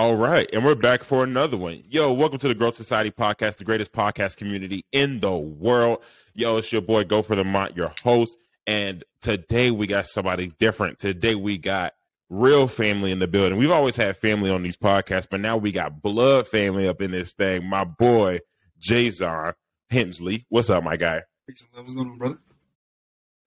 All 0.00 0.16
right, 0.16 0.48
and 0.54 0.64
we're 0.64 0.76
back 0.76 1.04
for 1.04 1.22
another 1.24 1.58
one. 1.58 1.82
Yo, 1.90 2.10
welcome 2.10 2.38
to 2.38 2.48
the 2.48 2.54
Growth 2.54 2.74
Society 2.74 3.10
podcast, 3.10 3.56
the 3.58 3.64
greatest 3.64 3.92
podcast 3.92 4.38
community 4.38 4.86
in 4.92 5.20
the 5.20 5.36
world. 5.36 6.02
Yo, 6.32 6.56
it's 6.56 6.72
your 6.72 6.80
boy 6.80 7.04
Go 7.04 7.20
for 7.20 7.36
the 7.36 7.44
Mont, 7.44 7.76
your 7.76 7.92
host, 8.02 8.38
and 8.66 9.04
today 9.20 9.70
we 9.70 9.86
got 9.86 10.06
somebody 10.06 10.54
different. 10.58 10.98
Today 11.00 11.34
we 11.34 11.58
got 11.58 11.92
real 12.30 12.66
family 12.66 13.12
in 13.12 13.18
the 13.18 13.28
building. 13.28 13.58
We've 13.58 13.70
always 13.70 13.94
had 13.94 14.16
family 14.16 14.50
on 14.50 14.62
these 14.62 14.78
podcasts, 14.78 15.26
but 15.30 15.40
now 15.40 15.58
we 15.58 15.70
got 15.70 16.00
blood 16.00 16.46
family 16.48 16.88
up 16.88 17.02
in 17.02 17.10
this 17.10 17.34
thing. 17.34 17.68
My 17.68 17.84
boy 17.84 18.40
Jason 18.78 19.52
Hensley, 19.90 20.46
what's 20.48 20.70
up, 20.70 20.82
my 20.82 20.96
guy? 20.96 21.20
What's 21.44 21.60
going 21.74 21.98
on, 21.98 22.16
brother? 22.16 22.38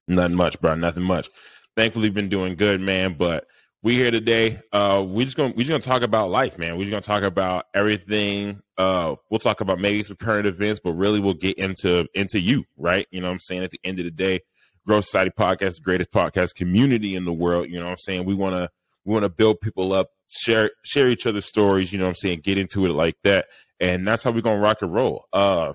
Nothing 0.08 0.38
much, 0.38 0.62
bro. 0.62 0.76
Nothing 0.76 1.02
much. 1.02 1.32
Thankfully, 1.76 2.12
been 2.12 2.30
doing 2.30 2.54
good, 2.54 2.80
man. 2.80 3.16
But 3.18 3.48
we 3.84 3.95
here 3.95 4.11
today. 4.11 4.61
Uh, 4.71 5.05
we 5.05 5.25
just 5.25 5.36
gonna 5.36 5.54
we 5.55 5.63
just 5.63 5.70
gonna 5.70 5.81
talk 5.81 6.02
about 6.02 6.29
life, 6.29 6.57
man. 6.57 6.77
We're 6.77 6.86
just 6.86 6.91
gonna 6.91 7.02
talk 7.02 7.23
about 7.23 7.65
everything. 7.74 8.61
Uh, 8.78 9.15
we'll 9.29 9.39
talk 9.39 9.60
about 9.60 9.79
maybe 9.79 10.01
some 10.04 10.15
current 10.15 10.47
events, 10.47 10.79
but 10.82 10.93
really 10.93 11.19
we'll 11.19 11.33
get 11.33 11.57
into 11.57 12.07
into 12.15 12.39
you, 12.39 12.64
right? 12.77 13.05
You 13.11 13.19
know 13.19 13.27
what 13.27 13.33
I'm 13.33 13.39
saying? 13.39 13.64
At 13.64 13.71
the 13.71 13.79
end 13.83 14.00
of 14.00 14.05
the 14.05 14.11
day, 14.11 14.39
Growth 14.88 15.05
Society 15.05 15.32
Podcast, 15.38 15.75
the 15.75 15.82
greatest 15.82 16.11
podcast 16.11 16.55
community 16.55 17.15
in 17.15 17.25
the 17.25 17.33
world. 17.33 17.69
You 17.69 17.79
know 17.79 17.86
what 17.86 17.91
I'm 17.91 17.97
saying? 17.97 18.24
We 18.25 18.33
wanna 18.33 18.69
we 19.04 19.14
wanna 19.14 19.29
build 19.29 19.60
people 19.60 19.91
up, 19.91 20.11
share 20.32 20.71
share 20.83 21.10
each 21.10 21.27
other's 21.27 21.46
stories. 21.46 21.91
You 21.91 22.00
know 22.00 22.05
what 22.05 22.11
I'm 22.11 22.15
saying? 22.15 22.39
Get 22.39 22.57
into 22.57 22.86
it 22.86 22.93
like 22.93 23.18
that, 23.25 23.47
and 23.82 24.07
that's 24.07 24.24
how 24.24 24.32
we're 24.32 24.41
gonna 24.41 24.61
rock 24.61 24.82
and 24.82 24.93
roll. 24.93 25.25
Uh, 25.33 25.74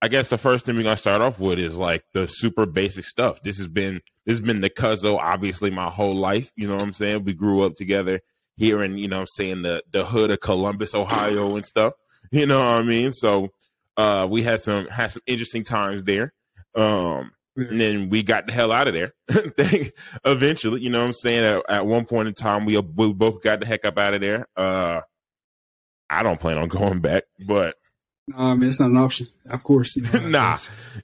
I 0.00 0.08
guess 0.08 0.28
the 0.28 0.38
first 0.38 0.64
thing 0.64 0.76
we're 0.76 0.84
gonna 0.84 0.96
start 0.96 1.20
off 1.20 1.40
with 1.40 1.58
is 1.58 1.76
like 1.76 2.04
the 2.12 2.26
super 2.26 2.66
basic 2.66 3.04
stuff. 3.04 3.42
This 3.42 3.58
has 3.58 3.68
been 3.68 4.00
this 4.24 4.38
has 4.38 4.40
been 4.40 4.60
the 4.60 4.70
Cuzzo 4.70 5.18
obviously 5.18 5.70
my 5.70 5.90
whole 5.90 6.14
life. 6.14 6.52
You 6.56 6.68
know 6.68 6.74
what 6.74 6.82
I'm 6.82 6.92
saying? 6.92 7.24
We 7.24 7.34
grew 7.34 7.62
up 7.62 7.74
together 7.74 8.20
here 8.56 8.82
in, 8.82 8.98
you 8.98 9.08
know 9.08 9.20
I'm 9.20 9.26
saying, 9.26 9.62
the 9.62 9.82
the 9.90 10.04
hood 10.04 10.30
of 10.30 10.40
Columbus, 10.40 10.94
Ohio 10.94 11.56
and 11.56 11.64
stuff. 11.64 11.94
You 12.30 12.46
know 12.46 12.58
what 12.58 12.66
I 12.66 12.82
mean? 12.82 13.12
So 13.12 13.48
uh 13.96 14.26
we 14.30 14.42
had 14.42 14.60
some 14.60 14.86
had 14.86 15.10
some 15.10 15.22
interesting 15.26 15.64
times 15.64 16.04
there. 16.04 16.32
Um 16.76 17.32
and 17.56 17.80
then 17.80 18.08
we 18.08 18.22
got 18.22 18.46
the 18.46 18.52
hell 18.52 18.70
out 18.70 18.86
of 18.86 18.94
there. 18.94 19.14
Eventually, 20.24 20.80
you 20.80 20.90
know 20.90 21.00
what 21.00 21.06
I'm 21.06 21.12
saying? 21.12 21.44
At, 21.44 21.62
at, 21.68 21.86
one 21.86 22.04
point 22.04 22.28
in 22.28 22.34
time, 22.34 22.64
we, 22.64 22.78
we 22.78 23.12
both 23.12 23.42
got 23.42 23.58
the 23.58 23.66
heck 23.66 23.84
up 23.84 23.98
out 23.98 24.14
of 24.14 24.20
there. 24.20 24.46
Uh, 24.56 25.00
I 26.08 26.22
don't 26.22 26.38
plan 26.38 26.56
on 26.56 26.68
going 26.68 27.00
back, 27.00 27.24
but 27.44 27.74
I 28.36 28.54
mean, 28.54 28.68
it's 28.68 28.80
not 28.80 28.90
an 28.90 28.96
option. 28.96 29.28
Of 29.46 29.62
course, 29.62 29.96
you 29.96 30.02
know, 30.02 30.18
nah. 30.28 30.58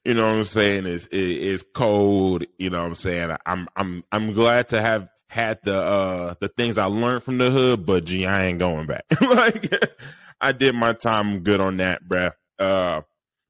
You 0.05 0.15
know 0.15 0.27
what 0.27 0.39
I'm 0.39 0.45
saying? 0.45 0.87
It's 0.87 1.07
it, 1.07 1.19
it's 1.19 1.65
cold. 1.75 2.45
You 2.59 2.71
know 2.71 2.83
what 2.83 2.89
I'm 2.89 2.95
saying? 2.95 3.37
I'm 3.47 3.69
I'm 3.77 4.05
I'm 4.13 4.33
glad 4.33 4.69
to 4.71 4.81
have 4.81 5.09
had 5.29 5.59
the 5.65 5.81
uh 5.81 6.35
the 6.41 6.49
things 6.49 6.79
I 6.79 6.87
learned 6.87 7.23
from 7.23 7.39
the 7.39 7.51
hood, 7.51 7.87
but 7.87 8.05
gee, 8.05 8.27
I 8.27 8.47
ain't 8.47 8.59
going 8.59 8.87
back. 8.87 9.05
like 9.21 9.73
I 10.41 10.53
did 10.53 10.75
my 10.75 10.93
time 10.93 11.41
good 11.41 11.61
on 11.61 11.79
that, 11.79 12.07
bruh. 12.07 12.33
Uh, 12.59 13.03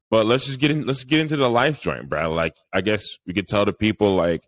but 0.09 0.25
let's 0.25 0.45
just 0.45 0.59
get 0.59 0.71
in. 0.71 0.85
Let's 0.85 1.03
get 1.03 1.19
into 1.19 1.35
the 1.35 1.49
life 1.49 1.81
joint, 1.81 2.09
bruh. 2.09 2.33
Like 2.33 2.57
I 2.73 2.81
guess 2.81 3.03
we 3.25 3.33
could 3.33 3.47
tell 3.47 3.65
the 3.65 3.73
people 3.73 4.15
like 4.15 4.43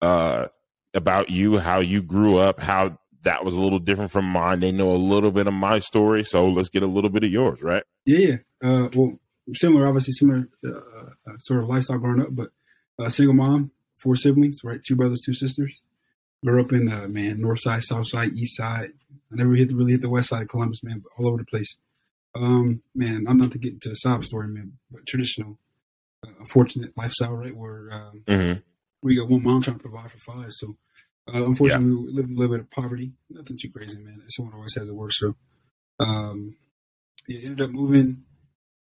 uh 0.00 0.46
about 0.94 1.30
you, 1.30 1.58
how 1.58 1.80
you 1.80 2.02
grew 2.02 2.38
up, 2.38 2.60
how 2.60 2.98
that 3.22 3.44
was 3.44 3.54
a 3.54 3.60
little 3.60 3.78
different 3.78 4.10
from 4.10 4.26
mine. 4.26 4.60
They 4.60 4.72
know 4.72 4.92
a 4.92 4.96
little 4.96 5.30
bit 5.30 5.46
of 5.46 5.54
my 5.54 5.78
story, 5.78 6.24
so 6.24 6.48
let's 6.48 6.68
get 6.68 6.82
a 6.82 6.86
little 6.86 7.10
bit 7.10 7.24
of 7.24 7.30
yours, 7.30 7.62
right? 7.62 7.84
Yeah, 8.04 8.38
uh, 8.62 8.88
well, 8.94 9.18
similar, 9.54 9.86
obviously 9.86 10.12
similar 10.12 10.48
uh, 10.64 10.70
uh, 10.70 11.38
sort 11.38 11.62
of 11.62 11.68
lifestyle 11.68 11.98
growing 11.98 12.20
up, 12.20 12.28
but 12.30 12.50
a 12.98 13.10
single 13.10 13.34
mom, 13.34 13.70
four 14.02 14.16
siblings, 14.16 14.60
right? 14.64 14.82
Two 14.82 14.96
brothers, 14.96 15.22
two 15.24 15.34
sisters. 15.34 15.80
Grew 16.44 16.60
up 16.60 16.72
in 16.72 16.90
uh, 16.90 17.06
man, 17.06 17.40
north 17.40 17.60
side, 17.60 17.84
south 17.84 18.08
side, 18.08 18.32
east 18.34 18.56
side. 18.56 18.90
I 19.32 19.36
never 19.36 19.54
hit 19.54 19.68
the, 19.68 19.76
really 19.76 19.92
hit 19.92 20.00
the 20.00 20.08
west 20.08 20.28
side 20.28 20.42
of 20.42 20.48
Columbus, 20.48 20.82
man, 20.82 21.00
but 21.00 21.12
all 21.16 21.28
over 21.28 21.38
the 21.38 21.44
place. 21.44 21.78
Um, 22.34 22.82
man, 22.94 23.26
I'm 23.28 23.38
not 23.38 23.52
to 23.52 23.58
get 23.58 23.74
into 23.74 23.90
the 23.90 23.94
sob 23.94 24.24
story, 24.24 24.48
man, 24.48 24.72
but 24.90 25.06
traditional, 25.06 25.58
uh, 26.26 26.32
unfortunate 26.40 26.96
lifestyle, 26.96 27.34
right? 27.34 27.56
Where 27.56 27.90
um, 27.92 28.24
mm-hmm. 28.26 28.58
we 29.02 29.16
got 29.16 29.28
one 29.28 29.44
mom 29.44 29.62
trying 29.62 29.76
to 29.76 29.82
provide 29.82 30.10
for 30.10 30.18
five, 30.18 30.50
so 30.50 30.76
uh, 31.32 31.44
unfortunately, 31.44 31.90
yeah. 31.90 32.06
we 32.06 32.12
live 32.12 32.30
a 32.30 32.34
little 32.34 32.56
bit 32.56 32.60
of 32.60 32.70
poverty. 32.70 33.12
Nothing 33.30 33.58
too 33.60 33.70
crazy, 33.70 34.00
man. 34.00 34.22
Someone 34.28 34.54
always 34.54 34.74
has 34.74 34.88
it 34.88 34.94
worse. 34.94 35.18
So, 35.18 35.36
um, 36.00 36.56
yeah, 37.28 37.40
ended 37.44 37.60
up 37.60 37.70
moving, 37.70 38.24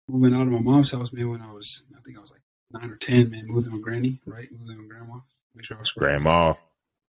moving 0.08 0.36
out 0.36 0.48
of 0.48 0.54
my 0.54 0.60
mom's 0.60 0.92
house, 0.92 1.12
man. 1.14 1.30
When 1.30 1.42
I 1.42 1.52
was, 1.52 1.84
I 1.96 2.02
think 2.02 2.18
I 2.18 2.22
was 2.22 2.32
like 2.32 2.42
nine 2.72 2.92
or 2.92 2.98
ten, 2.98 3.30
man. 3.30 3.48
Moving 3.48 3.74
with 3.74 3.82
granny, 3.82 4.20
right? 4.26 4.48
Moving 4.52 4.78
with 4.78 4.90
grandma. 4.90 5.20
Make 5.56 5.66
sure 5.66 5.78
I 5.78 5.80
was 5.80 5.90
squared. 5.90 6.12
Grandma. 6.12 6.50
Away. 6.50 6.58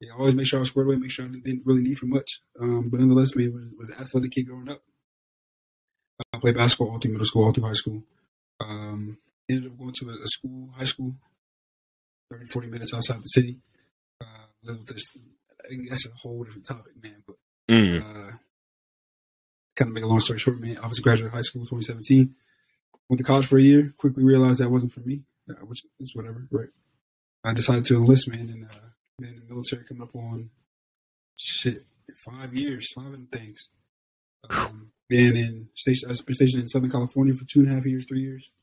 Yeah, 0.02 0.14
always 0.18 0.36
make 0.36 0.48
sure 0.48 0.60
I 0.60 0.62
was 0.62 0.70
squared 0.70 0.88
away. 0.88 0.96
Make 0.98 1.12
sure 1.12 1.26
I 1.26 1.30
didn't 1.30 1.62
really 1.66 1.84
need 1.84 1.98
for 1.98 2.08
much. 2.08 2.42
Um, 2.60 2.90
but 2.90 3.00
nonetheless, 3.00 3.36
man, 3.36 3.54
was, 3.54 3.64
was 3.78 3.90
an 3.90 4.04
athletic 4.04 4.32
kid 4.32 4.48
growing 4.48 4.70
up. 4.70 4.82
I 6.34 6.40
played 6.40 6.56
basketball 6.56 6.92
all 6.92 7.00
through 7.00 7.12
middle 7.12 7.26
school, 7.26 7.46
all 7.46 7.54
through 7.54 7.66
high 7.66 7.74
school. 7.74 8.04
Um, 8.60 9.18
ended 9.50 9.72
up 9.72 9.78
going 9.78 9.94
to 9.94 10.10
a, 10.10 10.14
a 10.14 10.28
school, 10.28 10.70
high 10.76 10.86
school, 10.86 11.16
30, 12.32 12.46
40 12.46 12.68
minutes 12.68 12.94
outside 12.94 13.20
the 13.22 13.28
city 13.28 13.60
little 14.64 14.84
this. 14.84 15.04
I 15.70 15.76
that's 15.90 16.06
a 16.06 16.10
whole 16.22 16.44
different 16.44 16.66
topic, 16.66 16.94
man. 17.02 17.24
But 17.26 17.36
mm. 17.70 18.02
uh, 18.02 18.32
kind 19.76 19.90
of 19.90 19.94
make 19.94 20.04
a 20.04 20.08
long 20.08 20.20
story 20.20 20.40
short, 20.40 20.60
man. 20.60 20.78
I 20.82 20.88
was 20.88 21.00
a 21.00 21.02
graduate 21.02 21.32
high 21.32 21.42
school 21.42 21.62
2017. 21.62 22.36
Went 23.12 23.18
to 23.18 23.26
college 23.26 23.46
for 23.46 23.58
a 23.58 23.62
year. 23.62 23.94
Quickly 23.98 24.24
realized 24.24 24.62
that 24.62 24.72
wasn't 24.72 24.94
for 24.94 25.02
me, 25.02 25.24
uh, 25.50 25.66
which 25.66 25.84
is 26.00 26.16
whatever. 26.16 26.48
Right. 26.50 26.70
I 27.44 27.52
decided 27.52 27.84
to 27.88 27.98
enlist, 27.98 28.30
man, 28.30 28.48
and 28.48 28.64
uh, 28.64 28.88
in 29.20 29.36
the 29.36 29.54
military 29.54 29.84
coming 29.84 30.04
up 30.04 30.16
on 30.16 30.50
shit 31.38 31.84
five 32.24 32.56
years, 32.56 32.90
five 32.94 33.12
them 33.12 33.28
things. 33.30 33.72
Um, 34.50 34.94
been 35.10 35.36
in 35.36 35.68
station, 35.76 36.10
I 36.10 36.16
been 36.26 36.36
stationed 36.36 36.62
in 36.62 36.68
Southern 36.70 36.90
California 36.90 37.34
for 37.34 37.44
two 37.44 37.60
and 37.60 37.70
a 37.70 37.76
half 37.76 37.86
years, 37.86 38.06
three 38.08 38.22
years. 38.22 38.54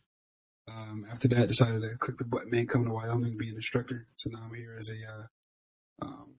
Um, 0.67 1.05
after 1.11 1.29
that, 1.29 1.49
decided 1.49 1.83
to 1.83 1.99
click 1.99 2.17
the 2.17 2.25
button, 2.25 2.49
man, 2.49 2.67
coming 2.67 2.89
to 2.89 2.95
Wyoming, 2.95 3.37
be 3.37 3.51
an 3.51 3.57
instructor. 3.57 4.07
So 4.17 4.31
now 4.31 4.45
I'm 4.47 4.55
here 4.55 4.75
as 4.79 4.89
a 4.89 5.13
uh, 5.13 6.07
um, 6.07 6.37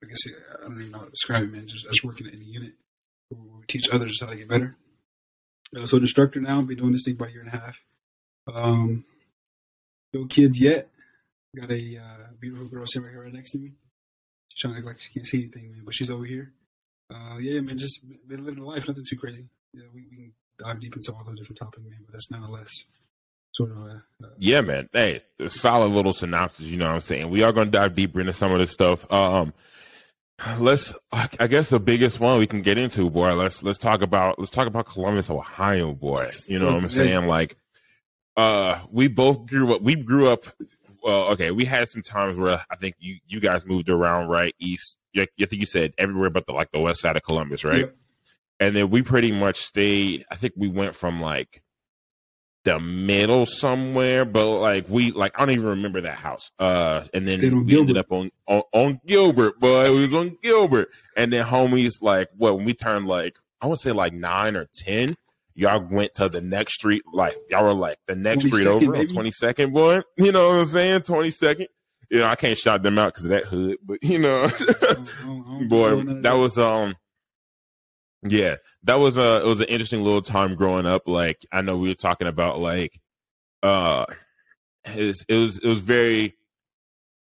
I 0.00 0.06
guess 0.06 0.28
I 0.28 0.62
don't 0.62 0.78
even 0.78 0.92
know 0.92 0.98
how 0.98 1.04
to 1.06 1.10
describe 1.10 1.42
it, 1.42 1.50
man. 1.50 1.66
Just, 1.66 1.86
just 1.86 2.04
working 2.04 2.28
in 2.28 2.40
a 2.40 2.44
unit 2.44 2.74
where 3.30 3.40
we 3.58 3.66
teach 3.66 3.90
others 3.90 4.20
how 4.20 4.28
to 4.28 4.36
get 4.36 4.46
better. 4.46 4.76
Uh, 5.76 5.84
so, 5.84 5.96
instructor 5.98 6.40
now, 6.40 6.62
been 6.62 6.78
doing 6.78 6.92
this 6.92 7.04
thing 7.04 7.14
about 7.14 7.28
a 7.28 7.32
year 7.32 7.42
and 7.42 7.52
a 7.52 7.58
half. 7.58 7.84
Um, 8.52 9.04
no 10.12 10.24
kids 10.24 10.60
yet. 10.60 10.88
Got 11.58 11.70
a 11.70 11.98
uh, 11.98 12.26
beautiful 12.40 12.68
girl 12.68 12.86
sitting 12.86 13.04
right 13.04 13.12
here 13.12 13.22
right 13.22 13.32
next 13.32 13.52
to 13.52 13.58
me. 13.58 13.72
She's 14.48 14.60
trying 14.60 14.74
to 14.74 14.78
act 14.78 14.86
like 14.86 14.98
she 14.98 15.12
can't 15.12 15.26
see 15.26 15.38
anything, 15.38 15.72
man, 15.72 15.82
but 15.84 15.94
she's 15.94 16.10
over 16.10 16.24
here. 16.24 16.52
Uh, 17.12 17.36
yeah, 17.38 17.60
man, 17.60 17.78
just 17.78 18.00
been 18.28 18.44
living 18.44 18.62
a 18.62 18.66
life, 18.66 18.88
nothing 18.88 19.04
too 19.08 19.16
crazy. 19.16 19.48
Yeah, 19.72 19.84
we, 19.94 20.06
we 20.10 20.16
can 20.16 20.32
dive 20.58 20.80
deep 20.80 20.96
into 20.96 21.12
all 21.12 21.24
those 21.24 21.38
different 21.38 21.58
topics, 21.58 21.82
man, 21.82 21.98
but 22.04 22.12
that's 22.12 22.30
nonetheless 22.30 22.86
sort 23.56 23.70
of 23.70 23.78
a, 23.78 24.02
yeah 24.38 24.60
man 24.60 24.86
hey 24.92 25.18
solid 25.48 25.86
little 25.86 26.12
synopsis 26.12 26.66
you 26.66 26.76
know 26.76 26.88
what 26.88 26.94
i'm 26.94 27.00
saying 27.00 27.30
we 27.30 27.42
are 27.42 27.52
going 27.52 27.66
to 27.66 27.70
dive 27.70 27.94
deeper 27.94 28.20
into 28.20 28.32
some 28.32 28.52
of 28.52 28.58
this 28.58 28.70
stuff 28.70 29.10
um 29.10 29.54
let's 30.58 30.92
i 31.40 31.46
guess 31.46 31.70
the 31.70 31.80
biggest 31.80 32.20
one 32.20 32.38
we 32.38 32.46
can 32.46 32.60
get 32.60 32.76
into 32.76 33.08
boy 33.08 33.32
let's 33.32 33.62
let's 33.62 33.78
talk 33.78 34.02
about 34.02 34.38
let's 34.38 34.50
talk 34.50 34.66
about 34.66 34.84
columbus 34.86 35.30
ohio 35.30 35.94
boy. 35.94 36.28
You 36.46 36.58
know 36.58 36.66
what 36.66 36.74
i'm 36.84 36.90
saying? 36.90 37.26
Like 37.26 37.56
uh 38.36 38.78
we 38.90 39.08
both 39.08 39.46
grew 39.46 39.74
up 39.74 39.80
we 39.80 39.94
grew 39.94 40.28
up 40.28 40.44
well 41.02 41.28
okay 41.28 41.50
we 41.52 41.64
had 41.64 41.88
some 41.88 42.02
times 42.02 42.36
where 42.36 42.60
i 42.70 42.76
think 42.76 42.96
you 42.98 43.16
you 43.26 43.40
guys 43.40 43.64
moved 43.64 43.88
around 43.88 44.28
right? 44.28 44.54
East 44.58 44.98
i 45.16 45.26
think 45.38 45.52
you 45.52 45.66
said 45.66 45.94
everywhere 45.96 46.28
but 46.28 46.44
the 46.46 46.52
like 46.52 46.70
the 46.70 46.80
west 46.80 47.00
side 47.00 47.16
of 47.16 47.22
columbus 47.22 47.64
right? 47.64 47.80
Yep. 47.80 47.96
and 48.60 48.76
then 48.76 48.90
we 48.90 49.00
pretty 49.00 49.32
much 49.32 49.56
stayed 49.56 50.26
i 50.30 50.36
think 50.36 50.52
we 50.54 50.68
went 50.68 50.94
from 50.94 51.20
like 51.22 51.62
the 52.66 52.80
middle 52.80 53.46
somewhere, 53.46 54.24
but 54.24 54.46
like 54.58 54.86
we 54.88 55.12
like 55.12 55.32
I 55.36 55.46
don't 55.46 55.54
even 55.54 55.68
remember 55.68 56.00
that 56.02 56.18
house. 56.18 56.50
Uh, 56.58 57.04
and 57.14 57.26
then 57.26 57.40
we 57.40 57.64
Gilbert. 57.64 57.80
ended 57.80 57.96
up 57.96 58.10
on, 58.10 58.30
on, 58.46 58.62
on 58.72 59.00
Gilbert, 59.06 59.60
boy. 59.60 59.86
It 59.86 60.00
was 60.00 60.12
on 60.12 60.36
Gilbert, 60.42 60.88
and 61.16 61.32
then 61.32 61.46
homies 61.46 62.02
like 62.02 62.28
what 62.36 62.56
when 62.56 62.64
we 62.64 62.74
turned 62.74 63.06
like 63.06 63.38
I 63.60 63.68
would 63.68 63.78
say 63.78 63.92
like 63.92 64.12
nine 64.12 64.56
or 64.56 64.66
ten. 64.74 65.16
Y'all 65.54 65.80
went 65.80 66.14
to 66.16 66.28
the 66.28 66.40
next 66.42 66.74
street, 66.74 67.02
like 67.14 67.34
y'all 67.48 67.62
were 67.62 67.72
like 67.72 67.98
the 68.06 68.16
next 68.16 68.46
street 68.46 68.66
over 68.66 68.96
on 68.96 69.06
twenty 69.06 69.30
second, 69.30 69.72
boy. 69.72 70.02
You 70.16 70.32
know 70.32 70.48
what 70.48 70.56
I'm 70.56 70.66
saying? 70.66 71.02
Twenty 71.02 71.30
second. 71.30 71.68
You 72.10 72.18
know 72.18 72.26
I 72.26 72.34
can't 72.34 72.58
shout 72.58 72.82
them 72.82 72.98
out 72.98 73.14
because 73.14 73.24
of 73.26 73.30
that 73.30 73.44
hood, 73.44 73.78
but 73.82 74.02
you 74.02 74.18
know, 74.18 74.48
boy, 75.68 76.02
that 76.22 76.34
was 76.34 76.58
um 76.58 76.96
yeah, 78.32 78.56
that 78.84 78.98
was 78.98 79.18
a 79.18 79.40
it 79.42 79.46
was 79.46 79.60
an 79.60 79.66
interesting 79.66 80.02
little 80.02 80.22
time 80.22 80.54
growing 80.54 80.86
up. 80.86 81.06
Like 81.06 81.44
I 81.52 81.62
know 81.62 81.76
we 81.76 81.88
were 81.88 81.94
talking 81.94 82.28
about 82.28 82.60
like 82.60 82.98
uh 83.62 84.06
it 84.94 85.06
was 85.06 85.24
it 85.28 85.36
was, 85.36 85.58
it 85.58 85.68
was 85.68 85.80
very 85.80 86.34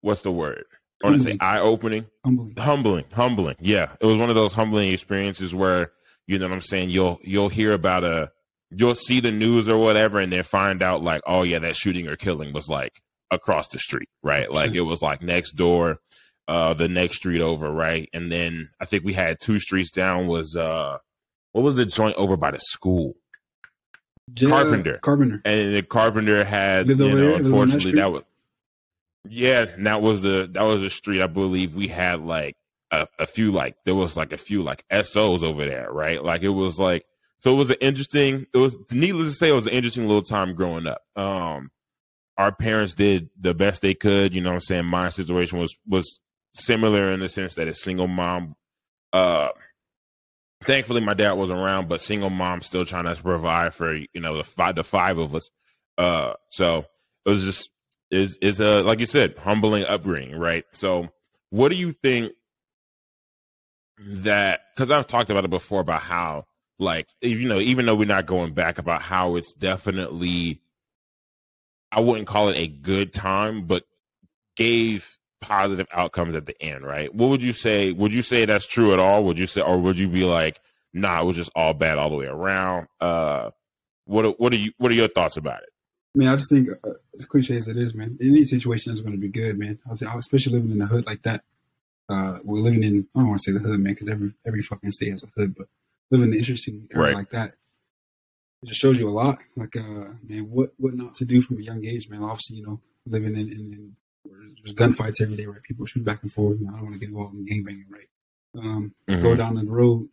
what's 0.02 0.22
the 0.22 0.31
word? 0.31 0.66
I 1.04 1.10
want 1.10 1.22
to 1.22 1.31
say 1.31 1.38
eye 1.40 1.60
opening, 1.60 2.06
humbling. 2.24 2.56
humbling, 2.57 3.06
humbling. 3.12 3.56
Yeah, 3.60 3.92
it 4.00 4.06
was 4.06 4.16
one 4.16 4.30
of 4.30 4.36
those 4.36 4.54
humbling 4.54 4.92
experiences 4.92 5.54
where 5.54 5.92
you 6.28 6.40
know 6.40 6.48
what 6.48 6.54
I'm 6.54 6.62
saying. 6.62 6.90
You'll 6.90 7.19
you'll 7.24 7.50
hear 7.50 7.74
about 7.74 8.04
a 8.04 8.31
you'll 8.72 8.96
see 8.96 9.19
the 9.19 9.31
news 9.31 9.68
or 9.68 9.78
whatever, 9.78 10.19
and 10.19 10.31
then 10.31 10.44
find 10.44 10.81
out 10.81 11.04
like, 11.04 11.22
oh 11.28 11.44
yeah, 11.44 11.60
that 11.60 11.75
shooting 11.75 12.07
or 12.07 12.16
killing 12.16 12.54
was 12.54 12.69
like 12.69 13.02
across 13.31 13.68
the 13.68 13.80
street, 13.80 14.10
right? 14.24 14.50
Like 14.52 14.74
it 14.74 14.81
was 14.81 15.02
like 15.02 15.22
next 15.22 15.54
door 15.54 16.00
uh 16.47 16.74
the 16.74 16.88
next 16.88 17.18
street 17.18 17.42
over, 17.42 17.71
right? 17.71 18.09
And 18.13 18.31
then 18.31 18.69
I 18.80 18.86
think 18.86 19.03
we 19.03 19.13
had 19.13 19.39
two 19.39 19.59
streets 19.59 19.92
down 19.92 20.27
was 20.27 20.56
uh 20.56 20.97
what 21.51 21.63
was 21.63 21.75
the 21.75 21.86
joint 21.86 22.15
over 22.18 22.38
by 22.38 22.51
the 22.51 22.59
school? 22.59 23.15
Yeah, 24.36 24.50
Carpenter. 24.50 24.97
Carpenter. 25.00 25.42
And 25.45 25.75
the 25.75 25.83
carpenter 25.83 26.44
had, 26.44 26.89
you 26.89 26.95
know? 26.95 27.06
Lived 27.06 27.18
on 27.18 27.31
that 27.31 27.45
unfortunately, 27.45 27.92
that 27.94 28.12
was 28.12 28.24
yeah, 29.27 29.65
that 29.80 30.01
was 30.01 30.21
the 30.21 30.50
that 30.53 30.63
was 30.63 30.81
the 30.81 30.89
street. 30.89 31.21
I 31.21 31.27
believe 31.27 31.75
we 31.75 31.88
had 31.88 32.21
like 32.21 32.56
a, 32.92 33.07
a 33.19 33.25
few 33.25 33.51
like 33.51 33.75
there 33.86 33.95
was 33.95 34.15
like 34.15 34.33
a 34.33 34.38
few 34.38 34.63
like 34.63 34.83
SOs 34.92 35.44
over 35.44 35.65
there, 35.65 35.92
right? 35.92 36.24
Like 36.24 36.44
it 36.44 36.50
was 36.50 36.80
like 36.80 37.06
so 37.38 37.53
it 37.53 37.57
was 37.57 37.69
an 37.69 37.77
interesting. 37.81 38.47
It 38.53 38.57
was 38.57 38.77
needless 38.92 39.30
to 39.30 39.33
say, 39.33 39.50
it 39.50 39.53
was 39.53 39.68
an 39.68 39.74
interesting 39.74 40.07
little 40.07 40.21
time 40.21 40.56
growing 40.56 40.88
up. 40.88 41.01
Um, 41.15 41.71
our 42.38 42.51
parents 42.51 42.94
did 42.94 43.30
the 43.39 43.53
best 43.53 43.81
they 43.81 43.94
could. 43.94 44.33
You 44.33 44.42
know, 44.42 44.50
what 44.50 44.56
I'm 44.56 44.62
saying 44.62 44.86
my 44.86 45.09
situation 45.09 45.59
was 45.59 45.75
was 45.88 46.19
similar 46.56 47.12
in 47.12 47.19
the 47.19 47.30
sense 47.30 47.56
that 47.56 47.68
a 47.68 47.74
single 47.74 48.07
mom. 48.07 48.56
Uh, 49.13 49.50
thankfully, 50.63 51.02
my 51.02 51.13
dad 51.13 51.34
wasn't 51.34 51.60
around, 51.60 51.88
but 51.88 52.02
single 52.02 52.30
mom 52.30 52.62
still 52.62 52.86
trying 52.86 53.06
to 53.06 53.22
provide 53.22 53.74
for 53.74 53.94
you 53.96 54.07
know 54.16 54.38
the 54.38 54.44
five 54.44 54.75
the 54.75 54.84
five 54.84 55.18
of 55.18 55.36
us. 55.36 55.50
Uh, 55.98 56.34
so 56.50 56.86
it 57.25 57.30
was 57.30 57.44
just 57.44 57.69
is 58.12 58.38
is 58.42 58.60
a 58.60 58.81
like 58.81 59.00
you 59.00 59.06
said 59.06 59.38
humbling 59.38 59.86
upbringing, 59.86 60.38
right? 60.38 60.66
So, 60.72 61.10
what 61.50 61.69
do 61.69 61.75
you 61.75 61.94
think 61.94 62.34
that? 64.00 64.62
Because 64.74 64.92
I've 64.92 65.07
talked 65.07 65.30
about 65.30 65.46
it 65.46 65.50
before 65.50 65.81
about 65.81 66.02
how 66.02 66.46
like 66.80 67.07
you 67.22 67.48
know 67.48 67.60
even 67.60 67.86
though 67.86 67.96
we're 67.96 68.07
not 68.07 68.25
going 68.25 68.54
back 68.54 68.78
about 68.78 69.02
how 69.02 69.36
it's 69.36 69.54
definitely 69.54 70.62
I 71.92 72.02
wouldn't 72.02 72.28
call 72.28 72.50
it 72.50 72.57
a 72.57 72.68
good 72.68 73.13
time, 73.13 73.66
but 73.66 73.84
gave 74.57 75.18
positive 75.41 75.87
outcomes 75.91 76.35
at 76.35 76.45
the 76.45 76.59
end, 76.61 76.85
right? 76.85 77.13
What 77.13 77.29
would 77.29 77.41
you 77.41 77.53
say? 77.53 77.91
Would 77.91 78.13
you 78.13 78.21
say 78.21 78.45
that's 78.45 78.67
true 78.67 78.93
at 78.93 78.99
all? 78.99 79.23
Would 79.25 79.37
you 79.37 79.47
say, 79.47 79.61
or 79.61 79.77
would 79.79 79.97
you 79.97 80.07
be 80.07 80.23
like, 80.25 80.59
nah, 80.93 81.21
it 81.21 81.25
was 81.25 81.35
just 81.35 81.51
all 81.55 81.73
bad 81.73 81.97
all 81.97 82.09
the 82.09 82.15
way 82.15 82.25
around? 82.25 82.87
Uh, 82.99 83.51
what 84.05 84.25
are- 84.25 84.35
what 84.37 84.53
are 84.53 84.57
you 84.57 84.71
what 84.77 84.91
are 84.91 84.95
your 84.95 85.07
thoughts 85.07 85.37
about 85.37 85.61
it? 85.63 85.69
I 86.15 86.17
mean, 86.19 86.27
I 86.29 86.35
just 86.35 86.49
think 86.49 86.69
uh, 86.83 86.91
as 87.17 87.25
cliche 87.25 87.57
as 87.57 87.67
it 87.67 87.75
is, 87.77 87.93
man, 87.93 88.17
any 88.21 88.43
situation 88.45 88.93
is 88.93 89.01
going 89.01 89.13
to 89.13 89.19
be 89.19 89.27
good, 89.27 89.57
man. 89.59 89.79
I 89.91 89.95
say, 89.95 90.05
especially 90.17 90.53
living 90.53 90.71
in 90.71 90.81
a 90.81 90.85
hood 90.85 91.05
like 91.05 91.23
that. 91.23 91.43
Uh, 92.07 92.37
we're 92.43 92.59
living 92.61 92.83
in, 92.83 93.07
I 93.15 93.19
don't 93.19 93.29
want 93.29 93.41
to 93.41 93.51
say 93.51 93.57
the 93.57 93.67
hood, 93.67 93.79
man, 93.79 93.93
because 93.93 94.07
every 94.07 94.31
every 94.45 94.61
fucking 94.61 94.91
state 94.91 95.09
has 95.11 95.23
a 95.23 95.27
hood, 95.35 95.55
but 95.57 95.67
living 96.11 96.27
in 96.27 96.33
an 96.33 96.39
interesting 96.39 96.87
area 96.93 97.07
Right. 97.07 97.15
like 97.15 97.29
that, 97.31 97.55
it 98.61 98.67
just 98.67 98.79
shows 98.79 98.99
you 98.99 99.09
a 99.09 99.11
lot. 99.11 99.39
Like, 99.55 99.75
uh, 99.75 100.13
man, 100.23 100.49
what 100.49 100.73
what 100.77 100.93
not 100.93 101.15
to 101.15 101.25
do 101.25 101.41
from 101.41 101.57
a 101.57 101.61
young 101.61 101.83
age, 101.83 102.07
man. 102.09 102.23
Obviously, 102.23 102.57
you 102.57 102.65
know, 102.65 102.79
living 103.07 103.33
in, 103.35 103.51
in, 103.51 103.73
in 103.73 103.95
there's 104.63 104.75
gunfights 104.75 105.22
every 105.22 105.36
day, 105.38 105.45
right? 105.45 105.62
People 105.63 105.86
shoot 105.86 106.04
back 106.04 106.24
and 106.24 106.31
forth. 106.31 106.60
You 106.60 106.66
know, 106.68 106.74
I 106.74 106.77
don't 106.77 106.83
want 106.86 106.94
to 106.95 107.00
get 107.00 107.10
involved 107.10 107.36
in 107.36 107.45
gangbanging, 107.45 107.89
right? 107.89 108.10
Um, 108.63 108.94
Mhm. 109.07 109.22
Go 109.22 109.36
down 109.36 109.56
the 109.56 109.66
road 109.66 110.10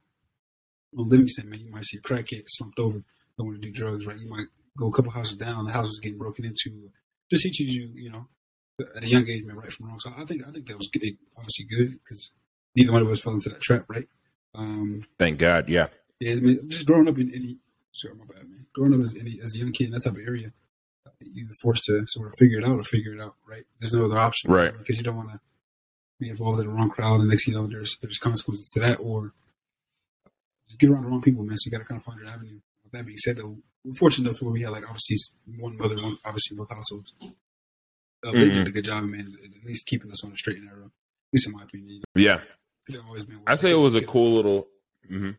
on 0.97 1.09
Livingston, 1.09 1.49
man, 1.49 1.61
you 1.61 1.70
might 1.70 1.85
see 1.85 1.97
a 1.99 2.00
crackhead 2.00 2.43
slumped 2.49 2.79
over, 2.79 3.03
don't 3.38 3.47
want 3.47 3.61
to 3.62 3.67
do 3.67 3.73
drugs, 3.73 4.05
right? 4.06 4.19
You 4.19 4.29
might 4.29 4.47
go 4.76 4.88
a 4.88 4.93
couple 4.93 5.11
houses 5.11 5.37
down, 5.37 5.64
the 5.64 5.73
house 5.73 5.88
is 5.88 6.00
getting 6.03 6.19
broken 6.19 6.44
into. 6.44 6.91
Just 7.31 7.44
teaches 7.44 7.75
you, 7.75 7.91
you 7.94 8.11
know, 8.11 8.29
at 8.97 9.05
a 9.05 9.09
young 9.09 9.26
age, 9.26 9.44
man, 9.44 9.56
right 9.56 9.73
from 9.73 9.87
wrong. 9.87 9.99
So 10.00 10.12
I 10.17 10.25
think 10.26 10.47
I 10.47 10.50
think 10.50 10.67
that 10.67 10.76
was 10.76 10.88
good, 10.93 11.17
obviously 11.37 11.65
good 11.65 11.93
because 11.93 12.32
neither 12.76 12.93
one 12.93 13.03
of 13.03 13.11
us 13.11 13.20
fell 13.23 13.32
into 13.32 13.49
that 13.49 13.62
trap, 13.62 13.87
right? 13.88 14.06
Um, 14.55 15.06
Thank 15.19 15.38
God, 15.38 15.69
yeah, 15.70 15.88
yeah, 16.20 16.32
I 16.32 16.41
mean, 16.41 16.69
just 16.69 16.85
growing 16.85 17.08
up 17.08 17.17
in 17.19 17.32
any, 17.35 17.56
sorry, 17.93 18.15
my 18.17 18.26
bad, 18.26 18.49
man. 18.50 18.67
Growing 18.75 18.93
up 18.93 19.06
as, 19.06 19.17
any, 19.17 19.41
as 19.41 19.55
a 19.55 19.58
young 19.58 19.73
kid 19.73 19.85
in 19.87 19.93
that 19.93 20.03
type 20.03 20.12
of 20.15 20.19
area, 20.26 20.53
you're 21.20 21.49
forced 21.62 21.84
to 21.84 22.02
sort 22.06 22.28
of 22.28 22.34
figure 22.38 22.58
it 22.58 22.64
out 22.64 22.76
or 22.78 22.82
figure 22.82 23.14
it 23.14 23.20
out, 23.20 23.34
right? 23.46 23.64
There's 23.81 23.93
no 23.93 24.04
other 24.04 24.19
option, 24.19 24.50
Right. 24.50 24.76
Because 24.76 24.99
you 24.99 25.04
don't 25.04 25.16
want 25.16 25.31
to 25.31 25.40
be 26.20 26.28
involved 26.28 26.60
in 26.60 26.66
the 26.66 26.72
wrong 26.72 26.90
crowd, 26.90 27.20
and 27.20 27.28
next 27.28 27.46
you 27.46 27.54
know, 27.54 27.66
there's 27.66 27.99
there's 28.02 28.19
consequences 28.19 28.69
to 28.75 28.81
that, 28.81 28.99
or 29.00 29.32
just 30.69 30.78
get 30.81 30.90
around 30.90 31.04
the 31.04 31.08
wrong 31.08 31.22
people, 31.22 31.44
man. 31.44 31.56
So 31.56 31.66
you 31.66 31.72
got 31.72 31.78
to 31.78 31.84
kind 31.84 32.00
of 32.00 32.04
find 32.04 32.20
your 32.20 32.28
avenue. 32.28 32.60
With 32.84 32.93
that 32.93 33.04
being 33.06 33.19
said, 33.19 33.37
though, 33.38 33.58
we're 33.84 33.94
fortunate 33.94 34.28
enough 34.28 34.38
to 34.38 34.44
where 34.44 34.52
we 34.52 34.62
had 34.62 34.70
like 34.70 34.84
obviously 34.88 35.16
one 35.58 35.76
mother, 35.76 35.96
one 35.96 36.19
obviously 36.25 36.56
both 36.56 36.70
households. 36.70 37.12
Uh, 37.20 38.31
They 38.31 38.48
Mhm. 38.48 38.55
did 38.55 38.66
a 38.69 38.70
good 38.70 38.84
job, 38.84 39.05
man, 39.05 39.37
at 39.44 39.64
least 39.66 39.87
keeping 39.87 40.10
us 40.12 40.22
on 40.25 40.31
the 40.31 40.37
straight 40.37 40.58
and 40.58 40.66
narrow. 40.66 40.84
At 40.87 41.32
least 41.32 41.46
in 41.48 41.52
my 41.55 41.64
opinion, 41.64 41.88
you 41.90 41.98
know, 41.98 42.05
yeah. 42.14 42.40
always 43.06 43.25
been. 43.25 43.40
I 43.46 43.55
say 43.56 43.72
it 43.72 43.75
was 43.76 43.94
a 43.96 44.05
cool 44.05 44.34
little. 44.34 44.69
mhm. 45.10 45.37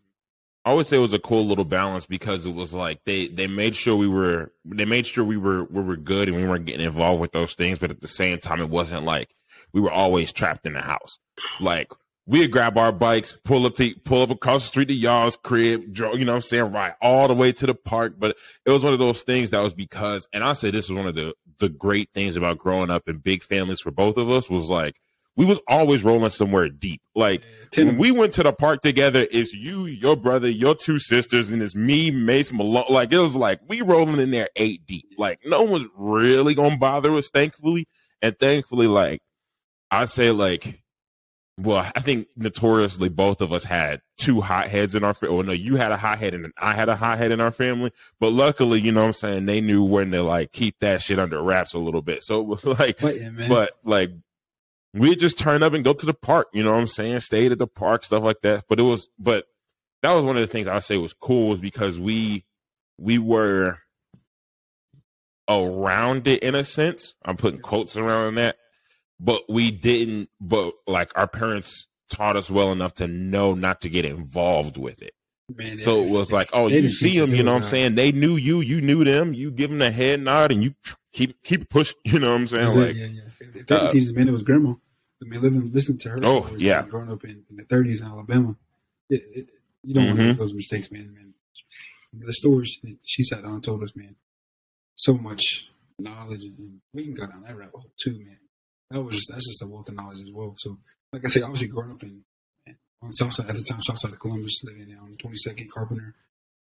I 0.66 0.74
would 0.74 0.88
say 0.88 0.98
it 0.98 1.02
was 1.02 1.14
a 1.14 1.20
cool 1.20 1.46
little 1.46 1.66
balance 1.66 2.06
because 2.06 2.46
it 2.46 2.54
was 2.54 2.74
like 2.74 3.04
they 3.06 3.28
they 3.28 3.48
made 3.48 3.76
sure 3.76 3.96
we 3.96 4.08
were 4.08 4.54
they 4.66 4.86
made 4.86 5.06
sure 5.06 5.26
we 5.26 5.38
were 5.38 5.66
we 5.66 5.82
were 5.82 5.98
good 5.98 6.30
and 6.30 6.38
we 6.38 6.46
weren't 6.48 6.66
getting 6.66 6.86
involved 6.86 7.22
with 7.22 7.34
those 7.34 7.54
things, 7.54 7.80
but 7.80 7.92
at 7.92 8.02
the 8.02 8.08
same 8.08 8.38
time, 8.40 8.62
it 8.62 8.70
wasn't 8.70 9.04
like 9.04 9.36
we 9.74 9.82
were 9.82 9.92
always 9.92 10.32
trapped 10.32 10.66
in 10.66 10.74
the 10.74 10.82
house. 10.82 11.20
Like 11.60 11.92
we'd 12.26 12.52
grab 12.52 12.78
our 12.78 12.94
bikes, 12.94 13.38
pull 13.44 13.66
up 13.66 13.76
to 13.76 13.94
pull 14.06 14.22
up 14.22 14.30
across 14.30 14.62
the 14.62 14.68
street 14.68 14.88
to 14.88 14.94
y'all's 14.94 15.36
crib, 15.36 15.98
you 15.98 16.04
know 16.04 16.10
what 16.10 16.30
I'm 16.30 16.42
saying, 16.42 16.72
right 16.72 16.94
all 17.02 17.28
the 17.28 17.34
way 17.34 17.52
to 17.52 17.66
the 17.66 17.76
park. 17.76 18.16
But 18.18 18.38
it 18.66 18.72
was 18.72 18.84
one 18.84 18.94
of 18.94 19.00
those 19.00 19.22
things 19.22 19.50
that 19.50 19.60
was 19.60 19.74
because, 19.74 20.28
and 20.32 20.46
I 20.46 20.54
say 20.54 20.72
this 20.72 20.86
is 20.86 20.94
one 20.94 21.08
of 21.08 21.16
the 21.16 21.34
the 21.60 21.70
great 21.70 22.10
things 22.14 22.38
about 22.38 22.58
growing 22.58 22.90
up 22.90 23.08
in 23.10 23.18
big 23.18 23.44
families 23.44 23.82
for 23.82 23.92
both 23.92 24.18
of 24.18 24.30
us 24.30 24.50
was 24.50 24.70
like 24.70 24.96
we 25.36 25.46
was 25.46 25.60
always 25.68 26.04
rolling 26.04 26.30
somewhere 26.30 26.70
deep. 26.70 27.02
Like 27.16 27.44
when 27.76 27.98
we 27.98 28.12
went 28.12 28.34
to 28.34 28.44
the 28.44 28.54
park 28.54 28.82
together, 28.82 29.26
it's 29.32 29.54
you, 29.54 29.86
your 29.86 30.16
brother, 30.16 30.50
your 30.50 30.76
two 30.76 31.00
sisters, 31.00 31.50
and 31.50 31.62
it's 31.62 31.76
me, 31.76 32.12
Mace 32.12 32.52
Malone. 32.52 32.86
Like 32.90 33.12
it 33.12 33.20
was 33.20 33.36
like 33.36 33.60
we 33.68 33.82
rolling 33.82 34.20
in 34.20 34.32
there 34.32 34.50
eight 34.56 34.86
deep. 34.86 35.06
Like 35.18 35.40
no 35.46 35.64
one's 35.64 35.88
really 35.98 36.54
gonna 36.54 36.78
bother 36.78 37.12
us, 37.14 37.30
thankfully. 37.30 37.88
And 38.22 38.38
thankfully, 38.38 38.88
like 38.88 39.22
I 39.92 40.06
say, 40.06 40.32
like, 40.32 40.82
well, 41.60 41.90
I 41.96 42.00
think 42.00 42.28
notoriously 42.36 43.10
both 43.10 43.42
of 43.42 43.54
us 43.54 43.64
had 43.64 44.02
two 44.18 44.42
hotheads 44.42 44.96
in 44.96 45.04
our 45.04 45.14
family. 45.14 45.36
Well, 45.36 45.46
no, 45.46 45.54
you 45.54 45.76
had 45.76 45.92
a 45.92 45.98
hothead 45.98 46.34
and 46.34 46.52
I 46.58 46.74
had 46.74 46.90
a 46.90 46.96
hothead 46.96 47.32
in 47.32 47.42
our 47.42 47.52
family. 47.52 47.92
But 48.20 48.34
luckily, 48.34 48.82
you 48.82 48.92
know 48.92 49.02
what 49.02 49.08
I'm 49.08 49.14
saying, 49.14 49.46
they 49.46 49.62
knew 49.62 49.84
when 49.84 50.12
to 50.12 50.24
like 50.24 50.52
keep 50.52 50.80
that 50.80 51.02
shit 51.02 51.20
under 51.20 51.42
wraps 51.42 51.74
a 51.74 51.80
little 51.80 52.02
bit. 52.02 52.24
So 52.24 52.42
it 52.42 52.48
was 52.48 52.66
like 52.80 53.02
man. 53.02 53.50
but 53.50 53.72
like 53.84 54.12
we 54.94 55.16
just 55.16 55.38
turn 55.38 55.64
up 55.64 55.74
and 55.74 55.84
go 55.84 55.94
to 55.94 56.06
the 56.06 56.14
park, 56.14 56.48
you 56.54 56.64
know 56.64 56.72
what 56.72 56.80
I'm 56.80 56.88
saying? 56.88 57.20
Stayed 57.22 57.52
at 57.52 57.58
the 57.58 57.68
park, 57.68 58.04
stuff 58.04 58.24
like 58.24 58.42
that. 58.42 58.66
But 58.70 58.80
it 58.80 58.84
was 58.84 59.10
but 59.18 59.46
that 60.02 60.14
was 60.14 60.24
one 60.24 60.36
of 60.36 60.42
the 60.42 60.48
things 60.48 60.68
I 60.68 60.76
would 60.76 60.84
say 60.84 60.98
was 60.98 61.14
cool 61.14 61.50
was 61.50 61.60
because 61.60 62.00
we 62.00 62.46
we 62.98 63.18
were 63.18 63.80
around 65.50 66.28
it 66.28 66.44
in 66.44 66.56
a 66.56 66.64
sense. 66.64 67.16
I'm 67.26 67.38
putting 67.38 67.60
quotes 67.60 67.96
around 67.98 68.36
that. 68.36 68.58
But 69.20 69.44
we 69.50 69.72
didn't 69.72 70.30
but 70.40 70.74
like 70.86 71.12
our 71.18 71.28
parents 71.28 71.88
taught 72.10 72.36
us 72.36 72.52
well 72.52 72.72
enough 72.72 72.96
to 72.96 73.08
know 73.08 73.56
not 73.56 73.82
to 73.82 73.90
get 73.90 74.06
involved 74.06 74.78
with 74.78 75.02
it. 75.02 75.14
man, 75.56 75.82
So 75.82 76.04
it 76.04 76.10
was 76.10 76.32
like, 76.32 76.50
oh, 76.54 76.68
you 76.68 76.90
see 76.90 77.20
them, 77.20 77.34
you 77.34 77.44
know 77.44 77.54
what 77.54 77.64
I'm 77.64 77.70
saying? 77.70 77.96
They 77.96 78.12
knew 78.12 78.36
you, 78.36 78.62
you 78.62 78.82
knew 78.82 79.04
them. 79.04 79.34
You 79.34 79.50
give 79.50 79.70
them 79.70 79.82
a 79.82 79.92
head 79.92 80.22
nod, 80.22 80.52
and 80.52 80.64
you 80.64 80.76
keep 81.12 81.42
keep 81.44 81.70
pushing. 81.70 81.98
You 82.06 82.20
know 82.20 82.32
what 82.32 82.42
I'm 82.42 82.48
saying? 82.48 82.66
That's 82.66 82.78
it, 82.78 82.96
yeah, 82.96 83.06
yeah. 83.06 83.22
If, 83.40 83.68
that 83.68 83.82
uh, 83.82 83.92
teaches 83.92 84.14
man, 84.14 84.28
it 84.28 84.32
was 84.32 84.44
grandma. 84.44 84.74
I 85.24 85.30
mean, 85.30 85.42
living, 85.42 85.72
listening 85.72 86.00
to 86.00 86.10
her. 86.10 86.20
Oh, 86.24 86.54
yeah. 86.58 86.84
growing 86.84 87.12
up 87.12 87.24
in, 87.24 87.44
in 87.50 87.56
the 87.56 87.64
30s 87.64 88.02
in 88.02 88.08
Alabama, 88.08 88.56
it, 89.10 89.24
it, 89.34 89.50
you 89.84 89.94
don't 89.94 90.06
want 90.08 90.18
to 90.18 90.28
make 90.30 90.38
those 90.38 90.54
mistakes, 90.54 90.92
man. 90.92 91.14
Man, 91.14 91.34
the 92.14 92.34
stories 92.34 92.78
that 92.84 92.98
she 93.04 93.24
sat 93.24 93.44
down 93.44 93.56
and 93.56 93.64
told 93.64 93.84
us, 93.84 93.96
man, 93.96 94.16
so 94.96 95.14
much 95.14 95.72
knowledge, 95.98 96.44
and, 96.44 96.82
we 96.94 97.06
can 97.06 97.14
go 97.14 97.26
down 97.26 97.44
that 97.44 97.56
rabbit 97.56 97.74
hole 97.74 97.92
too, 98.02 98.12
man. 98.12 98.38
That 98.92 99.02
was 99.02 99.16
just, 99.16 99.30
that's 99.32 99.48
just 99.48 99.64
a 99.64 99.68
wealth 99.68 99.90
of 99.90 99.96
knowledge 99.96 100.22
as 100.22 100.32
well. 100.32 100.54
So, 100.58 100.78
like 101.12 101.24
I 101.26 101.28
say, 101.30 101.42
obviously 101.42 101.68
growing 101.68 101.92
up 101.92 102.04
in 102.04 102.24
on 103.04 103.12
south 103.12 103.34
side 103.34 103.50
at 103.50 103.56
the 103.56 103.64
time, 103.64 103.82
south 103.82 104.00
side 104.00 104.14
of 104.14 104.20
Columbus, 104.20 104.64
living 104.64 104.96
on 105.02 105.18
22nd 105.18 105.70
Carpenter. 105.70 106.16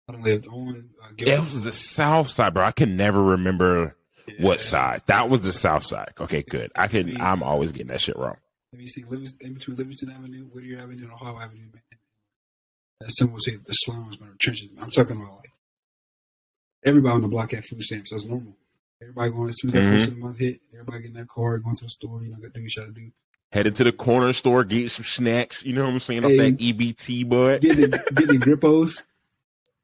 I 0.09 0.17
lived 0.17 0.49
on. 0.49 0.91
Uh, 1.03 1.09
yeah, 1.17 1.35
it 1.35 1.41
was 1.41 1.63
the 1.63 1.73
south 1.73 2.29
side, 2.31 2.55
bro. 2.55 2.65
I 2.65 2.73
can 2.73 2.97
never 2.97 3.23
remember 3.23 3.97
what 4.39 4.61
side. 4.61 5.03
That 5.07 5.31
was 5.31 5.43
the 5.43 5.53
south 5.53 5.85
side. 5.85 6.13
Okay, 6.21 6.43
good. 6.43 6.73
I 6.75 6.89
can. 6.89 7.21
I'm 7.21 7.43
always 7.43 7.73
getting 7.73 7.87
that 7.89 8.01
shit 8.01 8.17
wrong. 8.17 8.37
Let 8.73 8.79
me 8.81 8.87
see, 8.87 9.05
Livingston, 9.05 9.47
in 9.47 9.55
between 9.55 9.77
Livingston 9.77 10.11
Avenue, 10.11 10.45
Whittier 10.47 10.79
Avenue, 10.79 11.05
and 11.05 11.13
Ohio 11.13 11.39
Avenue, 11.39 11.65
man. 11.73 11.83
As 13.05 13.17
some 13.19 13.33
would 13.33 13.43
say, 13.43 13.57
the 13.57 13.73
slums, 13.73 14.19
man, 14.21 14.31
or 14.31 14.37
trenches. 14.41 14.73
I'm 14.81 14.91
talking 14.91 15.17
about 15.17 15.37
like 15.37 15.51
everybody 16.85 17.15
on 17.15 17.21
the 17.23 17.29
block 17.29 17.51
had 17.53 17.65
food 17.65 17.83
stamps. 17.83 18.11
That's 18.11 18.25
normal. 18.25 18.57
Everybody 19.03 19.31
going 19.31 19.49
as 19.49 19.57
soon 19.61 19.69
as 19.71 19.75
that 19.75 19.83
Mhm. 19.83 19.91
first 19.91 20.09
of 20.09 20.15
the 20.15 20.21
month 20.21 20.39
hit, 20.39 20.61
everybody 20.73 21.01
getting 21.01 21.17
that 21.17 21.29
card, 21.29 21.65
going 21.65 21.77
to 21.77 21.85
the 21.85 21.91
store, 21.91 22.23
you 22.23 22.31
know, 22.31 22.37
got 22.37 22.55
to 22.55 22.61
do 22.61 22.63
what 22.63 22.77
you 22.77 22.83
got 22.83 22.95
to 22.95 23.01
do. 23.01 23.13
Headed 23.51 23.75
to 23.77 23.85
the 23.85 23.93
corner 23.93 24.33
store, 24.33 24.65
getting 24.65 24.89
some 24.89 25.05
snacks. 25.05 25.65
You 25.65 25.75
know 25.75 25.85
what 25.85 25.93
I'm 25.93 26.01
saying? 26.01 26.23
Hey. 26.23 26.39
Off 26.53 26.59
that 26.59 26.59
EBT, 26.65 27.29
bud. 27.29 27.61
Getting 27.61 27.91
the, 27.91 27.99
getting 28.15 28.39
the 28.41 28.47
grippos. 28.47 29.03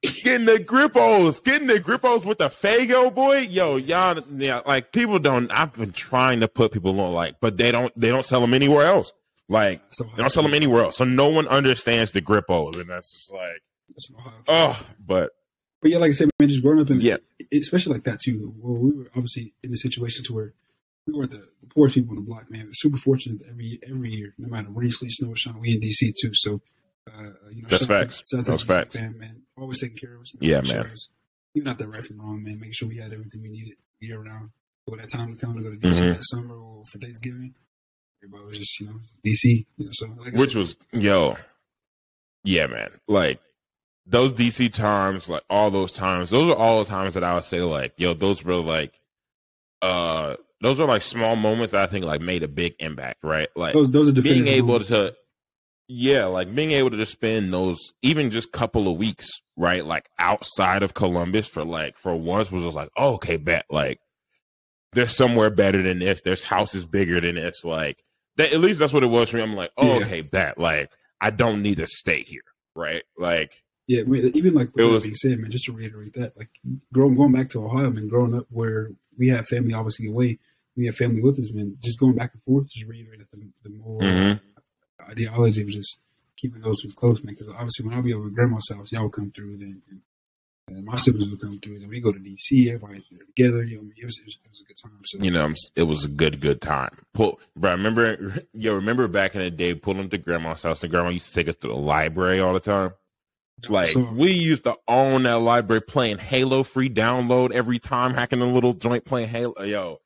Getting 0.03 0.47
the 0.47 0.59
grippos, 0.59 1.43
getting 1.43 1.67
the 1.67 1.81
grippos 1.81 2.25
with 2.25 2.39
the 2.39 2.49
Faygo 2.49 3.13
boy. 3.13 3.39
Yo, 3.39 3.77
y'all, 3.77 4.23
yeah, 4.37 4.61
like 4.65 4.93
people 4.93 5.19
don't. 5.19 5.51
I've 5.51 5.75
been 5.75 5.91
trying 5.93 6.41
to 6.41 6.49
put 6.49 6.71
people 6.73 7.01
on 7.01 7.13
like, 7.13 7.37
but 7.41 7.57
they 7.57 7.73
don't. 7.73 7.93
They 7.99 8.09
don't 8.11 8.25
sell 8.25 8.41
them 8.41 8.55
anywhere 8.55 8.87
else. 8.87 9.13
Like 9.49 9.81
So 9.91 10.05
they 10.05 10.23
don't 10.23 10.31
sell 10.31 10.43
them 10.45 10.55
anywhere 10.55 10.85
else, 10.85 10.99
so 10.99 11.05
no 11.05 11.29
one 11.29 11.49
understands 11.49 12.13
the 12.13 12.21
grippos, 12.21 12.79
and 12.79 12.89
that's 12.89 13.13
just 13.13 13.33
like, 13.33 13.63
That's 13.89 14.13
oh. 14.47 14.87
But 15.05 15.31
But 15.83 15.91
yeah, 15.91 15.99
like 15.99 16.11
I 16.11 16.13
said, 16.13 16.29
man, 16.39 16.49
just 16.49 16.63
growing 16.63 16.81
up 16.81 16.91
in, 16.91 17.01
Yeah. 17.01 17.17
especially 17.53 17.95
like 17.95 18.05
that 18.05 18.21
too, 18.21 18.55
where 18.61 18.79
we 18.79 18.91
were 18.93 19.07
obviously 19.17 19.55
in 19.65 19.73
a 19.73 19.77
situation 19.77 20.23
to 20.27 20.33
where 20.35 20.53
we 21.07 21.15
weren't 21.15 21.31
the, 21.31 21.39
the 21.63 21.67
poorest 21.75 21.95
people 21.95 22.11
on 22.11 22.17
the 22.17 22.23
block, 22.29 22.51
man. 22.51 22.67
We're 22.67 22.73
super 22.75 22.99
fortunate 22.99 23.41
every 23.51 23.81
every 23.89 24.11
year, 24.11 24.35
no 24.39 24.49
matter 24.49 24.69
rain, 24.71 24.91
sleet, 24.91 25.13
snow, 25.13 25.31
or 25.31 25.37
shine, 25.37 25.59
we 25.59 25.73
in 25.73 25.81
DC 25.81 26.13
too. 26.21 26.31
So, 26.35 26.61
uh, 27.11 27.23
you 27.51 27.63
know, 27.63 27.69
That's 27.69 27.87
facts. 27.87 28.23
That's 28.31 28.63
facts. 28.65 28.95
Fam, 28.95 29.19
man, 29.19 29.43
always 29.61 29.81
taking 29.81 29.97
care 29.97 30.15
of 30.15 30.23
us. 30.23 30.33
Yeah, 30.41 30.61
man. 30.63 30.93
Even 31.55 31.69
out 31.69 31.79
there 31.79 31.89
right 31.89 32.03
from 32.05 32.21
wrong, 32.21 32.43
man. 32.43 32.61
Make 32.61 32.75
sure 32.75 32.89
we 32.89 32.99
had 32.99 33.13
everything 33.13 33.43
we 33.43 33.49
needed 33.51 33.75
year 34.01 34.23
round. 34.23 34.51
When 34.85 34.99
that 35.01 35.11
time 35.13 35.35
to 35.37 35.41
come 35.45 35.57
to 35.57 35.63
go 35.63 35.71
to 35.71 35.77
DC 35.77 36.01
Mhm. 36.01 36.15
that 36.15 36.25
summer 36.25 36.55
or 36.57 36.83
for 36.91 36.99
Thanksgiving, 36.99 37.55
everybody 38.23 38.45
was 38.49 38.59
just 38.59 38.81
you 38.81 38.87
know 38.87 39.01
DC. 39.25 39.67
You 39.77 39.85
know, 39.87 39.91
so 39.93 40.07
like 40.19 40.35
which 40.35 40.53
said, 40.53 40.59
was 40.59 40.77
yo, 40.93 41.37
yeah, 42.45 42.67
man. 42.67 42.91
Like 43.07 43.41
those 44.07 44.33
DC 44.33 44.73
times, 44.73 45.29
like 45.29 45.43
all 45.51 45.71
those 45.71 45.93
times, 45.93 46.31
those 46.31 46.51
are 46.53 46.57
all 46.57 46.83
the 46.83 46.89
times 46.89 47.15
that 47.15 47.25
I 47.25 47.35
would 47.35 47.45
say, 47.45 47.61
like, 47.61 47.93
yo, 47.99 48.15
those 48.15 48.43
were 48.43 48.57
like, 48.57 48.99
uh, 49.83 50.37
those 50.63 50.81
are 50.81 50.87
like 50.87 51.03
small 51.03 51.37
moments 51.37 51.73
that 51.73 51.83
I 51.83 51.87
think 51.87 52.05
like 52.07 52.21
made 52.23 52.43
a 52.43 52.49
big 52.49 52.75
impact, 52.79 53.23
right? 53.23 53.49
Like 53.57 53.75
those 53.75 53.91
those 53.91 54.09
are 54.09 54.23
being 54.23 54.47
able 54.47 54.69
moments. 54.69 54.89
to, 54.89 55.15
yeah, 55.89 56.27
like 56.27 56.55
being 56.55 56.73
able 56.73 56.91
to 56.91 56.97
just 56.97 57.13
spend 57.13 57.53
those 57.53 57.79
even 58.03 58.31
just 58.31 58.53
couple 58.53 58.91
of 58.91 58.99
weeks, 58.99 59.27
right? 59.57 59.85
Like 59.85 60.09
outside 60.19 60.83
of 60.83 60.95
Columbus 60.95 61.49
for 61.49 61.65
like 61.65 61.97
for 61.97 62.15
once 62.15 62.53
was 62.53 62.63
just 62.63 62.77
like, 62.77 62.91
oh, 62.97 63.15
okay, 63.15 63.37
bet 63.39 63.65
like 63.71 63.99
there's 64.93 65.17
somewhere 65.17 65.51
better 65.51 65.83
than 65.83 65.99
this. 65.99 66.21
There's 66.23 66.43
houses 66.43 66.87
bigger 66.87 67.21
than 67.21 67.35
this. 67.37 67.65
Like 67.65 68.05
that, 68.37 68.53
at 68.53 68.61
least 68.61 68.79
that's 68.79 68.93
what 68.93 69.03
it 69.03 69.07
was 69.09 69.31
for 69.31 69.39
me. 69.39 69.43
I'm 69.43 69.55
like, 69.57 69.71
oh, 69.77 69.87
Yeah. 69.99 70.05
okay, 70.07 70.21
bet 70.21 70.59
like 70.59 70.91
I 71.21 71.31
don't 71.31 71.63
need 71.63 71.79
to 71.79 71.87
stay 71.87 72.21
here, 72.23 72.43
right? 72.77 73.03
Like, 73.19 73.51
Yeah, 73.87 74.03
I 74.07 74.15
even 74.35 74.55
like 74.55 74.71
It 74.77 74.83
was- 74.85 75.03
being 75.05 75.15
said, 75.15 75.39
man, 75.39 75.51
just 75.51 75.65
to 75.65 75.73
reiterate 75.73 76.13
that, 76.15 76.37
like 76.37 76.51
growing 76.93 77.17
going 77.17 77.33
back 77.33 77.51
to 77.51 77.65
Ohio, 77.65 77.91
man, 77.91 78.09
growing 78.09 78.35
up 78.35 78.47
where 78.51 78.91
we 79.19 79.29
have 79.29 79.49
family 79.49 79.73
obviously 79.75 80.07
away, 80.09 80.39
we 80.77 80.87
have 80.87 80.97
family 80.97 81.21
with 81.23 81.39
us, 81.41 81.53
man. 81.53 81.77
Just 81.83 81.99
going 81.99 82.15
back 82.15 82.35
and 82.35 82.43
forth, 82.45 82.69
just 82.71 82.87
reiterated 82.87 83.27
the, 83.33 83.49
the 83.65 83.71
more 83.71 84.01
mhm. 84.01 84.41
Ideology 85.09 85.65
was 85.65 85.75
just 85.75 86.01
keeping 86.37 86.63
those 86.63 86.81
two 86.83 86.91
close, 86.91 87.23
man. 87.23 87.35
Because 87.35 87.49
obviously, 87.49 87.87
when 87.87 87.95
I'll 87.95 88.03
be 88.03 88.15
over 88.15 88.29
at 88.29 88.35
grandma's 88.35 88.69
house, 88.73 88.93
y'all 88.93 89.05
would 89.05 89.13
come 89.13 89.33
through, 89.35 89.59
then 89.59 89.83
and, 89.91 90.01
and 90.69 90.85
my 90.85 90.97
siblings 90.97 91.31
would 91.31 91.41
come 91.41 91.59
through, 91.59 91.81
then 91.81 91.89
we 91.89 92.01
go 92.01 92.13
to 92.13 92.19
DC, 92.19 92.69
everybody 92.69 93.03
there 93.11 93.25
together. 93.27 93.65
You 93.65 93.79
know, 93.79 93.91
it 93.97 94.05
was, 94.05 94.19
it 94.19 94.25
was, 94.25 94.39
it 94.45 94.51
was 94.51 94.61
a 94.61 94.65
good 94.65 94.77
time. 94.77 95.01
So 95.05 95.19
you 95.19 95.31
know, 95.31 95.55
it 95.77 95.83
was 95.85 96.05
a 96.05 96.09
good, 96.09 96.41
good 96.41 96.61
time. 96.61 96.91
Pull, 97.15 97.41
bro, 97.57 97.71
I 97.71 97.75
remember, 97.75 98.43
yo, 98.53 98.75
remember 98.75 99.09
back 99.09 99.35
in 99.35 99.41
the 99.41 99.51
day, 99.51 99.75
pulling 99.75 100.11
to 100.11 100.19
grandma's 100.19 100.63
house, 100.63 100.83
and 100.83 100.93
grandma 100.93 101.11
used 101.11 101.29
to 101.29 101.35
take 101.35 101.49
us 101.49 101.57
to 101.57 101.69
the 101.69 101.75
library 101.75 102.41
all 102.41 102.53
the 102.53 102.61
time. 102.61 102.93
Like 103.69 103.89
so, 103.89 104.01
we 104.01 104.31
used 104.31 104.65
to 104.65 104.77
own 104.87 105.25
that 105.25 105.39
library, 105.39 105.81
playing 105.81 106.19
Halo 106.19 106.63
free 106.63 106.89
download 106.89 107.51
every 107.51 107.81
time, 107.81 108.15
hacking 108.15 108.41
a 108.41 108.47
little 108.47 108.73
joint, 108.73 109.05
playing 109.05 109.29
Halo. 109.29 109.61
Yo, 109.63 110.01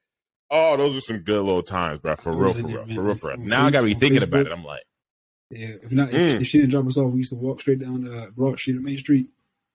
oh, 0.50 0.76
those 0.78 0.96
are 0.96 1.00
some 1.00 1.18
good 1.18 1.44
little 1.44 1.62
times, 1.62 2.00
bro. 2.00 2.16
For 2.16 2.32
real, 2.32 2.54
for 2.54 2.66
real, 2.66 2.86
for 2.86 3.02
real, 3.02 3.14
for 3.14 3.28
real. 3.28 3.38
Now 3.38 3.66
I 3.66 3.70
gotta 3.70 3.86
be 3.86 3.94
thinking 3.94 4.22
about 4.22 4.46
it. 4.46 4.52
I'm 4.52 4.64
like, 4.64 4.84
yeah, 5.52 5.74
if 5.82 5.92
not, 5.92 6.08
if, 6.10 6.14
Mm. 6.36 6.40
if 6.40 6.46
she 6.46 6.58
didn't 6.58 6.70
drop 6.70 6.86
us 6.86 6.96
off, 6.96 7.12
we 7.12 7.18
used 7.18 7.30
to 7.30 7.36
walk 7.36 7.60
straight 7.60 7.78
down 7.80 8.06
uh, 8.12 8.26
Broad 8.34 8.58
Street 8.58 8.76
or 8.76 8.80
Main 8.80 8.98
Street 8.98 9.28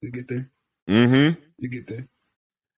to 0.04 0.10
get 0.10 0.28
there. 0.28 0.50
mm-hmm. 0.90 1.40
To 1.62 1.68
get 1.68 1.88
there. 1.88 2.08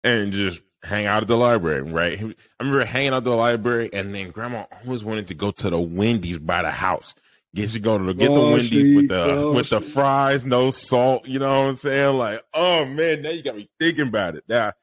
and 0.04 0.32
just 0.32 0.62
hang 0.84 1.06
out 1.06 1.22
at 1.24 1.28
the 1.28 1.36
library, 1.38 1.82
right? 1.82 2.20
I 2.20 2.34
remember 2.60 2.86
hanging 2.86 3.10
out 3.10 3.18
at 3.18 3.24
the 3.26 3.32
library, 3.32 3.90
and 3.92 4.14
then 4.14 4.30
grandma 4.32 4.66
always 4.84 5.04
wanted 5.04 5.28
to 5.30 5.34
go 5.34 5.52
to 5.52 5.70
the 5.70 5.80
Wendy's 5.80 6.40
by 6.40 6.62
the 6.62 6.72
house. 6.72 7.16
Get 7.56 7.74
you 7.74 7.80
go 7.80 7.98
to 7.98 8.04
the, 8.04 8.14
get 8.14 8.32
the 8.34 8.40
Wendy's 8.40 8.68
Street, 8.68 8.96
with 8.96 9.08
the 9.10 9.36
Wall 9.36 9.54
with 9.56 9.70
the 9.70 9.82
fries, 9.82 10.46
no 10.46 10.70
salt. 10.70 11.26
You 11.28 11.40
know 11.40 11.50
what 11.50 11.70
I'm 11.70 11.76
saying? 11.76 12.18
Like, 12.18 12.44
oh 12.54 12.86
man, 12.86 13.22
now 13.24 13.30
you 13.32 13.42
got 13.42 13.56
me 13.56 13.70
thinking 13.80 14.08
about 14.08 14.36
it. 14.36 14.44
Had 14.50 14.74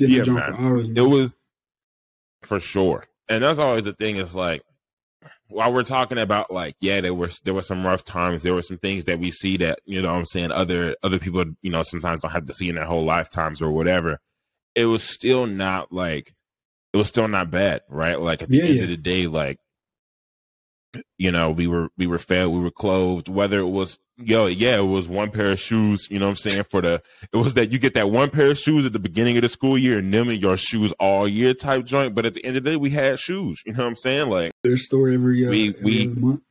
Yeah, 0.00 0.08
yeah, 0.08 0.22
John 0.22 0.34
man. 0.34 0.96
it 0.96 1.00
was 1.02 1.34
for 2.42 2.58
sure, 2.58 3.06
and 3.28 3.44
that's 3.44 3.58
always 3.60 3.84
the 3.84 3.92
thing. 3.92 4.16
Is 4.16 4.34
like 4.34 4.62
while 5.54 5.72
we're 5.72 5.84
talking 5.84 6.18
about 6.18 6.50
like, 6.50 6.74
yeah, 6.80 7.00
there 7.00 7.14
were 7.14 7.30
there 7.44 7.54
were 7.54 7.62
some 7.62 7.86
rough 7.86 8.04
times. 8.04 8.42
There 8.42 8.54
were 8.54 8.62
some 8.62 8.78
things 8.78 9.04
that 9.04 9.18
we 9.18 9.30
see 9.30 9.56
that 9.58 9.78
you 9.84 10.02
know 10.02 10.10
what 10.10 10.18
I'm 10.18 10.24
saying 10.24 10.52
other 10.52 10.96
other 11.02 11.18
people 11.18 11.44
you 11.62 11.70
know 11.70 11.82
sometimes 11.82 12.20
don't 12.20 12.32
have 12.32 12.46
to 12.46 12.54
see 12.54 12.68
in 12.68 12.74
their 12.76 12.84
whole 12.84 13.04
lifetimes 13.04 13.62
or 13.62 13.70
whatever. 13.70 14.18
It 14.74 14.86
was 14.86 15.02
still 15.02 15.46
not 15.46 15.92
like 15.92 16.34
it 16.92 16.96
was 16.96 17.08
still 17.08 17.28
not 17.28 17.50
bad, 17.50 17.82
right? 17.88 18.20
Like 18.20 18.42
at 18.42 18.50
the 18.50 18.58
Yeah, 18.58 18.64
end 18.64 18.76
yeah. 18.76 18.82
of 18.82 18.88
the 18.88 18.96
day, 18.96 19.26
like 19.26 19.58
you 21.18 21.30
know, 21.32 21.50
we 21.50 21.66
were 21.66 21.88
we 21.96 22.06
were 22.06 22.18
fed, 22.18 22.48
we 22.48 22.58
were 22.60 22.70
clothed, 22.70 23.28
whether 23.28 23.58
it 23.58 23.68
was 23.68 23.98
yo, 24.16 24.46
yeah, 24.46 24.78
it 24.78 24.82
was 24.82 25.08
one 25.08 25.30
pair 25.30 25.50
of 25.50 25.58
shoes, 25.58 26.06
you 26.10 26.18
know 26.20 26.26
what 26.26 26.30
I'm 26.30 26.36
saying, 26.36 26.64
for 26.64 26.80
the 26.80 27.02
it 27.32 27.36
was 27.36 27.54
that 27.54 27.72
you 27.72 27.78
get 27.78 27.94
that 27.94 28.10
one 28.10 28.30
pair 28.30 28.50
of 28.50 28.58
shoes 28.58 28.86
at 28.86 28.92
the 28.92 28.98
beginning 29.00 29.36
of 29.36 29.42
the 29.42 29.48
school 29.48 29.76
year 29.76 29.98
and 29.98 30.12
them 30.14 30.28
in 30.30 30.38
your 30.40 30.56
shoes 30.56 30.92
all 31.00 31.26
year 31.26 31.52
type 31.54 31.84
joint. 31.84 32.14
But 32.14 32.24
at 32.26 32.34
the 32.34 32.44
end 32.44 32.56
of 32.56 32.64
the 32.64 32.70
day, 32.70 32.76
we 32.76 32.90
had 32.90 33.18
shoes, 33.18 33.62
you 33.66 33.72
know 33.72 33.82
what 33.82 33.88
I'm 33.88 33.96
saying? 33.96 34.30
Like, 34.30 34.52
their 34.62 34.76
story 34.76 35.14
every 35.14 35.44
uh, 35.46 35.50
We- 35.50 35.68
every 35.70 35.82
we- 35.82 36.06
month. 36.08 36.42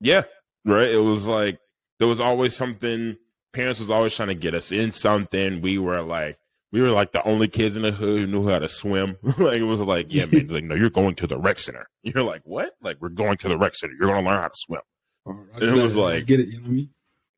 yeah, 0.00 0.22
right. 0.64 0.90
It 0.90 0.98
was 1.02 1.26
like 1.26 1.58
there 1.98 2.08
was 2.08 2.20
always 2.20 2.56
something 2.56 3.16
parents 3.52 3.80
was 3.80 3.90
always 3.90 4.14
trying 4.16 4.28
to 4.28 4.34
get 4.34 4.54
us 4.54 4.72
in 4.72 4.92
something. 4.92 5.60
We 5.60 5.78
were 5.78 6.00
like 6.02 6.38
we 6.72 6.80
were 6.82 6.90
like 6.90 7.12
the 7.12 7.22
only 7.24 7.48
kids 7.48 7.76
in 7.76 7.82
the 7.82 7.92
hood 7.92 8.20
who 8.20 8.26
knew 8.26 8.48
how 8.48 8.58
to 8.58 8.68
swim. 8.68 9.16
like 9.38 9.58
it 9.58 9.62
was 9.64 9.80
like, 9.80 10.06
yeah, 10.12 10.26
man, 10.26 10.48
like, 10.50 10.64
no, 10.64 10.74
you're 10.74 10.90
going 10.90 11.14
to 11.16 11.26
the 11.26 11.38
rec 11.38 11.58
center. 11.58 11.88
You're 12.02 12.24
like, 12.24 12.42
what? 12.44 12.74
Like, 12.82 12.96
we're 13.00 13.10
going 13.10 13.36
to 13.38 13.48
the 13.48 13.56
rec 13.58 13.74
center. 13.76 13.94
You're 13.98 14.08
gonna 14.08 14.26
learn 14.26 14.40
how 14.40 14.48
to 14.48 14.54
swim. 14.54 14.80
I 15.26 15.32
It 15.60 15.72
was 15.72 15.94
like- 15.94 16.26
get 16.26 16.40
it. 16.40 16.48
You 16.48 16.54
know 16.54 16.62
what 16.62 16.68
I 16.68 16.72
mean? 16.72 16.90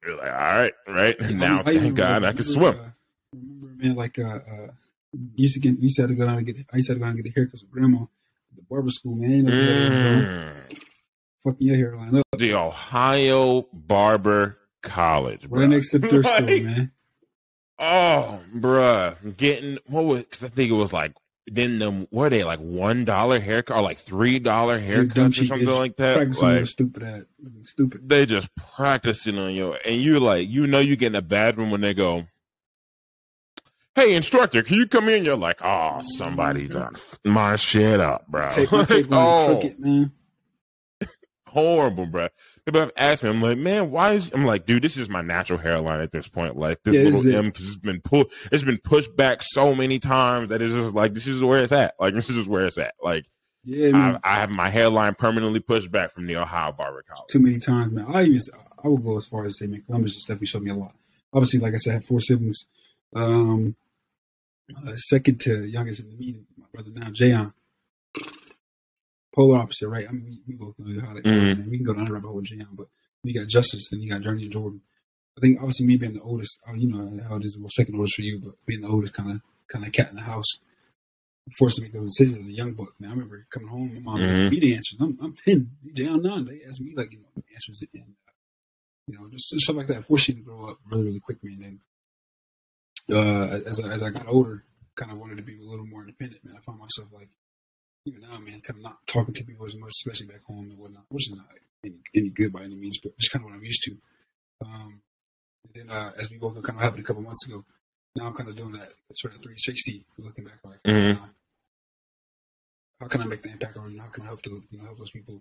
You're 0.05 0.17
like, 0.17 0.31
all 0.31 0.37
right, 0.37 0.73
right. 0.89 1.17
And 1.21 1.39
now, 1.41 1.63
I 1.67 1.71
even 1.73 1.83
thank 1.83 1.97
God, 1.97 2.05
remember- 2.15 2.29
I 2.29 2.33
can 2.33 2.45
swim. 2.45 2.79
uh, 2.79 2.89
remember, 3.35 3.83
man, 3.85 3.95
like 3.97 4.19
uh, 4.19 4.23
uh, 4.23 4.69
used 5.35 5.55
to 5.55 5.61
get 5.61 5.79
used 5.81 5.97
to 5.97 6.03
have 6.03 6.11
to 6.11 6.15
go 6.15 6.25
down 6.27 6.37
and 6.39 6.47
get. 6.47 6.57
I 6.73 6.77
used 6.77 6.89
to 6.89 6.95
to 6.95 6.99
go 7.01 7.05
down 7.07 7.15
and 7.17 7.23
get 7.25 7.35
the 7.35 7.41
haircuts 7.41 7.63
with 7.63 7.71
grandma. 7.71 8.03
at 8.03 8.09
The 8.57 8.63
barber 8.69 8.91
school, 8.91 9.17
man. 9.17 9.47
Mm. 9.47 10.79
Fucking 11.43 11.67
your 11.67 11.77
hairline 11.77 12.17
up 12.17 12.23
The 12.39 12.55
Ohio 12.55 13.67
Barber 13.73 14.59
College, 14.83 15.49
bro. 15.49 15.61
right 15.61 15.69
next 15.69 15.91
to 15.91 15.99
the 15.99 16.09
thrift 16.09 16.29
store, 16.29 16.41
Like, 16.41 16.63
man. 16.65 16.93
Oh, 17.79 18.41
bruh, 18.55 19.37
getting 19.37 19.79
what 19.87 20.05
was? 20.05 20.25
Cause 20.31 20.45
I 20.45 20.49
think 20.49 20.71
it 20.71 20.75
was 20.75 20.93
like 20.93 21.13
then 21.47 21.79
them 21.79 22.09
were 22.11 22.31
they 22.31 22.43
like 22.43 22.59
one 22.61 23.05
dollar 23.05 23.39
haircut 23.39 23.77
or 23.77 23.83
like 23.83 23.99
three 23.99 24.39
dollar 24.39 24.81
haircuts 24.81 25.43
or 25.43 25.47
something 25.47 25.69
like 25.69 25.97
that. 25.97 26.17
Practicing 26.17 26.49
Like 26.49 26.67
stupid 26.67 27.03
at 27.03 27.27
stupid. 27.65 28.09
they 28.09 28.25
just 28.25 28.49
practicing 28.57 29.39
on 29.39 29.55
you, 29.55 29.75
and 29.85 29.97
you 29.97 30.21
like 30.21 30.49
you 30.49 30.67
know 30.67 30.79
you 30.81 30.97
get 30.97 31.09
in 31.09 31.17
a 31.17 31.23
bad 31.23 31.59
room 31.59 31.71
when 31.71 31.81
they 31.81 31.95
go. 31.95 32.27
Hey 33.95 34.15
instructor, 34.15 34.63
can 34.63 34.77
you 34.77 34.89
come 34.89 35.09
in? 35.09 35.25
You're 35.25 35.37
like, 35.37 35.63
oh, 35.63 36.01
somebody 36.01 36.69
mm-hmm. 36.69 36.79
done 36.79 36.93
f- 36.95 37.19
my 37.25 37.57
shit 37.57 38.01
up, 38.01 38.27
bro. 38.27 38.49
Tape 38.49 38.73
my 38.73 38.85
tape 38.85 39.07
oh, 39.13 39.61
man. 39.79 40.11
horrible, 41.47 42.07
bro. 42.07 42.29
People 42.67 42.81
have 42.81 42.93
asked 42.97 43.23
me, 43.23 43.29
I'm 43.29 43.43
like, 43.43 43.59
man, 43.59 43.91
why 43.91 44.13
is? 44.13 44.33
I'm 44.33 44.47
like, 44.47 44.65
dude, 44.65 44.83
this 44.83 44.97
is 44.97 45.11
my 45.11 45.21
natural 45.21 45.59
hairline 45.59 46.01
at 46.01 46.13
this 46.13 46.27
point. 46.29 46.57
Like 46.57 46.83
this 46.83 46.95
Yeah, 46.95 47.03
little. 47.03 47.37
M, 47.37 47.47
because 47.47 47.67
it's 47.67 47.77
been 47.77 48.01
pulled, 48.01 48.33
it's 48.51 48.65
been 48.65 48.79
pushed 48.79 49.15
back 49.17 49.43
so 49.43 49.75
many 49.75 49.99
times 49.99 50.49
that 50.49 50.63
it's 50.63 50.73
just 50.73 50.95
like 50.95 51.13
this 51.13 51.27
is 51.27 51.43
where 51.45 51.63
it's 51.63 51.73
at. 51.73 51.95
Like 52.01 52.15
this 52.15 52.31
is 52.31 52.49
where 52.49 52.67
it's 52.67 52.79
at. 52.79 52.95
Like 53.03 53.27
Yeah. 53.65 54.19
I, 54.25 54.33
I 54.33 54.37
have 54.41 54.51
my 54.51 54.71
hairline 54.71 55.15
permanently 55.15 55.61
pushed 55.61 55.91
back 55.93 56.11
from 56.11 56.27
the 56.27 56.37
Ohio 56.37 56.73
Barber 56.73 57.05
College. 57.07 57.29
too 57.31 57.39
many 57.41 57.59
times, 57.59 57.93
man. 57.93 58.07
I 58.09 58.23
used 58.23 58.51
I 58.83 58.89
would 58.89 59.05
go 59.05 59.17
as 59.19 59.27
far 59.27 59.45
as 59.45 59.59
say, 59.59 59.67
man, 59.67 59.83
Columbus 59.87 60.15
just 60.15 60.27
definitely 60.29 60.47
showed 60.47 60.63
me 60.63 60.71
a 60.71 60.75
lot. 60.75 60.95
Obviously, 61.35 61.61
like 61.61 61.75
I 61.75 61.79
said, 61.79 61.91
I 61.91 61.95
have 61.95 62.05
four 62.07 62.21
siblings. 62.21 62.67
Um, 63.15 63.77
uh, 64.87 64.97
second 64.97 65.41
to 65.41 65.67
youngest 65.67 66.01
in 66.01 66.09
the 66.11 66.17
me, 66.17 66.41
my 66.57 66.67
brother 66.73 66.91
now, 66.95 67.09
Jayon. 67.11 67.53
Polar 69.35 69.59
opposite, 69.59 69.89
right? 69.89 70.07
I 70.09 70.13
mean, 70.13 70.41
we, 70.47 70.55
both 70.55 70.75
know 70.79 71.01
how 71.01 71.15
to. 71.15 71.23
Mhm. 71.23 71.69
We 71.69 71.79
can 71.79 71.87
go 71.87 71.95
down 71.95 72.05
the 72.05 72.13
rabbit 72.13 72.29
hole 72.29 72.37
with 72.37 72.47
Jayon, 72.47 72.69
but 72.73 72.87
you 73.25 73.35
got 73.35 73.49
Justice, 73.49 73.91
and 73.91 74.01
you 74.03 74.09
got 74.09 74.21
Journey 74.23 74.45
and 74.45 74.53
Jordan. 74.53 74.83
I 75.37 75.41
think 75.41 75.59
obviously 75.59 75.87
me 75.87 75.97
being 75.97 76.15
the 76.15 76.21
oldest, 76.21 76.61
uh, 76.69 76.75
you 76.75 76.89
know 76.89 77.21
how 77.25 77.37
it 77.37 77.45
is. 77.45 77.59
Well, 77.59 77.69
second 77.71 77.97
oldest 77.97 78.15
for 78.15 78.23
you, 78.23 78.41
but 78.45 78.55
being 78.67 78.83
the 78.83 78.89
oldest, 78.89 79.15
kind 79.15 79.33
of 79.33 79.41
kind 79.69 79.85
of 79.85 79.93
cat 79.93 80.11
in 80.11 80.17
the 80.17 80.23
house, 80.23 80.47
forced 81.59 81.77
to 81.77 81.83
make 81.83 81.93
those 81.93 82.15
decisions 82.17 82.45
as 82.45 82.49
a 82.49 82.53
young 82.53 82.75
buck. 82.75 82.93
Man, 83.01 83.11
I 83.11 83.15
remember 83.15 83.45
coming 83.51 83.69
home, 83.69 83.95
my 83.95 84.01
mom 84.01 84.21
gave 84.21 84.53
me 84.53 84.61
the 84.61 84.75
answers. 84.77 85.01
I'm, 85.01 85.19
I'm 85.21 85.35
ten, 85.35 85.73
Jayon 85.93 86.23
nine. 86.23 86.45
They 86.45 86.61
asked 86.69 86.81
me 86.81 86.95
like 86.97 87.13
you 87.13 87.19
know 87.19 87.43
answers 87.53 87.83
and 87.93 88.05
uh, 88.29 88.31
you 89.09 89.19
know 89.19 89.29
just 89.33 89.49
stuff 89.49 89.75
like 89.75 89.89
that. 89.89 90.05
Forced 90.05 90.29
you 90.29 90.35
to 90.35 90.41
grow 90.43 90.71
up 90.71 90.79
really 90.89 91.05
really 91.05 91.21
quick, 91.21 91.39
man. 91.43 91.81
And 93.09 93.17
uh, 93.17 93.61
as 93.67 93.81
I, 93.81 93.89
as 93.89 94.03
I 94.05 94.11
got 94.11 94.29
older, 94.29 94.63
kind 94.95 95.11
of 95.11 95.19
wanted 95.19 95.39
to 95.39 95.43
be 95.43 95.59
a 95.59 95.65
little 95.69 95.87
more 95.87 96.03
independent, 96.03 96.45
man. 96.45 96.55
I 96.57 96.61
found 96.61 96.79
myself 96.79 97.09
like 97.13 97.29
even 98.07 98.21
now, 98.23 98.39
man, 98.39 98.61
kind 98.61 98.79
of 98.79 98.83
not 98.83 98.99
talking 99.07 99.35
to 99.35 99.45
people 99.45 99.65
as 99.67 99.77
much, 99.77 99.91
especially 99.91 100.27
back 100.27 100.45
home 100.45 100.71
and 100.71 100.79
whatnot, 100.79 101.05
which 101.09 101.29
is 101.31 101.37
not 101.37 101.47
any, 101.85 101.95
any 102.15 102.29
good 102.31 102.53
by 102.53 102.63
any 102.63 102.75
means, 102.75 102.99
but 103.03 103.13
it's 103.17 103.29
kind 103.29 103.45
of 103.45 103.51
what 103.51 103.57
I'm 103.57 103.65
used 103.65 103.83
to. 103.85 103.97
Um, 104.65 105.01
and 105.65 105.89
then 105.89 105.97
uh, 105.97 106.13
as 106.19 106.31
we 106.31 106.37
both 106.37 106.55
kind 106.63 106.79
of 106.79 106.83
happened 106.83 107.03
a 107.03 107.07
couple 107.07 107.23
months 107.23 107.47
ago, 107.47 107.65
now 108.17 108.27
I'm 108.27 108.35
kind 108.35 108.49
of 108.49 108.57
doing 108.57 108.73
that 108.73 108.93
sort 109.15 109.35
of 109.35 109.41
360, 109.41 110.05
looking 110.19 110.45
back 110.45 110.59
like, 110.65 110.83
Mhm. 110.85 111.17
uh, 111.23 111.27
how 113.01 113.09
can 113.09 113.23
I 113.23 113.25
make 113.27 113.43
the 113.43 113.51
impact, 113.51 113.77
you 113.77 113.99
how 114.01 114.07
can 114.09 114.23
I 114.23 114.27
help 114.27 114.43
the, 114.43 114.51
you 114.71 114.79
know 114.79 114.85
help 114.85 114.99
those 114.99 115.11
people, 115.11 115.41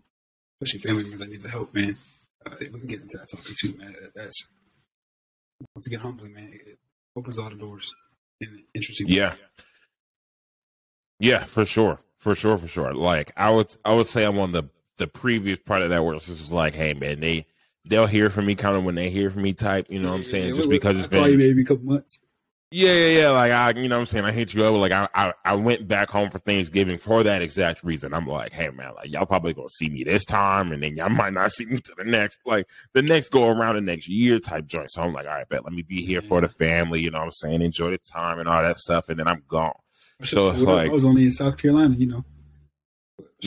especially 0.62 0.80
family 0.88 1.04
members 1.04 1.20
that 1.20 1.30
need 1.30 1.44
the 1.44 1.50
help, 1.50 1.74
man. 1.74 1.98
Uh, 2.46 2.56
we 2.60 2.68
can 2.80 2.88
get 2.88 3.02
into 3.02 3.18
that 3.18 3.30
topic 3.30 3.56
too, 3.58 3.76
man. 3.78 3.96
That's 4.16 4.48
once 5.76 5.88
again 5.88 6.00
humbling, 6.00 6.34
man. 6.34 6.52
It 6.54 6.78
opens 7.16 7.38
a 7.38 7.42
lot 7.42 7.52
of 7.54 7.60
doors 7.60 7.94
in 8.42 8.64
interesting. 8.74 9.08
Yeah. 9.08 9.36
Yeah, 11.20 11.46
for 11.46 11.64
sure. 11.64 12.02
For 12.24 12.36
sure, 12.36 12.58
for 12.58 12.70
sure. 12.70 12.94
Like 12.94 13.34
I 13.36 13.52
would 13.52 13.76
I 13.84 13.94
would 13.94 14.08
say 14.08 14.24
I'm 14.24 14.40
on 14.40 14.54
the 14.54 14.64
the 14.98 15.08
previous 15.08 15.60
part 15.60 15.82
of 15.82 15.90
that 15.90 16.06
where 16.06 16.16
it's 16.16 16.28
just 16.28 16.54
like, 16.54 16.74
hey 16.74 16.94
man, 16.94 17.20
they 17.20 17.46
they'll 17.84 18.06
hear 18.08 18.30
from 18.30 18.46
me 18.46 18.56
kind 18.56 18.78
of 18.78 18.86
when 18.86 18.96
they 18.96 19.10
hear 19.10 19.30
from 19.30 19.42
me 19.42 19.52
type. 19.52 19.88
You 19.90 20.00
know 20.00 20.12
what 20.12 20.20
I'm 20.20 20.24
saying? 20.24 20.46
Yeah, 20.46 20.54
Just 20.54 20.68
what- 20.70 20.72
because 20.76 20.96
I 20.96 21.00
it's 21.02 21.14
you 21.14 21.20
been 21.20 21.38
maybe 21.38 21.64
a 21.64 21.66
couple 21.66 21.84
months. 21.84 22.22
yeah, 22.72 22.94
yeah, 22.94 23.20
yeah. 23.20 23.30
Like 23.32 23.52
I, 23.52 23.72
you 23.78 23.90
know 23.90 23.98
what 23.98 24.00
I'm 24.00 24.06
saying? 24.06 24.24
I 24.24 24.32
hit 24.32 24.54
you 24.54 24.64
up. 24.66 24.74
Like 24.76 24.94
I, 24.94 25.10
I, 25.14 25.34
I 25.44 25.56
went 25.56 25.86
back 25.86 26.10
home 26.10 26.30
for 26.30 26.40
Thanksgiving 26.40 26.98
for 26.98 27.24
that 27.24 27.42
exact 27.42 27.84
reason. 27.84 28.14
I'm 28.14 28.26
like, 28.26 28.54
hey 28.54 28.70
man, 28.70 28.94
like 28.96 29.12
y'all 29.12 29.26
probably 29.26 29.54
gonna 29.54 29.68
see 29.70 29.90
me 29.90 30.06
this 30.06 30.24
time, 30.24 30.72
and 30.72 30.82
then 30.82 30.96
y'all 30.96 31.10
might 31.22 31.34
not 31.34 31.52
see 31.52 31.66
me 31.66 31.82
to 31.82 31.94
the 31.98 32.06
next, 32.06 32.40
like 32.46 32.68
the 32.94 33.02
next 33.02 33.32
go 33.32 33.50
around 33.50 33.76
the 33.76 33.82
next 33.82 34.08
year 34.08 34.40
type 34.40 34.66
joint. 34.66 34.92
So 34.92 35.02
I'm 35.02 35.12
like, 35.12 35.26
all 35.26 35.34
right, 35.34 35.50
bet 35.50 35.66
let 35.66 35.74
me 35.74 35.82
be 35.82 36.06
here 36.06 36.22
for 36.22 36.40
the 36.40 36.48
family. 36.48 37.02
You 37.02 37.12
know 37.12 37.18
what 37.20 37.26
I'm 37.26 37.32
saying? 37.32 37.62
Enjoy 37.62 37.92
the 37.92 37.98
time 37.98 38.40
and 38.40 38.48
all 38.48 38.64
that 38.64 38.80
stuff, 38.80 39.10
and 39.10 39.20
then 39.20 39.28
I'm 39.28 39.44
gone. 39.50 39.74
So 40.24 40.50
it's 40.50 40.62
like- 40.62 40.90
I 40.90 40.94
was 40.94 41.06
only 41.06 41.24
in 41.24 41.32
South 41.32 41.58
Carolina, 41.58 41.96
you 41.98 42.08
know. 42.08 42.26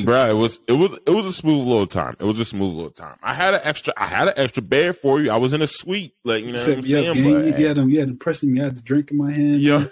Bro, 0.04 0.30
it 0.30 0.34
was 0.34 0.60
it 0.68 0.72
was 0.74 0.92
it 1.06 1.10
was 1.10 1.24
a 1.24 1.32
smooth 1.32 1.66
little 1.66 1.86
time. 1.86 2.16
It 2.20 2.24
was 2.24 2.38
a 2.38 2.44
smooth 2.44 2.74
little 2.74 2.90
time. 2.90 3.16
I 3.22 3.32
had 3.32 3.54
an 3.54 3.60
extra 3.64 3.94
I 3.96 4.06
had 4.06 4.28
an 4.28 4.34
extra 4.36 4.62
bed 4.62 4.96
for 4.96 5.20
you. 5.20 5.30
I 5.30 5.36
was 5.36 5.54
in 5.54 5.62
a 5.62 5.66
suite, 5.66 6.14
like 6.22 6.44
you 6.44 6.52
know 6.52 6.58
what 6.58 6.68
I'm 6.68 6.84
yeah, 6.84 7.00
saying. 7.00 7.14
gang, 7.14 7.50
But, 7.50 7.58
you 7.58 7.66
had 7.66 7.76
them, 7.78 7.88
you 7.88 8.00
had 8.00 8.08
them 8.10 8.18
pressing. 8.18 8.60
I 8.60 8.64
had 8.64 8.76
the 8.76 8.82
drink 8.82 9.10
in 9.10 9.16
my 9.16 9.32
hand. 9.32 9.60
yeah. 9.60 9.76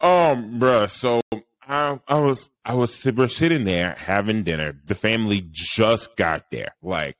um, 0.00 0.58
bruh, 0.58 0.88
so 0.88 1.20
I 1.68 2.00
I 2.08 2.18
was 2.18 2.48
I 2.64 2.74
was 2.74 3.04
we're 3.04 3.28
sitting 3.28 3.64
there 3.64 3.94
having 3.98 4.42
dinner. 4.42 4.80
The 4.86 4.94
family 4.94 5.46
just 5.50 6.16
got 6.16 6.50
there, 6.50 6.74
like 6.82 7.16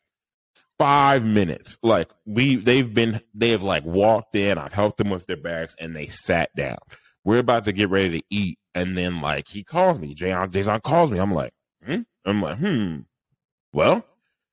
five 0.78 1.22
minutes. 1.22 1.76
Like 1.82 2.08
we 2.24 2.56
they've 2.56 2.92
been 2.92 3.20
they 3.34 3.50
have 3.50 3.62
like 3.62 3.84
walked 3.84 4.36
in. 4.36 4.56
I've 4.58 4.72
helped 4.72 4.98
them 4.98 5.10
with 5.10 5.26
their 5.26 5.36
bags, 5.36 5.76
and 5.78 5.94
they 5.94 6.06
sat 6.06 6.54
down. 6.56 6.78
We're 7.24 7.38
about 7.38 7.64
to 7.64 7.72
get 7.72 7.88
ready 7.88 8.20
to 8.20 8.26
eat, 8.30 8.58
and 8.74 8.96
then 8.96 9.20
like 9.20 9.48
he 9.48 9.64
calls 9.64 9.98
me. 9.98 10.14
Jason 10.14 10.50
Jason 10.50 10.80
calls 10.80 11.10
me. 11.10 11.18
I'm 11.18 11.32
like, 11.32 11.52
hmm? 11.84 12.02
I'm 12.24 12.42
like, 12.42 12.58
hmm. 12.58 12.98
Well, 13.72 14.04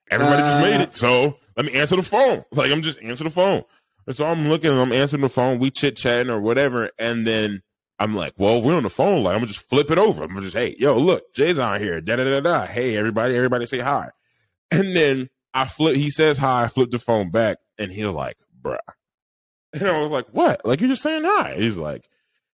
everybody 0.10 0.42
just 0.42 0.62
made 0.64 0.82
it, 0.82 0.96
so 0.96 1.38
let 1.56 1.66
me 1.66 1.74
answer 1.74 1.96
the 1.96 2.04
phone. 2.04 2.44
Like 2.52 2.72
I'm 2.72 2.82
just 2.82 3.02
answer 3.02 3.24
the 3.24 3.30
phone. 3.30 3.64
And 4.08 4.16
so 4.16 4.26
I'm 4.26 4.50
looking, 4.50 4.72
I'm 4.72 4.92
answering 4.92 5.22
the 5.22 5.30
phone, 5.30 5.60
we 5.60 5.70
chit 5.70 5.96
chatting 5.96 6.32
or 6.32 6.42
whatever, 6.42 6.90
and 6.98 7.28
then 7.28 7.62
I'm 8.00 8.16
like, 8.16 8.34
well, 8.38 8.62
we're 8.62 8.76
on 8.76 8.84
the 8.84 8.90
phone. 8.90 9.24
Like 9.24 9.34
I'm 9.34 9.42
gonna 9.42 9.48
just 9.48 9.70
flip 9.70 9.92
it 9.92 10.00
over. 10.00 10.24
I'm 10.24 10.30
gonna 10.30 10.42
just, 10.42 10.58
hey, 10.58 10.76
yo, 10.80 10.98
look, 10.98 11.32
Jay's 11.36 11.60
on 11.60 11.80
here. 11.80 12.02
Da 12.02 12.16
da 12.16 12.24
da 12.24 12.40
da. 12.40 12.66
Hey, 12.66 12.98
everybody, 12.98 13.36
everybody, 13.36 13.66
say 13.66 13.80
hi. 13.80 14.10
And 14.72 14.96
then 14.96 15.30
I 15.54 15.66
flip. 15.66 15.98
He 15.98 16.10
says 16.10 16.38
hi. 16.38 16.64
I 16.64 16.68
flip 16.68 16.92
the 16.92 16.98
phone 16.98 17.30
back, 17.30 17.58
and 17.78 17.92
he 17.92 18.06
was 18.06 18.16
like, 18.16 18.38
bruh. 18.60 18.78
And 19.74 19.88
I 19.88 20.02
was 20.02 20.12
like, 20.12 20.28
what? 20.32 20.66
Like 20.66 20.80
you're 20.80 20.90
just 20.90 21.04
saying 21.04 21.24
hi? 21.26 21.56
He's 21.58 21.78
like, 21.78 22.10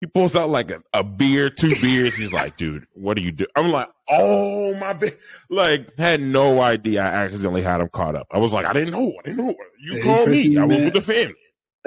he 0.04 0.08
pulls 0.08 0.36
out 0.36 0.50
like 0.50 0.70
a, 0.70 0.84
a 0.94 1.02
beer, 1.02 1.50
two 1.50 1.74
beers. 1.82 2.14
He's 2.14 2.34
like, 2.34 2.58
dude, 2.58 2.86
what 2.94 3.16
do 3.16 3.24
you 3.24 3.32
do? 3.32 3.46
I'm 3.56 3.70
like, 3.72 3.88
oh 4.10 4.76
my 4.76 4.92
bad. 4.92 5.16
Like, 5.50 5.98
had 5.98 6.20
no 6.20 6.60
idea 6.60 7.02
I 7.02 7.06
accidentally 7.24 7.62
had 7.62 7.80
him 7.80 7.88
caught 7.88 8.14
up. 8.14 8.28
I 8.30 8.38
was 8.40 8.52
like, 8.52 8.66
I 8.66 8.74
didn't 8.74 8.92
know. 8.92 9.14
I 9.18 9.22
didn't 9.24 9.38
know. 9.38 9.56
You 9.80 9.94
Hey, 9.96 10.02
called 10.02 10.28
me. 10.28 10.58
I 10.58 10.66
was 10.66 10.78
with 10.78 10.94
the 10.94 11.02
family. 11.02 11.36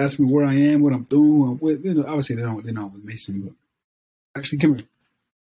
Ask 0.01 0.19
me 0.19 0.33
where 0.33 0.47
I 0.47 0.55
am, 0.55 0.81
what 0.81 0.95
I'm 0.95 1.03
doing. 1.03 1.59
What, 1.59 1.85
you 1.85 1.93
know, 1.93 2.05
obviously 2.07 2.37
they 2.37 2.43
don't 2.43 2.65
they 2.65 2.73
know 2.73 2.87
with 2.87 3.05
Mason, 3.05 3.39
but 3.43 3.53
actually, 4.41 4.61
come 4.61 4.77
here, 4.77 4.87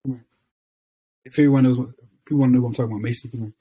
come 0.06 0.14
here. 0.14 0.26
If 1.26 1.34
everyone 1.34 1.64
knows 1.64 1.78
what 1.78 1.90
people 2.24 2.40
want 2.40 2.54
to 2.54 2.56
know 2.56 2.62
what 2.62 2.70
I'm 2.70 2.74
talking 2.76 2.92
about, 2.94 3.02
Mason, 3.02 3.32
come 3.32 3.40
here. 3.42 3.54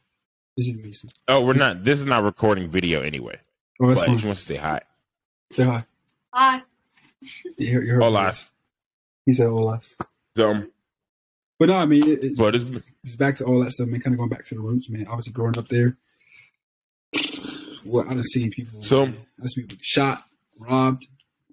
This 0.57 0.69
is 0.69 0.79
Mason. 0.79 1.11
Oh, 1.27 1.41
we're 1.45 1.55
not. 1.55 1.83
This 1.83 1.99
is 1.99 2.07
not 2.07 2.23
recording 2.23 2.69
video 2.69 3.03
anyway. 3.03 3.41
Oh, 3.81 3.89
that's 3.89 4.01
But 4.03 4.07
fine. 4.07 4.19
he 4.19 4.27
wants 4.27 4.43
to 4.43 4.47
say 4.47 4.57
hi. 4.57 4.83
Say 5.51 5.65
hi. 5.65 5.85
Hi. 6.33 6.63
You 7.57 7.75
heard, 7.75 7.87
you 7.87 7.93
heard 7.95 8.03
Hola. 8.05 8.33
He 9.31 9.35
said 9.35 9.49
hola. 9.49 9.81
Um, 10.39 10.73
But 11.57 11.69
no, 11.69 11.77
I 11.77 11.87
mean, 11.87 12.03
it, 12.03 12.25
it, 12.25 12.37
but 12.37 12.57
it's 12.57 12.69
it's 13.05 13.15
back 13.15 13.37
to 13.37 13.45
all 13.45 13.61
that 13.63 13.71
stuff, 13.71 13.87
man. 13.87 14.01
Kind 14.01 14.15
of 14.15 14.19
going 14.19 14.29
back 14.29 14.45
to 14.47 14.57
the 14.57 14.61
roots, 14.61 14.91
man. 14.91 15.07
Obviously, 15.07 15.33
growing 15.33 15.57
up 15.57 15.69
there, 15.69 15.97
well, 17.85 18.05
I 18.09 18.15
done 18.15 18.25
seen 18.25 18.51
people. 18.51 18.83
So- 18.83 19.07
man, 19.07 19.17
I 19.41 19.47
seen 19.47 19.69
people 19.69 19.79
shot, 19.83 20.25
robbed. 20.59 21.07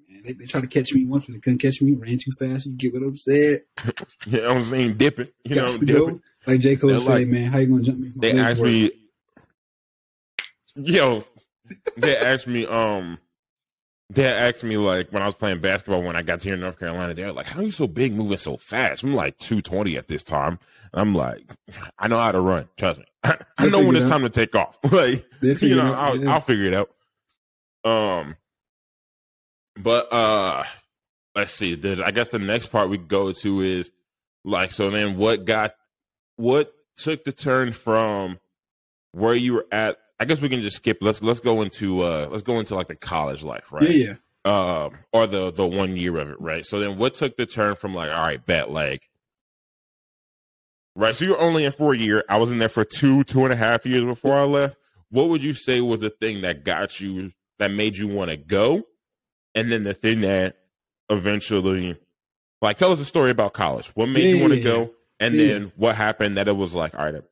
Man, 0.10 0.24
they, 0.26 0.34
they 0.34 0.46
tried 0.46 0.62
to 0.62 0.68
catch 0.68 0.92
me 0.92 1.06
once, 1.06 1.26
but 1.26 1.34
they 1.34 1.40
couldn't 1.40 1.60
catch 1.60 1.80
me. 1.84 1.92
Ran 1.94 2.18
too 2.18 2.32
fast. 2.40 2.66
You 2.66 2.72
get 2.78 2.94
what 2.94 3.04
I'm 3.04 3.16
saying? 3.16 3.60
know 4.26 4.50
I'm 4.50 4.64
saying 4.64 4.98
dipping. 4.98 5.28
You 5.44 5.56
know, 5.58 5.68
Got 5.68 5.80
to 5.80 5.86
dipping. 5.86 6.22
Like 6.48 6.60
J 6.62 6.78
Cole 6.78 7.00
like- 7.02 7.28
man, 7.28 7.52
how 7.52 7.60
you 7.60 7.68
gonna 7.68 7.84
jump 7.84 8.00
me? 8.00 8.10
From 8.10 8.22
They 8.22 8.40
asked 8.40 8.60
me, 8.60 8.92
yo, 10.76 11.24
they 11.96 12.18
asked 12.18 12.48
me, 12.48 12.66
um, 12.66 13.20
they 14.10 14.26
asked 14.26 14.64
me 14.64 14.78
like 14.78 15.12
when 15.12 15.22
I 15.22 15.26
was 15.26 15.36
playing 15.36 15.60
basketball 15.60 16.02
when 16.02 16.16
I 16.16 16.22
got 16.22 16.42
here 16.42 16.54
in 16.54 16.62
North 16.62 16.80
Carolina. 16.80 17.14
They're 17.14 17.32
like, 17.32 17.48
"How 17.48 17.60
are 17.60 17.64
you 17.64 17.72
so 17.72 17.88
big, 17.88 18.14
moving 18.14 18.38
so 18.38 18.58
fast?" 18.58 19.04
I'm 19.04 19.14
like 19.14 19.38
220 19.38 19.98
at 19.98 20.08
this 20.08 20.24
time. 20.24 20.60
And 20.94 21.02
I'm 21.02 21.16
like, 21.16 21.44
I 22.00 22.08
know 22.08 22.18
how 22.18 22.32
to 22.32 22.40
run. 22.40 22.68
Trust 22.78 23.00
me. 23.00 23.06
I 23.58 23.68
know 23.68 23.86
when 23.86 23.96
it's 23.96 24.06
it 24.06 24.10
time 24.10 24.22
to 24.22 24.30
take 24.30 24.56
off. 24.56 24.78
like, 24.92 25.26
you 25.42 25.76
know, 25.76 25.94
out, 25.94 25.96
I'll, 25.96 26.24
yeah. 26.24 26.34
I'll 26.34 26.42
figure 26.42 26.68
it 26.68 26.74
out. 26.74 26.90
Um, 27.84 28.36
but 29.76 30.12
uh, 30.12 30.64
let's 31.36 31.52
see. 31.52 31.76
The, 31.76 32.04
I 32.06 32.12
guess 32.12 32.32
the 32.32 32.40
next 32.40 32.68
part 32.68 32.90
we 32.90 32.98
go 32.98 33.32
to 33.32 33.62
is 33.62 33.92
like, 34.44 34.72
so 34.72 34.90
then 34.90 35.18
what 35.18 35.46
got, 35.46 35.76
what 36.38 36.74
took 36.96 37.24
the 37.26 37.32
turn 37.32 37.74
from 37.74 38.40
where 39.12 39.36
you 39.36 39.54
were 39.54 39.68
at? 39.72 39.98
I 40.20 40.26
guess 40.26 40.42
we 40.42 40.50
can 40.50 40.62
just 40.62 40.78
skip. 40.78 40.98
Let's 41.02 41.22
let's 41.22 41.40
go 41.40 41.62
into 41.62 42.02
uh 42.02 42.28
let's 42.32 42.44
go 42.44 42.60
into 42.60 42.76
like 42.76 42.88
the 42.88 42.96
college 42.96 43.44
life, 43.44 43.72
right? 43.72 43.90
Yeah, 43.90 44.14
yeah. 44.46 44.84
um, 44.86 44.98
or 45.14 45.28
the 45.28 45.52
the 45.52 45.66
one 45.68 45.96
year 45.96 46.18
of 46.18 46.30
it, 46.32 46.42
right? 46.42 46.66
So 46.66 46.80
then, 46.80 46.98
what 46.98 47.14
took 47.16 47.38
the 47.38 47.46
turn 47.46 47.76
from 47.76 47.94
like, 47.94 48.10
all 48.10 48.24
right, 48.24 48.44
bet, 48.44 48.72
like, 48.72 49.10
right? 50.96 51.16
So 51.16 51.26
you're 51.26 51.40
only 51.40 51.66
in 51.66 51.72
for 51.72 51.94
a 51.94 51.98
year. 51.98 52.24
I 52.30 52.38
was 52.38 52.52
in 52.52 52.60
there 52.60 52.70
for 52.70 52.84
two, 52.84 53.24
two 53.24 53.44
and 53.44 53.54
a 53.54 53.56
half 53.58 53.86
years 53.86 54.04
before 54.04 54.36
I 54.38 54.44
left. 54.44 54.78
What 55.10 55.30
would 55.30 55.44
you 55.44 55.54
say 55.54 55.82
was 55.82 56.00
the 56.00 56.10
thing 56.10 56.42
that 56.42 56.64
got 56.64 57.00
you, 57.00 57.32
that 57.60 57.72
made 57.72 57.96
you 57.98 58.08
want 58.08 58.30
to 58.32 58.38
go, 58.38 58.84
and 59.56 59.72
then 59.72 59.84
the 59.84 59.94
thing 59.94 60.22
that 60.22 60.58
eventually, 61.10 61.98
like, 62.62 62.78
tell 62.78 62.92
us 62.92 63.00
a 63.00 63.06
story 63.06 63.32
about 63.32 63.54
college. 63.54 63.88
What 63.90 64.08
made 64.10 64.24
Yeah, 64.30 64.36
you 64.36 64.42
want 64.42 64.54
to 64.54 64.60
yeah, 64.60 64.64
go, 64.64 64.94
and 65.20 65.36
Yeah. 65.36 65.48
then 65.48 65.72
what 65.78 65.96
happened 65.96 66.38
that 66.38 66.48
it 66.48 66.58
was 66.58 66.74
like, 66.76 66.98
all 66.98 67.06
right, 67.06 67.24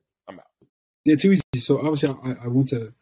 Yeah, 1.06 1.14
too 1.14 1.32
easy. 1.32 1.42
So 1.60 1.78
obviously, 1.78 2.08
I, 2.08 2.44
I 2.44 2.48
went 2.48 2.68
to 2.70 2.92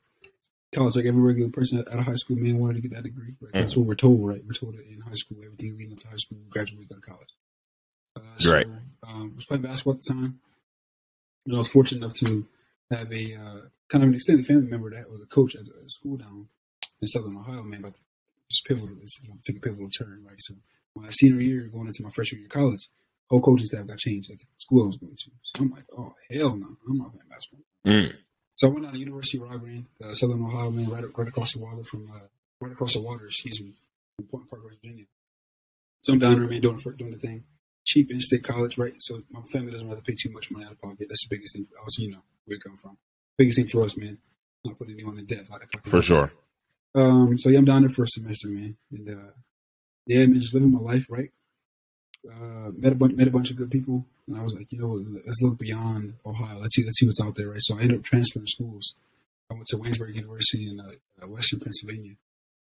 college 0.75 0.95
like 0.95 1.07
every 1.07 1.23
regular 1.23 1.49
person 1.49 1.79
out 1.79 1.99
of 1.99 2.05
high 2.05 2.15
school. 2.15 2.37
Man, 2.37 2.59
wanted 2.59 2.75
to 2.75 2.81
get 2.83 2.93
that 2.93 3.05
degree. 3.05 3.35
Right? 3.41 3.53
That's 3.55 3.79
what 3.79 3.87
we're 3.87 3.95
told, 3.95 4.29
right? 4.29 4.43
We're 4.47 4.53
told 4.53 4.75
in 4.75 5.01
high 5.01 5.15
school, 5.15 5.39
everything 5.43 5.79
leading 5.79 5.95
up 5.95 6.01
to 6.01 6.09
high 6.09 6.17
school, 6.17 6.37
graduate, 6.51 6.87
go 6.87 6.97
to 6.97 7.01
college. 7.01 7.35
Uh, 8.15 8.21
so, 8.37 8.53
Right. 8.53 8.67
Um, 9.09 9.33
I 9.33 9.35
was 9.37 9.47
playing 9.47 9.63
basketball 9.63 9.95
at 9.95 10.03
the 10.03 10.13
time, 10.13 10.41
and 11.47 11.55
I 11.55 11.57
was 11.57 11.69
fortunate 11.69 12.05
enough 12.05 12.15
to 12.19 12.47
have 12.91 13.11
a 13.11 13.35
uh, 13.35 13.61
kind 13.89 14.05
of 14.05 14.11
an 14.11 14.15
extended 14.15 14.45
family 14.45 14.67
member 14.67 14.91
that 14.91 15.11
was 15.11 15.23
a 15.23 15.27
coach 15.27 15.55
at 15.55 15.63
a 15.63 15.89
school 15.89 16.19
down 16.19 16.49
in 17.01 17.09
Southern 17.09 17.39
Ohio. 17.39 17.63
Man, 17.63 17.81
but 17.81 17.99
it's 18.51 18.61
pivotal. 18.61 18.97
This 19.01 19.19
is 19.19 19.29
take 19.47 19.57
a 19.57 19.61
pivotal 19.61 19.89
turn, 19.89 20.23
right? 20.29 20.41
So 20.41 20.57
my 20.95 21.09
senior 21.09 21.41
year, 21.41 21.71
going 21.73 21.87
into 21.87 22.03
my 22.03 22.11
freshman 22.11 22.41
year 22.41 22.49
of 22.49 22.53
college, 22.53 22.89
whole 23.31 23.41
coaching 23.41 23.67
staff 23.67 23.87
got 23.87 23.97
changed 23.97 24.31
at 24.31 24.41
the 24.41 24.47
school 24.59 24.83
I 24.83 24.87
was 24.89 24.99
going 24.99 25.17
to. 25.17 25.31
So 25.43 25.65
I'm 25.65 25.71
like, 25.71 25.85
oh 25.97 26.13
hell 26.31 26.55
no, 26.55 26.77
I'm 26.87 26.99
not 26.99 27.13
playing 27.13 27.29
basketball. 27.31 27.65
Mm, 27.87 28.15
So 28.57 28.69
I 28.69 28.71
went 28.71 28.85
down 28.85 28.93
to 28.95 28.99
University 28.99 29.39
of 29.39 29.45
Raglan, 29.45 29.87
uh, 30.03 30.15
Southern 30.15 30.45
Ohio, 30.45 30.71
man, 30.71 30.89
right, 30.91 31.05
right 31.17 31.29
across 31.29 31.53
the 31.53 31.61
water 31.61 31.83
from, 31.85 32.11
uh, 32.15 32.19
right 32.61 32.73
across 32.73 32.95
the 32.95 33.01
water, 33.01 33.27
excuse 33.27 33.61
me, 33.63 33.73
from 34.17 34.27
Point 34.27 34.49
Park, 34.51 34.65
West 34.65 34.81
Virginia. 34.83 35.05
So 36.03 36.13
I'm 36.13 36.19
down 36.19 36.39
there, 36.41 36.49
man, 36.49 36.61
doing, 36.61 36.77
the- 36.77 36.93
doing 36.93 37.13
the 37.13 37.19
thing. 37.19 37.45
Cheap 37.87 38.11
in-state 38.11 38.45
college, 38.45 38.79
right? 38.79 38.95
So 38.99 39.23
my 39.31 39.43
family 39.53 39.71
doesn't 39.73 39.89
have 39.89 39.99
to 39.99 40.05
pay 40.05 40.15
too 40.19 40.31
much 40.31 40.51
money 40.51 40.65
out 40.65 40.73
of 40.73 40.81
pocket. 40.81 41.07
That's 41.09 41.27
the 41.29 41.35
biggest 41.37 41.55
thing. 41.55 41.67
Obviously, 41.79 42.07
you 42.07 42.13
know 42.13 42.23
where 42.47 42.57
it 42.57 42.63
come 42.63 42.77
from. 42.77 42.97
Biggest 43.37 43.59
thing 43.59 43.67
for 43.67 43.85
us, 43.85 43.97
man. 43.97 44.19
Not 44.65 44.79
putting 44.79 44.95
anyone 44.95 45.19
in 45.19 45.27
debt. 45.27 45.41
If 45.41 45.53
I, 45.53 45.57
if 45.57 45.63
I 45.75 45.79
can 45.81 45.91
for 45.91 46.01
sure. 46.01 46.33
um, 46.95 47.37
so 47.37 47.51
yeah, 47.51 47.59
I'm 47.59 47.65
down 47.67 47.83
there 47.83 47.91
for 47.91 48.05
a 48.05 48.09
semester, 48.09 48.49
man, 48.49 48.77
and 48.91 49.09
uh, 49.11 49.31
yeah, 50.07 50.25
man, 50.25 50.41
just 50.41 50.55
living 50.55 50.71
my 50.71 50.79
life, 50.81 51.07
right? 51.11 51.31
Uh, 52.27 52.71
met 52.79 52.93
a 52.93 52.95
bunch, 52.95 53.15
met 53.17 53.29
a 53.29 53.31
bunch 53.31 53.51
of 53.51 53.57
good 53.57 53.71
people, 53.71 54.05
and 54.27 54.39
I 54.39 54.43
was 54.43 54.55
like, 54.55 54.73
you 54.73 54.79
know, 54.79 55.05
let's 55.27 55.43
look 55.43 55.59
beyond 55.59 56.15
Ohio. 56.25 56.59
Let's 56.59 56.75
see, 56.75 56.83
let's 56.83 56.99
see 56.99 57.07
what's 57.07 57.21
out 57.21 57.35
there, 57.35 57.49
right? 57.51 57.59
So 57.61 57.77
I 57.77 57.83
ended 57.83 57.99
up 57.99 58.03
transferring 58.03 58.47
schools. 58.47 58.95
I 59.51 59.55
went 59.55 59.67
to 59.67 59.77
Waynesburg 59.77 60.15
University 60.15 60.69
in 60.71 60.81
uh, 60.81 60.93
uh, 61.23 61.29
Western 61.29 61.61
Pennsylvania. 61.61 62.13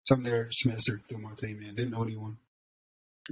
So 0.03 0.13
I'm 0.15 0.21
there 0.23 0.47
semester 0.51 1.01
doing 1.09 1.23
my 1.23 1.31
thing, 1.31 1.59
man. 1.59 1.73
Didn't 1.73 1.89
know 1.91 2.03
anyone. 2.03 2.37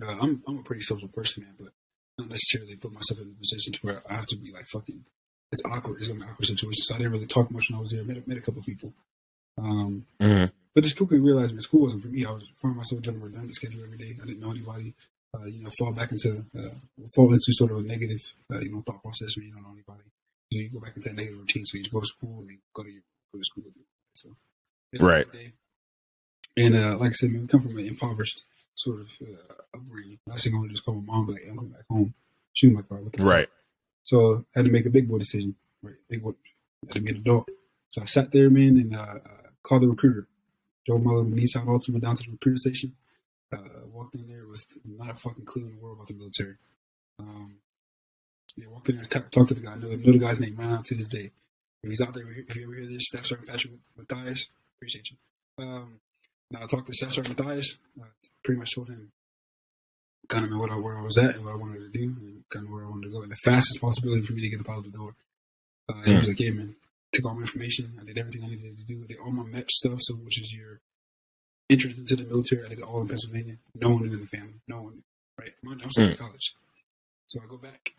Uh, 0.01 0.15
I'm 0.19 0.41
I'm 0.47 0.57
a 0.59 0.63
pretty 0.63 0.81
social 0.81 1.07
person, 1.09 1.43
man, 1.43 1.53
but 1.59 1.67
I 1.67 2.23
don't 2.23 2.29
necessarily 2.29 2.75
put 2.75 2.91
myself 2.91 3.21
in 3.21 3.27
a 3.27 3.39
position 3.39 3.73
to 3.73 3.79
where 3.81 4.01
I 4.09 4.13
have 4.15 4.25
to 4.27 4.35
be 4.35 4.51
like 4.51 4.65
fucking. 4.73 5.05
It's 5.51 5.61
awkward. 5.71 5.99
It's 5.99 6.07
gonna 6.07 6.21
be 6.21 6.25
an 6.25 6.31
awkward 6.31 6.47
situation. 6.47 6.83
So 6.85 6.95
I 6.95 6.97
didn't 6.97 7.13
really 7.13 7.27
talk 7.27 7.51
much 7.51 7.69
when 7.69 7.77
I 7.77 7.79
was 7.81 7.91
there. 7.91 8.03
Met, 8.03 8.27
met 8.27 8.37
a 8.37 8.41
couple 8.41 8.61
of 8.61 8.65
people. 8.65 8.93
Um, 9.59 10.05
Mhm. 10.19 10.51
but 10.73 10.83
just 10.83 10.97
quickly 10.97 11.19
realized, 11.19 11.53
man, 11.53 11.61
school 11.61 11.81
wasn't 11.81 12.01
for 12.01 12.09
me. 12.09 12.25
I 12.25 12.31
was 12.31 12.43
finding 12.59 12.77
myself 12.77 13.03
doing 13.03 13.17
a 13.17 13.19
redundant 13.19 13.53
schedule 13.53 13.83
every 13.83 13.97
day. 13.99 14.17
I 14.21 14.25
didn't 14.25 14.39
know 14.39 14.49
anybody. 14.51 14.95
Uh, 15.35 15.45
you 15.45 15.63
know, 15.63 15.69
fall 15.77 15.91
back 15.91 16.11
into 16.11 16.45
uh, 16.57 16.69
fall 17.15 17.33
into 17.33 17.51
sort 17.51 17.71
of 17.71 17.77
a 17.77 17.81
negative, 17.81 18.21
uh, 18.53 18.59
you 18.59 18.71
know, 18.71 18.79
thought 18.79 19.01
process 19.01 19.35
when 19.35 19.47
you 19.47 19.53
don't 19.53 19.63
know 19.63 19.73
anybody. 19.73 20.07
You, 20.49 20.59
know, 20.59 20.63
you 20.63 20.69
go 20.69 20.79
back 20.79 20.95
into 20.95 21.09
that 21.09 21.15
negative 21.15 21.39
routine. 21.39 21.65
So 21.65 21.77
you 21.77 21.89
go 21.89 21.99
to 21.99 22.05
school 22.05 22.45
and 22.47 22.57
go 22.73 22.83
to 22.83 22.89
your 22.89 23.01
go 23.33 23.39
to 23.39 23.43
school. 23.43 23.63
So 24.13 24.29
Right. 24.99 25.27
And 26.57 26.75
uh, 26.75 26.97
like 26.97 27.11
I 27.11 27.13
said, 27.13 27.31
man, 27.31 27.41
we 27.41 27.47
come 27.47 27.61
from 27.61 27.77
an 27.77 27.85
impoverished 27.85 28.43
sort 28.75 29.01
of 29.01 29.11
uh, 29.21 29.53
upbringing. 29.73 30.19
I 30.29 30.33
was 30.33 30.45
going 30.45 30.63
to 30.63 30.69
just 30.69 30.85
call 30.85 30.95
my 30.95 31.13
mom, 31.13 31.25
but 31.25 31.33
like, 31.33 31.43
I'm 31.49 31.57
coming 31.57 31.71
back 31.71 31.85
home. 31.89 32.13
She 32.53 32.67
was 32.67 32.77
like, 32.77 32.87
"Bro, 32.87 32.99
what 32.99 33.11
the 33.11 33.17
fuck?" 33.17 33.27
Right. 33.27 33.49
So 34.03 34.45
I 34.55 34.59
had 34.59 34.65
to 34.65 34.71
make 34.71 34.85
a 34.85 34.89
big 34.89 35.09
boy 35.09 35.17
decision. 35.17 35.55
Right, 35.81 35.95
big 36.09 36.23
boy. 36.23 36.31
I 36.31 36.33
had 36.85 36.91
to 36.93 37.01
be 37.01 37.09
an 37.09 37.17
adult. 37.17 37.49
So 37.89 38.01
I 38.01 38.05
sat 38.05 38.31
there, 38.31 38.49
man, 38.49 38.77
and 38.77 38.95
uh, 38.95 38.99
uh, 38.99 39.49
called 39.63 39.83
the 39.83 39.87
recruiter. 39.87 40.27
Drove 40.85 41.03
my 41.03 41.11
little 41.11 41.31
Nissan 41.31 41.65
Altima 41.65 41.99
down 41.99 42.15
to 42.15 42.23
the 42.23 42.31
recruiter 42.31 42.59
station. 42.59 42.95
Uh, 43.59 43.85
walked 43.93 44.15
in 44.15 44.27
there 44.27 44.45
was 44.47 44.65
not 44.85 45.09
a 45.11 45.15
fucking 45.15 45.45
clue 45.45 45.63
in 45.67 45.75
the 45.75 45.81
world 45.81 45.97
about 45.97 46.07
the 46.07 46.13
military. 46.13 46.55
Um, 47.19 47.55
yeah, 48.57 48.67
walked 48.67 48.89
in 48.89 48.95
there, 48.97 49.05
t- 49.05 49.19
talked 49.31 49.49
to 49.49 49.53
the 49.53 49.61
guy. 49.61 49.75
Know, 49.75 49.89
know 49.89 50.11
the 50.13 50.17
guy's 50.19 50.39
name 50.39 50.55
right 50.57 50.69
now 50.69 50.81
to 50.85 50.95
this 50.95 51.09
day. 51.09 51.31
If 51.83 51.89
he's 51.89 52.01
out 52.01 52.13
there, 52.13 52.25
if 52.31 52.55
you 52.55 52.63
ever 52.63 52.73
hear 52.73 52.87
this, 52.87 53.07
Staff 53.07 53.25
Sergeant 53.25 53.47
Patrick 53.49 53.73
Matthias, 53.97 54.47
appreciate 54.77 55.09
you. 55.11 55.17
Um, 55.65 55.99
now 56.51 56.59
I 56.63 56.67
talked 56.67 56.87
to 56.87 56.93
Staff 56.93 57.11
Sergeant 57.11 57.37
Matthias. 57.37 57.77
I 58.01 58.05
pretty 58.43 58.59
much 58.59 58.73
told 58.75 58.89
him 58.89 59.11
kind 60.27 60.45
of 60.51 60.57
what 60.59 60.71
I, 60.71 60.75
where 60.75 60.97
I 60.97 61.01
was 61.01 61.17
at 61.17 61.35
and 61.35 61.45
what 61.45 61.53
I 61.53 61.57
wanted 61.57 61.79
to 61.79 61.89
do, 61.89 62.03
and 62.03 62.43
kind 62.49 62.65
of 62.65 62.71
where 62.71 62.85
I 62.85 62.89
wanted 62.89 63.05
to 63.07 63.11
go, 63.11 63.21
and 63.21 63.31
the 63.31 63.37
fastest 63.45 63.79
possibility 63.81 64.21
for 64.23 64.33
me 64.33 64.41
to 64.41 64.49
get 64.49 64.59
up 64.59 64.69
out 64.69 64.79
of 64.79 64.83
the 64.85 64.97
door. 64.97 65.13
Uh, 65.87 66.01
He 66.01 66.15
was 66.15 66.27
like, 66.27 66.39
"Yeah, 66.39 66.51
man, 66.51 66.75
took 67.13 67.25
all 67.25 67.35
my 67.35 67.41
information. 67.41 67.97
I 68.01 68.03
did 68.03 68.17
everything 68.17 68.43
I 68.43 68.47
needed 68.47 68.77
to 68.77 68.83
do. 68.83 69.03
I 69.03 69.07
did 69.07 69.17
all 69.19 69.31
my 69.31 69.43
MEP 69.43 69.69
stuff, 69.69 69.99
so 70.01 70.15
which 70.15 70.39
is 70.39 70.53
your 70.53 70.79
entrance 71.69 71.97
into 71.97 72.15
the 72.15 72.23
military. 72.23 72.65
I 72.65 72.69
did 72.69 72.79
it 72.79 72.83
all 72.83 73.01
in 73.01 73.07
Pennsylvania. 73.07 73.57
No 73.73 73.89
one 73.89 74.03
knew 74.03 74.13
in 74.13 74.21
the 74.21 74.27
family. 74.27 74.61
No 74.67 74.81
one 74.81 74.93
knew. 74.95 75.03
Right? 75.39 75.51
Mind 75.63 75.81
you, 75.81 75.85
I'm 75.85 75.91
still 75.91 76.09
in 76.09 76.15
college, 76.15 76.53
so 77.27 77.41
I 77.43 77.47
go 77.47 77.57
back 77.57 77.93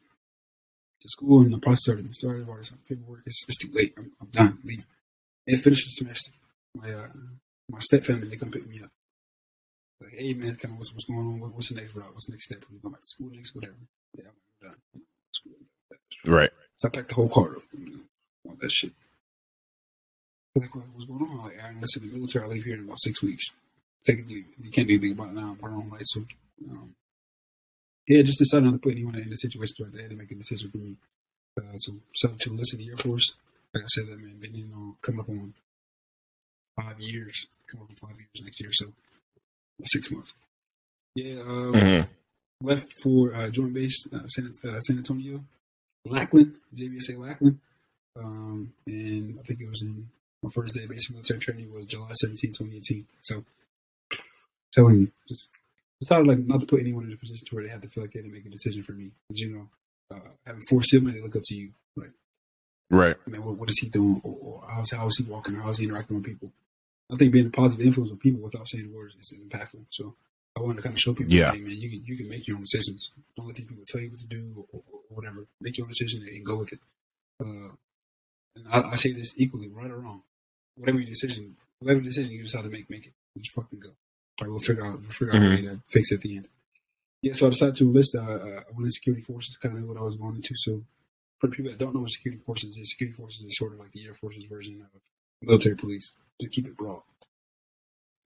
to 1.01 1.09
school 1.09 1.43
and 1.43 1.53
the 1.53 1.59
process 1.59 1.83
started. 1.83 2.15
Started 2.15 2.49
already 2.49 2.65
signed 2.65 2.87
paperwork. 2.89 3.23
It's, 3.27 3.45
it's 3.49 3.59
too 3.59 3.71
late. 3.73 3.95
I'm, 3.99 4.13
I'm 4.21 4.29
done. 4.29 4.59
Leave. 4.65 4.87
And 5.47 5.61
finished 5.61 5.87
the 5.87 6.05
semester. 6.05 6.33
My 6.75 6.93
uh, 6.93 7.09
my 7.71 7.79
step 7.81 8.05
family 8.05 8.29
they 8.29 8.37
come 8.37 8.51
pick 8.51 8.67
me 8.69 8.81
up. 8.83 8.91
Like, 10.01 10.15
hey 10.15 10.35
man, 10.35 10.57
kind 10.57 10.73
of 10.73 10.79
what's, 10.79 10.93
what's 10.93 11.05
going 11.05 11.21
on? 11.21 11.41
What, 11.41 11.55
what's 11.55 11.69
the 11.69 11.75
next 11.75 11.95
route? 11.95 12.13
What's 12.13 12.27
the 12.27 12.33
next 12.33 12.47
step? 12.47 12.65
We 12.71 12.79
go 12.79 12.91
back 12.91 13.01
to 13.01 13.09
school 13.09 13.31
next, 13.33 13.55
whatever. 13.55 13.75
Yeah, 14.17 14.25
I'm 14.63 14.69
done. 14.69 15.03
School. 15.33 15.53
Right. 16.25 16.51
So 16.77 16.89
I 16.89 16.91
packed 16.91 17.09
the 17.09 17.15
whole 17.15 17.29
car 17.29 17.57
up. 17.57 17.63
You 17.79 17.91
know, 17.91 18.01
want 18.45 18.61
that 18.61 18.73
shit. 18.73 18.93
They're 20.57 20.63
Like, 20.69 20.75
what, 20.75 20.85
what's 20.95 21.05
going 21.07 21.23
on? 21.23 21.31
I'm 21.31 21.45
like, 21.45 21.63
Aaron, 21.63 21.81
listen, 21.81 22.09
the 22.09 22.15
military, 22.15 22.45
I 22.45 22.49
leave 22.49 22.65
here 22.65 22.75
in 22.75 22.85
about 22.85 23.01
six 23.01 23.23
weeks. 23.23 23.45
Take 24.07 24.21
it 24.21 24.29
leave 24.29 24.45
it. 24.47 24.65
You 24.65 24.71
can't 24.71 24.89
do 24.89 24.95
anything 24.95 25.13
about 25.13 25.29
it 25.29 25.35
now. 25.35 25.51
I'm 25.51 25.57
part 25.57 25.73
on, 25.73 25.91
right? 25.91 26.01
So, 26.05 26.25
um, 26.71 26.95
yeah, 28.09 28.23
just 28.23 28.39
decided 28.39 28.65
not 28.65 28.73
to 28.73 28.79
put 28.79 28.93
anyone 28.93 29.17
in 29.17 29.29
the 29.29 29.37
situation 29.37 29.75
where 29.79 29.91
they 29.91 30.03
had 30.03 30.11
to 30.11 30.17
make 30.17 30.31
a 30.31 30.35
decision 30.35 30.71
for 30.71 30.79
me. 30.79 30.97
Uh, 31.59 31.75
so, 31.77 31.93
decided 32.15 32.41
to 32.41 32.51
enlist 32.51 32.73
in 32.75 32.79
the 32.81 32.89
Air 32.89 32.97
Force. 32.97 33.35
Like 33.75 33.83
I 33.85 33.87
said, 33.89 34.07
that 34.07 34.19
man, 34.21 34.39
been 34.41 34.55
you 34.55 34.67
know 34.67 34.97
coming 35.03 35.21
up 35.21 35.29
on 35.29 35.53
five 36.81 36.99
years, 37.01 37.47
coming 37.71 37.85
up 37.85 37.91
on 37.91 38.09
five 38.09 38.17
years 38.19 38.45
next 38.45 38.61
year. 38.61 38.71
So, 38.73 38.87
six 39.85 40.11
months. 40.11 40.33
Yeah, 41.15 41.41
um, 41.41 41.73
Mhm. 41.75 42.09
left 42.63 42.87
for 43.03 43.35
uh, 43.35 43.51
Joint 43.51 43.75
Base 43.75 44.07
uh, 44.13 44.27
San, 44.27 44.47
uh, 44.65 44.81
San 44.81 44.99
Antonio, 44.99 45.45
Lackland, 46.05 46.55
JBSA 46.75 47.19
Lackland, 47.19 47.59
um, 48.17 48.73
and 48.87 49.39
I 49.39 49.43
think 49.43 49.61
it 49.61 49.69
was 49.69 49.83
in 49.83 50.09
my 50.43 50.51
first 50.55 50.75
day 50.75 50.85
of 50.85 50.91
basic 50.91 51.13
military 51.13 51.41
training 51.41 51.73
was 51.73 51.87
July 51.87 52.13
17, 52.13 52.53
2018. 52.53 53.07
So, 53.23 53.45
telling 54.73 55.01
you, 55.01 55.13
just 55.29 55.49
decided 56.01 56.27
like 56.27 56.39
not 56.39 56.61
to 56.61 56.67
put 56.67 56.81
anyone 56.81 57.05
in 57.05 57.13
a 57.13 57.17
position 57.17 57.47
to 57.47 57.55
where 57.55 57.65
they 57.65 57.71
had 57.71 57.83
to 57.83 57.89
feel 57.89 58.05
like 58.05 58.13
they 58.13 58.21
had 58.21 58.27
to 58.27 58.33
make 58.33 58.47
a 58.47 58.51
decision 58.51 58.83
for 58.83 58.93
me, 58.93 59.11
because 59.29 59.41
you 59.41 59.51
know, 59.57 60.17
uh, 60.17 60.29
having 60.47 60.63
four 60.69 60.83
siblings, 60.83 61.17
they 61.17 61.23
look 61.23 61.37
up 61.37 61.43
to 61.45 61.55
you, 61.55 61.71
right? 61.97 62.11
Right. 62.91 63.17
I 63.27 63.31
mean, 63.31 63.45
what, 63.45 63.57
what 63.57 63.69
is 63.71 63.79
he 63.81 63.89
doing, 63.89 64.21
or, 64.23 64.37
or 64.41 64.65
how's 64.71 64.91
how's 64.93 65.17
he 65.17 65.25
walking, 65.25 65.57
or 65.57 65.63
how's 65.63 65.79
he 65.79 65.87
interacting 65.87 66.17
with 66.17 66.27
people? 66.27 66.51
I 67.13 67.17
think 67.17 67.33
being 67.33 67.47
a 67.47 67.51
positive 67.51 67.87
influence 67.87 68.11
with 68.11 68.21
people 68.21 68.41
without 68.43 68.69
saying 68.69 68.93
words 68.95 69.15
is, 69.21 69.33
is 69.33 69.41
impactful. 69.45 69.85
So 69.91 70.15
I 70.57 70.61
wanted 70.61 70.77
to 70.77 70.83
kind 70.83 70.95
of 70.95 71.01
show 71.01 71.15
people, 71.15 71.33
Yeah. 71.33 71.53
hey 71.53 71.59
man, 71.59 71.81
you 71.81 71.89
can 71.91 72.05
you 72.05 72.17
can 72.17 72.29
make 72.29 72.47
your 72.47 72.57
own 72.57 72.63
decisions. 72.63 73.13
Don't 73.37 73.47
let 73.47 73.57
these 73.57 73.67
people 73.67 73.85
tell 73.87 74.01
you 74.01 74.11
what 74.11 74.21
to 74.21 74.27
do 74.27 74.53
or, 74.57 74.65
or, 74.73 74.83
or 74.93 75.01
whatever. 75.17 75.47
Make 75.61 75.79
your 75.79 75.87
own 75.87 75.91
decision 75.91 76.27
and 76.29 76.45
go 76.45 76.57
with 76.59 76.73
it. 76.73 76.81
Uh, 77.41 77.75
and 78.57 78.67
I, 78.71 78.91
I 78.91 78.95
say 78.97 79.13
this 79.13 79.35
equally, 79.37 79.69
right 79.69 79.91
or 79.91 79.99
wrong. 79.99 80.23
Whatever 80.77 80.99
your 80.99 81.09
decision, 81.09 81.57
whatever 81.79 82.01
decision 82.01 82.33
you 82.33 82.43
decide 82.43 82.65
to 82.65 82.71
make, 82.71 82.91
make 82.91 83.07
it. 83.07 83.13
Just 83.39 83.55
fucking 83.55 83.81
go. 83.81 83.89
All 83.89 84.47
right, 84.47 84.51
we'll 84.51 84.61
figure 84.61 84.85
out 84.85 85.01
we'll 85.01 85.11
figure 85.11 85.35
out 85.35 85.43
a 85.43 85.49
way 85.49 85.63
to 85.63 85.81
fix 85.89 86.11
it 86.11 86.17
at 86.17 86.21
the 86.23 86.37
end. 86.37 86.49
Yeah, 87.23 87.33
so 87.33 87.47
I 87.47 87.51
decided 87.51 87.77
to 87.77 87.85
enlist. 87.85 88.15
Uh, 88.15 88.21
uh, 88.21 88.61
I 88.61 88.73
went 88.73 88.85
in 88.85 88.91
security 88.91 89.23
forces, 89.23 89.57
kind 89.57 89.75
of 89.75 89.81
knew 89.81 89.89
what 89.89 89.99
I 89.99 90.03
was 90.03 90.17
going 90.17 90.37
into. 90.37 90.55
So 90.57 90.83
for 91.41 91.49
the 91.49 91.57
people 91.57 91.71
that 91.71 91.79
don't 91.79 91.95
know 91.95 92.01
what 92.01 92.11
security 92.11 92.43
forces 92.45 92.77
is, 92.77 92.91
security 92.91 93.17
forces 93.17 93.45
is 93.45 93.57
sort 93.57 93.73
of 93.73 93.79
like 93.79 93.93
the 93.93 94.07
Air 94.07 94.15
Force's 94.15 94.45
version 94.45 94.83
of 94.95 95.01
military 95.43 95.77
police, 95.77 96.15
to 96.41 96.49
keep 96.49 96.67
it 96.67 96.77
broad. 96.77 97.03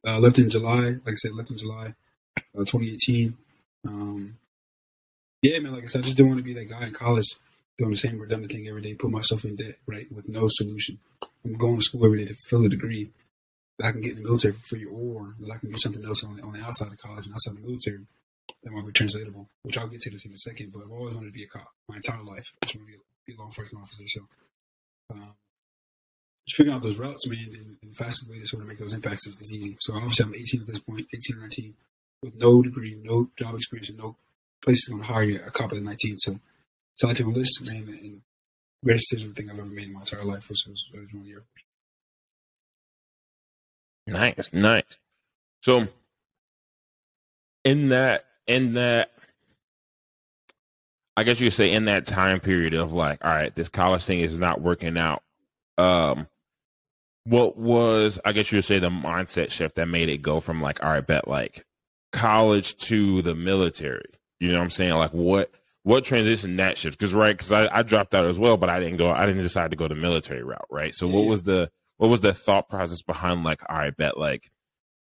Uh, 0.07 0.19
left 0.19 0.39
in 0.39 0.49
July, 0.49 0.97
like 1.05 1.09
I 1.09 1.15
said, 1.15 1.35
left 1.35 1.51
in 1.51 1.59
July 1.59 1.95
uh, 2.57 2.65
2018. 2.65 3.37
Um, 3.87 4.37
yeah, 5.43 5.59
man, 5.59 5.75
like 5.75 5.85
I 5.85 5.87
said, 5.87 6.01
I 6.01 6.05
just 6.05 6.17
didn't 6.17 6.31
want 6.31 6.39
to 6.39 6.45
be 6.45 6.55
that 6.55 6.69
guy 6.69 6.87
in 6.87 6.93
college 6.93 7.37
doing 7.81 7.93
the 7.93 7.97
same 7.97 8.19
redundant 8.19 8.53
thing 8.53 8.69
every 8.69 8.83
day, 8.83 8.93
put 8.93 9.11
myself 9.11 9.43
in 9.43 9.57
debt, 9.57 9.77
right, 9.87 10.07
with 10.13 10.29
no 10.29 10.49
solution. 10.49 10.99
I'm 11.47 11.57
going 11.57 11.79
to 11.79 11.83
school 11.83 12.05
every 12.05 12.19
day 12.19 12.27
to 12.27 12.37
fill 12.47 12.67
a 12.67 12.69
degree 12.69 13.09
that 13.79 13.87
I 13.87 13.93
can 13.93 14.03
get 14.03 14.11
in 14.11 14.17
the 14.19 14.29
military 14.29 14.53
for 14.53 14.61
free, 14.61 14.85
or 14.85 15.35
that 15.41 15.51
I 15.51 15.57
can 15.57 15.71
do 15.71 15.79
something 15.79 16.05
else 16.05 16.23
on 16.23 16.37
the, 16.37 16.43
on 16.43 16.53
the 16.53 16.63
outside 16.63 16.93
of 16.93 16.99
college 16.99 17.25
and 17.25 17.33
outside 17.33 17.57
the 17.57 17.67
military 17.67 18.01
that 18.63 18.71
might 18.71 18.85
be 18.85 18.93
translatable, 18.93 19.49
which 19.63 19.79
I'll 19.79 19.89
get 19.89 20.03
to 20.03 20.11
this 20.11 20.27
in 20.27 20.33
a 20.33 20.37
second. 20.37 20.73
But 20.75 20.83
I've 20.85 20.93
always 20.93 21.15
wanted 21.15 21.29
to 21.29 21.33
be 21.33 21.45
a 21.45 21.47
cop 21.47 21.69
my 21.89 21.97
entire 21.97 22.23
life. 22.23 22.53
I 22.63 22.67
just 22.67 22.77
want 22.77 22.89
to 22.89 22.93
be 22.93 22.99
a, 23.33 23.39
law 23.39 23.47
enforcement 23.47 23.83
officer. 23.83 24.03
So, 24.09 24.21
um, 25.13 25.33
just 26.47 26.57
figuring 26.57 26.77
out 26.77 26.83
those 26.83 26.99
routes, 26.99 27.27
man, 27.29 27.39
and, 27.55 27.77
and 27.81 27.93
the 27.93 27.95
fastest 27.95 28.29
way 28.29 28.41
to 28.41 28.47
sort 28.47 28.63
of 28.63 28.69
make 28.69 28.79
those 28.79 28.93
impacts 28.93 29.27
is, 29.27 29.39
is 29.41 29.53
easy. 29.55 29.77
So 29.81 29.95
obviously, 29.95 30.27
I'm 30.27 30.35
18 30.35 30.61
at 30.61 30.67
this 30.67 30.81
point, 30.81 31.07
18 31.15 31.37
or 31.37 31.41
19, 31.41 31.75
with 32.25 32.35
no 32.35 32.61
degree, 32.61 32.99
no 33.03 33.31
job 33.39 33.55
experience, 33.55 33.89
and 33.89 33.99
no 33.99 34.17
place 34.63 34.87
going 34.89 35.01
to 35.01 35.07
hire 35.07 35.23
you 35.23 35.41
a 35.47 35.51
cop 35.51 35.73
at 35.73 35.83
19. 35.83 36.19
So, 36.19 36.41
to 37.09 37.23
enlist, 37.23 37.67
man, 37.67 37.89
and 37.89 38.21
greatest 38.85 39.11
decision 39.11 39.31
I 39.31 39.35
think 39.35 39.51
I've 39.51 39.59
ever 39.59 39.69
made 39.69 39.89
in 39.89 39.93
my 39.93 40.01
entire 40.01 40.25
life 40.25 40.49
was, 40.49 40.65
was, 40.67 40.89
was 40.93 41.11
joining 41.11 41.27
the 41.27 41.33
Air 41.33 41.39
Force. 41.39 41.65
Nice, 44.07 44.53
nice. 44.53 44.97
So 45.63 45.89
in 47.65 47.91
that 47.91 48.25
in 48.47 48.75
that 48.75 49.13
I 51.17 51.25
guess 51.25 51.41
you 51.41 51.47
could 51.47 51.55
say 51.55 51.73
in 51.73 51.85
that 51.85 52.07
time 52.07 52.41
period 52.41 52.75
of 52.75 52.93
like, 52.93 53.25
all 53.25 53.31
right, 53.31 53.55
this 53.55 53.69
college 53.69 54.05
thing 54.05 54.21
is 54.21 54.39
not 54.39 54.61
working 54.61 54.99
out. 54.99 55.23
Um 55.79 56.27
what 57.25 57.57
was 57.57 58.19
I 58.25 58.33
guess 58.33 58.51
you 58.51 58.57
would 58.57 58.65
say 58.65 58.79
the 58.79 58.91
mindset 58.91 59.51
shift 59.51 59.77
that 59.77 59.87
made 59.87 60.09
it 60.09 60.19
go 60.19 60.41
from 60.41 60.63
like, 60.63 60.83
all 60.83 60.91
right, 60.91 61.07
bet 61.07 61.29
like 61.29 61.65
college 62.13 62.77
to 62.79 63.23
the 63.23 63.35
military. 63.35 64.11
You 64.41 64.51
know 64.53 64.59
what 64.59 64.65
I'm 64.65 64.71
saying? 64.71 64.95
Like 64.95 65.13
what 65.13 65.53
what 65.83 66.05
transition 66.05 66.57
that 66.57 66.77
shift? 66.77 66.99
Because 66.99 67.15
right, 67.15 67.37
because 67.37 67.53
I, 67.53 67.69
I 67.79 67.83
dropped 67.83 68.15
out 68.15 68.27
as 68.27 68.39
well, 68.39 68.57
but 68.57 68.69
I 68.69 68.81
didn't 68.81 68.99
go. 68.99 69.11
I 69.11 69.27
didn't 69.27 69.43
decide 69.43 69.71
to 69.71 69.77
go 69.77 69.89
the 69.89 69.95
military 69.95 70.43
route. 70.43 70.67
Right. 70.71 70.95
So 70.95 71.07
what 71.07 71.27
was 71.27 71.43
the 71.43 71.71
what 71.97 72.09
was 72.09 72.21
the 72.21 72.35
thought 72.35 72.69
process 72.69 73.03
behind 73.03 73.45
like, 73.45 73.61
all 73.69 73.77
right, 73.77 73.97
bet 73.97 74.19
like 74.19 74.51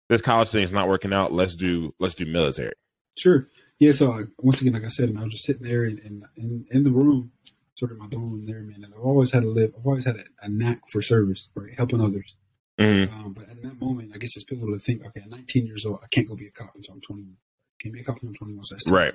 this 0.08 0.20
college 0.20 0.48
thing 0.48 0.64
is 0.64 0.72
not 0.72 0.88
working 0.88 1.12
out. 1.12 1.32
Let's 1.32 1.54
do 1.56 1.94
let's 1.98 2.14
do 2.14 2.26
military. 2.26 2.72
Sure. 3.16 3.48
Yeah. 3.78 3.92
So 3.92 4.12
uh, 4.12 4.22
once 4.38 4.60
again, 4.60 4.72
like 4.72 4.84
I 4.84 4.88
said, 4.88 5.12
man, 5.12 5.22
I 5.22 5.24
was 5.24 5.34
just 5.34 5.44
sitting 5.44 5.62
there 5.62 5.84
in, 5.84 5.98
in, 5.98 6.22
in, 6.36 6.66
in 6.70 6.84
the 6.84 6.90
room, 6.90 7.32
sort 7.76 7.92
of 7.92 7.98
my 7.98 8.08
dorm 8.08 8.30
room 8.30 8.46
there, 8.46 8.62
man. 8.62 8.82
And 8.84 8.94
I've 8.94 9.00
always 9.00 9.30
had 9.30 9.42
to 9.42 9.48
live. 9.48 9.72
I've 9.78 9.86
always 9.86 10.04
had 10.04 10.16
a, 10.16 10.24
a 10.42 10.48
knack 10.48 10.82
for 10.90 11.00
service, 11.00 11.48
right, 11.54 11.74
helping 11.76 12.00
others. 12.00 12.36
Mm-hmm. 12.78 13.14
Um, 13.14 13.32
but 13.34 13.48
at 13.48 13.62
that 13.62 13.80
moment, 13.80 14.12
I 14.14 14.18
guess 14.18 14.36
it's 14.36 14.44
pivotal 14.44 14.74
to 14.74 14.80
think, 14.80 15.04
okay, 15.06 15.20
at 15.20 15.28
19 15.30 15.66
years 15.66 15.84
old, 15.84 16.00
I 16.02 16.06
can't 16.08 16.26
go 16.26 16.34
be 16.34 16.46
a 16.46 16.50
cop 16.50 16.72
until 16.74 16.94
I'm 16.94 17.00
21. 17.02 17.36
Can't 17.80 17.94
be 17.94 18.00
a 18.00 18.04
cop 18.04 18.16
until 18.16 18.30
I'm 18.30 18.34
21, 18.34 18.64
so 18.64 18.74
that's 18.74 18.90
Right. 18.90 19.14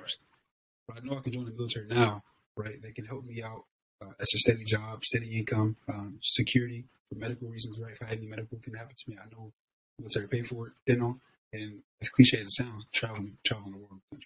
But 0.88 0.98
I 0.98 1.00
know 1.06 1.18
I 1.18 1.20
can 1.20 1.32
join 1.32 1.44
the 1.46 1.52
military 1.52 1.86
now, 1.88 2.22
right? 2.56 2.80
They 2.80 2.92
can 2.92 3.04
help 3.06 3.24
me 3.24 3.42
out. 3.42 3.64
Uh, 4.00 4.12
it's 4.20 4.34
a 4.34 4.38
steady 4.38 4.64
job, 4.64 5.04
steady 5.04 5.38
income, 5.38 5.76
um, 5.88 6.18
security 6.22 6.84
for 7.08 7.14
medical 7.16 7.48
reasons, 7.48 7.80
right? 7.80 7.92
If 7.92 8.02
I 8.02 8.06
had 8.06 8.18
any 8.18 8.26
medical 8.26 8.58
thing 8.58 8.74
happen 8.74 8.94
to 8.96 9.10
me, 9.10 9.16
I 9.20 9.24
know 9.34 9.52
the 9.98 10.02
military 10.02 10.28
pay 10.28 10.42
for 10.42 10.68
it, 10.68 10.72
you 10.86 10.96
know. 10.98 11.18
And 11.52 11.80
as 12.02 12.08
cliche 12.10 12.38
as 12.40 12.48
it 12.48 12.50
sounds, 12.50 12.84
traveling, 12.92 13.38
traveling 13.44 13.72
the 13.72 13.78
world. 13.78 14.00
Right? 14.12 14.22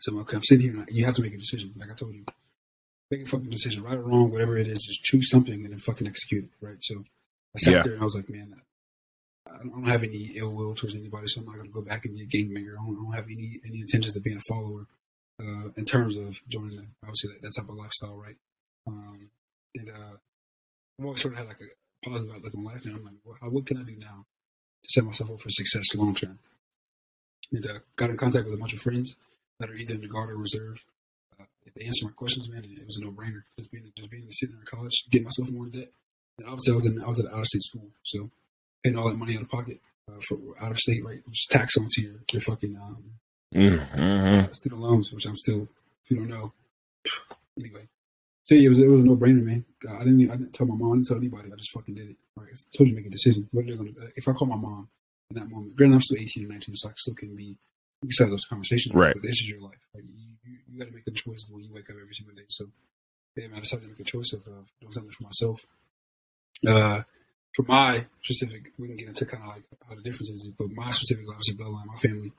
So 0.00 0.18
okay, 0.20 0.36
I'm 0.36 0.42
sitting 0.42 0.70
here, 0.72 0.80
and 0.80 0.88
you 0.90 1.04
have 1.04 1.14
to 1.14 1.22
make 1.22 1.34
a 1.34 1.38
decision. 1.38 1.72
Like 1.76 1.90
I 1.90 1.94
told 1.94 2.14
you, 2.14 2.24
make 3.10 3.22
a 3.22 3.26
fucking 3.26 3.50
decision, 3.50 3.84
right 3.84 3.96
or 3.96 4.02
wrong, 4.02 4.30
whatever 4.30 4.58
it 4.58 4.66
is. 4.66 4.84
Just 4.84 5.02
choose 5.04 5.30
something 5.30 5.64
and 5.64 5.72
then 5.72 5.78
fucking 5.78 6.06
execute 6.06 6.44
it, 6.44 6.50
right? 6.66 6.76
So 6.80 7.04
I 7.54 7.58
sat 7.58 7.72
Yeah. 7.72 7.82
there 7.82 7.92
and 7.92 8.02
I 8.02 8.04
was 8.04 8.16
like, 8.16 8.28
man, 8.28 8.54
I 9.46 9.58
don't 9.58 9.68
I 9.68 9.76
don't 9.76 9.84
have 9.88 10.02
any 10.02 10.32
ill 10.34 10.52
will 10.52 10.74
towards 10.74 10.96
anybody, 10.96 11.28
so 11.28 11.40
I'm 11.40 11.46
not 11.46 11.54
going 11.56 11.68
to 11.68 11.72
go 11.72 11.80
back 11.80 12.04
and 12.04 12.14
be 12.14 12.22
a 12.22 12.26
gangbanger. 12.26 12.72
I 12.72 12.84
don't, 12.84 12.96
I 12.98 13.02
don't 13.04 13.14
have 13.14 13.26
any 13.26 13.60
any 13.64 13.80
intentions 13.80 14.16
of 14.16 14.24
being 14.24 14.36
a 14.38 14.40
follower 14.48 14.86
uh, 15.40 15.68
in 15.76 15.84
terms 15.84 16.16
of 16.16 16.40
joining 16.48 16.88
obviously 17.02 17.32
that, 17.32 17.42
that 17.42 17.52
type 17.56 17.68
of 17.68 17.76
lifestyle, 17.76 18.16
right? 18.16 18.36
Um, 18.86 19.30
and 19.74 19.90
uh, 19.90 20.16
I've 20.98 21.04
always 21.04 21.20
sort 21.20 21.34
of 21.34 21.38
had 21.38 21.48
like 21.48 21.60
a 21.60 22.08
positive 22.08 22.34
outlook 22.34 22.54
on 22.54 22.64
life, 22.64 22.84
and 22.84 22.96
I'm 22.96 23.04
like, 23.04 23.14
what, 23.24 23.52
what 23.52 23.66
can 23.66 23.78
I 23.78 23.82
do 23.82 23.96
now 23.98 24.24
to 24.82 24.90
set 24.90 25.04
myself 25.04 25.30
up 25.30 25.40
for 25.40 25.50
success 25.50 25.94
long 25.94 26.14
term? 26.14 26.38
And 27.52 27.66
uh, 27.66 27.78
got 27.96 28.10
in 28.10 28.16
contact 28.16 28.46
with 28.46 28.54
a 28.54 28.58
bunch 28.58 28.72
of 28.72 28.80
friends 28.80 29.14
that 29.60 29.70
are 29.70 29.74
either 29.74 29.94
in 29.94 30.00
the 30.00 30.08
guard 30.08 30.30
or 30.30 30.36
reserve. 30.36 30.84
Uh, 31.38 31.44
they 31.74 31.84
answered 31.84 32.06
my 32.06 32.12
questions, 32.12 32.50
man, 32.50 32.64
and 32.64 32.78
it 32.78 32.86
was 32.86 32.96
a 32.96 33.04
no 33.04 33.12
brainer. 33.12 33.42
Just 33.58 33.70
being 33.70 33.92
just 33.96 34.10
being 34.10 34.26
sitting 34.30 34.56
in 34.56 34.64
college, 34.64 35.04
getting 35.10 35.26
myself 35.26 35.50
more 35.50 35.66
debt. 35.66 35.90
And 36.38 36.46
obviously, 36.46 36.72
I 36.72 36.74
was 36.74 36.86
in 36.86 37.02
I 37.02 37.08
was 37.08 37.20
at 37.20 37.26
out 37.26 37.40
of 37.40 37.46
state 37.46 37.62
school, 37.62 37.88
so 38.02 38.30
paying 38.82 38.96
all 38.96 39.08
that 39.08 39.16
money 39.16 39.36
out 39.36 39.42
of 39.42 39.50
pocket 39.50 39.80
uh, 40.10 40.20
for 40.28 40.38
out 40.60 40.72
of 40.72 40.78
state, 40.78 41.04
right? 41.04 41.20
Just 41.30 41.50
tax 41.50 41.76
onto 41.76 42.02
your 42.02 42.14
your 42.32 42.40
fucking 42.40 42.76
um, 42.76 43.12
Mm-hmm. 43.54 44.52
student 44.52 44.80
loans, 44.80 45.12
which 45.12 45.26
I'm 45.26 45.36
still, 45.36 45.68
if 46.04 46.10
you 46.10 46.18
don't 46.18 46.28
know, 46.28 46.52
anyway. 47.58 47.88
say 48.42 48.62
it 48.62 48.68
was 48.68 48.80
it 48.80 48.88
was 48.88 49.00
a 49.00 49.04
no 49.04 49.16
brainer, 49.16 49.42
man. 49.42 49.64
I 49.88 49.98
didn't 50.00 50.20
even, 50.20 50.32
I 50.32 50.36
didn't 50.36 50.52
tell 50.52 50.66
my 50.66 50.74
mom, 50.74 50.92
I 50.92 50.94
didn't 50.96 51.08
tell 51.08 51.16
anybody. 51.16 51.52
I 51.52 51.56
just 51.56 51.72
fucking 51.72 51.94
did 51.94 52.10
it. 52.10 52.16
Right? 52.36 52.48
I 52.52 52.76
told 52.76 52.88
you 52.88 52.94
to 52.94 53.00
make 53.00 53.06
a 53.06 53.10
decision. 53.10 53.48
What 53.52 53.66
they're 53.66 53.76
gonna 53.76 53.90
if 54.16 54.28
I 54.28 54.32
call 54.32 54.48
my 54.48 54.56
mom 54.56 54.88
in 55.30 55.36
that 55.38 55.50
moment, 55.50 55.76
granted 55.76 55.96
I'm 55.96 56.02
still 56.02 56.18
18 56.20 56.46
or 56.46 56.48
19, 56.48 56.74
so 56.74 56.88
I 56.88 56.92
still 56.96 57.14
can 57.14 57.34
be 57.34 57.56
we 58.02 58.08
can 58.08 58.26
have 58.26 58.30
those 58.30 58.44
conversations. 58.44 58.94
Right. 58.94 59.14
But 59.14 59.22
this 59.22 59.40
is 59.40 59.48
your 59.48 59.60
life. 59.60 59.78
Like, 59.94 60.04
you, 60.04 60.26
you, 60.44 60.58
you 60.70 60.78
got 60.78 60.88
to 60.88 60.94
make 60.94 61.04
the 61.04 61.12
choices 61.12 61.48
when 61.50 61.64
you 61.64 61.72
wake 61.72 61.88
up 61.88 61.96
every 62.00 62.14
single 62.14 62.34
day. 62.34 62.44
So 62.48 62.66
yeah, 63.36 63.48
man, 63.48 63.58
I 63.58 63.60
decided 63.60 63.82
to 63.84 63.88
make 63.88 64.00
a 64.00 64.04
choice 64.04 64.32
of, 64.32 64.44
doing 64.44 64.92
something 64.92 65.10
for 65.10 65.24
myself. 65.24 65.66
Uh, 66.66 67.02
for 67.54 67.64
my 67.68 68.06
specific, 68.22 68.72
we 68.78 68.88
can 68.88 68.96
get 68.96 69.08
into 69.08 69.26
kind 69.26 69.42
of 69.42 69.48
like 69.48 69.62
how 69.88 69.94
the 69.94 70.02
difference 70.02 70.30
is, 70.30 70.52
but 70.58 70.70
my 70.72 70.90
specific, 70.90 71.26
obviously, 71.28 71.54
bloodline, 71.54 71.86
my 71.86 71.94
family, 71.94 72.32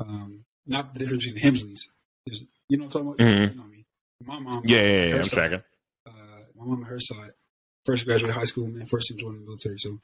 um, 0.00 0.44
not 0.66 0.92
the 0.94 1.00
difference 1.00 1.24
between 1.26 1.42
the 1.42 1.48
Hemsleys. 1.48 1.80
Is, 2.26 2.44
you 2.68 2.78
know 2.78 2.84
what 2.86 2.94
I'm 2.96 3.04
talking 3.06 3.24
about? 3.24 3.34
Mhm. 3.34 3.50
You 3.50 3.56
know 3.56 3.62
what 3.62 3.68
I 3.68 3.70
mean? 3.70 3.84
My 4.24 4.38
mom, 4.38 4.62
Yeah, 4.64 4.80
yeah, 4.82 5.06
yeah. 5.06 5.14
I'm 5.16 5.24
side, 5.24 5.34
tracking. 5.50 5.62
uh, 6.06 6.10
my 6.56 6.64
mom 6.64 6.78
on 6.78 6.82
her 6.84 6.98
side, 6.98 7.32
first 7.84 8.04
graduated 8.06 8.34
high 8.34 8.44
school, 8.44 8.66
man, 8.66 8.86
first 8.86 9.08
to 9.08 9.14
join 9.14 9.34
the 9.34 9.40
military. 9.44 9.76
So 9.78 10.00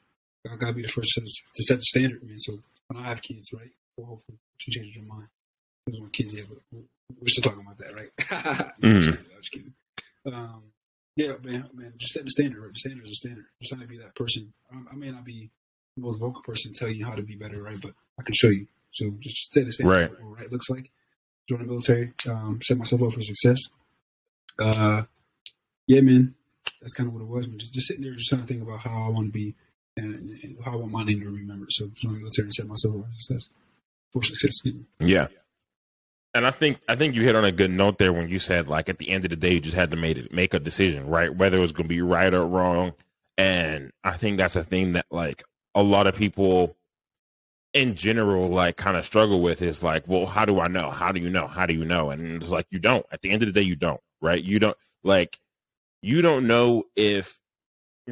I 0.51 0.55
gotta 0.55 0.73
be 0.73 0.81
the 0.83 0.87
first 0.87 1.11
to, 1.15 1.21
to 1.21 1.63
set 1.63 1.77
the 1.77 1.83
standard, 1.83 2.23
man. 2.23 2.37
So 2.37 2.53
when 2.87 3.03
I 3.03 3.07
have 3.07 3.21
kids, 3.21 3.49
right, 3.53 3.71
well, 3.97 4.07
hopefully 4.07 4.37
she 4.57 4.71
changes 4.71 4.95
her 4.95 5.01
mind. 5.01 5.27
Because 5.85 5.99
when 5.99 6.09
kids 6.11 6.35
have, 6.37 6.47
we're 6.71 7.27
still 7.27 7.43
talking 7.43 7.61
about 7.61 7.77
that, 7.79 7.95
right? 7.95 8.09
Mhm. 8.81 9.07
I'm 9.17 9.25
just 9.41 9.51
kidding. 9.51 9.73
Um, 10.31 10.63
yeah, 11.15 11.33
man, 11.43 11.69
man, 11.73 11.93
just 11.97 12.13
set 12.13 12.23
the 12.23 12.29
standard, 12.29 12.61
right? 12.61 12.71
The 12.73 12.79
standard 12.79 13.05
is 13.05 13.11
a 13.11 13.15
standard. 13.15 13.45
Just 13.61 13.71
trying 13.73 13.81
to 13.81 13.87
be 13.87 13.97
that 13.97 14.15
person. 14.15 14.53
I, 14.71 14.77
I 14.91 14.95
may 14.95 15.09
not 15.11 15.25
be 15.25 15.49
the 15.97 16.03
most 16.03 16.19
vocal 16.19 16.43
person 16.43 16.73
telling 16.73 16.95
you 16.95 17.05
how 17.05 17.15
to 17.15 17.23
be 17.23 17.35
better, 17.35 17.61
right? 17.63 17.79
But 17.81 17.93
I 18.19 18.23
can 18.23 18.33
show 18.35 18.49
you. 18.49 18.67
So 18.91 19.11
just 19.19 19.37
stay 19.37 19.63
the 19.63 19.71
same. 19.71 19.87
Right. 19.87 20.11
What 20.11 20.39
right 20.39 20.51
looks 20.51 20.69
like. 20.69 20.91
Join 21.49 21.59
the 21.59 21.65
military. 21.65 22.13
Um, 22.29 22.59
set 22.61 22.77
myself 22.77 23.03
up 23.03 23.13
for 23.13 23.21
success. 23.21 23.59
Uh, 24.59 25.03
yeah, 25.87 26.01
man, 26.01 26.35
that's 26.81 26.93
kind 26.93 27.07
of 27.07 27.13
what 27.13 27.21
it 27.21 27.27
was. 27.27 27.47
Man. 27.47 27.57
Just, 27.57 27.73
just 27.73 27.87
sitting 27.87 28.03
there, 28.03 28.13
just 28.13 28.29
trying 28.29 28.41
to 28.41 28.47
think 28.47 28.61
about 28.61 28.79
how 28.79 29.03
I 29.03 29.09
want 29.09 29.27
to 29.27 29.31
be 29.31 29.55
and, 29.97 30.13
and 30.43 30.57
how 30.63 30.73
I 30.73 30.75
want 30.75 30.91
my 30.91 31.03
name 31.03 31.19
to 31.19 31.31
be 31.31 31.41
remembered. 31.41 31.71
So 31.71 31.87
join 31.95 32.13
the 32.13 32.19
military 32.19 32.45
and 32.45 32.53
set 32.53 32.67
myself 32.67 32.95
up 32.95 33.05
for 33.05 33.13
success. 33.13 33.49
For 34.13 34.23
success. 34.23 34.73
Yeah. 34.99 35.27
And 36.33 36.47
I 36.47 36.51
think 36.51 36.79
I 36.87 36.95
think 36.95 37.15
you 37.15 37.23
hit 37.23 37.35
on 37.35 37.43
a 37.43 37.51
good 37.51 37.71
note 37.71 37.97
there 37.97 38.13
when 38.13 38.29
you 38.29 38.39
said 38.39 38.67
like 38.67 38.87
at 38.87 38.99
the 38.99 39.09
end 39.09 39.25
of 39.25 39.31
the 39.31 39.35
day 39.35 39.53
you 39.53 39.59
just 39.59 39.75
had 39.75 39.91
to 39.91 39.97
make 39.97 40.17
it 40.17 40.33
make 40.33 40.53
a 40.53 40.59
decision, 40.59 41.07
right? 41.07 41.33
Whether 41.33 41.57
it 41.57 41.61
was 41.61 41.73
gonna 41.73 41.89
be 41.89 42.01
right 42.01 42.33
or 42.33 42.45
wrong. 42.45 42.93
And 43.37 43.91
I 44.03 44.15
think 44.15 44.37
that's 44.37 44.55
a 44.55 44.63
thing 44.63 44.93
that 44.93 45.05
like 45.11 45.43
a 45.75 45.83
lot 45.83 46.07
of 46.07 46.15
people 46.15 46.77
in 47.73 47.95
general 47.95 48.49
like 48.49 48.77
kind 48.77 48.97
of 48.97 49.05
struggle 49.05 49.41
with 49.41 49.61
is 49.61 49.81
like, 49.83 50.07
well, 50.07 50.25
how 50.25 50.45
do 50.45 50.59
I 50.59 50.67
know? 50.67 50.89
How 50.89 51.11
do 51.11 51.19
you 51.19 51.29
know? 51.29 51.47
How 51.47 51.65
do 51.65 51.73
you 51.73 51.85
know? 51.85 52.09
And 52.09 52.41
it's 52.41 52.51
like 52.51 52.67
you 52.69 52.79
don't. 52.79 53.05
At 53.11 53.21
the 53.21 53.31
end 53.31 53.41
of 53.41 53.47
the 53.47 53.59
day, 53.59 53.65
you 53.65 53.75
don't, 53.75 54.01
right? 54.21 54.43
You 54.43 54.59
don't 54.59 54.77
like 55.03 55.39
you 56.01 56.21
don't 56.21 56.47
know 56.47 56.83
if 56.95 57.39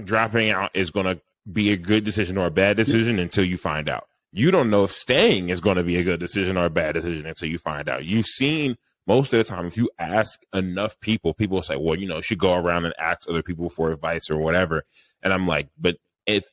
dropping 0.03 0.51
out 0.51 0.71
is 0.73 0.91
gonna 0.91 1.19
be 1.51 1.71
a 1.71 1.77
good 1.77 2.03
decision 2.03 2.37
or 2.37 2.45
a 2.45 2.51
bad 2.51 2.77
decision 2.77 3.19
until 3.19 3.43
you 3.43 3.57
find 3.57 3.89
out 3.89 4.09
you 4.31 4.51
don't 4.51 4.69
know 4.69 4.83
if 4.83 4.91
staying 4.91 5.49
is 5.49 5.59
going 5.59 5.77
to 5.77 5.83
be 5.83 5.97
a 5.97 6.03
good 6.03 6.19
decision 6.19 6.57
or 6.57 6.65
a 6.65 6.69
bad 6.69 6.93
decision 6.93 7.25
until 7.25 7.47
you 7.47 7.57
find 7.57 7.89
out. 7.89 8.05
You've 8.05 8.25
seen 8.27 8.77
most 9.07 9.33
of 9.33 9.39
the 9.39 9.43
time, 9.43 9.65
if 9.65 9.75
you 9.75 9.89
ask 9.97 10.39
enough 10.53 10.99
people, 10.99 11.33
people 11.33 11.63
say, 11.63 11.75
well, 11.75 11.97
you 11.97 12.07
know, 12.07 12.17
you 12.17 12.21
should 12.21 12.37
go 12.37 12.55
around 12.55 12.85
and 12.85 12.93
ask 12.99 13.27
other 13.27 13.41
people 13.41 13.69
for 13.69 13.91
advice 13.91 14.29
or 14.29 14.37
whatever. 14.37 14.83
And 15.23 15.33
I'm 15.33 15.47
like, 15.47 15.67
but 15.79 15.97
if 16.27 16.47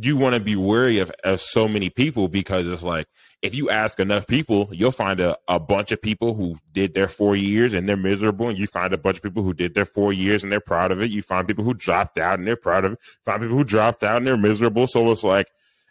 you 0.00 0.16
want 0.16 0.34
to 0.34 0.40
be 0.40 0.56
wary 0.56 0.98
of, 0.98 1.12
of 1.24 1.40
so 1.40 1.68
many 1.68 1.90
people, 1.90 2.28
because 2.28 2.66
it's 2.66 2.82
like, 2.82 3.06
if 3.42 3.54
you 3.54 3.68
ask 3.70 3.98
enough 3.98 4.26
people, 4.26 4.68
you'll 4.72 4.92
find 4.92 5.18
a, 5.18 5.36
a 5.48 5.58
bunch 5.58 5.90
of 5.90 6.00
people 6.00 6.34
who 6.34 6.56
did 6.72 6.94
their 6.94 7.08
four 7.08 7.34
years 7.34 7.74
and 7.74 7.88
they're 7.88 7.96
miserable. 7.96 8.48
And 8.48 8.56
you 8.56 8.68
find 8.68 8.92
a 8.92 8.98
bunch 8.98 9.16
of 9.16 9.22
people 9.22 9.42
who 9.42 9.52
did 9.52 9.74
their 9.74 9.84
four 9.84 10.12
years 10.12 10.44
and 10.44 10.52
they're 10.52 10.60
proud 10.60 10.92
of 10.92 11.02
it. 11.02 11.10
You 11.10 11.22
find 11.22 11.46
people 11.46 11.64
who 11.64 11.74
dropped 11.74 12.18
out 12.18 12.38
and 12.38 12.46
they're 12.46 12.56
proud 12.56 12.84
of 12.84 12.92
it. 12.92 13.00
Find 13.24 13.42
people 13.42 13.56
who 13.56 13.64
dropped 13.64 14.04
out 14.04 14.18
and 14.18 14.26
they're 14.26 14.36
miserable. 14.36 14.86
So 14.86 15.10
it's 15.10 15.24
like, 15.24 15.48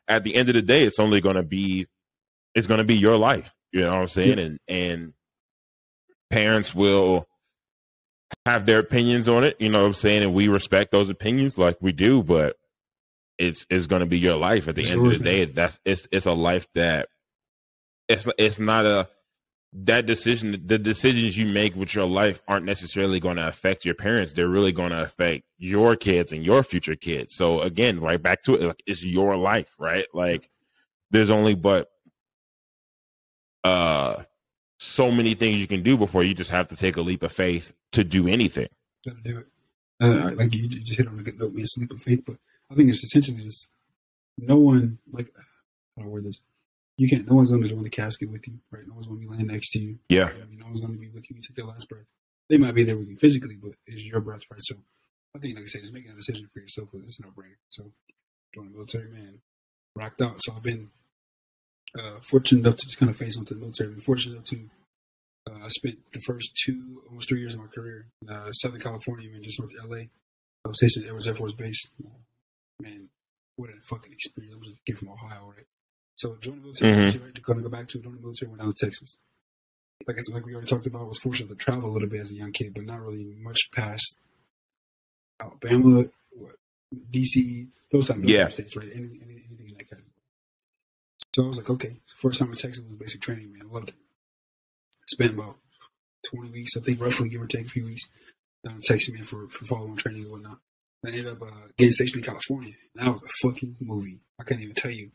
at 0.08 0.24
the 0.24 0.36
end 0.36 0.50
of 0.50 0.56
the 0.56 0.62
day, 0.62 0.84
it's 0.84 1.00
only 1.00 1.22
going 1.22 1.36
to 1.36 1.44
be 1.44 1.88
it's 2.54 2.68
going 2.68 2.80
to 2.80 2.84
be 2.84 2.98
your 2.98 3.18
life. 3.18 3.54
You 3.72 3.82
know 3.82 3.94
what 3.94 4.02
I'm 4.02 4.08
saying? 4.08 4.40
And 4.40 4.60
and 4.68 5.14
parents 6.30 6.76
will 6.76 7.28
have 8.46 8.66
their 8.66 8.80
opinions 8.80 9.30
on 9.30 9.44
it. 9.44 9.56
You 9.60 9.70
know 9.70 9.82
what 9.82 9.88
I'm 9.88 9.94
saying? 9.94 10.24
And 10.24 10.34
we 10.34 10.48
respect 10.48 10.92
those 10.92 11.10
opinions 11.10 11.58
like 11.58 11.78
we 11.82 11.92
do, 11.92 12.24
but 12.24 12.58
it's 13.41 13.65
it's 13.69 13.88
going 13.88 14.01
to 14.01 14.06
be 14.06 14.19
your 14.19 14.36
life 14.36 14.67
at 14.67 14.75
the 14.75 14.82
It's 14.82 14.91
end 14.91 15.06
of 15.06 15.13
the 15.13 15.23
day. 15.23 15.45
That's 15.45 15.80
it's 15.84 16.08
it's 16.12 16.25
a 16.27 16.34
life 16.34 16.67
that 16.75 17.10
it's 18.08 18.27
it's 18.38 18.60
not 18.60 18.86
a 18.86 19.10
that 19.73 20.06
decision 20.06 20.62
the 20.65 20.77
decisions 20.77 21.38
you 21.38 21.47
make 21.47 21.75
with 21.75 21.95
your 21.95 22.06
life 22.06 22.41
aren't 22.47 22.65
necessarily 22.65 23.19
going 23.19 23.38
to 23.38 23.47
affect 23.47 23.86
your 23.86 23.95
parents 23.95 24.34
they're 24.34 24.49
really 24.49 24.73
going 24.73 24.89
to 24.89 25.01
affect 25.01 25.45
your 25.58 25.95
kids 25.95 26.34
and 26.34 26.43
your 26.43 26.62
future 26.62 26.97
kids 26.97 27.34
so 27.34 27.62
again 27.62 28.01
right 28.01 28.21
back 28.21 28.43
to 28.43 28.54
it 28.56 28.62
like 28.62 28.84
it's 28.86 29.01
your 29.01 29.38
life 29.38 29.73
right 29.80 30.08
like 30.13 30.49
there's 31.12 31.30
only 31.30 31.56
but 31.56 31.89
uh 33.63 34.21
so 34.77 35.10
many 35.10 35.36
things 35.36 35.58
you 35.58 35.67
can 35.67 35.84
do 35.84 35.95
before 35.97 36.21
you 36.21 36.34
just 36.34 36.51
have 36.51 36.67
to 36.67 36.75
take 36.75 36.97
a 36.97 37.01
leap 37.01 37.23
of 37.23 37.32
faith 37.32 37.71
to 37.93 38.04
do 38.04 38.27
anything 38.27 38.67
Gotta 39.06 39.21
do 39.23 39.39
it. 39.39 39.47
Uh, 39.99 40.32
like 40.36 40.54
you 40.54 40.67
just 40.67 40.97
hit 40.97 41.08
on 41.08 41.19
a 41.19 41.23
good 41.23 41.39
note, 41.39 41.54
man. 41.54 41.65
Sleep 41.65 41.91
of 41.91 42.01
faith, 42.01 42.23
but 42.25 42.38
I 42.72 42.76
think 42.76 42.90
it's 42.90 43.04
essentially 43.04 43.42
just 43.44 43.70
no 44.38 44.58
one 44.58 45.00
like 45.12 45.28
how 45.98 46.04
do 46.04 46.08
I 46.08 46.12
word 46.12 46.26
this? 46.26 46.42
You 46.98 47.10
can't. 47.10 47.28
No 47.28 47.36
one's 47.36 47.50
going 47.50 47.64
to 47.64 47.70
join 47.70 47.84
the 47.84 47.90
casket 47.90 48.30
with 48.30 48.48
you, 48.48 48.60
right? 48.70 48.88
No 48.88 48.94
one's 48.94 49.08
going 49.08 49.20
to 49.20 49.28
be 49.28 49.32
laying 49.32 49.48
next 49.48 49.72
to 49.72 49.80
you. 49.80 49.98
yeah 50.10 50.30
I 50.30 50.46
mean, 50.46 50.60
no 50.60 50.66
one's 50.68 50.82
going 50.82 50.94
to 50.94 51.00
be 51.00 51.10
with 51.10 51.30
you. 51.30 51.38
You 51.38 51.42
take 51.42 51.56
their 51.56 51.66
last 51.66 51.90
breath. 51.90 52.06
They 52.50 52.58
might 52.58 52.76
be 52.76 52.84
there 52.84 52.98
with 52.98 53.08
you 53.08 53.16
physically, 53.16 53.56
but 53.62 53.72
it's 53.88 54.06
your 54.06 54.20
breath, 54.20 54.42
right? 54.52 54.60
So 54.62 54.76
I 55.36 55.40
think, 55.40 55.56
like 55.56 55.64
I 55.64 55.68
said, 55.68 55.82
just 55.82 55.94
making 55.94 56.12
a 56.12 56.16
decision 56.16 56.50
for 56.54 56.60
yourself. 56.60 56.90
It's 56.94 57.20
a 57.20 57.24
no-brainer. 57.24 57.58
So 57.70 57.92
join 58.54 58.66
the 58.66 58.72
military, 58.72 59.10
man. 59.10 59.40
Rocked 59.96 60.22
out. 60.22 60.36
So 60.40 60.54
I've 60.56 60.64
been 60.64 60.90
uh, 61.98 62.20
fortunate 62.22 62.60
enough 62.60 62.76
to 62.76 62.86
just 62.86 62.98
kind 62.98 63.10
of 63.10 63.18
face 63.18 63.38
onto 63.38 63.56
the 63.56 63.62
military. 63.62 63.90
I've 63.90 63.96
been 63.96 64.04
fortunate 64.04 64.34
enough 64.34 64.46
to. 64.48 64.70
Uh, 65.50 65.66
I 65.66 65.68
spent 65.70 65.98
the 66.12 66.22
first 66.28 66.52
two, 66.66 67.02
almost 67.08 67.30
three 67.30 67.40
years 67.40 67.56
of 67.56 67.62
my 67.62 67.68
career 67.68 68.06
in 68.22 68.30
uh, 68.30 68.52
Southern 68.52 68.80
California, 68.80 69.30
man, 69.30 69.42
just 69.42 69.60
north 69.60 69.74
of 69.74 69.90
LA. 69.90 69.98
I 69.98 70.68
was 70.68 70.78
stationed 70.78 71.06
at 71.06 71.10
Edwards 71.10 71.28
Air 71.28 71.36
Force 71.36 71.54
Base. 71.54 71.90
Man, 72.82 73.10
what 73.56 73.70
a 73.70 73.74
fucking 73.82 74.12
experience. 74.12 74.54
I 74.54 74.58
was 74.58 74.67
just 74.67 74.82
a 74.82 74.84
kid 74.86 74.98
from 74.98 75.10
Ohio, 75.10 75.54
right? 75.56 75.65
So 76.15 76.36
joined 76.38 76.60
the 76.60 76.62
military, 76.63 76.91
Mhm. 76.91 76.96
obviously, 76.98 77.20
right? 77.22 77.36
To 77.36 77.41
kind 77.41 77.58
of 77.60 77.63
go 77.63 77.70
back 77.70 77.88
to 77.89 78.00
join 78.00 78.15
the 78.15 78.22
military, 78.22 78.50
went 78.50 78.62
down 78.62 78.74
to 78.74 78.86
Texas. 78.86 79.20
Like 80.08 80.17
it's 80.17 80.30
like 80.30 80.46
we 80.46 80.54
already 80.54 80.67
talked 80.67 80.88
about, 80.88 81.02
I 81.02 81.06
was 81.06 81.20
fortunate 81.20 81.50
to 81.50 81.56
travel 81.56 81.89
a 81.89 81.94
little 81.94 82.10
bit 82.10 82.22
as 82.22 82.32
a 82.32 82.36
young 82.36 82.52
kid, 82.52 82.74
but 82.74 82.84
not 82.84 83.02
really 83.02 83.36
much 83.36 83.70
past 83.72 84.17
Alabama, 85.39 86.06
what, 86.32 86.56
DC, 87.12 87.67
those 87.91 88.08
type 88.08 88.17
of 88.17 88.26
Yeah. 88.26 88.50
states, 88.50 88.76
right? 88.76 88.89
Any, 88.91 89.20
any, 89.22 89.44
anything 89.48 89.70
in 89.70 89.74
that 89.78 89.89
category. 89.89 90.12
So 91.36 91.46
I 91.46 91.48
was 91.48 91.58
like, 91.58 91.70
okay. 91.70 91.98
First 92.17 92.39
time 92.39 92.50
in 92.50 92.56
Texas 92.56 92.84
was 92.84 92.96
basic 92.96 93.22
training, 93.22 93.54
man. 93.54 93.63
I 93.70 93.74
loved 93.74 93.89
it. 93.89 93.96
Spent 95.08 95.34
about 95.34 95.60
20 96.30 96.52
weeks, 96.52 96.76
I 96.78 96.82
think, 96.82 97.00
roughly, 97.02 97.30
give 97.30 97.41
or 97.41 97.48
take 97.48 97.67
a 97.67 97.70
few 97.70 97.86
weeks, 97.86 98.04
down 98.65 98.76
in 98.76 98.82
Texas, 98.82 99.13
man, 99.13 99.24
for, 99.24 99.48
for 99.50 99.65
following 99.65 99.96
training 99.96 100.24
and 100.24 100.32
whatnot. 100.32 100.60
I 101.06 101.10
ended 101.10 101.28
up 101.28 101.42
uh, 101.42 101.48
getting 101.78 101.92
stationed 101.92 102.24
in 102.24 102.30
California. 102.30 102.74
And 102.96 103.06
That 103.08 103.12
was 103.12 103.24
a 103.24 103.48
fucking 103.48 103.78
movie. 103.80 104.20
I 104.40 104.44
can't 104.44 104.62
even 104.62 104.76
tell 104.76 104.92
you 104.92 105.12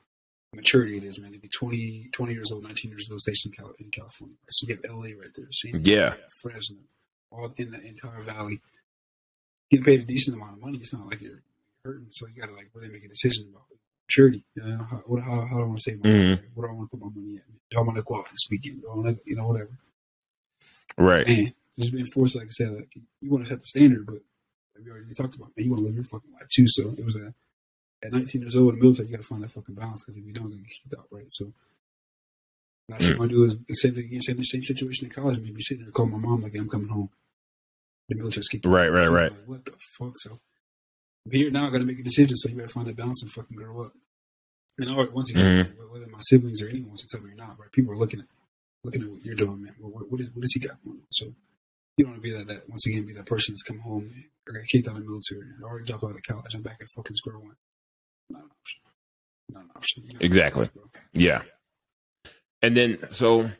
the 0.52 0.56
maturity 0.56 0.96
it 0.96 1.04
is, 1.04 1.20
man. 1.20 1.32
To 1.32 1.38
be 1.38 1.48
20, 1.48 2.08
20 2.12 2.32
years 2.32 2.50
old, 2.52 2.64
19 2.64 2.90
years 2.90 3.08
old, 3.10 3.20
stationed 3.20 3.54
in, 3.56 3.64
Cal- 3.64 3.74
in 3.78 3.90
California. 3.90 4.36
So 4.50 4.66
you 4.66 4.74
have 4.76 4.84
LA 4.90 5.02
right 5.20 5.30
there. 5.36 5.46
San 5.52 5.80
Yeah. 5.84 6.14
Fresno, 6.42 6.78
all 7.30 7.52
in 7.56 7.70
the 7.70 7.80
entire 7.82 8.22
valley. 8.22 8.60
Getting 9.70 9.84
paid 9.84 10.00
a 10.00 10.04
decent 10.04 10.36
amount 10.36 10.54
of 10.54 10.60
money. 10.60 10.78
It's 10.78 10.92
not 10.92 11.06
like 11.08 11.20
you're 11.20 11.42
hurting. 11.84 12.06
So 12.10 12.26
you 12.26 12.40
got 12.40 12.48
to 12.48 12.54
like 12.54 12.70
really 12.74 12.88
make 12.88 13.04
a 13.04 13.08
decision 13.08 13.46
about 13.50 13.64
maturity. 14.08 14.44
You 14.54 14.62
know, 14.64 14.86
how, 14.90 14.96
what, 15.06 15.22
how, 15.22 15.40
how 15.46 15.56
do 15.56 15.62
I 15.62 15.66
want 15.66 15.78
to 15.78 15.82
save 15.82 16.02
my 16.02 16.10
Mhm. 16.10 16.28
money? 16.30 16.42
Where 16.54 16.68
do 16.68 16.72
I 16.72 16.76
want 16.76 16.90
to 16.90 16.96
put 16.96 17.04
my 17.06 17.12
money 17.20 17.36
at? 17.36 17.42
Do 17.70 17.78
I 17.78 17.82
want 17.82 17.96
to 17.96 18.02
go 18.02 18.16
out 18.16 18.28
this 18.30 18.46
weekend? 18.50 18.82
Do 18.82 18.88
I 18.90 18.94
want 18.96 19.08
to, 19.08 19.18
you 19.30 19.36
know, 19.36 19.46
whatever 19.48 19.70
right 20.98 21.26
man, 21.26 21.52
just 21.78 21.92
being 21.92 22.06
forced, 22.06 22.36
like 22.36 22.46
I 22.46 22.50
said, 22.50 22.72
like 22.72 22.88
you 23.20 23.30
want 23.30 23.44
to 23.44 23.50
set 23.50 23.58
the 23.60 23.66
standard, 23.66 24.06
but 24.06 24.18
we 24.84 24.90
already 24.90 25.14
talked 25.14 25.34
about, 25.34 25.50
man, 25.56 25.64
you 25.64 25.70
want 25.70 25.80
to 25.82 25.86
live 25.86 25.94
your 25.94 26.04
fucking 26.04 26.32
life 26.32 26.48
too. 26.54 26.66
So 26.68 26.94
it 26.96 27.04
was 27.04 27.16
a 27.16 27.34
at 28.04 28.12
19 28.12 28.42
years 28.42 28.54
old 28.56 28.74
in 28.74 28.78
the 28.78 28.84
military, 28.84 29.08
you 29.08 29.16
got 29.16 29.22
to 29.22 29.26
find 29.28 29.42
that 29.42 29.50
fucking 29.50 29.74
balance 29.74 30.02
because 30.04 30.18
if 30.18 30.24
you 30.26 30.32
don't, 30.32 30.50
gonna 30.50 30.56
get 30.56 30.70
kicked 30.70 30.94
out, 31.00 31.06
right? 31.10 31.26
So 31.30 31.52
what 32.86 33.00
I 33.00 33.04
see 33.04 33.14
my 33.14 33.26
do 33.26 33.44
is 33.44 33.56
the 33.66 33.74
same 33.74 33.94
thing 33.94 34.04
again, 34.04 34.20
same 34.20 34.42
same 34.44 34.62
situation 34.62 35.06
in 35.06 35.12
college. 35.12 35.38
Maybe 35.40 35.60
sitting 35.62 35.84
there 35.84 35.92
calling 35.92 36.12
my 36.12 36.18
mom 36.18 36.42
like, 36.42 36.54
I'm 36.54 36.68
coming 36.68 36.88
home. 36.88 37.08
The 38.08 38.14
military's 38.14 38.48
kicked. 38.48 38.64
me 38.64 38.70
Right, 38.70 38.88
right, 38.92 39.08
right. 39.08 39.32
Like, 39.32 39.40
what 39.46 39.64
the 39.64 39.72
fuck? 39.98 40.12
So 40.16 40.38
I'm 41.24 41.32
here 41.32 41.50
now. 41.50 41.66
I 41.66 41.70
got 41.70 41.78
to 41.78 41.84
make 41.84 41.98
a 41.98 42.02
decision. 42.02 42.36
So 42.36 42.48
you 42.48 42.54
better 42.54 42.68
find 42.68 42.86
that 42.86 42.96
balance 42.96 43.22
and 43.22 43.32
fucking 43.32 43.56
grow 43.56 43.86
up. 43.86 43.92
And 44.78 44.90
all 44.90 44.98
right, 44.98 45.12
once 45.12 45.30
again, 45.30 45.64
Mm-hmm. 45.66 45.92
whether 45.92 46.06
my 46.06 46.18
siblings 46.20 46.62
or 46.62 46.68
anyone 46.68 46.88
wants 46.90 47.02
to 47.02 47.08
tell 47.08 47.24
me 47.26 47.32
or 47.32 47.34
not, 47.34 47.58
right? 47.58 47.72
People 47.72 47.92
are 47.92 47.96
looking 47.96 48.20
at 48.20 48.26
looking 48.84 49.02
at 49.02 49.08
what 49.08 49.24
you're 49.24 49.34
doing, 49.34 49.62
man. 49.62 49.74
What, 49.80 50.12
what 50.12 50.20
is 50.20 50.30
what 50.32 50.42
does 50.42 50.52
he 50.52 50.60
got 50.60 50.76
going 50.84 50.98
on? 50.98 51.06
So 51.10 51.32
you 51.96 52.04
don't 52.04 52.12
want 52.12 52.22
to 52.22 52.28
be 52.30 52.36
that, 52.36 52.46
that 52.48 52.68
once 52.68 52.86
again 52.86 53.06
be 53.06 53.14
that 53.14 53.26
person 53.26 53.52
that's 53.54 53.62
come 53.62 53.78
home 53.80 54.10
or 54.46 54.52
got 54.52 54.68
kicked 54.68 54.86
out 54.88 54.96
of 54.96 55.02
the 55.02 55.08
military 55.08 55.40
and 55.40 55.64
already 55.64 55.86
dropped 55.86 56.04
out 56.04 56.10
of 56.10 56.22
college. 56.28 56.54
I'm 56.54 56.62
back 56.62 56.78
at 56.80 56.88
fucking 56.94 57.16
square 57.16 57.38
one. 57.38 57.56
Not 58.30 58.42
an 58.42 58.50
option. 58.50 58.80
Not 59.50 59.62
an 59.64 59.70
option. 59.76 60.02
You 60.06 60.12
know, 60.14 60.18
Exactly. 60.20 60.68
bro. 60.74 60.84
Yeah. 61.12 61.42
And 62.62 62.76
then 62.76 62.98
so 63.10 63.50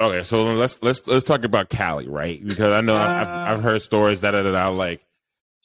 Okay, 0.00 0.22
so 0.22 0.44
let's 0.54 0.82
let's 0.82 1.06
let's 1.06 1.26
talk 1.26 1.44
about 1.44 1.68
Cali, 1.68 2.08
right? 2.08 2.42
Because 2.42 2.70
I 2.70 2.80
know 2.80 2.96
uh, 2.96 3.00
I've, 3.00 3.58
I've 3.58 3.62
heard 3.62 3.82
stories 3.82 4.22
that 4.22 4.34
are 4.34 4.70
like 4.72 5.02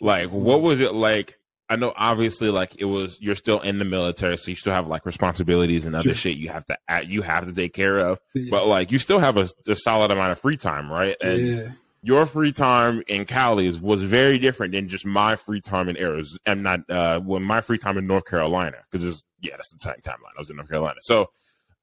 like 0.01 0.29
what 0.29 0.61
was 0.61 0.81
it 0.81 0.93
like? 0.93 1.39
I 1.67 1.77
know 1.77 1.93
obviously 1.95 2.49
like 2.49 2.75
it 2.77 2.85
was 2.85 3.19
you're 3.19 3.35
still 3.35 3.59
in 3.59 3.79
the 3.79 3.85
military, 3.85 4.37
so 4.37 4.51
you 4.51 4.55
still 4.55 4.73
have 4.73 4.87
like 4.87 5.05
responsibilities 5.05 5.85
and 5.85 5.95
other 5.95 6.03
sure. 6.03 6.13
shit 6.13 6.37
you 6.37 6.49
have 6.49 6.65
to 6.65 6.77
you 7.07 7.23
have 7.23 7.47
to 7.47 7.53
take 7.53 7.73
care 7.73 7.99
of. 7.99 8.19
Yeah. 8.33 8.49
But 8.51 8.67
like 8.67 8.91
you 8.91 8.99
still 8.99 9.19
have 9.19 9.37
a, 9.37 9.49
a, 9.67 9.75
solid 9.75 10.11
amount 10.11 10.31
of 10.31 10.39
free 10.39 10.57
time, 10.57 10.91
right? 10.91 11.15
And 11.21 11.47
yeah. 11.47 11.71
your 12.03 12.27
free 12.27 12.51
time 12.51 13.01
in 13.07 13.25
Cali 13.25 13.65
is, 13.65 13.79
was 13.79 14.03
very 14.03 14.37
different 14.37 14.73
than 14.73 14.87
just 14.87 15.05
my 15.05 15.35
free 15.35 15.59
time 15.59 15.89
in 15.89 15.97
Arizona. 15.97 16.39
I'm 16.45 16.61
not 16.61 16.89
uh 16.89 17.19
when 17.21 17.41
my 17.41 17.61
free 17.61 17.79
time 17.79 17.97
in 17.97 18.05
North 18.05 18.25
Carolina 18.25 18.77
because 18.89 19.03
it's 19.03 19.23
yeah 19.41 19.53
that's 19.55 19.71
the 19.71 19.79
time 19.79 19.95
timeline. 20.03 20.35
I 20.37 20.39
was 20.39 20.51
in 20.51 20.57
North 20.57 20.69
Carolina, 20.69 20.99
so 21.01 21.31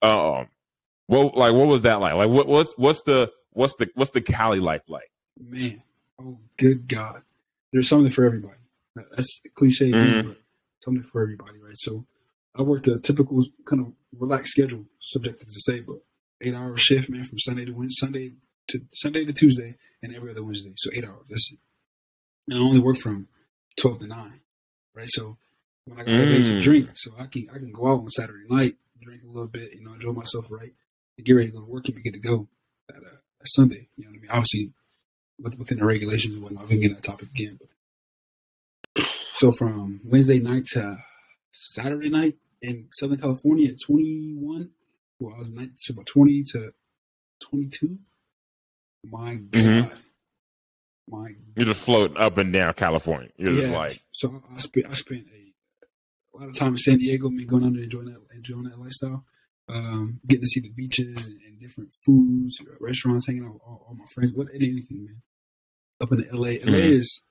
um 0.00 0.46
what 1.06 1.36
like 1.36 1.52
what 1.54 1.66
was 1.66 1.82
that 1.82 2.00
like? 2.00 2.14
Like 2.14 2.28
what 2.28 2.46
what's 2.46 2.72
what's 2.78 3.02
the 3.02 3.32
what's 3.50 3.74
the 3.74 3.90
what's 3.94 4.12
the 4.12 4.20
Cali 4.20 4.60
life 4.60 4.82
like? 4.88 5.10
Man, 5.40 5.82
oh 6.20 6.38
good 6.56 6.86
God, 6.86 7.22
there's 7.72 7.88
something 7.88 8.12
for 8.12 8.24
everybody. 8.24 8.54
That's 8.94 9.40
cliche, 9.54 9.90
mm-hmm. 9.90 10.28
but 10.28 10.36
something 10.84 11.04
for 11.04 11.22
everybody, 11.22 11.58
right? 11.58 11.76
So 11.76 12.06
I 12.54 12.62
worked 12.62 12.86
a 12.88 12.98
typical 12.98 13.44
kind 13.64 13.86
of 13.86 13.92
relaxed 14.18 14.52
schedule, 14.52 14.84
subjective 15.00 15.48
to 15.48 15.60
say, 15.60 15.80
but 15.80 15.96
eight 16.42 16.54
hour 16.54 16.76
shift, 16.76 17.10
man, 17.10 17.24
from 17.24 17.38
Sunday 17.38 17.64
to 17.64 17.72
Wednesday, 17.72 18.06
Sunday 18.06 18.32
to 18.68 18.80
Sunday 18.92 19.24
to 19.24 19.32
Tuesday, 19.32 19.76
and 20.02 20.14
every 20.14 20.30
other 20.30 20.44
Wednesday. 20.44 20.72
So 20.76 20.90
eight 20.94 21.04
hours. 21.04 21.24
That's 21.28 21.52
it. 21.52 21.58
And 22.48 22.58
I 22.58 22.62
only 22.62 22.80
work 22.80 22.96
from 22.96 23.28
twelve 23.78 23.98
to 24.00 24.06
nine, 24.06 24.40
right? 24.94 25.08
So 25.08 25.38
when 25.86 25.98
I 25.98 26.04
got 26.04 26.10
mm. 26.10 26.42
to 26.42 26.60
drink, 26.60 26.90
so 26.94 27.12
I 27.18 27.26
can 27.26 27.48
I 27.50 27.58
can 27.58 27.72
go 27.72 27.86
out 27.86 28.00
on 28.00 28.10
Saturday 28.10 28.44
night, 28.48 28.76
drink 29.00 29.22
a 29.24 29.26
little 29.26 29.48
bit, 29.48 29.72
you 29.72 29.84
know, 29.84 29.94
enjoy 29.94 30.12
myself, 30.12 30.50
right? 30.50 30.72
and 31.16 31.26
get 31.26 31.32
ready 31.34 31.48
to 31.48 31.52
go 31.52 31.60
to 31.60 31.70
work 31.70 31.86
and 31.86 31.94
be 31.94 32.02
good 32.02 32.14
to 32.14 32.18
go 32.18 32.48
at, 32.90 32.96
uh, 32.96 33.16
Sunday. 33.44 33.88
You 33.96 34.04
know 34.04 34.10
what 34.10 34.18
I 34.18 34.20
mean? 34.20 34.30
Obviously, 34.30 34.72
within 35.58 35.78
the 35.78 35.84
regulations 35.84 36.34
and 36.34 36.42
whatnot. 36.42 36.64
We 36.64 36.68
can 36.70 36.80
get 36.80 36.94
that 36.94 37.02
topic 37.02 37.28
again. 37.30 37.58
But 37.58 37.68
so 39.42 39.50
from 39.50 40.00
Wednesday 40.04 40.38
night 40.38 40.66
to 40.66 40.98
Saturday 41.50 42.08
night 42.08 42.36
in 42.60 42.86
Southern 42.92 43.18
California 43.18 43.70
at 43.70 43.80
21, 43.84 44.70
well, 45.18 45.34
I 45.34 45.38
was 45.40 45.50
night, 45.50 45.70
so 45.78 45.94
about 45.94 46.06
20 46.06 46.44
to 46.52 46.72
22. 47.50 47.98
My 49.04 49.34
God. 49.34 49.50
Mm-hmm. 49.50 49.94
My 51.08 51.32
You're 51.56 51.66
just 51.66 51.84
floating 51.84 52.18
up 52.18 52.38
and 52.38 52.52
down 52.52 52.72
California. 52.74 53.30
You're 53.36 53.52
yeah, 53.52 53.76
like. 53.76 54.00
So 54.12 54.30
I, 54.30 54.54
I 54.54 54.58
spent, 54.60 54.86
I 54.88 54.92
spent 54.92 55.26
a, 55.26 56.36
a 56.36 56.38
lot 56.38 56.48
of 56.48 56.56
time 56.56 56.74
in 56.74 56.78
San 56.78 56.98
Diego, 56.98 57.28
me 57.28 57.44
going 57.44 57.64
under 57.64 57.82
enjoying 57.82 58.12
that, 58.12 58.20
enjoying 58.32 58.64
that 58.64 58.78
lifestyle 58.78 59.24
um, 59.68 60.20
getting 60.26 60.42
to 60.42 60.46
see 60.46 60.60
the 60.60 60.70
beaches 60.70 61.26
and, 61.26 61.40
and 61.46 61.60
different 61.60 61.90
foods, 61.94 62.60
restaurants, 62.80 63.26
hanging 63.26 63.44
out 63.44 63.54
with 63.54 63.62
all, 63.62 63.86
all, 63.88 63.94
my 63.94 64.04
friends, 64.14 64.32
what 64.32 64.48
anything, 64.54 65.04
man. 65.04 65.22
Up 66.00 66.12
in 66.12 66.18
the 66.18 66.28
LA, 66.32 66.38
LA 66.38 66.78
mm-hmm. 66.78 66.92
is 66.92 67.22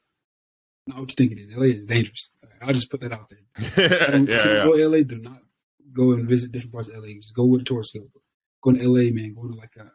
not 0.88 1.00
what 1.00 1.12
you 1.12 1.16
think 1.16 1.32
it 1.32 1.42
is. 1.42 1.56
LA 1.56 1.64
is 1.64 1.84
dangerous. 1.84 2.32
I'll 2.62 2.74
just 2.74 2.90
put 2.90 3.02
that 3.02 3.14
out 3.14 3.30
there. 3.30 4.20
yeah, 4.28 4.46
yeah. 4.48 4.64
Go 4.64 4.72
LA, 4.72 5.04
do 5.04 5.20
not 5.20 5.42
go 5.94 6.12
and 6.12 6.28
visit 6.28 6.52
different 6.52 6.74
parts 6.74 6.88
of 6.88 6.96
LA. 6.96 7.14
Just 7.16 7.36
go 7.36 7.46
with 7.46 7.62
a 7.62 7.64
tourist 7.64 7.94
go. 7.94 8.08
Go 8.62 8.72
to 8.72 8.88
LA, 8.88 9.12
man. 9.12 9.34
Go 9.34 9.48
to 9.48 9.56
like 9.56 9.76
a 9.78 9.92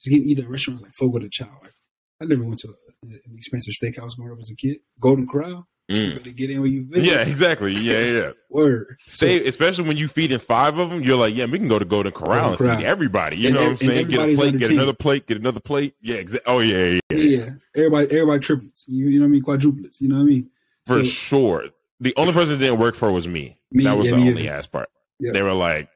just 0.00 0.14
get 0.14 0.22
eat 0.22 0.38
at 0.38 0.48
restaurants 0.48 0.82
like 0.82 0.92
Fogo 0.92 1.18
de 1.18 1.28
Chao. 1.28 1.58
Like 1.62 1.74
I 2.20 2.24
never 2.24 2.44
went 2.44 2.60
to 2.60 2.74
an 3.02 3.20
expensive 3.36 3.74
steakhouse 3.74 4.16
growing 4.16 4.32
up 4.32 4.38
as 4.40 4.50
a 4.50 4.56
kid. 4.56 4.78
Golden 5.00 5.26
Corral. 5.26 5.66
Mm. 5.90 6.04
You 6.04 6.14
better 6.16 6.30
get 6.30 6.50
in 6.50 6.60
where 6.60 6.68
you 6.68 6.86
fit. 6.86 7.02
Yeah, 7.02 7.20
exactly. 7.20 7.72
Yeah, 7.72 8.00
yeah. 8.00 8.30
Word. 8.50 8.98
Stay, 9.06 9.40
so, 9.40 9.48
especially 9.48 9.88
when 9.88 9.96
you 9.96 10.06
feeding 10.06 10.38
five 10.38 10.76
of 10.76 10.90
them. 10.90 11.02
You're 11.02 11.16
like, 11.16 11.34
yeah, 11.34 11.46
we 11.46 11.58
can 11.58 11.68
go 11.68 11.78
to 11.78 11.84
Golden 11.84 12.12
Corral 12.12 12.50
and 12.50 12.58
feed 12.58 12.84
everybody. 12.84 13.38
You 13.38 13.48
and 13.48 13.56
know 13.56 13.62
what 13.62 13.70
I'm 13.70 13.76
saying? 13.78 14.08
Get 14.08 14.20
a 14.20 14.34
plate, 14.36 14.58
get 14.58 14.70
another 14.70 14.92
plate, 14.92 15.26
get 15.26 15.38
another 15.38 15.60
plate. 15.60 15.94
Yeah, 16.02 16.16
exactly. 16.16 16.52
Oh 16.52 16.58
yeah, 16.58 16.76
yeah, 16.76 17.00
yeah, 17.10 17.16
yeah. 17.16 17.50
Everybody, 17.74 18.06
everybody 18.10 18.40
triplets. 18.40 18.84
You, 18.86 19.06
you 19.06 19.18
know 19.18 19.24
what 19.24 19.28
I 19.28 19.32
mean? 19.32 19.42
Quadruplets. 19.42 20.00
You 20.00 20.08
know 20.08 20.16
what 20.16 20.22
I 20.22 20.26
mean? 20.26 20.50
For 20.86 20.96
so, 20.96 21.02
sure. 21.04 21.64
The 22.00 22.14
only 22.16 22.32
person 22.32 22.50
that 22.50 22.58
didn't 22.58 22.78
work 22.78 22.94
for 22.94 23.10
was 23.10 23.26
me. 23.26 23.58
me 23.72 23.84
that 23.84 23.96
was 23.96 24.06
yeah, 24.06 24.10
the 24.12 24.16
me, 24.18 24.28
only 24.28 24.44
yeah. 24.44 24.56
ass 24.56 24.66
part. 24.66 24.90
Yeah. 25.18 25.32
They 25.32 25.42
were 25.42 25.54
like, 25.54 25.88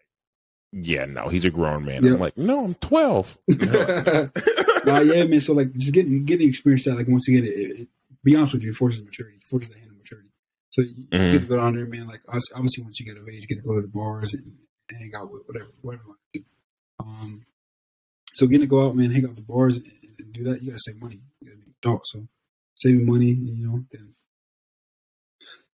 yeah, 0.72 1.04
no, 1.04 1.28
he's 1.28 1.44
a 1.44 1.50
grown 1.50 1.84
man. 1.84 2.02
Yep. 2.02 2.14
I'm 2.14 2.20
like, 2.20 2.38
no, 2.38 2.64
I'm 2.64 2.74
12. 2.76 3.38
nah, 3.48 5.00
yeah, 5.00 5.24
man. 5.24 5.40
So 5.40 5.52
like, 5.52 5.72
just 5.74 5.92
getting 5.92 6.24
getting 6.24 6.48
experience 6.48 6.84
that, 6.84 6.96
like, 6.96 7.08
once 7.08 7.28
again, 7.28 7.44
it, 7.44 7.48
it 7.48 7.88
be 8.24 8.36
honest 8.36 8.54
with 8.54 8.62
you, 8.62 8.70
it 8.70 8.76
forces 8.76 9.02
maturity, 9.02 9.36
it 9.36 9.48
forces 9.48 9.70
the 9.70 9.78
hand 9.78 9.90
of 9.90 9.96
maturity. 9.96 10.28
So 10.70 10.82
you 10.82 11.06
mm-hmm. 11.10 11.32
get 11.32 11.40
to 11.42 11.46
go 11.46 11.56
down 11.56 11.74
there, 11.74 11.86
man. 11.86 12.06
Like, 12.06 12.20
obviously, 12.28 12.82
once 12.82 12.98
you 12.98 13.06
get 13.06 13.20
of 13.20 13.28
age, 13.28 13.42
you 13.42 13.48
get 13.48 13.62
to 13.62 13.68
go 13.68 13.74
to 13.74 13.82
the 13.82 13.88
bars 13.88 14.32
and, 14.32 14.44
and 14.88 14.98
hang 14.98 15.12
out 15.14 15.30
with 15.30 15.42
whatever, 15.46 15.70
whatever 15.82 16.02
you 16.04 16.08
want 16.08 16.20
to 16.32 16.40
do. 16.40 16.44
Um, 17.00 17.46
so 18.34 18.46
getting 18.46 18.62
to 18.62 18.66
go 18.66 18.86
out, 18.86 18.96
man, 18.96 19.10
hang 19.10 19.24
out 19.24 19.36
the 19.36 19.42
bars 19.42 19.76
and, 19.76 19.86
and, 19.86 20.32
do 20.32 20.44
that, 20.44 20.62
you 20.62 20.70
gotta 20.70 20.80
save 20.80 20.98
money. 20.98 21.20
You 21.40 21.48
gotta 21.48 21.58
be 21.58 21.72
adult. 21.82 22.06
So 22.06 22.26
saving 22.74 23.04
money, 23.04 23.26
you 23.26 23.66
know, 23.66 23.84
then 23.92 24.14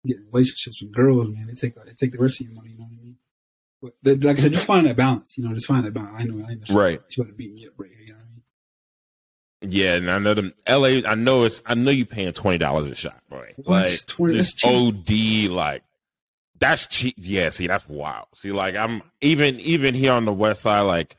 getting 0.06 0.24
relationships 0.32 0.80
with 0.80 0.94
girls, 0.94 1.28
man, 1.28 1.46
they 1.46 1.52
take 1.52 1.74
they 1.74 1.92
take 1.92 2.12
the 2.12 2.18
rest 2.18 2.40
of 2.40 2.46
your 2.46 2.54
money. 2.54 2.70
You 2.70 2.78
know 2.78 2.84
what 2.84 2.98
I 2.98 3.04
mean? 3.04 3.16
But 3.82 4.24
like 4.24 4.38
I 4.38 4.40
said, 4.40 4.52
just 4.52 4.66
find 4.66 4.86
that 4.86 4.96
balance. 4.96 5.34
You 5.36 5.46
know, 5.46 5.52
just 5.52 5.66
find 5.66 5.84
that 5.84 5.92
balance. 5.92 6.16
I 6.18 6.24
know, 6.24 6.42
I 6.46 6.54
know. 6.54 6.74
Right. 6.74 7.00
You 7.10 7.22
want 7.22 7.32
to 7.32 7.36
beat 7.36 7.52
me 7.52 7.66
up 7.66 7.74
right 7.76 7.90
here. 7.90 8.06
You 8.06 8.12
know 8.14 8.18
yeah, 9.62 9.94
and 9.94 10.10
I 10.10 10.18
know 10.18 10.34
them 10.34 10.52
LA. 10.68 11.00
I 11.06 11.14
know 11.14 11.44
it's. 11.44 11.62
I 11.66 11.74
know 11.74 11.90
you're 11.90 12.06
paying 12.06 12.32
twenty 12.32 12.58
dollars 12.58 12.90
a 12.90 12.94
shot, 12.94 13.20
boy. 13.30 13.54
Like 13.64 14.04
20, 14.06 14.34
just 14.34 14.64
OD, 14.64 15.50
like 15.50 15.82
that's 16.58 16.86
cheap. 16.86 17.14
Yeah, 17.18 17.48
see, 17.48 17.66
that's 17.66 17.88
wild. 17.88 18.26
See, 18.34 18.52
like 18.52 18.76
I'm 18.76 19.02
even 19.20 19.58
even 19.60 19.94
here 19.94 20.12
on 20.12 20.24
the 20.24 20.32
west 20.32 20.62
side, 20.62 20.82
like 20.82 21.16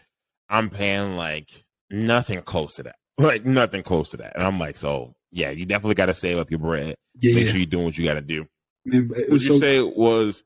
I'm 0.50 0.70
paying 0.70 1.16
like 1.16 1.50
nothing 1.90 2.42
close 2.42 2.76
to 2.76 2.84
that. 2.84 2.96
Like 3.20 3.46
nothing 3.46 3.82
close 3.82 4.10
to 4.10 4.18
that. 4.18 4.36
And 4.36 4.44
I'm 4.44 4.60
like, 4.60 4.78
so 4.78 5.16
yeah, 5.32 5.50
you 5.50 5.66
definitely 5.66 5.96
got 5.96 6.06
to 6.06 6.14
save 6.14 6.38
up 6.38 6.52
your 6.52 6.60
bread. 6.60 6.96
Yeah, 7.16 7.34
make 7.34 7.46
yeah. 7.46 7.50
sure 7.50 7.58
you're 7.58 7.66
doing 7.66 7.86
what 7.86 7.98
you 7.98 8.06
got 8.06 8.14
to 8.14 8.22
do. 8.22 8.46
Man, 8.86 9.10
what 9.10 9.28
you 9.28 9.40
so, 9.40 9.58
say 9.58 9.82
was? 9.82 10.44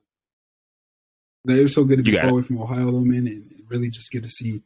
It 1.45 1.62
was 1.62 1.73
so 1.73 1.84
good 1.84 1.97
to 1.97 2.04
be 2.04 2.15
far 2.15 2.30
away 2.30 2.43
from 2.43 2.62
Ohio, 2.62 2.86
though, 2.86 3.01
man, 3.01 3.27
and 3.27 3.51
really 3.67 3.89
just 3.89 4.10
get 4.10 4.23
to 4.23 4.30
see 4.30 4.62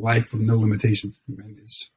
life 0.00 0.32
with 0.32 0.42
no 0.42 0.56
limitations. 0.56 1.20
Man, 1.28 1.56
it's 1.62 1.90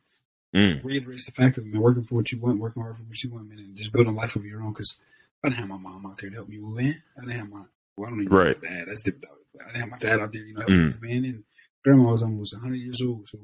mm. 0.55 0.83
reiterates 0.83 1.25
the 1.25 1.31
fact 1.31 1.57
man, 1.57 1.81
working 1.81 2.03
for 2.03 2.15
what 2.15 2.31
you 2.31 2.39
want, 2.39 2.59
working 2.59 2.81
hard 2.81 2.97
for 2.97 3.03
what 3.03 3.23
you 3.23 3.31
want, 3.31 3.49
man, 3.49 3.59
and 3.59 3.77
just 3.77 3.91
building 3.91 4.13
a 4.13 4.15
life 4.15 4.35
of 4.35 4.45
your 4.45 4.61
own. 4.61 4.73
Because 4.73 4.97
I 5.43 5.49
didn't 5.49 5.59
have 5.59 5.69
my 5.69 5.77
mom 5.77 6.05
out 6.05 6.17
there 6.19 6.29
to 6.29 6.35
help 6.35 6.49
me 6.49 6.57
move 6.57 6.79
in. 6.79 7.01
I 7.17 7.21
didn't 7.21 7.39
have 7.39 7.49
my 7.49 7.63
well, 7.97 8.07
I 8.07 8.09
don't 8.11 8.21
even 8.21 8.35
right. 8.35 8.63
know 8.63 8.69
dad. 8.69 8.85
That's 8.87 9.01
different. 9.01 9.25
I 9.59 9.65
didn't 9.67 9.81
have 9.81 9.89
my 9.89 9.97
dad 9.97 10.19
out 10.19 10.31
there, 10.31 10.43
you 10.43 10.53
know, 10.53 10.61
helping 10.61 10.75
mm. 10.75 11.01
me 11.01 11.07
move 11.07 11.11
in. 11.11 11.25
And 11.25 11.43
grandma 11.83 12.11
was 12.11 12.23
almost 12.23 12.53
100 12.53 12.75
years 12.75 13.01
old, 13.03 13.27
so 13.27 13.39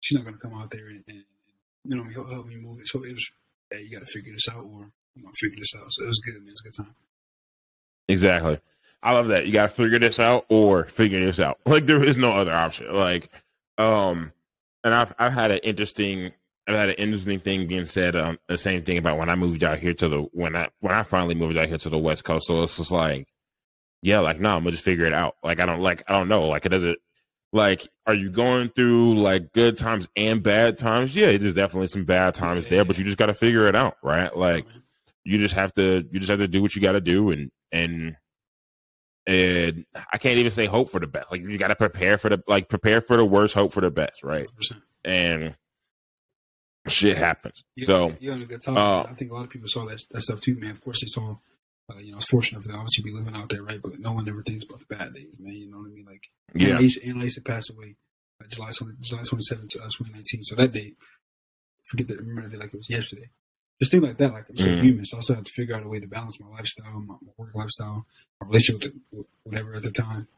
she's 0.00 0.16
not 0.16 0.24
gonna 0.24 0.38
come 0.38 0.54
out 0.54 0.70
there 0.70 0.88
and, 0.88 1.02
and 1.08 1.24
you 1.84 1.96
know 1.96 2.04
help, 2.04 2.30
help 2.30 2.46
me 2.46 2.56
move 2.56 2.80
it. 2.80 2.88
So 2.88 3.04
it 3.04 3.12
was, 3.12 3.30
yeah, 3.72 3.78
you 3.78 3.90
got 3.90 4.00
to 4.00 4.12
figure 4.12 4.32
this 4.32 4.48
out, 4.50 4.64
or 4.64 4.90
you 5.14 5.22
gonna 5.22 5.32
figure 5.40 5.58
this 5.58 5.74
out. 5.76 5.86
So 5.88 6.04
it 6.04 6.08
was 6.08 6.20
good, 6.20 6.42
man. 6.42 6.50
It's 6.50 6.60
a 6.60 6.68
good 6.68 6.84
time. 6.84 6.94
Exactly. 8.08 8.60
I 9.02 9.12
love 9.12 9.28
that. 9.28 9.46
You 9.46 9.52
got 9.52 9.62
to 9.64 9.68
figure 9.68 9.98
this 9.98 10.18
out 10.18 10.46
or 10.48 10.84
figure 10.84 11.24
this 11.24 11.40
out. 11.40 11.58
Like 11.66 11.86
there 11.86 12.02
is 12.02 12.16
no 12.16 12.32
other 12.32 12.52
option. 12.52 12.92
Like, 12.94 13.30
um, 13.78 14.32
and 14.86 14.94
I've 14.94 15.12
I've 15.18 15.32
had 15.32 15.50
an 15.50 15.58
interesting 15.64 16.32
I've 16.68 16.76
had 16.76 16.88
an 16.90 16.94
interesting 16.94 17.40
thing 17.40 17.66
being 17.66 17.86
said. 17.86 18.14
Um, 18.14 18.38
the 18.48 18.56
same 18.56 18.84
thing 18.84 18.98
about 18.98 19.18
when 19.18 19.28
I 19.28 19.34
moved 19.34 19.64
out 19.64 19.78
here 19.78 19.92
to 19.94 20.08
the 20.08 20.20
when 20.32 20.54
I 20.54 20.68
when 20.78 20.94
I 20.94 21.02
finally 21.02 21.34
moved 21.34 21.58
out 21.58 21.66
here 21.66 21.76
to 21.76 21.88
the 21.90 21.98
West 21.98 22.22
Coast. 22.22 22.46
So 22.46 22.62
it's 22.62 22.76
just 22.76 22.92
like, 22.92 23.26
yeah, 24.00 24.20
like 24.20 24.38
no, 24.38 24.50
I'm 24.50 24.60
gonna 24.60 24.70
just 24.70 24.84
figure 24.84 25.04
it 25.04 25.12
out. 25.12 25.34
Like 25.42 25.58
I 25.58 25.66
don't 25.66 25.80
like 25.80 26.04
I 26.06 26.12
don't 26.12 26.28
know. 26.28 26.46
Like 26.46 26.66
it 26.66 26.68
doesn't 26.68 26.98
like 27.52 27.88
are 28.06 28.14
you 28.14 28.30
going 28.30 28.68
through 28.68 29.14
like 29.16 29.52
good 29.52 29.76
times 29.76 30.08
and 30.14 30.40
bad 30.40 30.78
times? 30.78 31.16
Yeah, 31.16 31.36
there's 31.36 31.54
definitely 31.54 31.88
some 31.88 32.04
bad 32.04 32.34
times 32.34 32.64
yeah. 32.66 32.70
there, 32.70 32.84
but 32.84 32.96
you 32.96 33.02
just 33.02 33.18
got 33.18 33.26
to 33.26 33.34
figure 33.34 33.66
it 33.66 33.74
out, 33.74 33.96
right? 34.04 34.36
Like 34.36 34.66
you 35.24 35.38
just 35.38 35.54
have 35.54 35.74
to 35.74 36.06
you 36.12 36.20
just 36.20 36.30
have 36.30 36.38
to 36.38 36.48
do 36.48 36.62
what 36.62 36.76
you 36.76 36.80
got 36.80 36.92
to 36.92 37.00
do 37.00 37.30
and 37.30 37.50
and 37.72 38.16
and 39.26 39.84
I 40.12 40.18
can't 40.18 40.38
even 40.38 40.52
say 40.52 40.66
hope 40.66 40.90
for 40.90 41.00
the 41.00 41.06
best. 41.06 41.30
Like 41.30 41.42
you 41.42 41.58
got 41.58 41.68
to 41.68 41.76
prepare 41.76 42.18
for 42.18 42.28
the 42.28 42.42
like 42.46 42.68
prepare 42.68 43.00
for 43.00 43.16
the 43.16 43.24
worst, 43.24 43.54
hope 43.54 43.72
for 43.72 43.80
the 43.80 43.90
best, 43.90 44.22
right? 44.22 44.46
100%. 44.72 44.82
And 45.04 45.56
shit 46.88 47.16
happens. 47.16 47.64
You, 47.74 47.84
so 47.84 48.14
you're 48.20 48.34
on 48.34 48.42
a 48.42 48.46
good 48.46 48.62
topic. 48.62 48.78
Uh, 48.78 49.10
I 49.10 49.14
think 49.14 49.30
a 49.30 49.34
lot 49.34 49.44
of 49.44 49.50
people 49.50 49.68
saw 49.68 49.84
that 49.86 50.00
that 50.12 50.22
stuff 50.22 50.40
too, 50.40 50.56
man. 50.56 50.70
Of 50.70 50.80
course, 50.80 51.00
they 51.00 51.08
saw. 51.08 51.36
Uh, 51.88 51.98
you 51.98 52.10
know, 52.10 52.16
it's 52.16 52.28
fortunate 52.28 52.62
to 52.64 52.72
obviously 52.72 53.04
be 53.04 53.12
living 53.12 53.36
out 53.36 53.48
there, 53.48 53.62
right? 53.62 53.80
But 53.80 54.00
no 54.00 54.12
one 54.12 54.28
ever 54.28 54.42
thinks 54.42 54.64
about 54.64 54.80
the 54.80 54.96
bad 54.96 55.14
days, 55.14 55.36
man. 55.38 55.54
You 55.54 55.70
know 55.70 55.78
what 55.78 55.86
I 55.86 55.94
mean? 55.94 56.04
Like, 56.04 56.26
yeah, 56.52 56.80
Annalise, 57.08 57.38
passed 57.40 57.70
away 57.70 57.94
uh, 58.42 58.46
July 58.48 58.70
20, 58.70 58.94
July 59.00 59.22
27, 59.22 59.68
2019. 59.68 60.42
So 60.42 60.56
that 60.56 60.72
day, 60.72 60.94
forget 61.84 62.08
that. 62.08 62.18
Remember 62.18 62.42
that 62.42 62.50
day 62.50 62.56
like 62.56 62.74
it 62.74 62.76
was 62.76 62.90
yesterday. 62.90 63.30
Just 63.80 63.92
think 63.92 64.04
like 64.04 64.16
that. 64.18 64.32
Like 64.32 64.48
I'm 64.48 64.56
still 64.56 64.76
mm. 64.76 64.80
human, 64.80 65.04
so 65.04 65.18
I 65.18 65.20
still 65.20 65.36
have 65.36 65.44
to 65.44 65.52
figure 65.52 65.74
out 65.74 65.84
a 65.84 65.88
way 65.88 66.00
to 66.00 66.06
balance 66.06 66.40
my 66.40 66.48
lifestyle, 66.48 67.00
my, 67.00 67.14
my 67.20 67.32
work 67.36 67.54
lifestyle, 67.54 68.06
my 68.40 68.46
relationship 68.46 68.94
with 69.12 69.26
whatever 69.42 69.74
at 69.74 69.82
the 69.82 69.90
time. 69.90 70.28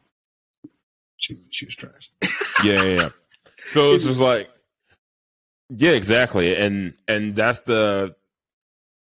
She 1.16 1.38
she 1.50 1.66
was 1.66 1.76
trash. 1.76 2.10
yeah, 2.64 2.82
yeah, 2.82 3.00
yeah. 3.00 3.08
So 3.70 3.92
it's 3.92 4.04
just 4.04 4.20
like 4.20 4.50
yeah, 5.70 5.92
exactly. 5.92 6.56
And 6.56 6.94
and 7.06 7.36
that's 7.36 7.60
the 7.60 8.16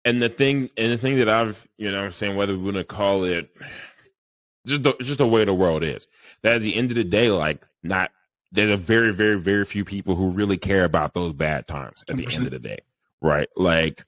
and 0.04 0.20
the 0.20 0.28
thing 0.28 0.70
and 0.76 0.90
the 0.90 0.98
thing 0.98 1.18
that 1.18 1.28
I've 1.28 1.66
you 1.76 1.90
know 1.90 2.04
I'm 2.04 2.12
saying 2.12 2.36
whether 2.36 2.52
we 2.56 2.64
want 2.64 2.76
to 2.76 2.84
call 2.84 3.24
it 3.24 3.54
just 4.66 4.82
the, 4.82 4.94
just 5.00 5.18
the 5.18 5.26
way 5.28 5.44
the 5.44 5.54
world 5.54 5.84
is. 5.84 6.08
That 6.42 6.56
at 6.56 6.62
the 6.62 6.74
end 6.74 6.90
of 6.90 6.96
the 6.96 7.04
day, 7.04 7.30
like 7.30 7.64
not 7.82 8.10
there's 8.54 8.70
a 8.70 8.76
very, 8.76 9.12
very, 9.12 9.38
very 9.38 9.64
few 9.64 9.84
people 9.84 10.14
who 10.14 10.30
really 10.30 10.56
care 10.56 10.84
about 10.84 11.12
those 11.12 11.32
bad 11.32 11.66
times 11.66 12.04
at 12.08 12.16
the 12.16 12.26
end 12.32 12.46
of 12.46 12.52
the 12.52 12.60
day, 12.60 12.78
right? 13.20 13.48
Like, 13.56 14.04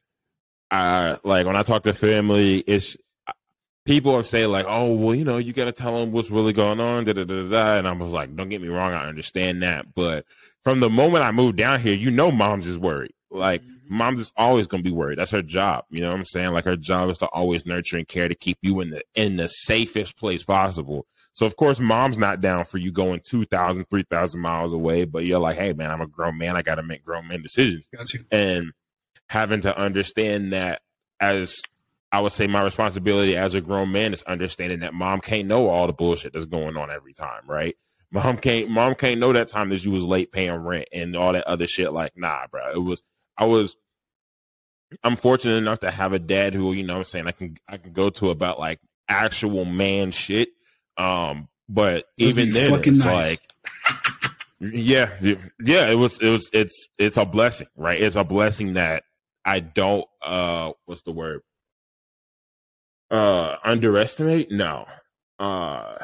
uh, 0.70 1.16
like 1.24 1.46
when 1.46 1.56
I 1.56 1.62
talk 1.62 1.84
to 1.84 1.92
family, 1.92 2.58
it's 2.60 2.96
people 3.84 4.22
say 4.22 4.46
like, 4.46 4.66
"Oh, 4.68 4.92
well, 4.92 5.14
you 5.14 5.24
know, 5.24 5.38
you 5.38 5.52
got 5.52 5.66
to 5.66 5.72
tell 5.72 5.98
them 5.98 6.12
what's 6.12 6.30
really 6.30 6.52
going 6.52 6.80
on." 6.80 7.04
Da, 7.04 7.12
da, 7.12 7.24
da, 7.24 7.48
da. 7.48 7.76
And 7.78 7.88
I 7.88 7.92
was 7.92 8.12
like, 8.12 8.34
"Don't 8.36 8.48
get 8.48 8.60
me 8.60 8.68
wrong, 8.68 8.92
I 8.92 9.06
understand 9.06 9.62
that, 9.62 9.94
but 9.94 10.26
from 10.64 10.80
the 10.80 10.90
moment 10.90 11.24
I 11.24 11.30
moved 11.30 11.56
down 11.56 11.80
here, 11.80 11.94
you 11.94 12.10
know, 12.10 12.30
mom's 12.30 12.66
is 12.66 12.78
worried. 12.78 13.14
Like, 13.30 13.62
mm-hmm. 13.62 13.96
mom's 13.96 14.20
is 14.20 14.32
always 14.36 14.66
gonna 14.66 14.82
be 14.82 14.90
worried. 14.90 15.18
That's 15.18 15.30
her 15.30 15.42
job. 15.42 15.84
You 15.90 16.00
know 16.00 16.10
what 16.10 16.18
I'm 16.18 16.24
saying? 16.24 16.52
Like, 16.52 16.64
her 16.64 16.76
job 16.76 17.10
is 17.10 17.18
to 17.18 17.26
always 17.26 17.64
nurture 17.64 17.96
and 17.96 18.08
care 18.08 18.28
to 18.28 18.34
keep 18.34 18.58
you 18.62 18.80
in 18.80 18.90
the 18.90 19.02
in 19.14 19.36
the 19.36 19.48
safest 19.48 20.16
place 20.16 20.42
possible." 20.42 21.06
So 21.36 21.44
of 21.44 21.56
course, 21.56 21.78
mom's 21.78 22.16
not 22.16 22.40
down 22.40 22.64
for 22.64 22.78
you 22.78 22.90
going 22.90 23.20
2,000, 23.28 23.84
3,000 23.90 24.40
miles 24.40 24.72
away, 24.72 25.04
but 25.04 25.26
you're 25.26 25.38
like, 25.38 25.58
hey 25.58 25.74
man, 25.74 25.90
I'm 25.90 26.00
a 26.00 26.06
grown 26.06 26.38
man. 26.38 26.56
I 26.56 26.62
got 26.62 26.76
to 26.76 26.82
make 26.82 27.04
grown 27.04 27.28
man 27.28 27.42
decisions. 27.42 27.86
Gotcha. 27.94 28.20
And 28.30 28.72
having 29.28 29.60
to 29.62 29.76
understand 29.76 30.52
that 30.52 30.82
as 31.20 31.60
I 32.12 32.20
would 32.20 32.32
say 32.32 32.46
my 32.46 32.62
responsibility 32.62 33.36
as 33.36 33.54
a 33.54 33.60
grown 33.60 33.92
man 33.92 34.12
is 34.12 34.22
understanding 34.22 34.80
that 34.80 34.94
mom 34.94 35.20
can't 35.20 35.48
know 35.48 35.68
all 35.68 35.86
the 35.86 35.92
bullshit 35.92 36.32
that's 36.32 36.46
going 36.46 36.76
on 36.76 36.90
every 36.90 37.12
time, 37.12 37.42
right? 37.46 37.76
Mom 38.10 38.38
can't 38.38 38.70
mom 38.70 38.94
can't 38.94 39.20
know 39.20 39.32
that 39.32 39.48
time 39.48 39.70
that 39.70 39.84
you 39.84 39.90
was 39.90 40.04
late 40.04 40.32
paying 40.32 40.54
rent 40.54 40.88
and 40.92 41.16
all 41.16 41.32
that 41.32 41.46
other 41.46 41.66
shit. 41.66 41.92
Like, 41.92 42.12
nah, 42.16 42.46
bro. 42.50 42.70
It 42.72 42.82
was 42.82 43.02
I 43.36 43.44
was 43.46 43.76
I'm 45.02 45.16
fortunate 45.16 45.56
enough 45.56 45.80
to 45.80 45.90
have 45.90 46.12
a 46.12 46.18
dad 46.18 46.54
who, 46.54 46.72
you 46.72 46.84
know 46.84 46.96
I'm 46.96 47.04
saying, 47.04 47.26
I 47.26 47.32
can 47.32 47.56
I 47.68 47.76
can 47.76 47.92
go 47.92 48.08
to 48.10 48.30
about 48.30 48.58
like 48.58 48.80
actual 49.08 49.64
man 49.64 50.12
shit 50.12 50.50
um, 50.96 51.48
but 51.68 52.06
even 52.16 52.50
then, 52.50 52.72
it's 52.72 52.86
nice. 52.86 53.04
like, 53.28 53.40
yeah, 54.60 55.10
yeah, 55.60 55.90
it 55.90 55.96
was, 55.96 56.18
it 56.18 56.30
was, 56.30 56.48
it's, 56.52 56.88
it's 56.98 57.16
a 57.16 57.24
blessing, 57.24 57.66
right? 57.76 58.00
It's 58.00 58.16
a 58.16 58.24
blessing 58.24 58.74
that 58.74 59.04
I 59.46 59.60
don't, 59.60 60.04
uh, 60.22 60.72
what's 60.86 61.02
the 61.02 61.12
word? 61.12 61.40
Uh, 63.10 63.54
underestimate? 63.64 64.50
No. 64.50 64.86
Uh, 65.38 65.96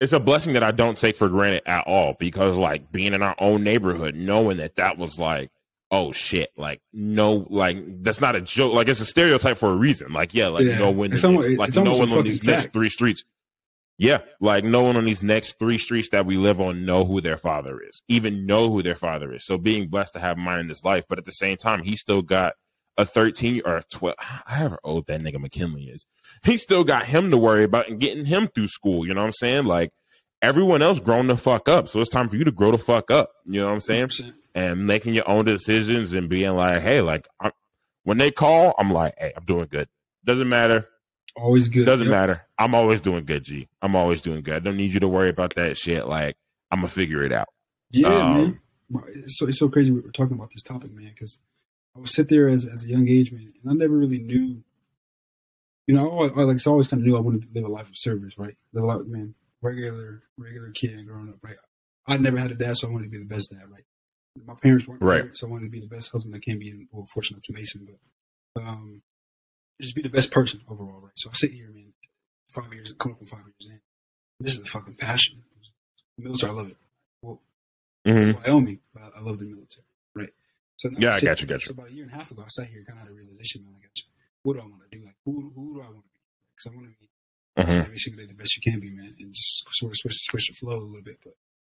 it's 0.00 0.12
a 0.12 0.20
blessing 0.20 0.52
that 0.52 0.62
I 0.62 0.70
don't 0.70 0.96
take 0.96 1.16
for 1.16 1.28
granted 1.28 1.62
at 1.66 1.86
all 1.88 2.14
because, 2.18 2.56
like, 2.56 2.92
being 2.92 3.14
in 3.14 3.22
our 3.22 3.34
own 3.40 3.64
neighborhood, 3.64 4.14
knowing 4.14 4.58
that 4.58 4.76
that 4.76 4.96
was 4.96 5.18
like, 5.18 5.50
oh 5.90 6.12
shit, 6.12 6.50
like, 6.56 6.80
no, 6.92 7.46
like, 7.50 7.78
that's 8.02 8.20
not 8.20 8.36
a 8.36 8.40
joke. 8.40 8.74
Like, 8.74 8.88
it's 8.88 9.00
a 9.00 9.04
stereotype 9.04 9.58
for 9.58 9.70
a 9.70 9.76
reason. 9.76 10.12
Like, 10.12 10.32
yeah, 10.32 10.48
like, 10.48 10.64
yeah. 10.64 10.74
you 10.74 10.78
know, 10.78 10.90
when, 10.92 11.12
it's 11.12 11.24
almost, 11.24 11.50
like, 11.50 11.74
no 11.74 11.96
one 11.96 12.12
on 12.12 12.24
these 12.24 12.38
fact. 12.38 12.46
next 12.46 12.72
three 12.72 12.88
streets 12.88 13.24
yeah, 13.98 14.20
like 14.40 14.64
no 14.64 14.82
one 14.82 14.96
on 14.96 15.04
these 15.04 15.22
next 15.22 15.58
three 15.58 15.78
streets 15.78 16.10
that 16.10 16.26
we 16.26 16.36
live 16.36 16.60
on 16.60 16.84
know 16.84 17.04
who 17.04 17.20
their 17.20 17.36
father 17.36 17.80
is, 17.80 18.02
even 18.08 18.46
know 18.46 18.70
who 18.70 18.82
their 18.82 18.94
father 18.94 19.32
is. 19.32 19.44
So 19.46 19.56
being 19.56 19.88
blessed 19.88 20.12
to 20.14 20.20
have 20.20 20.36
mine 20.36 20.60
in 20.60 20.68
his 20.68 20.84
life, 20.84 21.04
but 21.08 21.18
at 21.18 21.24
the 21.24 21.32
same 21.32 21.56
time, 21.56 21.82
he 21.82 21.96
still 21.96 22.22
got 22.22 22.54
a 22.98 23.04
13 23.04 23.62
or 23.64 23.76
a 23.78 23.82
12, 23.90 24.16
however 24.18 24.78
old 24.84 25.06
that 25.06 25.20
nigga 25.20 25.40
McKinley 25.40 25.84
is. 25.84 26.06
He 26.44 26.56
still 26.56 26.84
got 26.84 27.06
him 27.06 27.30
to 27.30 27.38
worry 27.38 27.64
about 27.64 27.88
and 27.88 28.00
getting 28.00 28.24
him 28.24 28.48
through 28.48 28.68
school. 28.68 29.06
You 29.06 29.14
know 29.14 29.20
what 29.20 29.28
I'm 29.28 29.32
saying? 29.32 29.64
Like 29.64 29.92
everyone 30.42 30.82
else 30.82 31.00
grown 31.00 31.26
the 31.26 31.36
fuck 31.36 31.68
up. 31.68 31.88
So 31.88 32.00
it's 32.00 32.10
time 32.10 32.28
for 32.28 32.36
you 32.36 32.44
to 32.44 32.52
grow 32.52 32.70
the 32.70 32.78
fuck 32.78 33.10
up. 33.10 33.30
You 33.46 33.60
know 33.60 33.66
what 33.66 33.74
I'm 33.74 33.80
saying? 33.80 34.08
100%. 34.08 34.34
And 34.54 34.86
making 34.86 35.12
your 35.14 35.28
own 35.28 35.44
decisions 35.44 36.14
and 36.14 36.30
being 36.30 36.54
like, 36.54 36.80
hey, 36.80 37.02
like 37.02 37.28
I'm, 37.40 37.52
when 38.04 38.18
they 38.18 38.30
call, 38.30 38.74
I'm 38.78 38.90
like, 38.90 39.14
hey, 39.18 39.32
I'm 39.36 39.44
doing 39.44 39.68
good. 39.70 39.88
Doesn't 40.24 40.48
matter. 40.48 40.88
Always 41.36 41.68
good. 41.68 41.84
Doesn't 41.84 42.06
yep. 42.06 42.12
matter. 42.12 42.46
I'm 42.58 42.74
always 42.74 43.00
doing 43.00 43.24
good, 43.24 43.44
G. 43.44 43.68
I'm 43.82 43.94
always 43.94 44.22
doing 44.22 44.42
good. 44.42 44.54
I 44.54 44.58
don't 44.58 44.76
need 44.76 44.92
you 44.92 45.00
to 45.00 45.08
worry 45.08 45.28
about 45.28 45.54
that 45.56 45.76
shit. 45.76 46.06
Like 46.06 46.36
I'm 46.70 46.78
gonna 46.78 46.88
figure 46.88 47.22
it 47.22 47.32
out. 47.32 47.48
Yeah, 47.90 48.08
um, 48.08 48.60
man. 48.90 49.02
It's 49.14 49.38
so 49.38 49.46
it's 49.46 49.58
so 49.58 49.68
crazy 49.68 49.90
we 49.90 50.00
were 50.00 50.12
talking 50.12 50.36
about 50.36 50.50
this 50.54 50.62
topic, 50.62 50.92
man. 50.92 51.10
Because 51.14 51.40
I 51.94 51.98
would 51.98 52.08
sit 52.08 52.28
there 52.30 52.48
as 52.48 52.64
as 52.64 52.84
a 52.84 52.88
young 52.88 53.06
age, 53.08 53.32
man, 53.32 53.52
and 53.62 53.70
I 53.70 53.74
never 53.74 53.96
really 53.96 54.18
knew. 54.18 54.62
You 55.86 55.94
know, 55.94 56.20
I, 56.20 56.40
I 56.40 56.44
like 56.44 56.58
so 56.58 56.70
I 56.70 56.72
always 56.72 56.88
kind 56.88 57.02
of 57.02 57.06
knew 57.06 57.16
I 57.16 57.20
wanted 57.20 57.42
to 57.42 57.48
live 57.54 57.64
a 57.64 57.72
life 57.72 57.88
of 57.88 57.96
service, 57.96 58.38
right? 58.38 58.56
Live 58.72 58.84
a 58.84 58.86
life, 58.86 59.06
man, 59.06 59.34
regular 59.60 60.22
regular 60.38 60.70
kid 60.70 61.06
growing 61.06 61.28
up, 61.28 61.36
right? 61.42 61.56
I 62.08 62.16
never 62.16 62.38
had 62.38 62.50
a 62.50 62.54
dad, 62.54 62.78
so 62.78 62.88
I 62.88 62.92
wanted 62.92 63.04
to 63.04 63.10
be 63.10 63.18
the 63.18 63.24
best 63.24 63.50
dad, 63.50 63.70
right? 63.70 63.84
My 64.46 64.54
parents 64.54 64.86
weren't 64.86 65.02
right, 65.02 65.18
married, 65.18 65.36
so 65.36 65.46
I 65.46 65.50
wanted 65.50 65.66
to 65.66 65.70
be 65.70 65.80
the 65.80 65.86
best 65.86 66.10
husband 66.12 66.34
I 66.34 66.38
can 66.38 66.58
be. 66.58 66.86
well, 66.92 67.06
fortunate 67.12 67.42
to 67.44 67.52
Mason, 67.52 67.86
but 68.54 68.64
um, 68.64 69.02
just 69.80 69.94
be 69.94 70.02
the 70.02 70.08
best 70.08 70.30
person 70.30 70.60
overall, 70.68 71.00
right? 71.02 71.12
So 71.16 71.30
I 71.30 71.32
sit 71.34 71.52
here, 71.52 71.70
man, 71.72 71.92
five 72.54 72.72
years, 72.72 72.92
coming 72.98 73.16
up 73.16 73.22
on 73.22 73.26
five 73.26 73.44
years 73.46 73.72
in. 73.72 73.80
This 74.40 74.54
is 74.54 74.62
a 74.62 74.64
fucking 74.66 74.94
passion. 74.94 75.42
The 76.18 76.24
military, 76.24 76.52
I 76.52 76.54
love 76.54 76.68
it. 76.68 76.76
Well, 77.22 77.40
mm-hmm. 78.06 78.42
Wyoming, 78.42 78.80
I, 78.96 79.18
I 79.18 79.20
love 79.20 79.38
the 79.38 79.44
military, 79.44 79.84
right? 80.14 80.32
So 80.76 80.90
yeah, 80.98 81.12
I, 81.12 81.16
I 81.16 81.20
got 81.20 81.40
you, 81.40 81.46
got 81.46 81.60
you. 81.62 81.66
So 81.66 81.72
about 81.72 81.88
a 81.88 81.92
year 81.92 82.04
and 82.04 82.12
a 82.12 82.16
half 82.16 82.30
ago, 82.30 82.42
I 82.44 82.48
sat 82.48 82.68
here, 82.68 82.84
kind 82.86 82.98
of 82.98 83.06
had 83.06 83.12
a 83.12 83.14
realization, 83.14 83.64
man. 83.64 83.74
I 83.78 83.82
got 83.82 83.96
you. 83.96 84.04
What 84.42 84.54
do 84.54 84.60
I 84.60 84.64
want 84.64 84.82
to 84.90 84.98
do? 84.98 85.04
Like, 85.04 85.16
who, 85.24 85.52
who 85.54 85.74
do 85.74 85.80
I 85.80 85.90
want 85.90 86.04
to 86.04 86.12
be? 86.12 86.20
Because 86.54 86.72
I 86.72 86.76
want 86.76 86.88
to 86.88 86.96
be 87.00 87.08
mm-hmm. 87.58 87.80
every 87.80 87.98
single 87.98 88.22
day 88.22 88.28
the 88.28 88.34
best 88.34 88.56
you 88.56 88.62
can 88.70 88.80
be, 88.80 88.90
man, 88.90 89.14
and 89.18 89.32
just 89.32 89.66
sort 89.72 89.92
of 89.92 89.96
switch, 89.96 90.14
switch 90.30 90.48
the 90.48 90.54
flow 90.54 90.78
a 90.78 90.84
little 90.84 91.02
bit. 91.02 91.18
But 91.24 91.34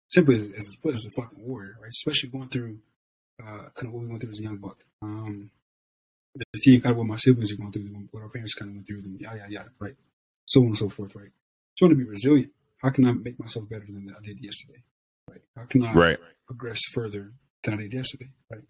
simply 0.08 0.36
as, 0.36 0.46
as 0.46 0.66
it's 0.66 0.76
put 0.76 0.94
as 0.94 1.04
a 1.04 1.10
fucking 1.10 1.46
warrior, 1.46 1.76
right? 1.80 1.90
Especially 1.90 2.30
going 2.30 2.48
through 2.48 2.78
uh, 3.40 3.68
kind 3.74 3.86
of 3.86 3.92
what 3.92 4.02
we 4.02 4.08
went 4.08 4.20
through 4.22 4.30
as 4.30 4.40
a 4.40 4.44
young 4.44 4.56
buck. 4.56 4.84
Um, 5.02 5.50
seeing 6.56 6.80
kind 6.80 6.92
of 6.92 6.98
what 6.98 7.06
my 7.06 7.16
siblings 7.16 7.52
are 7.52 7.56
going 7.56 7.72
through, 7.72 8.08
what 8.10 8.22
our 8.22 8.28
parents 8.28 8.54
kind 8.54 8.70
of 8.70 8.74
went 8.76 8.86
through, 8.86 8.98
and 8.98 9.20
yada 9.20 9.38
yada 9.38 9.52
yada, 9.52 9.70
right? 9.78 9.96
So 10.46 10.60
on 10.60 10.66
and 10.66 10.78
so 10.78 10.88
forth, 10.88 11.14
right? 11.14 11.30
Just 11.74 11.82
want 11.82 11.92
to 11.92 11.96
be 11.96 12.08
resilient. 12.08 12.52
How 12.78 12.90
can 12.90 13.06
I 13.06 13.12
make 13.12 13.38
myself 13.38 13.68
better 13.68 13.86
than 13.86 14.14
I 14.16 14.24
did 14.24 14.42
yesterday? 14.42 14.82
Right? 15.28 15.42
How 15.56 15.64
can 15.64 15.84
I 15.84 15.92
right. 15.92 16.18
progress 16.46 16.80
further 16.92 17.32
than 17.64 17.74
I 17.74 17.76
did 17.78 17.94
yesterday? 17.94 18.30
Right? 18.50 18.62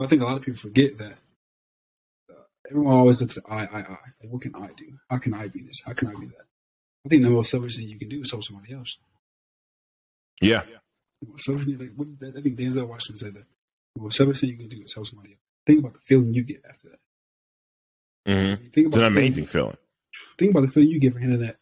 I 0.00 0.06
think 0.06 0.22
a 0.22 0.24
lot 0.24 0.36
of 0.36 0.44
people 0.44 0.60
forget 0.60 0.98
that 0.98 1.18
uh, 2.30 2.42
everyone 2.70 2.96
always 2.96 3.20
looks 3.20 3.36
at 3.36 3.44
I, 3.48 3.64
I, 3.64 3.78
I. 3.80 3.88
Like, 4.20 4.30
what 4.30 4.42
can 4.42 4.54
I 4.54 4.68
do? 4.76 4.98
How 5.10 5.18
can 5.18 5.34
I 5.34 5.48
be 5.48 5.62
this? 5.62 5.82
How 5.84 5.92
can 5.92 6.08
I 6.08 6.14
be 6.14 6.26
that? 6.26 6.46
I 7.04 7.08
think 7.08 7.22
the 7.22 7.30
most 7.30 7.50
selfish 7.50 7.76
thing 7.76 7.88
you 7.88 7.98
can 7.98 8.08
do 8.08 8.20
is 8.20 8.30
help 8.30 8.44
somebody 8.44 8.74
else. 8.74 8.96
Yeah. 10.40 10.62
Selfish 11.36 11.66
like 11.66 11.92
what, 11.96 12.08
I 12.22 12.40
think 12.40 12.58
Denzel 12.58 12.86
Washington 12.86 13.16
said 13.16 13.34
that. 13.34 13.44
The 13.96 14.02
most 14.02 14.16
selfish 14.16 14.40
thing 14.40 14.50
you 14.50 14.56
can 14.56 14.68
do 14.68 14.82
is 14.84 14.94
help 14.94 15.06
somebody 15.06 15.30
else. 15.30 15.40
Think 15.66 15.80
about 15.80 15.94
the 15.94 16.00
feeling 16.04 16.32
you 16.32 16.44
get 16.44 16.62
after 16.68 16.90
that. 16.90 16.98
Mm-hmm. 18.28 18.64
Think 18.74 18.86
about 18.86 18.86
it's 18.86 18.96
an 18.96 19.04
amazing 19.04 19.46
feeling, 19.46 19.76
Think 20.38 20.50
about 20.50 20.60
the 20.60 20.68
feeling 20.68 20.90
you 20.90 21.00
get 21.00 21.14
for 21.14 21.18
handing 21.18 21.40
that. 21.40 21.56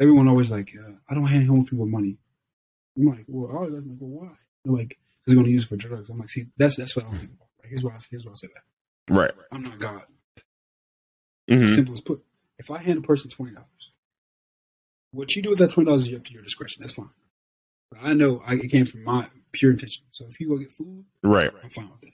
Everyone 0.00 0.28
always 0.28 0.50
like, 0.50 0.72
uh, 0.78 0.92
I 1.08 1.14
don't 1.14 1.26
hand 1.26 1.48
homeless 1.48 1.70
people 1.70 1.86
money. 1.86 2.16
I'm 2.96 3.06
like, 3.06 3.24
well, 3.26 3.50
I 3.50 3.62
was 3.62 3.72
like, 3.72 3.82
well, 3.98 4.22
why? 4.22 4.36
They're 4.64 4.72
like, 4.72 4.98
because 5.24 5.34
going 5.34 5.46
to 5.46 5.52
use 5.52 5.64
it 5.64 5.68
for 5.68 5.76
drugs. 5.76 6.08
I'm 6.08 6.18
like, 6.18 6.30
see, 6.30 6.46
that's 6.56 6.76
that's 6.76 6.94
what 6.94 7.04
I 7.04 7.08
don't 7.08 7.18
think 7.18 7.32
about. 7.32 7.48
Right? 7.60 7.68
Here's 7.68 7.82
why 7.82 7.90
I, 7.90 7.98
here's 8.10 8.24
why 8.24 8.32
I 8.32 8.34
say 8.36 8.48
that. 8.54 9.14
Right. 9.14 9.32
I'm 9.50 9.62
not 9.62 9.78
God. 9.78 10.02
Mm-hmm. 11.50 11.74
Simple 11.74 11.94
as 11.94 12.00
put. 12.00 12.22
If 12.58 12.70
I 12.70 12.78
hand 12.78 12.98
a 12.98 13.02
person 13.02 13.30
twenty 13.30 13.52
dollars, 13.52 13.66
what 15.10 15.34
you 15.34 15.42
do 15.42 15.50
with 15.50 15.58
that 15.58 15.72
twenty 15.72 15.86
dollars 15.86 16.08
is 16.08 16.14
up 16.14 16.24
to 16.24 16.32
your 16.32 16.42
discretion. 16.42 16.82
That's 16.82 16.94
fine. 16.94 17.10
But 17.90 18.00
I 18.02 18.14
know 18.14 18.42
I, 18.46 18.54
it 18.54 18.68
came 18.70 18.86
from 18.86 19.04
my 19.04 19.28
pure 19.52 19.72
intention. 19.72 20.04
So 20.10 20.26
if 20.28 20.40
you 20.40 20.48
go 20.48 20.56
get 20.58 20.72
food, 20.72 21.04
right, 21.22 21.50
I'm 21.62 21.70
fine 21.70 21.90
with 21.90 22.00
that. 22.02 22.12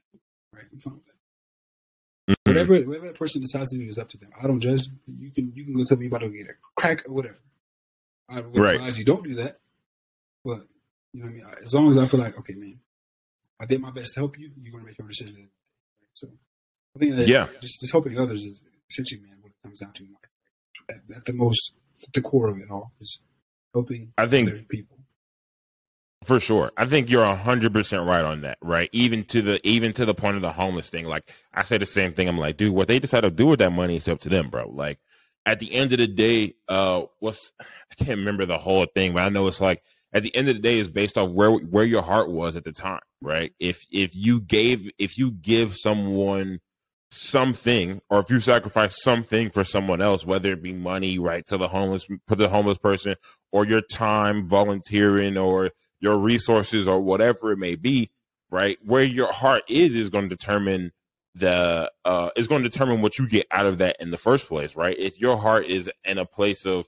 Right, 0.54 0.64
I'm 0.72 0.80
fine 0.80 0.94
with 0.94 1.04
that. 1.06 1.11
Whatever 2.54 2.80
whatever 2.82 3.06
that 3.06 3.18
person 3.18 3.40
decides 3.40 3.70
to 3.72 3.78
do 3.78 3.88
is 3.88 3.98
up 3.98 4.08
to 4.10 4.18
them. 4.18 4.30
I 4.40 4.46
don't 4.46 4.60
judge. 4.60 4.86
Them. 4.86 5.00
You 5.18 5.30
can 5.30 5.52
you 5.54 5.64
can 5.64 5.74
go 5.74 5.84
tell 5.84 5.98
me 5.98 6.06
about 6.06 6.20
to 6.20 6.28
get 6.28 6.48
a 6.48 6.54
crack 6.76 7.08
or 7.08 7.12
whatever. 7.12 7.38
I 8.28 8.40
would 8.40 8.56
right. 8.56 8.76
advise 8.76 8.98
you 8.98 9.04
don't 9.04 9.24
do 9.24 9.34
that. 9.36 9.58
But 10.44 10.66
you 11.12 11.20
know 11.20 11.26
what 11.26 11.30
I 11.30 11.34
mean. 11.34 11.46
As 11.62 11.74
long 11.74 11.90
as 11.90 11.98
I 11.98 12.06
feel 12.06 12.20
like 12.20 12.38
okay, 12.38 12.54
man, 12.54 12.78
I 13.60 13.66
did 13.66 13.80
my 13.80 13.90
best 13.90 14.14
to 14.14 14.20
help 14.20 14.38
you. 14.38 14.50
You're 14.62 14.72
gonna 14.72 14.84
make 14.84 14.98
your 14.98 15.08
decision. 15.08 15.48
So 16.12 16.28
I 16.96 16.98
think 16.98 17.16
that 17.16 17.28
yeah, 17.28 17.48
just 17.60 17.80
just 17.80 17.92
helping 17.92 18.18
others 18.18 18.44
is 18.44 18.62
essentially, 18.90 19.20
man, 19.20 19.36
what 19.40 19.50
it 19.50 19.62
comes 19.62 19.80
down 19.80 19.92
to. 19.92 20.06
At, 20.88 21.16
at 21.16 21.24
the 21.24 21.32
most, 21.32 21.74
at 22.02 22.12
the 22.12 22.20
core 22.20 22.48
of 22.48 22.58
it 22.58 22.70
all 22.70 22.92
is 23.00 23.20
helping. 23.72 24.12
I 24.18 24.26
think 24.26 24.68
people. 24.68 24.98
For 26.24 26.38
sure. 26.38 26.70
I 26.76 26.86
think 26.86 27.10
you're 27.10 27.24
hundred 27.24 27.72
percent 27.72 28.04
right 28.06 28.24
on 28.24 28.42
that, 28.42 28.58
right? 28.62 28.88
Even 28.92 29.24
to 29.24 29.42
the 29.42 29.66
even 29.66 29.92
to 29.94 30.04
the 30.04 30.14
point 30.14 30.36
of 30.36 30.42
the 30.42 30.52
homeless 30.52 30.88
thing. 30.88 31.06
Like 31.06 31.28
I 31.52 31.64
say 31.64 31.78
the 31.78 31.86
same 31.86 32.12
thing. 32.12 32.28
I'm 32.28 32.38
like, 32.38 32.56
dude, 32.56 32.72
what 32.72 32.88
they 32.88 32.98
decide 32.98 33.22
to 33.22 33.30
do 33.30 33.46
with 33.46 33.58
that 33.58 33.72
money 33.72 33.96
is 33.96 34.08
up 34.08 34.20
to 34.20 34.28
them, 34.28 34.48
bro. 34.48 34.70
Like 34.70 34.98
at 35.44 35.58
the 35.58 35.74
end 35.74 35.92
of 35.92 35.98
the 35.98 36.06
day, 36.06 36.54
uh 36.68 37.02
what's 37.18 37.52
I 37.60 37.94
can't 37.96 38.18
remember 38.20 38.46
the 38.46 38.58
whole 38.58 38.86
thing, 38.86 39.14
but 39.14 39.24
I 39.24 39.30
know 39.30 39.48
it's 39.48 39.60
like 39.60 39.82
at 40.12 40.22
the 40.22 40.34
end 40.36 40.48
of 40.48 40.54
the 40.54 40.62
day 40.62 40.78
is 40.78 40.90
based 40.90 41.18
off 41.18 41.30
where 41.30 41.50
where 41.50 41.84
your 41.84 42.02
heart 42.02 42.30
was 42.30 42.54
at 42.54 42.64
the 42.64 42.72
time, 42.72 43.00
right? 43.20 43.52
If 43.58 43.84
if 43.90 44.14
you 44.14 44.40
gave 44.40 44.90
if 44.98 45.18
you 45.18 45.32
give 45.32 45.74
someone 45.74 46.60
something 47.10 48.00
or 48.08 48.20
if 48.20 48.30
you 48.30 48.40
sacrifice 48.40 49.02
something 49.02 49.50
for 49.50 49.62
someone 49.64 50.00
else 50.00 50.24
whether 50.24 50.50
it 50.50 50.62
be 50.62 50.72
money 50.72 51.18
right 51.18 51.46
to 51.46 51.58
the 51.58 51.68
homeless 51.68 52.06
for 52.26 52.36
the 52.36 52.48
homeless 52.48 52.78
person 52.78 53.14
or 53.50 53.66
your 53.66 53.82
time 53.82 54.48
volunteering 54.48 55.36
or 55.36 55.70
your 56.02 56.18
resources 56.18 56.86
or 56.86 57.00
whatever 57.00 57.52
it 57.52 57.56
may 57.56 57.76
be, 57.76 58.10
right? 58.50 58.76
Where 58.84 59.04
your 59.04 59.32
heart 59.32 59.62
is 59.68 59.94
is 59.94 60.10
going 60.10 60.28
to 60.28 60.36
determine 60.36 60.92
the 61.34 61.90
uh 62.04 62.28
is 62.36 62.48
going 62.48 62.62
to 62.62 62.68
determine 62.68 63.00
what 63.00 63.18
you 63.18 63.26
get 63.26 63.46
out 63.50 63.64
of 63.64 63.78
that 63.78 63.96
in 64.00 64.10
the 64.10 64.18
first 64.18 64.48
place, 64.48 64.76
right? 64.76 64.98
If 64.98 65.18
your 65.18 65.38
heart 65.38 65.64
is 65.64 65.90
in 66.04 66.18
a 66.18 66.26
place 66.26 66.66
of 66.66 66.86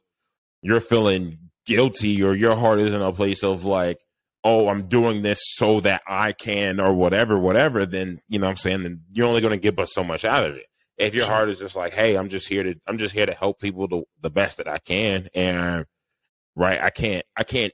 you're 0.61 0.81
feeling 0.81 1.39
guilty 1.65 2.23
or 2.23 2.35
your 2.35 2.57
heart 2.57 2.81
is 2.81 2.93
in 2.93 3.01
a 3.01 3.13
place 3.13 3.43
of 3.43 3.65
like 3.65 4.01
oh, 4.47 4.69
I'm 4.69 4.89
doing 4.89 5.23
this 5.23 5.41
so 5.43 5.81
that 5.81 6.03
I 6.07 6.33
can 6.33 6.79
or 6.79 6.93
whatever, 6.93 7.39
whatever, 7.39 7.87
then 7.87 8.21
you 8.29 8.39
know 8.39 8.45
what 8.47 8.51
I'm 8.51 8.57
saying, 8.59 8.83
then 8.83 9.01
you're 9.11 9.27
only 9.27 9.41
gonna 9.41 9.57
give 9.57 9.79
us 9.79 9.95
so 9.95 10.05
much 10.05 10.25
out 10.25 10.45
of 10.45 10.57
it. 10.57 10.67
If 10.99 11.15
your 11.15 11.27
heart 11.27 11.49
is 11.49 11.59
just 11.59 11.75
like, 11.75 11.95
hey, 11.95 12.17
I'm 12.17 12.29
just 12.29 12.49
here 12.49 12.63
to 12.63 12.75
I'm 12.87 12.99
just 12.99 13.15
here 13.15 13.27
to 13.27 13.33
help 13.33 13.61
people 13.61 13.89
the, 13.89 14.03
the 14.21 14.31
best 14.31 14.59
that 14.59 14.69
I 14.69 14.79
can 14.79 15.29
and 15.35 15.87
right, 16.57 16.81
I 16.81 16.91
can't 16.91 17.25
I 17.37 17.45
can't 17.45 17.73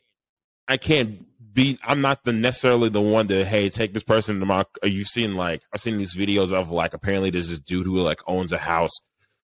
I 0.68 0.76
can't 0.76 1.26
be 1.52 1.78
I'm 1.82 2.00
not 2.00 2.24
the 2.24 2.32
necessarily 2.32 2.88
the 2.88 3.00
one 3.00 3.28
to 3.28 3.44
hey 3.44 3.70
take 3.70 3.94
this 3.94 4.02
person 4.02 4.40
to 4.40 4.46
my 4.46 4.64
are 4.82 4.88
you 4.88 5.04
seen 5.04 5.34
like 5.34 5.62
I've 5.72 5.80
seen 5.80 5.98
these 5.98 6.16
videos 6.16 6.52
of 6.52 6.70
like 6.70 6.94
apparently 6.94 7.30
there's 7.30 7.48
this 7.48 7.58
dude 7.58 7.86
who 7.86 8.00
like 8.00 8.20
owns 8.26 8.52
a 8.52 8.58
house 8.58 9.00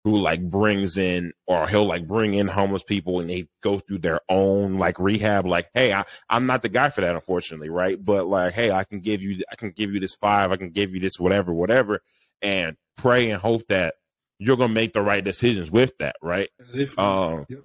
who 0.05 0.19
like 0.19 0.43
brings 0.43 0.97
in 0.97 1.33
or 1.47 1.69
he'll 1.69 1.87
like 1.87 2.09
bring 2.09 2.35
in 2.35 2.49
homeless 2.49 2.83
people 2.83 3.21
and 3.21 3.31
they 3.31 3.47
go 3.63 3.79
through 3.79 3.99
their 3.99 4.21
own 4.29 4.79
like 4.79 4.99
rehab 4.99 5.47
like 5.47 5.69
hey 5.75 5.93
I, 5.93 6.05
i'm 6.29 6.47
not 6.47 6.63
the 6.63 6.69
guy 6.69 6.89
for 6.89 7.03
that 7.03 7.15
unfortunately 7.15 7.69
right 7.69 8.03
but 8.03 8.27
like 8.27 8.53
hey 8.53 8.71
i 8.73 8.85
can 8.85 9.01
give 9.01 9.23
you 9.23 9.43
i 9.51 9.55
can 9.55 9.71
give 9.71 9.93
you 9.93 10.01
this 10.01 10.15
five 10.15 10.51
i 10.51 10.57
can 10.57 10.71
give 10.71 10.95
you 10.95 11.01
this 11.01 11.19
whatever 11.19 11.53
whatever 11.53 12.01
and 12.41 12.77
pray 12.97 13.31
and 13.31 13.41
hope 13.41 13.67
that 13.69 13.95
you're 14.39 14.57
gonna 14.57 14.73
make 14.73 14.93
the 14.93 15.03
right 15.03 15.25
decisions 15.25 15.71
with 15.71 15.97
that 15.99 16.17
right 16.21 16.49
If, 16.75 16.99
um 16.99 17.47
yep. 17.49 17.61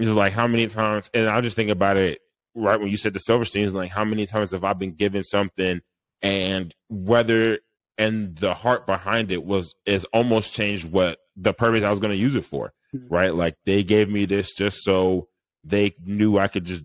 it's 0.00 0.10
like 0.10 0.32
how 0.32 0.48
many 0.48 0.66
times 0.66 1.08
and 1.14 1.28
i 1.28 1.40
just 1.40 1.56
think 1.56 1.70
about 1.70 1.96
it 1.96 2.20
right 2.54 2.78
when 2.80 2.88
you 2.90 2.96
said 2.96 3.12
the 3.12 3.18
silversteins 3.20 3.72
like 3.72 3.90
how 3.90 4.04
many 4.04 4.26
times 4.26 4.50
have 4.50 4.64
i 4.64 4.72
been 4.72 4.92
given 4.92 5.22
something 5.22 5.80
and 6.20 6.74
whether 6.88 7.58
and 7.98 8.36
the 8.36 8.54
heart 8.54 8.86
behind 8.86 9.30
it 9.30 9.44
was 9.44 9.74
is 9.86 10.04
almost 10.06 10.54
changed 10.54 10.90
what 10.90 11.18
the 11.36 11.52
purpose 11.52 11.82
I 11.84 11.90
was 11.90 12.00
going 12.00 12.10
to 12.10 12.16
use 12.16 12.34
it 12.34 12.44
for, 12.44 12.72
Mhm. 12.94 13.06
right? 13.10 13.34
Like 13.34 13.56
they 13.66 13.82
gave 13.82 14.08
me 14.10 14.24
this 14.24 14.54
just 14.54 14.82
so 14.82 15.28
they 15.64 15.92
knew 16.04 16.38
I 16.38 16.48
could 16.48 16.64
just 16.64 16.84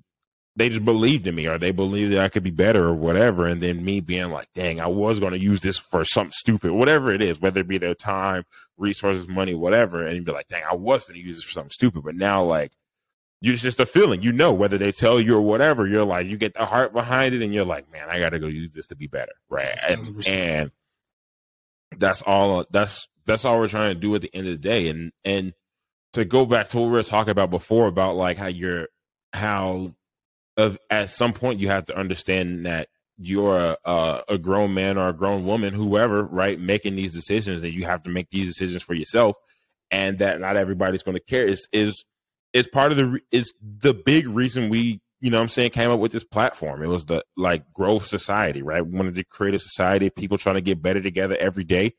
they 0.55 0.69
just 0.69 0.83
believed 0.85 1.27
in 1.27 1.35
me 1.35 1.47
or 1.47 1.57
they 1.57 1.71
believed 1.71 2.11
that 2.13 2.23
I 2.23 2.29
could 2.29 2.43
be 2.43 2.49
better 2.51 2.85
or 2.87 2.93
whatever. 2.95 3.45
And 3.45 3.61
then 3.61 3.85
me 3.85 3.99
being 4.01 4.31
like, 4.31 4.47
dang, 4.55 4.81
I 4.81 4.87
was 4.87 5.19
going 5.19 5.33
to 5.33 5.39
use 5.39 5.59
this 5.61 5.77
for 5.77 6.03
something 6.03 6.31
stupid, 6.33 6.71
whatever 6.71 7.11
it 7.11 7.21
is, 7.21 7.39
whether 7.39 7.61
it 7.61 7.67
be 7.67 7.77
their 7.77 7.93
time, 7.93 8.43
resources, 8.75 9.27
money, 9.27 9.53
whatever. 9.53 10.03
And 10.05 10.15
you'd 10.15 10.25
be 10.25 10.31
like, 10.31 10.47
dang, 10.47 10.63
I 10.69 10.73
was 10.75 11.05
going 11.05 11.19
to 11.19 11.25
use 11.25 11.35
this 11.35 11.43
for 11.43 11.51
something 11.51 11.69
stupid. 11.71 12.03
But 12.03 12.15
now, 12.15 12.43
like, 12.43 12.71
it's 13.41 13.61
just 13.61 13.79
a 13.79 13.85
feeling, 13.85 14.21
you 14.21 14.31
know, 14.31 14.53
whether 14.53 14.77
they 14.77 14.91
tell 14.91 15.19
you 15.19 15.35
or 15.37 15.41
whatever, 15.41 15.87
you're 15.87 16.05
like, 16.05 16.27
you 16.27 16.37
get 16.37 16.53
the 16.55 16.65
heart 16.65 16.93
behind 16.93 17.35
it 17.35 17.41
and 17.41 17.53
you're 17.53 17.65
like, 17.65 17.91
man, 17.91 18.07
I 18.09 18.19
got 18.19 18.29
to 18.29 18.39
go 18.39 18.47
use 18.47 18.71
this 18.73 18.87
to 18.87 18.95
be 18.95 19.07
better. 19.07 19.33
Right. 19.49 19.77
And, 19.87 20.27
and 20.27 20.71
that's 21.97 22.21
all, 22.23 22.65
that's, 22.71 23.07
that's 23.25 23.45
all 23.45 23.59
we're 23.59 23.67
trying 23.67 23.93
to 23.93 23.99
do 23.99 24.15
at 24.15 24.21
the 24.21 24.33
end 24.33 24.47
of 24.47 24.53
the 24.53 24.69
day. 24.69 24.87
And, 24.87 25.11
and 25.23 25.53
to 26.13 26.25
go 26.25 26.45
back 26.45 26.69
to 26.69 26.77
what 26.77 26.85
we 26.85 26.91
were 26.91 27.03
talking 27.03 27.31
about 27.31 27.49
before 27.49 27.87
about 27.87 28.15
like 28.15 28.37
how 28.37 28.47
you're, 28.47 28.87
how 29.33 29.93
of 30.57 30.79
at 30.89 31.11
some 31.11 31.33
point 31.33 31.59
you 31.59 31.67
have 31.67 31.85
to 31.85 31.97
understand 31.97 32.65
that 32.65 32.89
you're 33.19 33.57
a, 33.57 33.77
a, 33.85 34.23
a 34.29 34.37
grown 34.37 34.73
man 34.73 34.97
or 34.97 35.09
a 35.09 35.13
grown 35.13 35.45
woman, 35.45 35.73
whoever, 35.73 36.23
right, 36.23 36.59
making 36.59 36.95
these 36.95 37.13
decisions, 37.13 37.63
and 37.63 37.73
you 37.73 37.85
have 37.85 38.03
to 38.03 38.09
make 38.09 38.29
these 38.29 38.47
decisions 38.47 38.83
for 38.83 38.93
yourself, 38.93 39.35
and 39.89 40.19
that 40.19 40.39
not 40.39 40.57
everybody's 40.57 41.03
going 41.03 41.17
to 41.17 41.23
care 41.23 41.45
is 41.45 41.67
is 41.71 42.05
is 42.53 42.67
part 42.67 42.91
of 42.91 42.97
the 42.97 43.19
is 43.31 43.53
the 43.61 43.93
big 43.93 44.27
reason 44.27 44.69
we 44.69 45.01
you 45.19 45.29
know 45.29 45.41
I'm 45.41 45.47
saying 45.47 45.71
came 45.71 45.91
up 45.91 45.99
with 45.99 46.11
this 46.11 46.23
platform. 46.23 46.83
It 46.83 46.87
was 46.87 47.05
the 47.05 47.23
like 47.35 47.71
growth 47.73 48.05
society, 48.05 48.61
right? 48.61 48.85
We 48.85 48.97
wanted 48.97 49.15
to 49.15 49.23
create 49.23 49.55
a 49.55 49.59
society 49.59 50.07
of 50.07 50.15
people 50.15 50.37
trying 50.37 50.55
to 50.55 50.61
get 50.61 50.81
better 50.81 51.01
together 51.01 51.37
every 51.39 51.63
day, 51.63 51.95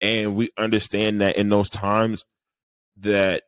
and 0.00 0.34
we 0.34 0.50
understand 0.56 1.20
that 1.20 1.36
in 1.36 1.48
those 1.48 1.70
times 1.70 2.24
that 2.98 3.44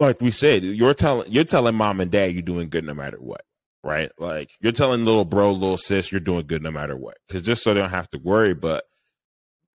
like 0.00 0.20
we 0.20 0.30
said, 0.30 0.64
you're 0.64 0.94
telling 0.94 1.30
you're 1.30 1.44
telling 1.44 1.74
mom 1.74 2.00
and 2.00 2.10
dad 2.10 2.32
you're 2.32 2.42
doing 2.42 2.68
good 2.68 2.84
no 2.84 2.94
matter 2.94 3.18
what, 3.18 3.42
right? 3.82 4.10
Like 4.18 4.50
you're 4.60 4.72
telling 4.72 5.04
little 5.04 5.24
bro, 5.24 5.52
little 5.52 5.78
sis, 5.78 6.10
you're 6.10 6.20
doing 6.20 6.46
good 6.46 6.62
no 6.62 6.70
matter 6.70 6.96
what, 6.96 7.18
because 7.26 7.42
just 7.42 7.62
so 7.62 7.72
they 7.72 7.80
don't 7.80 7.90
have 7.90 8.10
to 8.10 8.18
worry. 8.18 8.54
But 8.54 8.84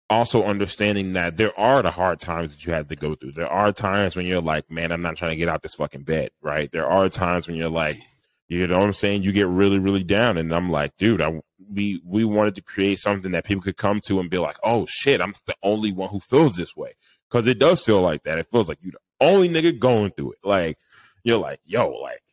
also 0.09 0.43
understanding 0.43 1.13
that 1.13 1.37
there 1.37 1.57
are 1.59 1.81
the 1.81 1.91
hard 1.91 2.19
times 2.19 2.55
that 2.55 2.65
you 2.65 2.73
have 2.73 2.87
to 2.87 2.95
go 2.95 3.15
through. 3.15 3.33
There 3.33 3.51
are 3.51 3.71
times 3.71 4.15
when 4.15 4.25
you're 4.25 4.41
like, 4.41 4.69
man, 4.71 4.91
I'm 4.91 5.01
not 5.01 5.17
trying 5.17 5.31
to 5.31 5.37
get 5.37 5.49
out 5.49 5.61
this 5.61 5.75
fucking 5.75 6.03
bed, 6.03 6.31
right? 6.41 6.71
There 6.71 6.87
are 6.87 7.09
times 7.09 7.47
when 7.47 7.57
you're 7.57 7.69
like, 7.69 7.97
you 8.47 8.65
know 8.65 8.79
what 8.79 8.85
I'm 8.85 8.93
saying? 8.93 9.23
You 9.23 9.33
get 9.33 9.47
really, 9.47 9.79
really 9.79 10.03
down, 10.03 10.37
and 10.37 10.55
I'm 10.55 10.69
like, 10.69 10.95
dude, 10.97 11.21
I 11.21 11.41
we 11.69 12.01
we 12.05 12.23
wanted 12.23 12.55
to 12.55 12.61
create 12.61 12.99
something 12.99 13.31
that 13.33 13.43
people 13.43 13.61
could 13.61 13.75
come 13.75 13.99
to 14.07 14.21
and 14.21 14.29
be 14.29 14.37
like, 14.37 14.57
oh 14.63 14.85
shit, 14.89 15.19
I'm 15.19 15.33
the 15.45 15.55
only 15.63 15.91
one 15.91 16.09
who 16.09 16.21
feels 16.21 16.55
this 16.55 16.75
way, 16.75 16.93
because 17.29 17.45
it 17.45 17.59
does 17.59 17.83
feel 17.83 18.01
like 18.01 18.23
that. 18.23 18.39
It 18.39 18.47
feels 18.49 18.69
like 18.69 18.79
you 18.81 18.91
the 18.91 18.99
only 19.19 19.49
nigga 19.49 19.77
going 19.77 20.11
through 20.11 20.33
it. 20.33 20.39
Like 20.43 20.77
you're 21.23 21.39
like, 21.39 21.59
yo, 21.65 21.89
like 21.89 22.23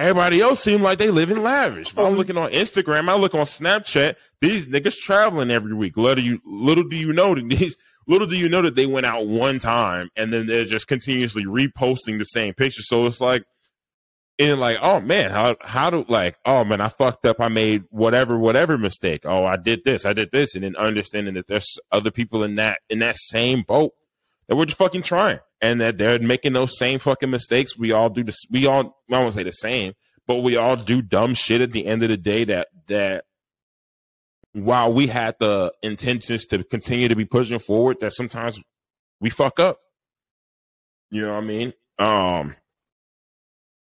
everybody 0.00 0.40
else 0.40 0.62
seem 0.62 0.82
like 0.82 0.98
they 0.98 1.10
live 1.10 1.30
in 1.30 1.42
lavish. 1.42 1.96
I'm 1.96 2.06
um, 2.06 2.14
looking 2.14 2.36
on 2.36 2.50
Instagram, 2.50 3.08
I 3.08 3.16
look 3.16 3.34
on 3.34 3.46
Snapchat, 3.46 4.16
these 4.40 4.66
niggas 4.66 4.96
traveling 4.96 5.50
every 5.50 5.74
week. 5.74 5.96
Little 5.96 6.24
you 6.24 6.40
little 6.44 6.84
do 6.84 6.96
you 6.96 7.12
know 7.12 7.34
that 7.34 7.48
these 7.48 7.76
little 8.06 8.26
do 8.26 8.36
you 8.36 8.48
know 8.48 8.62
that 8.62 8.74
they 8.74 8.86
went 8.86 9.06
out 9.06 9.26
one 9.26 9.58
time 9.58 10.10
and 10.16 10.32
then 10.32 10.46
they're 10.46 10.64
just 10.64 10.88
continuously 10.88 11.44
reposting 11.44 12.18
the 12.18 12.24
same 12.24 12.54
picture. 12.54 12.82
So 12.82 13.06
it's 13.06 13.20
like 13.20 13.44
and 14.40 14.58
like, 14.58 14.78
oh 14.80 15.00
man, 15.00 15.30
how 15.30 15.56
how 15.60 15.90
do 15.90 16.04
like, 16.08 16.38
oh 16.46 16.64
man, 16.64 16.80
I 16.80 16.88
fucked 16.88 17.26
up. 17.26 17.40
I 17.40 17.48
made 17.48 17.84
whatever 17.90 18.38
whatever 18.38 18.78
mistake. 18.78 19.22
Oh, 19.26 19.44
I 19.44 19.56
did 19.56 19.84
this, 19.84 20.06
I 20.06 20.14
did 20.14 20.30
this, 20.32 20.54
and 20.54 20.64
then 20.64 20.76
understanding 20.76 21.34
that 21.34 21.46
there's 21.46 21.78
other 21.92 22.10
people 22.10 22.42
in 22.42 22.56
that 22.56 22.80
in 22.88 23.00
that 23.00 23.16
same 23.18 23.62
boat 23.62 23.92
that 24.48 24.56
we're 24.56 24.64
just 24.64 24.78
fucking 24.78 25.02
trying, 25.02 25.40
and 25.60 25.80
that 25.80 25.98
they're 25.98 26.18
making 26.18 26.52
those 26.52 26.78
same 26.78 26.98
fucking 26.98 27.30
mistakes. 27.30 27.76
We 27.76 27.92
all 27.92 28.10
do 28.10 28.24
this. 28.24 28.44
We 28.50 28.66
all 28.66 28.96
I 29.10 29.18
won't 29.18 29.34
say 29.34 29.42
the 29.42 29.52
same, 29.52 29.94
but 30.26 30.36
we 30.42 30.56
all 30.56 30.76
do 30.76 31.02
dumb 31.02 31.34
shit 31.34 31.60
at 31.60 31.72
the 31.72 31.86
end 31.86 32.02
of 32.02 32.08
the 32.08 32.16
day. 32.16 32.44
That 32.44 32.68
that 32.88 33.24
while 34.52 34.92
we 34.92 35.06
had 35.06 35.36
the 35.38 35.72
intentions 35.82 36.46
to 36.46 36.64
continue 36.64 37.08
to 37.08 37.16
be 37.16 37.24
pushing 37.24 37.58
forward, 37.58 38.00
that 38.00 38.12
sometimes 38.12 38.60
we 39.20 39.30
fuck 39.30 39.60
up. 39.60 39.78
You 41.10 41.26
know 41.26 41.34
what 41.34 41.44
I 41.44 41.46
mean? 41.46 41.72
Um 41.98 42.56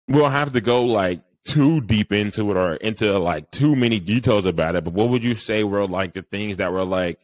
we 0.09 0.18
don't 0.18 0.33
have 0.33 0.53
to 0.53 0.61
go 0.61 0.85
like 0.85 1.22
too 1.45 1.81
deep 1.81 2.12
into 2.12 2.51
it 2.51 2.57
or 2.57 2.75
into 2.77 3.18
like 3.18 3.51
too 3.51 3.77
many 3.77 4.01
details 4.01 4.47
about 4.47 4.77
it. 4.77 4.85
But 4.85 4.95
what 4.95 5.09
would 5.11 5.25
you 5.25 5.35
say 5.35 5.64
were 5.64 5.87
like 5.87 6.14
the 6.14 6.22
things 6.22 6.57
that 6.59 6.72
were 6.72 6.85
like, 6.85 7.18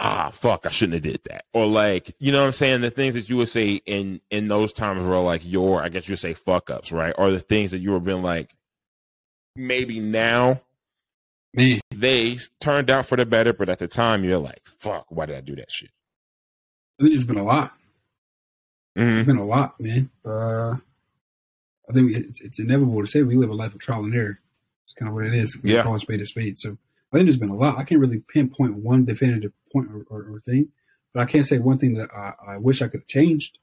ah, 0.00 0.30
fuck, 0.30 0.66
I 0.66 0.68
shouldn't 0.68 0.94
have 1.04 1.12
did 1.12 1.20
that, 1.24 1.44
or 1.54 1.66
like, 1.66 2.14
you 2.18 2.32
know 2.32 2.40
what 2.40 2.46
I'm 2.46 2.52
saying? 2.52 2.80
The 2.82 2.90
things 2.90 3.14
that 3.14 3.28
you 3.28 3.36
would 3.38 3.48
say 3.48 3.80
in 3.86 4.20
in 4.30 4.48
those 4.48 4.72
times 4.72 5.04
were 5.04 5.18
like 5.18 5.42
your, 5.44 5.82
I 5.82 5.88
guess 5.88 6.08
you 6.08 6.12
would 6.12 6.18
say 6.18 6.34
fuck 6.34 6.70
ups, 6.70 6.92
right? 6.92 7.14
Or 7.16 7.30
the 7.30 7.40
things 7.40 7.70
that 7.70 7.78
you 7.78 7.92
were 7.92 8.00
being 8.00 8.22
like, 8.22 8.54
maybe 9.54 10.00
now 10.00 10.60
Man, 11.54 11.80
they 11.94 12.38
turned 12.60 12.90
out 12.90 13.06
for 13.06 13.16
the 13.16 13.24
better, 13.24 13.54
but 13.54 13.70
at 13.70 13.78
the 13.78 13.88
time 13.88 14.22
you're 14.24 14.36
like, 14.36 14.60
fuck, 14.66 15.06
why 15.08 15.24
did 15.24 15.36
I 15.36 15.40
do 15.40 15.56
that 15.56 15.70
shit? 15.70 15.88
I 17.00 17.04
think 17.04 17.14
it's 17.14 17.24
been 17.24 17.38
a 17.38 17.44
lot. 17.44 17.72
Mm-hmm. 18.98 19.18
It's 19.18 19.26
been 19.26 19.38
a 19.38 19.44
lot, 19.46 19.80
man. 19.80 20.10
Uh, 20.22 20.76
I 21.88 21.92
think 21.94 22.14
it's, 22.14 22.40
it's 22.42 22.58
inevitable 22.58 23.00
to 23.00 23.06
say 23.06 23.22
we 23.22 23.36
live 23.36 23.48
a 23.48 23.54
life 23.54 23.74
of 23.74 23.80
trial 23.80 24.04
and 24.04 24.14
error. 24.14 24.38
It's 24.84 24.92
kind 24.92 25.08
of 25.08 25.14
what 25.14 25.24
it 25.24 25.34
is. 25.34 25.56
We 25.62 25.72
Yeah. 25.72 25.82
call 25.82 25.94
a 25.94 26.00
spade 26.00 26.20
a 26.20 26.26
spade. 26.26 26.58
So 26.58 26.76
I 27.12 27.16
think 27.16 27.26
there's 27.26 27.36
been 27.36 27.50
a 27.50 27.56
lot. 27.56 27.78
I 27.78 27.84
can't 27.84 28.00
really 28.00 28.20
pinpoint 28.20 28.76
one 28.76 29.04
definitive 29.04 29.52
point 29.72 29.88
or, 29.90 30.04
or, 30.10 30.34
or 30.34 30.40
thing, 30.40 30.68
but 31.14 31.20
I 31.20 31.26
can't 31.26 31.46
say 31.46 31.58
one 31.58 31.78
thing 31.78 31.94
that 31.94 32.10
I, 32.14 32.34
I 32.46 32.56
wish 32.58 32.82
I 32.82 32.88
could 32.88 33.00
have 33.00 33.06
changed. 33.06 33.58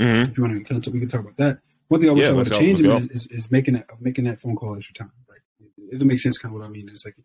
Mm-hmm. 0.00 0.30
If 0.30 0.36
you 0.36 0.44
want 0.44 0.58
to 0.58 0.64
come 0.64 0.80
to, 0.80 0.90
we 0.90 1.00
can 1.00 1.08
talk 1.08 1.20
about 1.20 1.36
that. 1.38 1.60
One 1.88 2.00
thing 2.00 2.10
I 2.10 2.12
wish 2.12 2.24
Yeah, 2.24 2.30
I 2.30 2.32
would 2.32 2.48
have 2.48 2.58
changed 2.58 2.84
is, 2.84 3.06
is, 3.10 3.26
is 3.28 3.50
making 3.50 3.74
that 3.74 3.86
making 4.00 4.24
that 4.24 4.40
phone 4.40 4.56
call 4.56 4.76
extra 4.76 4.94
time. 4.94 5.12
Right? 5.28 5.40
It 5.88 5.92
doesn't 5.92 6.06
make 6.06 6.18
sense. 6.18 6.38
Kind 6.38 6.54
of 6.54 6.60
what 6.60 6.66
I 6.66 6.70
mean. 6.70 6.88
It's 6.88 7.04
like 7.04 7.16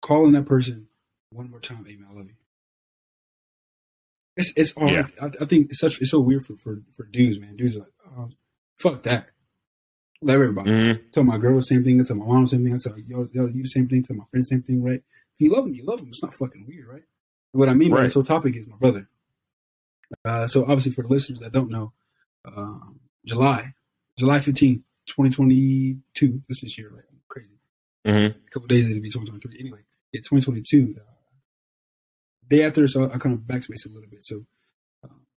calling 0.00 0.32
that 0.32 0.46
person 0.46 0.88
one 1.30 1.50
more 1.50 1.60
time. 1.60 1.82
Man, 1.84 2.06
I 2.08 2.14
love 2.14 2.26
you. 2.26 2.34
It's 4.36 4.52
it's 4.56 4.72
all. 4.74 4.90
Yeah. 4.90 5.08
I, 5.20 5.30
I 5.40 5.44
think 5.46 5.70
it's 5.70 5.80
such 5.80 6.00
it's 6.00 6.10
so 6.10 6.20
weird 6.20 6.44
for 6.44 6.56
for 6.56 6.82
for 6.92 7.04
dudes, 7.04 7.40
man. 7.40 7.56
Dudes 7.56 7.76
are 7.76 7.80
like, 7.80 7.92
oh, 8.16 8.30
fuck 8.78 9.02
that. 9.04 9.28
Let 10.22 10.34
everybody. 10.34 10.70
Mm-hmm. 10.70 11.10
Tell 11.12 11.24
my 11.24 11.38
girl 11.38 11.56
the 11.56 11.60
same 11.62 11.84
thing. 11.84 12.00
I 12.00 12.04
tell 12.04 12.16
my 12.16 12.26
mom 12.26 12.44
the 12.44 12.48
same 12.48 12.64
thing. 12.64 12.74
I 12.74 12.78
tell 12.78 12.98
yo, 12.98 13.28
yo, 13.32 13.46
you 13.46 13.62
the 13.62 13.68
same 13.68 13.86
thing. 13.88 14.02
Tell 14.02 14.16
my 14.16 14.24
friends 14.30 14.48
the 14.48 14.54
same 14.56 14.62
thing. 14.62 14.82
Right? 14.82 15.02
If 15.34 15.40
you 15.40 15.52
love 15.52 15.64
them, 15.64 15.74
you 15.74 15.84
love 15.84 15.98
them. 16.00 16.08
It's 16.08 16.22
not 16.22 16.32
fucking 16.34 16.64
weird, 16.66 16.86
right? 16.88 17.02
What 17.52 17.68
I 17.68 17.74
mean 17.74 17.90
by 17.90 17.96
Right. 17.98 18.02
this 18.04 18.14
whole 18.14 18.22
topic 18.24 18.56
is 18.56 18.66
my 18.68 18.76
brother. 18.76 19.08
Uh, 20.24 20.46
so 20.46 20.62
obviously, 20.62 20.92
for 20.92 21.02
the 21.02 21.08
listeners 21.08 21.40
that 21.40 21.52
don't 21.52 21.70
know, 21.70 21.92
um, 22.44 23.00
July, 23.26 23.74
July 24.18 24.40
fifteenth, 24.40 24.82
twenty 25.06 25.30
twenty 25.30 25.98
two. 26.14 26.42
This 26.48 26.62
is 26.62 26.76
year, 26.78 26.90
like 26.94 27.04
crazy. 27.28 27.58
Mm-hmm. 28.06 28.38
A 28.46 28.50
couple 28.50 28.68
days 28.68 28.88
it'll 28.88 29.02
be 29.02 29.10
twenty 29.10 29.28
twenty 29.28 29.40
three. 29.42 29.58
Anyway, 29.60 29.80
yeah, 30.12 30.20
twenty 30.24 30.44
twenty 30.44 30.62
two. 30.62 30.94
Uh, 30.98 31.02
day 32.48 32.64
after, 32.64 32.86
so 32.88 33.04
I 33.10 33.18
kind 33.18 33.34
of 33.34 33.40
backspace 33.40 33.84
a 33.86 33.88
little 33.92 34.08
bit. 34.08 34.24
So 34.24 34.36
uh, 34.36 34.40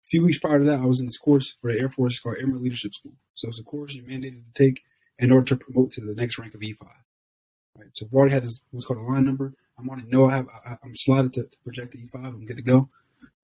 few 0.07 0.23
weeks 0.23 0.39
prior 0.39 0.59
to 0.59 0.65
that, 0.67 0.81
I 0.81 0.87
was 0.87 1.01
in 1.01 1.07
this 1.07 1.19
course 1.19 1.57
for 1.61 1.73
the 1.73 1.79
Air 1.79 1.89
Force 1.89 2.19
called 2.19 2.37
Airman 2.39 2.63
Leadership 2.63 2.95
School. 2.95 3.13
So 3.35 3.49
it's 3.49 3.59
a 3.59 3.65
course 3.65 3.95
you're 3.95 4.05
mandated 4.05 4.45
to 4.45 4.53
take 4.55 4.83
in 5.19 5.33
order 5.33 5.47
to 5.47 5.57
promote 5.57 5.93
to 5.93 6.01
the 6.01 6.15
next 6.15 6.39
rank 6.39 6.55
of 6.55 6.61
E5. 6.61 6.87
Right. 7.77 7.89
So 7.93 8.07
I've 8.07 8.15
already 8.15 8.35
had 8.35 8.45
this 8.45 8.63
what's 8.71 8.87
called 8.87 9.01
a 9.01 9.03
line 9.03 9.25
number. 9.25 9.53
I'm 9.79 9.89
already 9.89 10.09
know 10.09 10.29
I 10.29 10.37
have 10.37 10.49
I, 10.49 10.77
I'm 10.83 10.95
slotted 10.95 11.35
to, 11.35 11.43
to 11.43 11.59
project 11.65 11.93
the 11.93 11.99
E5. 11.99 12.25
I'm 12.25 12.47
good 12.47 12.57
to 12.57 12.63
go. 12.63 12.89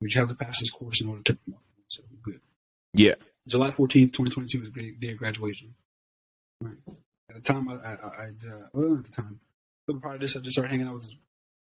We 0.01 0.09
just 0.09 0.19
have 0.19 0.29
to 0.29 0.45
pass 0.45 0.61
this 0.61 0.71
course 0.71 1.01
in 1.01 1.09
order 1.09 1.23
to 1.23 1.35
promote. 1.37 1.61
So 1.89 2.03
I'm 2.09 2.19
good. 2.23 2.41
Yeah. 2.95 3.15
July 3.47 3.71
14th, 3.71 4.13
2022 4.13 4.63
is 4.63 4.69
a 4.69 4.71
great 4.71 5.01
day 5.01 5.13
of 5.13 5.19
graduation. 5.19 5.75
Right. 6.61 6.77
At 7.29 7.37
the 7.37 7.41
time, 7.41 7.69
I, 7.69 7.75
I, 7.75 7.93
I 7.93 8.27
uh, 8.27 8.69
well, 8.73 8.99
at 8.99 9.05
the 9.05 9.11
time, 9.11 9.41
but 9.87 10.01
prior 10.01 10.15
to 10.15 10.19
this, 10.21 10.37
I 10.37 10.41
just 10.41 10.53
started 10.53 10.71
hanging 10.71 10.87
out 10.87 10.95
with 10.95 11.03
this 11.05 11.17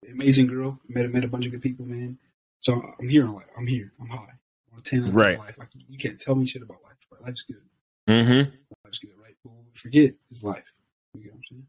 amazing 0.09 0.47
girl. 0.47 0.79
Met 0.87 1.09
met 1.11 1.23
a 1.23 1.27
bunch 1.27 1.45
of 1.45 1.51
good 1.51 1.61
people, 1.61 1.85
man. 1.85 2.17
So 2.59 2.81
I'm 2.99 3.09
here. 3.09 3.25
I'm 3.25 3.33
like, 3.33 3.49
I'm 3.57 3.67
here. 3.67 3.91
I'm 3.99 4.07
high. 4.07 4.33
A 4.77 4.81
ten 4.81 5.03
on 5.03 5.11
Right. 5.11 5.37
life. 5.39 5.57
Like, 5.57 5.69
you 5.87 5.97
can't 5.97 6.19
tell 6.19 6.35
me 6.35 6.45
shit 6.45 6.61
about 6.61 6.81
life. 6.83 6.97
But 7.09 7.21
life's 7.21 7.43
good. 7.43 7.61
Mm-hmm. 8.07 8.55
Life's 8.85 8.99
good, 8.99 9.11
right? 9.21 9.35
But 9.43 9.53
what 9.53 9.65
we 9.65 9.71
forget 9.75 10.13
is 10.31 10.43
life. 10.43 10.63
You 11.13 11.21
get 11.23 11.31
what 11.33 11.37
I'm 11.37 11.43
saying? 11.49 11.67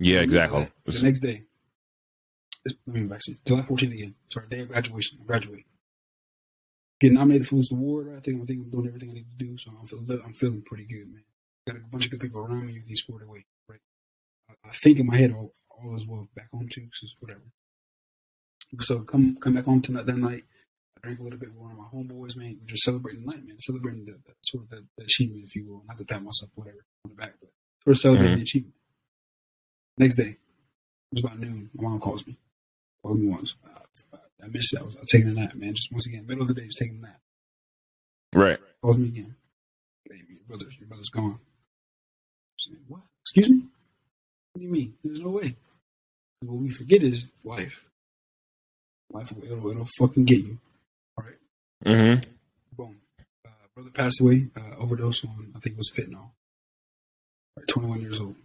Yeah, 0.00 0.18
So, 0.18 0.22
exactly. 0.22 0.68
The 0.86 1.02
next 1.02 1.20
day, 1.20 1.42
let 2.64 2.76
me 2.86 3.02
back 3.04 3.20
to 3.20 3.34
July 3.46 3.62
14th 3.62 3.92
again. 3.92 4.14
Sorry, 4.28 4.46
day 4.48 4.60
of 4.60 4.68
graduation. 4.68 5.18
I 5.22 5.24
graduate. 5.26 5.66
Getting 7.00 7.14
nominated 7.16 7.46
for 7.48 7.56
this 7.56 7.70
award. 7.72 8.08
I 8.16 8.20
think 8.20 8.42
I 8.42 8.46
think 8.46 8.64
I'm 8.64 8.70
doing 8.70 8.86
everything 8.86 9.10
I 9.10 9.14
need 9.14 9.26
to 9.38 9.44
do. 9.44 9.58
So 9.58 9.72
I'm 9.78 9.86
feeling 9.86 10.22
I'm 10.24 10.32
feeling 10.32 10.62
pretty 10.62 10.84
good, 10.84 11.08
man. 11.12 11.24
Got 11.66 11.76
a 11.76 11.80
bunch 11.80 12.06
of 12.06 12.12
good 12.12 12.20
people 12.20 12.40
around 12.40 12.64
me. 12.66 12.72
Everything's 12.76 13.00
squared 13.00 13.22
away. 13.22 13.44
Right. 13.68 13.80
I, 14.48 14.68
I 14.68 14.72
think 14.72 14.98
in 15.00 15.06
my 15.06 15.16
head 15.16 15.32
all, 15.32 15.52
all 15.70 15.94
is 15.96 16.06
well. 16.06 16.28
Back 16.34 16.50
home 16.52 16.68
too, 16.68 16.88
so 16.92 17.06
whatever. 17.20 17.42
So 18.80 19.00
come 19.00 19.36
come 19.40 19.54
back 19.54 19.64
home 19.64 19.82
tonight 19.82 20.06
that 20.06 20.16
night. 20.16 20.44
I 21.04 21.08
drank 21.08 21.20
a 21.20 21.22
little 21.24 21.38
bit 21.38 21.48
with 21.50 21.58
one 21.58 21.72
of 21.72 21.78
my 21.78 21.84
homeboys, 21.92 22.36
man. 22.36 22.58
We're 22.60 22.66
just 22.68 22.84
celebrating 22.84 23.24
the 23.24 23.32
night, 23.32 23.44
man. 23.46 23.56
Celebrating 23.58 24.04
the, 24.04 24.12
the 24.12 24.34
sort 24.42 24.64
of 24.64 24.70
the, 24.70 24.84
the 24.96 25.04
achievement, 25.04 25.44
if 25.44 25.56
you 25.56 25.66
will. 25.66 25.82
Not 25.88 25.98
to 25.98 26.04
pat 26.04 26.22
myself, 26.22 26.50
whatever, 26.54 26.84
on 27.04 27.10
the 27.10 27.16
back, 27.16 27.34
but 27.40 27.50
sort 27.84 27.96
of 27.96 28.00
celebrating 28.00 28.34
Mhm. 28.34 28.38
the 28.38 28.42
achievement. 28.42 28.74
Next 29.98 30.16
day, 30.16 30.28
it 30.30 30.38
was 31.12 31.24
about 31.24 31.38
noon. 31.40 31.70
My 31.74 31.88
mom 31.88 31.98
calls 32.00 32.26
me. 32.26 32.36
Called 33.02 33.18
me 33.18 33.26
once. 33.28 33.54
Uh, 33.66 34.16
I 34.42 34.46
missed 34.46 34.72
that. 34.74 34.80
I 34.80 34.84
was, 34.84 34.96
I 34.96 35.00
was 35.00 35.10
taking 35.10 35.28
a 35.28 35.32
nap, 35.32 35.54
man. 35.54 35.74
Just 35.74 35.90
once 35.90 36.06
again, 36.06 36.24
middle 36.26 36.42
of 36.42 36.48
the 36.48 36.54
day, 36.54 36.66
just 36.66 36.78
taking 36.78 36.98
a 36.98 37.00
nap. 37.02 37.20
Right. 38.34 38.58
Calls 38.80 38.96
me 38.98 39.08
again. 39.08 39.34
Hey, 40.08 40.22
your 40.28 40.38
brother's 40.46 40.78
your 40.78 40.88
brother's 40.88 41.10
gone. 41.10 41.32
I'm 41.32 42.58
saying, 42.58 42.78
what? 42.88 43.02
Excuse 43.22 43.50
me? 43.50 43.66
What 44.52 44.60
do 44.60 44.64
you 44.66 44.70
mean? 44.72 44.94
There's 45.02 45.20
no 45.20 45.30
way. 45.30 45.56
What 46.44 46.58
we 46.58 46.70
forget 46.70 47.02
is 47.02 47.26
life. 47.44 47.84
Life 49.10 49.32
will 49.32 49.44
it'll, 49.44 49.70
it'll 49.70 49.88
fucking 49.98 50.24
get 50.24 50.38
you. 50.38 50.58
Mm-hmm. 51.84 52.30
Boom. 52.76 52.96
Uh, 53.46 53.50
brother 53.74 53.90
passed 53.90 54.20
away. 54.20 54.48
Uh, 54.56 54.76
overdose 54.78 55.24
on 55.24 55.52
I 55.56 55.60
think 55.60 55.74
it 55.74 55.78
was 55.78 55.90
fentanyl. 55.94 56.30
Right, 57.56 57.66
21 57.68 58.00
years 58.00 58.20
old. 58.20 58.36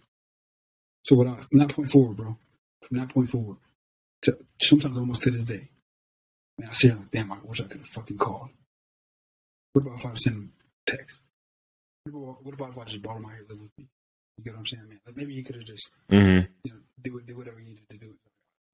So 1.05 1.15
what? 1.15 1.27
I, 1.27 1.35
from 1.35 1.59
that 1.59 1.69
point 1.69 1.89
forward, 1.89 2.17
bro. 2.17 2.37
From 2.87 2.97
that 2.99 3.09
point 3.09 3.29
forward, 3.29 3.57
to 4.23 4.37
sometimes 4.61 4.97
almost 4.97 5.21
to 5.23 5.31
this 5.31 5.43
day, 5.43 5.69
man, 6.59 6.69
I 6.69 6.73
sit 6.73 6.95
like, 6.95 7.11
damn, 7.11 7.31
I 7.31 7.37
wish 7.43 7.59
I 7.59 7.63
could 7.63 7.79
have 7.81 7.87
fucking 7.87 8.17
called. 8.17 8.49
What 9.73 9.81
about 9.83 9.99
if 9.99 10.05
I 10.05 10.13
sent 10.15 10.35
him 10.35 10.51
text? 10.85 11.21
What 12.03 12.19
about, 12.23 12.45
what 12.45 12.53
about 12.53 12.69
if 12.71 12.77
I 12.77 12.83
just 12.85 13.01
brought 13.01 13.17
him 13.17 13.25
out 13.25 13.31
here 13.31 13.45
live 13.49 13.59
with 13.61 13.71
me? 13.77 13.87
You 14.37 14.43
get 14.43 14.53
what 14.53 14.59
I'm 14.59 14.65
saying, 14.67 14.87
man? 14.87 14.99
Like 15.05 15.17
maybe 15.17 15.33
he 15.33 15.43
could 15.43 15.55
have 15.55 15.65
just, 15.65 15.91
Mm-hmm. 16.11 16.45
you 16.63 16.71
know, 16.73 16.79
do 17.01 17.21
do 17.25 17.35
whatever 17.37 17.57
he 17.59 17.65
needed 17.65 17.83
to 17.89 17.97
do. 17.97 18.13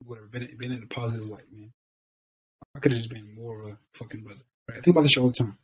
Whatever, 0.06 0.28
been 0.28 0.50
been 0.58 0.72
in 0.74 0.84
a 0.84 0.88
positive 0.88 1.30
light, 1.30 1.46
man. 1.52 1.72
I 2.76 2.80
could 2.80 2.92
have 2.92 3.00
just 3.00 3.10
been 3.14 3.34
more 3.36 3.62
of 3.62 3.68
a 3.70 3.78
fucking 3.94 4.22
brother. 4.22 4.42
Right? 4.70 4.78
I 4.78 4.82
think 4.82 4.94
about 4.96 5.02
this 5.04 5.18
all 5.18 5.28
the 5.28 5.34
time, 5.34 5.58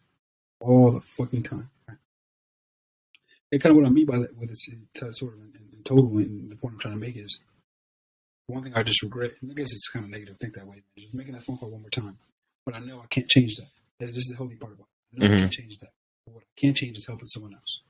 all 0.60 0.92
the 0.92 1.02
fucking 1.18 1.44
time. 1.44 1.70
Right? 1.88 1.98
And 3.52 3.62
kind 3.62 3.72
of 3.72 3.78
what 3.78 3.86
I 3.86 3.90
mean 3.90 4.06
by 4.06 4.20
that, 4.20 4.36
what 4.38 4.50
it's 4.50 4.66
sort 5.18 5.34
of 5.34 5.40
in, 5.40 5.54
in 5.74 5.84
total, 5.84 6.18
and 6.18 6.52
the 6.52 6.56
point 6.56 6.74
I'm 6.76 6.80
trying 6.80 6.94
to 6.96 7.00
make 7.00 7.16
is 7.18 7.40
one 8.48 8.64
thing 8.64 8.74
I 8.76 8.84
just 8.84 9.02
regret. 9.04 9.32
And 9.42 9.52
I 9.52 9.54
guess 9.56 9.72
it's 9.74 9.90
kind 9.90 10.06
of 10.06 10.12
negative 10.12 10.38
to 10.38 10.46
think 10.46 10.56
that 10.56 10.68
way. 10.68 10.76
Man, 10.96 11.04
just 11.06 11.16
making 11.16 11.34
that 11.34 11.44
phone 11.44 11.58
call 11.58 11.70
one 11.72 11.82
more 11.82 11.90
time, 11.90 12.18
but 12.66 12.76
I 12.76 12.80
know 12.80 13.00
I 13.02 13.08
can't 13.08 13.28
change 13.30 13.56
that. 13.58 13.68
That's 14.00 14.12
this 14.12 14.24
is 14.24 14.30
the 14.32 14.38
holy 14.38 14.56
part 14.56 14.74
about 14.74 14.88
it. 14.88 15.16
I 15.16 15.26
know 15.28 15.34
I 15.34 15.36
Mhm. 15.36 15.40
can't 15.42 15.52
change 15.52 15.78
that. 15.80 15.92
But 16.26 16.36
what 16.36 16.44
I 16.44 16.48
can 16.60 16.74
change 16.74 16.98
is 16.98 17.08
helping 17.08 17.28
someone 17.28 17.54
else 17.56 17.82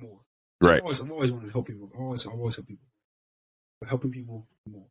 more. 0.00 0.20
Right. 0.62 0.76
I've 0.76 0.82
always, 0.82 1.00
I've 1.00 1.10
always 1.10 1.32
wanted 1.32 1.46
to 1.46 1.52
help 1.52 1.66
people. 1.66 1.90
I've 1.92 2.00
always, 2.00 2.26
I've 2.26 2.32
always 2.34 2.56
help 2.56 2.68
people. 2.68 2.86
But 3.80 3.88
helping 3.90 4.10
people 4.12 4.46
more. 4.66 4.86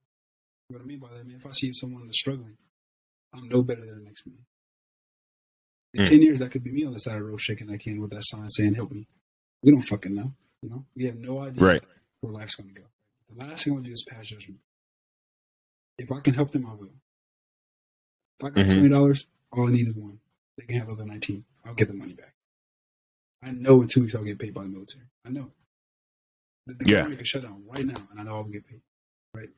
What 0.67 0.81
I 0.81 0.85
mean 0.85 0.99
by 0.99 1.09
that, 1.09 1.25
man, 1.25 1.37
if 1.37 1.45
I 1.45 1.51
see 1.51 1.71
someone 1.73 2.05
that's 2.05 2.19
struggling, 2.19 2.57
I'm 3.33 3.47
no 3.49 3.63
better 3.63 3.85
than 3.85 3.97
the 3.99 4.03
next 4.03 4.27
man. 4.27 4.37
In 5.95 6.03
Mm. 6.03 6.09
10 6.09 6.21
years, 6.21 6.39
that 6.39 6.51
could 6.51 6.63
be 6.63 6.71
me 6.71 6.83
on 6.85 6.93
the 6.93 6.99
side 6.99 7.13
of 7.15 7.19
the 7.23 7.25
road 7.29 7.39
shaking 7.41 7.67
that 7.67 7.79
can 7.79 8.01
with 8.01 8.11
that 8.11 8.23
sign 8.25 8.49
saying, 8.49 8.73
help 8.73 8.91
me. 8.91 9.07
We 9.63 9.71
don't 9.71 9.81
fucking 9.81 10.13
know. 10.13 10.33
You 10.61 10.69
know, 10.69 10.85
we 10.95 11.05
have 11.05 11.15
no 11.17 11.39
idea 11.39 11.63
Right. 11.63 11.83
where 12.21 12.33
life's 12.33 12.55
going 12.55 12.73
to 12.73 12.81
go. 12.81 12.87
The 13.29 13.45
last 13.45 13.63
thing 13.63 13.71
I 13.71 13.75
want 13.75 13.85
to 13.85 13.89
do 13.89 13.93
is 13.93 14.03
pass 14.07 14.27
judgment. 14.27 14.59
If 15.97 16.11
I 16.11 16.19
can 16.19 16.33
help 16.33 16.51
them, 16.51 16.65
I 16.65 16.73
will. 16.73 16.93
If 18.39 18.45
I 18.45 18.49
got 18.49 18.65
Mhm. 18.65 18.73
twenty 18.73 18.89
dollars, 18.89 19.27
all 19.51 19.67
I 19.67 19.71
need 19.71 19.87
is 19.87 19.95
one. 19.95 20.19
They 20.57 20.65
can 20.65 20.75
have 20.77 20.87
the 20.87 20.93
other 20.93 21.05
nineteen. 21.05 21.45
I'll 21.63 21.73
get 21.73 21.87
the 21.87 21.93
money 21.93 22.13
back. 22.13 22.35
I 23.41 23.51
know 23.51 23.81
in 23.81 23.87
two 23.87 24.01
weeks 24.01 24.15
I'll 24.15 24.23
get 24.23 24.37
paid 24.39 24.53
by 24.53 24.63
the 24.63 24.69
military. 24.69 25.05
I 25.23 25.29
know. 25.29 25.51
The, 26.65 26.73
the 26.73 26.85
Yeah. 26.85 26.91
government 26.97 27.19
can 27.19 27.25
shut 27.25 27.43
down 27.43 27.65
right 27.65 27.85
now, 27.85 28.07
and 28.11 28.19
I 28.19 28.23
know 28.23 28.35
I'll 28.35 28.43
get 28.43 28.67
paid. 28.67 28.81
Right. 29.33 29.49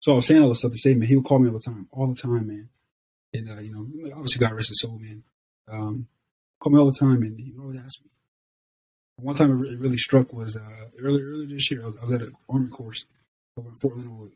So 0.00 0.12
I 0.12 0.16
was 0.16 0.26
saying 0.26 0.42
all 0.42 0.48
this 0.48 0.58
stuff 0.60 0.72
to 0.72 0.78
say, 0.78 0.94
man, 0.94 1.08
he 1.08 1.14
would 1.16 1.24
call 1.24 1.38
me 1.38 1.48
all 1.48 1.54
the 1.54 1.60
time, 1.60 1.88
all 1.92 2.06
the 2.12 2.20
time, 2.20 2.46
man. 2.46 2.68
And 3.34 3.50
uh, 3.50 3.60
you 3.60 3.72
know, 3.72 4.12
obviously 4.14 4.40
God 4.40 4.54
rest 4.54 4.68
his 4.68 4.80
soul, 4.80 4.98
man. 4.98 5.22
Um, 5.70 6.06
call 6.60 6.72
me 6.72 6.78
all 6.78 6.90
the 6.90 6.98
time, 6.98 7.22
and 7.22 7.38
he 7.38 7.52
always 7.58 7.80
ask 7.80 8.00
me. 8.02 8.10
One 9.20 9.34
time 9.34 9.50
it 9.64 9.78
really, 9.78 9.96
struck 9.96 10.32
was 10.32 10.56
uh, 10.56 10.86
earlier 11.00 11.26
earlier 11.26 11.48
this 11.48 11.70
year. 11.70 11.82
I 11.82 11.86
was, 11.86 11.96
I 11.96 12.02
was 12.02 12.12
at 12.12 12.22
an 12.22 12.36
army 12.48 12.68
course 12.68 13.06
over 13.56 13.68
in 13.68 13.74
Fort 13.74 13.96
Leonard 13.96 14.12
Wood. 14.16 14.32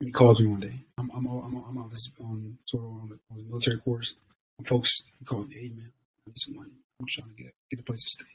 And 0.00 0.08
he 0.08 0.12
calls 0.12 0.40
me 0.40 0.48
one 0.48 0.60
day. 0.60 0.80
I'm 0.98 1.10
I'm 1.14 1.26
I'm, 1.26 1.56
I'm 1.56 1.78
on 1.78 1.88
this 1.90 2.10
on 2.20 2.58
sort 2.66 2.84
of 2.84 2.90
on 2.90 3.08
the, 3.08 3.18
on 3.30 3.38
the 3.38 3.44
military 3.44 3.78
course. 3.78 4.14
I'm 4.58 4.66
focused. 4.66 5.10
He 5.18 5.24
called 5.24 5.48
me, 5.48 5.56
hey 5.56 5.68
man, 5.70 5.90
I 5.90 6.22
need 6.26 6.38
some 6.38 6.56
money. 6.56 6.70
I'm 7.00 7.06
trying 7.08 7.28
to 7.34 7.42
get 7.42 7.54
get 7.70 7.80
a 7.80 7.82
place 7.82 8.04
to 8.04 8.10
stay, 8.10 8.30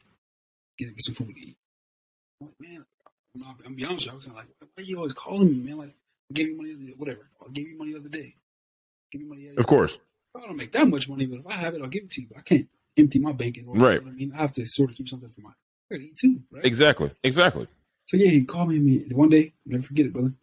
get 0.79 0.87
get 0.89 1.05
some 1.05 1.15
food 1.15 1.35
to 1.35 1.39
eat. 1.39 1.57
I'm 2.41 2.47
like, 2.47 2.69
man, 2.69 2.85
I'm, 3.35 3.41
not, 3.41 3.55
I'm 3.65 3.75
be 3.75 3.85
honest. 3.85 4.07
you, 4.07 4.11
I 4.11 4.15
was 4.15 4.23
kinda 4.23 4.39
like, 4.39 4.47
why 4.59 4.67
are 4.77 4.83
you 4.83 4.97
always 4.97 5.13
calling 5.13 5.49
me, 5.49 5.59
man? 5.59 5.77
Like, 5.77 5.95
I 6.31 6.33
gave 6.33 6.47
you 6.47 6.57
money, 6.57 6.93
whatever. 6.97 7.29
I 7.45 7.51
gave 7.51 7.67
you 7.67 7.77
money 7.77 7.93
the 7.93 7.99
other 7.99 8.09
day. 8.09 8.35
Give 9.11 9.21
me 9.21 9.27
money. 9.27 9.49
Of 9.57 9.65
course. 9.67 9.99
I 10.35 10.41
don't 10.41 10.55
make 10.57 10.71
that 10.73 10.87
much 10.87 11.09
money, 11.09 11.25
but 11.25 11.39
if 11.39 11.47
I 11.47 11.53
have 11.53 11.73
it, 11.73 11.81
I'll 11.81 11.87
give 11.87 12.03
it 12.03 12.11
to 12.11 12.21
you. 12.21 12.27
But 12.29 12.37
I 12.39 12.41
can't 12.41 12.67
empty 12.97 13.19
my 13.19 13.31
bank 13.31 13.57
in 13.57 13.67
order. 13.67 13.79
Right. 13.79 13.99
You 13.99 14.05
know 14.05 14.11
I 14.11 14.13
mean, 14.15 14.31
I 14.35 14.37
have 14.37 14.53
to 14.53 14.65
sort 14.65 14.91
of 14.91 14.95
keep 14.95 15.09
something 15.09 15.29
for 15.29 15.41
my. 15.41 15.49
I 15.49 15.95
gotta 15.95 16.03
eat 16.03 16.17
too, 16.17 16.41
right? 16.51 16.63
Exactly. 16.65 17.11
Exactly. 17.23 17.67
So 18.07 18.17
yeah, 18.17 18.29
he 18.29 18.43
called 18.45 18.69
me 18.69 18.75
and 18.77 18.85
me 18.85 19.05
one 19.11 19.29
day. 19.29 19.53
Never 19.65 19.83
forget 19.83 20.05
it, 20.05 20.13
brother. 20.13 20.33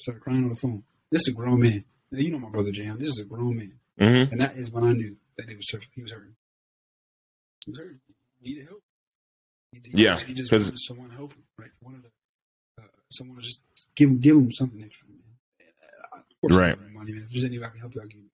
Started 0.00 0.20
crying 0.22 0.44
on 0.44 0.50
the 0.50 0.54
phone. 0.56 0.82
This 1.10 1.22
is 1.22 1.28
a 1.28 1.32
grown 1.32 1.60
man. 1.62 1.84
Now, 2.10 2.20
you 2.20 2.30
know 2.30 2.38
my 2.38 2.48
brother 2.48 2.70
Jam. 2.70 2.98
This 2.98 3.08
is 3.08 3.18
a 3.20 3.24
grown 3.24 3.56
man, 3.56 3.72
Mm-hmm. 4.00 4.32
and 4.32 4.40
that 4.40 4.56
is 4.56 4.70
when 4.70 4.84
I 4.84 4.92
knew 4.92 5.16
that 5.36 5.48
he 5.48 5.54
was 5.56 5.68
hurt- 5.70 5.86
he 5.94 6.02
was 6.02 6.12
hurting. 6.12 6.34
He 7.64 7.70
was 7.72 7.78
hurting. 7.80 8.00
He 8.40 8.50
needed 8.50 8.68
help. 8.68 8.82
He, 9.72 9.80
he 9.90 10.02
Yeah, 10.02 10.12
just, 10.14 10.26
he 10.26 10.34
just 10.34 10.52
wanted 10.52 10.78
someone 10.78 11.08
to 11.10 11.14
help 11.16 11.32
him. 11.32 11.42
Right. 11.58 11.70
He 11.80 11.84
wanted 11.84 12.02
to, 12.04 12.08
uh, 12.82 12.86
someone 13.10 13.36
to 13.38 13.42
just 13.42 13.62
give 13.96 14.10
him 14.10 14.18
give 14.20 14.36
him 14.36 14.50
something 14.52 14.82
extra. 14.82 15.08
Man. 15.08 15.18
Uh, 16.12 16.16
Of 16.18 16.40
course, 16.40 16.54
I 16.54 16.58
Right. 16.60 16.78
Give 17.06 17.14
him 17.16 17.22
money. 17.22 17.26
If 17.26 17.32
there's 17.32 17.44
any 17.44 17.58
way 17.58 17.66
I 17.66 17.70
can 17.70 17.80
help 17.80 17.94
you, 17.94 18.00
I'll 18.00 18.08
give 18.08 18.20
you. 18.20 18.30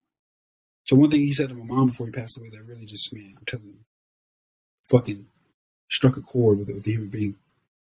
So 0.85 0.95
one 0.95 1.11
thing 1.11 1.21
he 1.21 1.33
said 1.33 1.49
to 1.49 1.55
my 1.55 1.63
mom 1.65 1.87
before 1.87 2.07
he 2.07 2.11
passed 2.11 2.37
away 2.37 2.49
that 2.49 2.63
really 2.63 2.85
just 2.85 3.13
man, 3.13 3.35
I'm 3.37 3.45
telling 3.45 3.67
you, 3.67 3.75
fucking 4.85 5.27
struck 5.89 6.17
a 6.17 6.21
chord 6.21 6.59
with, 6.59 6.69
with 6.69 6.83
the 6.83 6.91
human 6.91 7.09
being. 7.09 7.35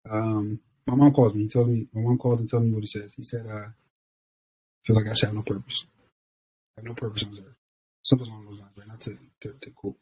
Um, 0.09 0.59
my 0.87 0.95
mom 0.95 1.13
calls 1.13 1.33
me. 1.33 1.43
He 1.43 1.49
tells 1.49 1.67
me. 1.67 1.87
My 1.93 2.01
mom 2.01 2.17
calls 2.17 2.39
and 2.39 2.49
tells 2.49 2.63
me 2.63 2.71
what 2.71 2.81
he 2.83 2.87
says. 2.87 3.13
He 3.13 3.23
said, 3.23 3.45
uh, 3.47 3.53
"I 3.67 3.71
feel 4.85 4.95
like 4.95 5.05
I 5.05 5.09
just 5.09 5.23
have 5.25 5.33
no 5.33 5.43
purpose. 5.43 5.85
I 6.77 6.81
have 6.81 6.85
no 6.85 6.93
purpose 6.93 7.23
on 7.23 7.31
this 7.31 7.39
earth. 7.41 7.55
Something 8.03 8.27
along 8.27 8.45
those 8.45 8.59
lines, 8.59 8.71
right? 8.77 8.87
Not 8.87 9.01
to 9.01 9.17
to, 9.41 9.53
to 9.61 9.69
quote. 9.71 9.95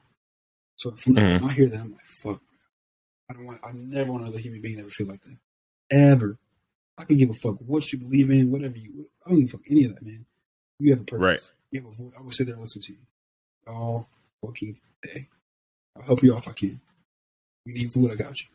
So 0.77 0.91
from 0.91 1.13
that, 1.15 1.21
Mhm. 1.23 1.41
when 1.41 1.49
I 1.51 1.53
hear 1.53 1.69
that, 1.69 1.80
I'm 1.82 1.91
like, 1.91 2.05
fuck. 2.05 2.41
I 3.30 3.34
don't 3.34 3.45
want. 3.45 3.59
I 3.63 3.71
never 3.73 4.11
want 4.11 4.23
another 4.23 4.39
human 4.39 4.61
being 4.61 4.75
to 4.77 4.82
ever 4.82 4.89
feel 4.89 5.07
like 5.07 5.21
that. 5.23 5.38
Ever. 5.91 6.38
I 6.97 7.05
can 7.05 7.17
give 7.17 7.30
a 7.30 7.34
fuck 7.34 7.57
what 7.59 7.91
you 7.93 7.99
believe 7.99 8.30
in, 8.32 8.51
whatever 8.51 8.77
you. 8.77 9.09
I 9.25 9.30
don't 9.30 9.39
give 9.39 9.49
a 9.49 9.51
fuck 9.57 9.61
any 9.69 9.86
of 9.86 9.95
that, 9.95 10.03
man. 10.03 10.25
You 10.80 10.91
have 10.91 11.01
a 11.01 11.03
purpose. 11.03 11.21
Right. 11.21 11.51
You 11.71 11.82
have 11.82 11.91
a 11.91 11.95
voice. 11.95 12.13
I 12.17 12.21
will 12.21 12.32
sit 12.32 12.45
there 12.47 12.55
and 12.55 12.63
listen 12.63 12.82
to 12.84 12.91
you 12.93 12.97
all 13.67 14.07
fucking 14.45 14.77
day. 15.03 15.27
I'll 15.97 16.03
help 16.03 16.23
you 16.23 16.34
out 16.34 16.39
if 16.39 16.47
I 16.47 16.53
can. 16.53 16.80
You 17.65 17.73
need 17.73 17.91
food, 17.91 18.11
I 18.11 18.15
got 18.15 18.39
you. 18.41 18.47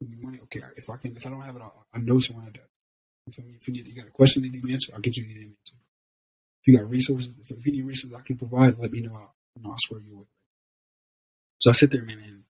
You 0.00 0.08
need 0.08 0.22
money, 0.22 0.40
okay. 0.44 0.60
If 0.76 0.90
I 0.90 0.96
can, 0.96 1.16
if 1.16 1.26
I 1.26 1.30
don't 1.30 1.40
have 1.40 1.56
it, 1.56 1.62
I'll, 1.62 1.86
I 1.94 1.98
know 1.98 2.18
someone 2.18 2.44
that 2.46 2.54
does. 2.54 2.64
If, 3.28 3.38
I- 3.38 3.54
if 3.60 3.68
you, 3.68 3.74
need, 3.74 3.86
you 3.86 3.94
got 3.94 4.08
a 4.08 4.10
question 4.10 4.42
that 4.42 4.48
you 4.52 4.60
need 4.62 4.72
answer, 4.72 4.92
I'll 4.94 5.00
get 5.00 5.16
you 5.16 5.24
the 5.24 5.34
answer. 5.34 5.74
If 6.62 6.66
you 6.66 6.76
got 6.78 6.90
resources, 6.90 7.30
if, 7.42 7.50
if 7.50 7.66
you 7.66 7.72
need 7.72 7.84
resources, 7.86 8.18
I 8.18 8.22
can 8.22 8.36
provide. 8.36 8.78
Let 8.78 8.90
me 8.92 9.00
know. 9.00 9.14
I'll, 9.14 9.34
you 9.56 9.62
know, 9.62 9.70
I'll 9.70 9.78
square 9.78 10.00
you 10.06 10.16
away. 10.16 10.26
So 11.58 11.70
I 11.70 11.72
sit 11.72 11.90
there, 11.90 12.02
man, 12.02 12.18
and 12.18 12.42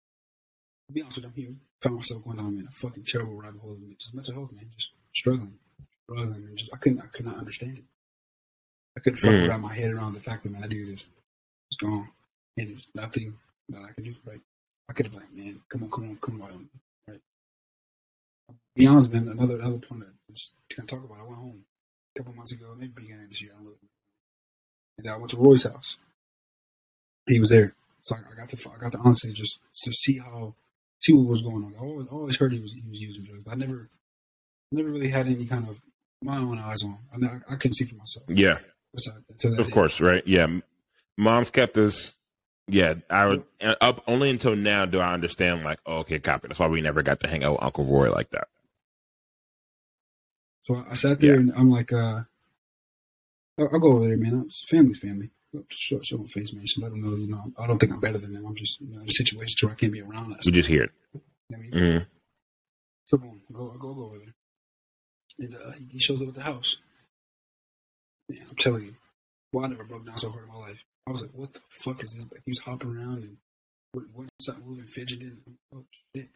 to 0.89 0.93
be 0.95 1.03
honest 1.03 1.19
with 1.19 1.25
you, 1.25 1.29
I'm 1.31 1.35
human. 1.37 1.61
Found 1.83 1.97
myself 1.97 2.25
going 2.25 2.37
down, 2.39 2.57
man, 2.57 2.67
a 2.69 2.73
fucking 2.73 3.05
terrible 3.05 3.35
rabbit 3.37 3.61
hole. 3.61 3.77
Man. 3.81 3.95
Just 3.99 4.15
mental 4.15 4.35
health, 4.35 4.53
man. 4.53 4.71
Just 4.77 4.91
struggling, 5.15 5.55
struggling, 6.09 6.45
and 6.49 6.57
just 6.57 6.71
I 6.73 6.79
couldn't, 6.79 7.01
I 7.01 7.07
could 7.07 7.27
not 7.27 7.37
understand 7.37 7.79
it. 7.79 7.85
I 8.97 9.01
couldn't 9.01 9.19
fucking 9.19 9.41
Mm. 9.41 9.49
wrap 9.49 9.61
my 9.61 9.75
head 9.75 9.91
around 9.93 10.15
the 10.15 10.21
fact 10.21 10.43
that 10.45 10.53
man, 10.53 10.65
I 10.65 10.69
do 10.69 10.87
this. 10.87 11.09
It's 11.71 11.77
gone, 11.77 12.09
and 12.57 12.69
there's 12.71 12.89
nothing 12.95 13.37
that 13.71 13.83
I 13.83 13.93
can 13.93 14.05
do. 14.05 14.15
Right? 14.25 14.41
I 14.89 14.93
could 14.93 15.07
have 15.07 15.13
been 15.13 15.23
like, 15.23 15.33
man, 15.33 15.61
come 15.69 15.83
on, 15.85 15.91
come 15.91 16.05
on, 16.11 16.17
come 16.19 16.43
on, 16.43 16.69
right? 17.09 17.21
Be 18.77 18.87
honest, 18.87 19.13
man. 19.13 19.29
Another 19.29 19.57
another 19.59 19.79
point 19.79 20.01
that 20.03 20.13
just 20.33 20.53
can't 20.69 20.89
talk 20.89 21.03
about. 21.03 21.19
I 21.19 21.23
went 21.25 21.39
home 21.39 21.65
a 22.15 22.19
couple 22.21 22.35
months 22.35 22.53
ago, 22.53 22.75
maybe 22.79 22.93
beginning 22.95 23.25
of 23.25 23.31
this 23.31 23.41
year. 23.43 23.53
I 23.59 23.63
really, 23.63 23.77
and 24.99 25.09
I 25.11 25.17
went 25.17 25.31
to 25.31 25.37
Roy's 25.37 25.65
house. 25.65 25.97
He 27.27 27.41
was 27.41 27.49
there, 27.51 27.75
so 28.03 28.17
I, 28.17 28.19
I 28.33 28.35
got 28.37 28.49
to 28.51 28.71
I 28.71 28.79
got 28.79 28.93
to 28.93 28.99
honestly 28.99 29.33
just 29.33 29.59
to 29.85 29.93
see 29.93 30.19
how 30.19 30.55
see 31.03 31.13
what 31.15 31.27
was 31.27 31.43
going 31.43 31.65
on. 31.65 31.75
I 31.77 31.81
always, 31.81 32.07
always 32.09 32.37
heard 32.37 32.53
he 32.53 32.61
was 32.61 32.73
he 32.73 32.83
was 32.89 33.01
using 33.01 33.25
drugs, 33.25 33.43
but 33.45 33.53
I 33.53 33.55
never 33.57 33.89
never 34.71 34.91
really 34.91 35.09
had 35.09 35.27
any 35.27 35.47
kind 35.47 35.69
of 35.69 35.79
my 36.23 36.39
own 36.39 36.59
eyes 36.59 36.83
on. 36.83 36.99
I 37.13 37.17
mean, 37.17 37.31
I, 37.49 37.53
I 37.53 37.57
couldn't 37.57 37.75
see 37.75 37.85
for 37.87 37.97
myself. 37.97 38.25
Yeah, 38.29 38.59
of 39.59 39.71
course, 39.71 40.01
right? 40.01 40.23
Yeah, 40.27 40.47
mom's 41.17 41.51
kept 41.51 41.79
us. 41.79 42.17
Yeah, 42.67 42.95
I 43.11 43.27
would 43.27 43.45
up 43.61 44.03
only 44.07 44.31
until 44.31 44.57
now 44.57 44.87
do 44.87 44.99
I 44.99 45.13
understand 45.13 45.65
like, 45.65 45.79
oh, 45.85 45.99
okay, 45.99 46.19
copy. 46.19 46.49
That's 46.49 46.61
why 46.61 46.69
we 46.69 46.81
never 46.81 47.03
got 47.03 47.21
to 47.21 47.29
hang 47.29 47.45
out 47.45 47.53
with 47.53 47.63
Uncle 47.63 47.85
Roy 47.85 48.11
like 48.11 48.31
that. 48.31 48.49
So 50.61 50.83
I 50.91 50.95
sat 50.95 51.21
there 51.21 51.35
yeah. 51.35 51.41
and 51.41 51.53
I'm 51.55 51.71
like, 51.71 51.93
uh, 51.93 52.23
I'll, 53.59 53.79
go 53.79 53.93
over 53.93 54.09
there, 54.09 54.17
man. 54.17 54.49
Family's 54.69 54.99
family. 54.99 55.31
Show, 55.69 56.01
show 56.03 56.17
them 56.17 56.27
face, 56.27 56.55
man. 56.55 56.65
Just 56.65 56.81
let 56.81 56.91
them 56.91 57.03
know, 57.03 57.17
you 57.17 57.29
know, 57.29 57.53
I 57.59 57.67
don't 57.67 57.79
think 57.79 57.93
I'm 57.93 58.01
better 58.01 58.19
than 58.19 58.33
them. 58.33 58.47
I'm 58.47 58.57
just 58.57 58.81
you 58.81 58.95
know, 58.95 59.03
in 59.03 59.09
a 59.09 59.13
situation 59.13 59.69
where 59.69 59.75
I 59.75 59.77
can't 59.77 59.93
be 59.93 60.01
around 60.01 60.33
us. 60.33 60.47
We 60.47 60.53
just 60.53 60.69
hear 60.69 60.85
it. 60.85 60.91
You 61.13 61.21
know 61.51 61.59
I 61.59 61.61
mean? 61.61 61.71
mm-hmm. 61.71 62.05
So 63.05 63.19
boom, 63.19 63.43
go, 63.53 63.73
I 63.75 63.79
go, 63.79 63.95
go 63.95 64.05
over 64.07 64.19
there. 64.19 64.35
And 65.39 65.55
uh, 65.55 65.73
he 65.91 65.99
shows 65.99 66.23
up 66.23 66.29
at 66.29 66.35
the 66.35 66.43
house. 66.43 66.79
Yeah, 68.29 68.43
I'm 68.49 68.57
telling 68.57 68.85
you, 68.85 68.95
well, 69.53 69.65
I 69.65 69.69
never 69.69 69.85
broke 69.85 70.07
down 70.07 70.17
so 70.17 70.31
hard 70.31 70.45
in 70.45 70.53
my 70.53 70.59
life. 70.59 70.85
I 71.07 71.11
was 71.11 71.23
like, 71.23 71.31
what 71.35 71.53
the 71.53 71.61
fuck 71.83 72.03
is 72.03 72.13
this? 72.13 72.27
Like, 72.31 72.43
he 72.45 72.51
was 72.51 72.61
hopping 72.61 72.97
around 72.97 73.23
and 73.23 73.37
what's 74.15 74.47
that 74.47 74.65
moving, 74.67 74.87
fidgeting? 74.87 75.39
Oh, 75.75 75.85
shit. 76.15 76.29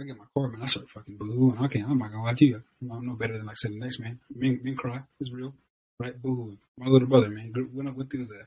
I 0.00 0.04
get 0.04 0.18
my 0.18 0.24
car, 0.34 0.48
man. 0.48 0.62
I 0.62 0.66
start 0.66 0.88
fucking 0.88 1.16
boohooing. 1.16 1.60
I 1.60 1.68
can't, 1.68 1.88
I'm 1.88 1.98
not 1.98 2.10
gonna 2.10 2.24
lie 2.24 2.34
to 2.34 2.44
you. 2.44 2.62
I'm 2.90 3.06
no 3.06 3.14
better 3.14 3.36
than, 3.36 3.46
like 3.46 3.54
I 3.54 3.56
said, 3.56 3.72
the 3.72 3.78
next 3.78 4.00
man. 4.00 4.18
Men, 4.34 4.60
men 4.62 4.76
cry. 4.76 5.02
It's 5.20 5.30
real. 5.30 5.54
Right? 6.00 6.20
Boohooing. 6.20 6.58
My 6.78 6.86
little 6.86 7.08
brother, 7.08 7.28
man, 7.28 7.52
went, 7.72 7.88
up, 7.88 7.96
went 7.96 8.10
through 8.10 8.26
the 8.26 8.46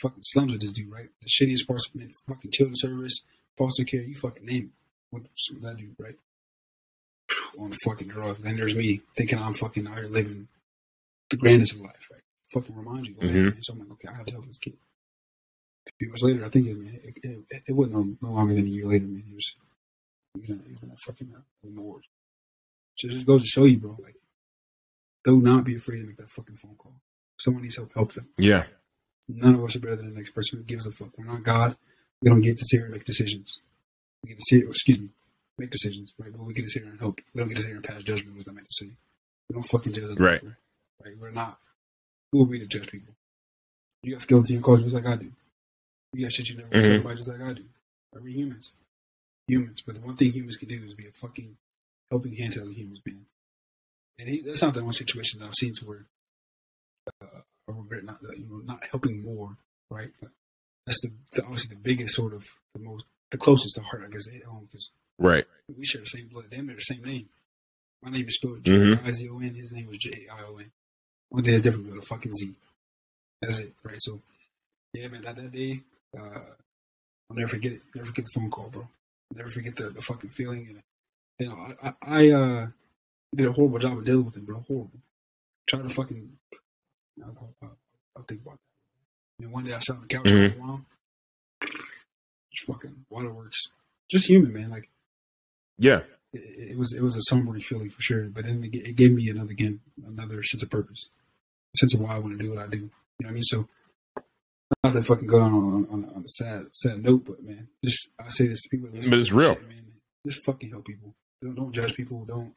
fucking 0.00 0.22
slums 0.22 0.52
with 0.52 0.60
this 0.60 0.72
dude, 0.72 0.92
right? 0.92 1.08
The 1.22 1.28
shittiest 1.28 1.66
parts, 1.66 1.90
man. 1.94 2.10
Fucking 2.28 2.50
children's 2.50 2.80
service, 2.80 3.22
foster 3.56 3.84
care, 3.84 4.02
you 4.02 4.14
fucking 4.14 4.44
name 4.44 4.64
it. 4.64 4.70
What 5.10 5.22
that 5.62 5.76
dude, 5.76 5.96
right? 5.98 6.16
On 7.58 7.72
fucking 7.84 8.08
drugs. 8.08 8.42
Then 8.42 8.56
there's 8.56 8.76
me 8.76 9.00
thinking 9.16 9.38
I'm 9.38 9.54
fucking 9.54 9.86
out 9.86 9.98
here 9.98 10.08
living 10.08 10.48
the 11.30 11.36
grandest 11.36 11.74
of 11.74 11.80
life, 11.80 12.08
right? 12.10 12.22
Fucking 12.52 12.76
remind 12.76 13.06
you. 13.06 13.14
Mm-hmm. 13.14 13.58
So 13.60 13.72
I'm 13.72 13.80
like, 13.80 13.90
okay, 13.92 14.08
I 14.12 14.16
have 14.16 14.26
to 14.26 14.32
help 14.32 14.46
this 14.46 14.58
kid. 14.58 14.74
A 15.88 15.90
few 15.98 16.08
months 16.08 16.22
later, 16.22 16.44
I 16.44 16.48
think 16.48 16.66
it, 16.66 16.78
man, 16.78 17.00
it, 17.02 17.14
it, 17.22 17.62
it 17.68 17.72
wasn't 17.72 18.20
no, 18.22 18.28
longer 18.28 18.54
than 18.54 18.64
a 18.64 18.68
year 18.68 18.86
later, 18.86 19.06
man. 19.06 19.24
He 19.26 19.34
was, 19.34 19.52
he 20.34 20.40
was 20.40 20.50
in, 20.50 20.62
he 20.66 20.72
was 20.72 20.82
in 20.82 20.90
a 20.90 20.96
fucking 21.06 21.32
uh, 21.36 21.40
ward. 21.80 22.04
So 22.96 23.08
it 23.08 23.12
just 23.12 23.26
goes 23.26 23.42
to 23.42 23.48
show 23.48 23.64
you, 23.64 23.78
bro, 23.78 23.96
like, 24.02 24.16
do 25.24 25.40
not 25.40 25.64
be 25.64 25.76
afraid 25.76 26.00
to 26.00 26.06
make 26.06 26.16
that 26.18 26.30
fucking 26.30 26.56
phone 26.56 26.76
call. 26.76 26.94
If 27.36 27.42
someone 27.42 27.62
needs 27.62 27.76
help, 27.76 27.92
help 27.94 28.12
them. 28.12 28.28
Yeah. 28.38 28.64
None 29.28 29.56
of 29.56 29.64
us 29.64 29.76
are 29.76 29.80
better 29.80 29.96
than 29.96 30.10
the 30.10 30.16
next 30.16 30.30
person 30.30 30.58
who 30.58 30.64
gives 30.64 30.86
a 30.86 30.92
fuck. 30.92 31.10
We're 31.18 31.24
not 31.24 31.42
God. 31.42 31.76
We 32.22 32.30
don't 32.30 32.40
get 32.40 32.58
to 32.58 32.64
sit 32.64 32.78
here 32.78 32.86
and 32.86 32.94
make 32.94 33.04
decisions. 33.04 33.60
We 34.22 34.30
get 34.30 34.38
to 34.38 34.44
sit 34.48 34.60
here, 34.60 34.68
excuse 34.68 35.00
me, 35.00 35.08
make 35.58 35.70
decisions, 35.70 36.14
right? 36.18 36.32
But 36.32 36.44
we 36.44 36.54
get 36.54 36.62
to 36.62 36.68
sit 36.68 36.82
here 36.82 36.92
and 36.92 37.00
help. 37.00 37.20
We 37.34 37.40
don't 37.40 37.48
get 37.48 37.56
to 37.56 37.62
sit 37.62 37.68
here 37.68 37.76
and 37.76 37.84
pass 37.84 38.02
judgment 38.02 38.36
with 38.36 38.46
them 38.46 38.58
at 38.58 38.64
the 38.64 38.70
city. 38.70 38.96
We 39.48 39.54
don't 39.54 39.64
fucking 39.64 39.92
judge 39.92 40.14
them. 40.14 40.24
Right. 40.24 40.42
Right? 40.42 40.54
We're 41.18 41.30
not. 41.30 41.58
Who 42.32 42.42
are 42.42 42.46
we 42.46 42.58
to 42.58 42.66
judge 42.66 42.90
people? 42.90 43.14
You 44.02 44.12
got 44.12 44.22
skills 44.22 44.50
in 44.50 44.56
your 44.56 44.64
culture 44.64 44.82
just 44.82 44.94
like 44.94 45.06
I 45.06 45.16
do. 45.16 45.30
You 46.12 46.24
got 46.24 46.32
shit 46.32 46.48
you 46.48 46.56
never 46.56 46.68
mm-hmm. 46.70 47.06
about 47.06 47.16
just 47.16 47.28
like 47.28 47.40
I 47.40 47.52
do. 47.52 47.64
Are 48.14 48.20
we 48.20 48.32
humans? 48.32 48.72
Humans. 49.48 49.82
But 49.84 49.96
the 49.96 50.00
one 50.00 50.16
thing 50.16 50.32
humans 50.32 50.56
can 50.56 50.68
do 50.68 50.82
is 50.84 50.94
be 50.94 51.06
a 51.06 51.12
fucking 51.12 51.56
helping 52.10 52.36
hand 52.36 52.54
to 52.54 52.62
other 52.62 52.70
humans 52.70 53.00
being. 53.04 53.26
And 54.18 54.28
he, 54.28 54.40
that's 54.40 54.62
not 54.62 54.74
the 54.74 54.84
one 54.84 54.92
situation 54.92 55.40
that 55.40 55.46
I've 55.46 55.54
seen 55.54 55.74
to 55.74 55.84
where 55.84 56.06
uh, 57.22 57.40
I 57.68 57.72
regret 57.72 58.04
not 58.04 58.18
you 58.22 58.46
know 58.48 58.62
not 58.64 58.84
helping 58.90 59.22
more, 59.22 59.56
right? 59.90 60.10
But 60.20 60.30
that's 60.86 61.00
the, 61.02 61.10
the, 61.32 61.42
obviously 61.42 61.74
the 61.74 61.82
biggest 61.82 62.14
sort 62.14 62.32
of 62.32 62.44
the 62.74 62.80
most 62.80 63.04
the 63.30 63.38
closest 63.38 63.74
to 63.74 63.82
heart, 63.82 64.04
I 64.06 64.10
guess, 64.10 64.28
at 64.34 64.44
home 64.44 64.68
because 64.70 64.90
right 65.18 65.44
we 65.76 65.84
share 65.84 66.00
the 66.00 66.06
same 66.06 66.28
blood. 66.28 66.46
They 66.50 66.56
have 66.56 66.66
the 66.66 66.80
same 66.80 67.02
name. 67.02 67.28
My 68.02 68.10
name 68.10 68.26
is 68.26 68.36
spelled 68.36 68.64
J 68.64 68.96
I 69.04 69.10
Z 69.10 69.28
O 69.28 69.38
N. 69.38 69.54
His 69.54 69.72
name 69.72 69.88
was 69.88 69.98
J 69.98 70.26
I 70.32 70.44
O 70.44 70.56
N. 70.56 70.70
One 71.30 71.42
thing 71.42 71.54
is 71.54 71.62
different 71.62 71.88
with 71.88 72.02
a 72.02 72.06
fucking 72.06 72.32
Z. 72.32 72.54
That's 73.40 73.58
it, 73.58 73.74
right? 73.82 73.96
So, 73.98 74.20
yeah, 74.92 75.08
man, 75.08 75.22
that, 75.22 75.36
that 75.36 75.52
day, 75.52 75.80
uh, 76.16 76.40
I'll 77.30 77.36
never 77.36 77.48
forget 77.48 77.72
it. 77.72 77.82
Never 77.94 78.06
forget 78.06 78.24
the 78.24 78.40
phone 78.40 78.50
call, 78.50 78.68
bro. 78.68 78.88
Never 79.34 79.48
forget 79.48 79.76
the, 79.76 79.90
the 79.90 80.00
fucking 80.00 80.30
feeling. 80.30 80.68
And, 80.68 80.82
you 81.38 81.48
know, 81.48 81.74
I, 81.82 81.88
I, 81.88 81.94
I 82.02 82.30
uh, 82.30 82.66
did 83.34 83.46
a 83.46 83.52
horrible 83.52 83.78
job 83.78 83.98
of 83.98 84.04
dealing 84.04 84.24
with 84.24 84.36
it, 84.36 84.46
bro. 84.46 84.64
Horrible. 84.66 84.90
Trying 85.66 85.82
to 85.82 85.88
fucking, 85.88 86.30
I'll, 87.22 87.52
I'll, 87.62 87.76
I'll 88.16 88.22
think 88.22 88.42
about 88.42 88.54
that. 88.54 89.44
And 89.44 89.52
one 89.52 89.64
day 89.64 89.74
I 89.74 89.80
sat 89.80 89.96
on 89.96 90.02
the 90.02 90.08
couch 90.08 90.24
mm-hmm. 90.24 90.54
for 90.54 90.58
a 90.58 90.62
while. 90.62 90.84
Just 92.52 92.66
fucking 92.66 93.04
waterworks. 93.10 93.70
Just 94.08 94.28
human, 94.28 94.52
man. 94.52 94.70
Like, 94.70 94.88
yeah 95.78 96.00
it, 96.36 96.70
it 96.70 96.78
was 96.78 96.92
it 96.92 97.02
was 97.02 97.16
a 97.16 97.22
sobering 97.22 97.60
feeling 97.60 97.90
for 97.90 98.02
sure. 98.02 98.24
But 98.24 98.44
then 98.44 98.64
it, 98.64 98.74
it, 98.74 98.96
gave 98.96 99.12
me 99.12 99.28
another 99.28 99.50
again 99.50 99.80
another 100.06 100.42
sense 100.42 100.62
of 100.62 100.70
purpose, 100.70 101.10
a 101.74 101.78
sense 101.78 101.94
of 101.94 102.00
why 102.00 102.16
I 102.16 102.18
want 102.18 102.38
to 102.38 102.44
do 102.44 102.50
what 102.50 102.62
I 102.62 102.66
do. 102.66 102.78
You 102.78 102.82
know 103.20 103.26
what 103.26 103.30
I 103.30 103.32
mean? 103.32 103.42
So 103.42 103.68
not 104.82 104.92
to 104.92 105.02
fucking 105.02 105.26
go 105.26 105.40
on 105.40 105.52
on, 105.52 105.86
on, 105.90 106.04
on 106.14 106.24
a 106.24 106.28
sad 106.28 106.66
sad 106.72 107.02
note, 107.02 107.24
but 107.24 107.42
man, 107.42 107.68
just 107.84 108.10
I 108.18 108.28
say 108.28 108.46
this 108.46 108.62
to 108.62 108.68
people. 108.68 108.88
But 108.92 109.04
it's 109.04 109.32
real, 109.32 109.54
shit, 109.54 109.68
man. 109.68 109.84
Just 110.26 110.44
fucking 110.44 110.70
help 110.70 110.84
people. 110.84 111.14
Don't, 111.42 111.54
don't 111.54 111.72
judge 111.72 111.94
people. 111.94 112.24
Don't 112.24 112.52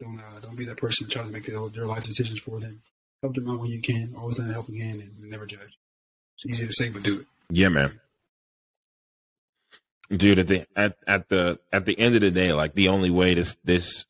don't 0.00 0.18
uh, 0.18 0.40
don't 0.40 0.56
be 0.56 0.64
that 0.66 0.76
person 0.76 1.06
that 1.06 1.12
tries 1.12 1.26
to 1.26 1.32
make 1.32 1.46
their, 1.46 1.68
their 1.68 1.86
life 1.86 2.04
decisions 2.04 2.40
for 2.40 2.58
them. 2.60 2.82
Help 3.22 3.34
them 3.34 3.50
out 3.50 3.60
when 3.60 3.70
you 3.70 3.80
can. 3.80 4.14
Always 4.16 4.38
lend 4.38 4.50
a 4.50 4.54
helping 4.54 4.78
hand 4.78 5.00
and 5.00 5.30
never 5.30 5.46
judge. 5.46 5.76
It's 6.36 6.58
easy 6.58 6.66
to 6.66 6.72
say, 6.72 6.88
but 6.88 7.02
do 7.02 7.20
it. 7.20 7.26
Yeah, 7.50 7.68
man 7.68 8.00
dude 10.10 10.38
at 10.38 10.48
the 10.48 10.66
at, 10.76 10.96
at 11.06 11.28
the 11.28 11.58
at 11.72 11.86
the 11.86 11.98
end 11.98 12.14
of 12.14 12.20
the 12.20 12.30
day 12.30 12.52
like 12.52 12.74
the 12.74 12.88
only 12.88 13.10
way 13.10 13.34
this 13.34 13.56
this 13.64 14.04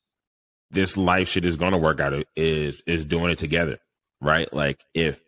this 0.70 0.96
life 0.96 1.28
shit 1.28 1.44
is 1.44 1.57
going 1.57 1.72
to 1.72 1.78
work 1.78 2.01
out 2.01 2.12
is 2.36 2.82
is 2.86 3.05
doing 3.05 3.30
it 3.30 3.38
together 3.38 3.78
right? 4.20 4.53
Like 4.53 4.84
if 4.94 5.22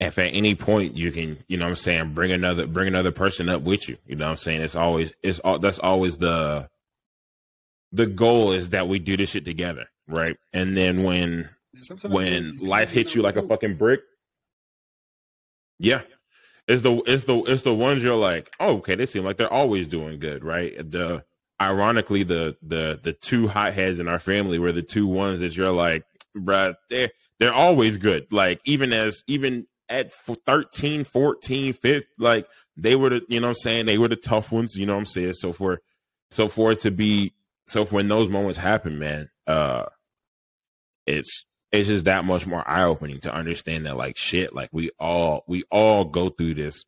if 0.00 0.18
at 0.18 0.34
any 0.34 0.54
point 0.54 0.96
you 0.96 1.12
can 1.12 1.38
you 1.46 1.56
know 1.56 1.66
what 1.66 1.70
i'm 1.70 1.76
saying 1.76 2.14
bring 2.14 2.32
another 2.32 2.66
bring 2.66 2.88
another 2.88 3.12
person 3.12 3.48
up 3.48 3.62
with 3.62 3.88
you 3.88 3.96
you 4.06 4.16
know 4.16 4.26
what 4.26 4.32
i'm 4.32 4.36
saying? 4.36 4.60
It's 4.60 4.76
always 4.76 5.14
it's 5.22 5.38
all 5.40 5.58
that's 5.58 5.78
always 5.78 6.18
the 6.18 6.68
the 7.92 8.06
goal 8.06 8.52
is 8.52 8.70
that 8.70 8.88
we 8.88 8.98
do 8.98 9.16
this 9.16 9.30
shit 9.30 9.44
together 9.44 9.86
right? 10.08 10.36
And 10.52 10.76
then 10.76 11.02
when 11.02 11.48
when 12.04 12.56
life 12.58 12.90
hits 12.90 13.14
you 13.14 13.22
like 13.22 13.36
a 13.36 13.42
fucking 13.42 13.76
brick 13.76 14.00
yeah 15.78 16.02
it's 16.66 16.82
the 16.82 17.02
it's 17.06 17.24
the 17.24 17.36
it's 17.44 17.62
the 17.62 17.74
ones 17.74 18.02
you're 18.02 18.16
like, 18.16 18.50
oh, 18.60 18.78
okay, 18.78 18.94
they 18.94 19.06
seem 19.06 19.24
like 19.24 19.36
they're 19.36 19.52
always 19.52 19.88
doing 19.88 20.18
good, 20.18 20.44
right? 20.44 20.74
The 20.90 21.24
ironically, 21.60 22.22
the 22.22 22.56
the 22.62 22.98
the 23.02 23.12
two 23.12 23.48
hotheads 23.48 23.98
in 23.98 24.08
our 24.08 24.18
family 24.18 24.58
were 24.58 24.72
the 24.72 24.82
two 24.82 25.06
ones 25.06 25.40
that 25.40 25.56
you're 25.56 25.72
like, 25.72 26.04
bruh, 26.36 26.74
they're 26.88 27.10
they're 27.38 27.54
always 27.54 27.98
good. 27.98 28.26
Like 28.32 28.60
even 28.64 28.92
as 28.92 29.22
even 29.26 29.66
at 29.88 30.10
13, 30.10 31.04
14, 31.04 31.72
15, 31.74 32.02
like 32.18 32.46
they 32.76 32.96
were 32.96 33.10
the 33.10 33.22
you 33.28 33.40
know 33.40 33.48
I'm 33.48 33.54
saying 33.54 33.86
they 33.86 33.98
were 33.98 34.08
the 34.08 34.16
tough 34.16 34.50
ones, 34.50 34.76
you 34.76 34.86
know 34.86 34.96
I'm 34.96 35.04
saying. 35.04 35.34
So 35.34 35.52
for 35.52 35.80
so 36.30 36.48
for 36.48 36.72
it 36.72 36.80
to 36.80 36.90
be 36.90 37.34
so 37.66 37.84
for 37.84 37.96
when 37.96 38.08
those 38.08 38.28
moments 38.28 38.58
happen, 38.58 38.98
man, 38.98 39.28
uh, 39.46 39.84
it's 41.06 41.44
it's 41.74 41.88
just 41.88 42.04
that 42.04 42.24
much 42.24 42.46
more 42.46 42.66
eye 42.68 42.84
opening 42.84 43.20
to 43.20 43.34
understand 43.34 43.86
that 43.86 43.96
like 43.96 44.16
shit, 44.16 44.54
like 44.54 44.68
we 44.72 44.90
all 45.00 45.42
we 45.48 45.64
all 45.70 46.04
go 46.04 46.28
through 46.28 46.54
this 46.54 46.84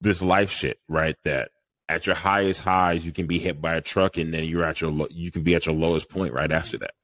this 0.00 0.20
life 0.20 0.50
shit, 0.50 0.80
right? 0.88 1.16
That 1.24 1.50
at 1.88 2.06
your 2.06 2.16
highest 2.16 2.60
highs 2.60 3.06
you 3.06 3.12
can 3.12 3.26
be 3.26 3.38
hit 3.38 3.60
by 3.60 3.76
a 3.76 3.80
truck 3.80 4.16
and 4.16 4.34
then 4.34 4.44
you're 4.44 4.64
at 4.64 4.80
your 4.80 4.90
lo- 4.90 5.08
you 5.10 5.30
can 5.30 5.44
be 5.44 5.54
at 5.54 5.66
your 5.66 5.74
lowest 5.74 6.08
point 6.08 6.34
right 6.34 6.50
after 6.50 6.78
that. 6.78 6.94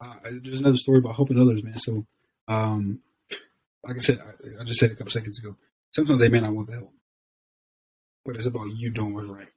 Uh, 0.00 0.14
there's 0.42 0.60
another 0.60 0.78
story 0.78 0.98
about 0.98 1.16
helping 1.16 1.38
others, 1.38 1.62
man. 1.62 1.76
So, 1.76 2.06
um, 2.48 3.00
like 3.86 3.96
I 3.96 3.98
said, 3.98 4.18
I, 4.18 4.62
I 4.62 4.64
just 4.64 4.80
said 4.80 4.92
a 4.92 4.94
couple 4.94 5.10
seconds 5.10 5.38
ago. 5.38 5.56
Sometimes 5.94 6.20
they 6.20 6.30
may 6.30 6.40
not 6.40 6.54
want 6.54 6.68
the 6.68 6.76
help, 6.76 6.94
but 8.24 8.34
it's 8.34 8.46
about 8.46 8.74
you 8.74 8.90
doing 8.90 9.12
what's 9.12 9.26
right, 9.26 9.48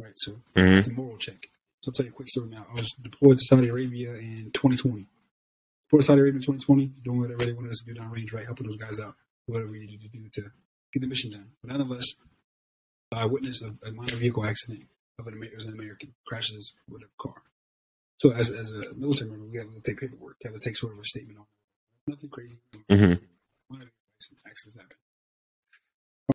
right? 0.00 0.12
So 0.14 0.32
mm-hmm. 0.54 0.78
it's 0.78 0.86
a 0.86 0.92
moral 0.92 1.16
check. 1.16 1.48
So 1.80 1.88
I'll 1.88 1.94
tell 1.94 2.06
you 2.06 2.12
a 2.12 2.14
quick 2.14 2.28
story 2.28 2.48
now. 2.48 2.64
I 2.70 2.74
was 2.74 2.92
deployed 3.02 3.38
to 3.38 3.44
Saudi 3.44 3.68
Arabia 3.68 4.14
in 4.14 4.52
2020 4.54 5.08
for 5.92 6.00
Saudi 6.00 6.22
Arabia 6.22 6.40
2020, 6.40 6.90
doing 7.04 7.20
whatever 7.20 7.44
they 7.44 7.52
wanted 7.52 7.70
us 7.70 7.80
to 7.80 7.84
do 7.84 8.00
down 8.00 8.10
range, 8.10 8.32
right? 8.32 8.46
Helping 8.46 8.66
those 8.66 8.78
guys 8.78 8.98
out, 8.98 9.14
whatever 9.44 9.70
we 9.70 9.80
needed 9.80 10.00
to 10.00 10.08
do 10.08 10.26
to 10.32 10.50
get 10.90 11.02
the 11.02 11.06
mission 11.06 11.30
done. 11.30 11.48
But 11.62 11.72
nonetheless, 11.72 12.14
I 13.14 13.26
witnessed 13.26 13.62
a, 13.62 13.76
a 13.86 13.92
minor 13.92 14.16
vehicle 14.16 14.46
accident 14.46 14.86
of 15.18 15.26
an, 15.26 15.42
it 15.42 15.54
was 15.54 15.66
an 15.66 15.74
American 15.74 16.14
crashes 16.26 16.72
with 16.88 17.02
a 17.02 17.08
car. 17.20 17.42
So 18.16 18.32
as, 18.32 18.50
as 18.50 18.70
a 18.70 18.94
military 18.96 19.30
member, 19.30 19.44
we 19.44 19.58
have 19.58 19.66
to 19.66 19.82
take 19.82 20.00
paperwork, 20.00 20.36
have 20.44 20.54
to 20.54 20.60
take 20.60 20.78
sort 20.78 20.94
of 20.94 20.98
a 20.98 21.04
statement 21.04 21.38
on 21.38 21.44
it. 21.44 22.10
Nothing 22.12 22.30
crazy. 22.30 22.58
Mm-hmm. 22.90 23.24
Minor 23.68 23.90
accidents 24.46 24.80
happen. 24.80 24.96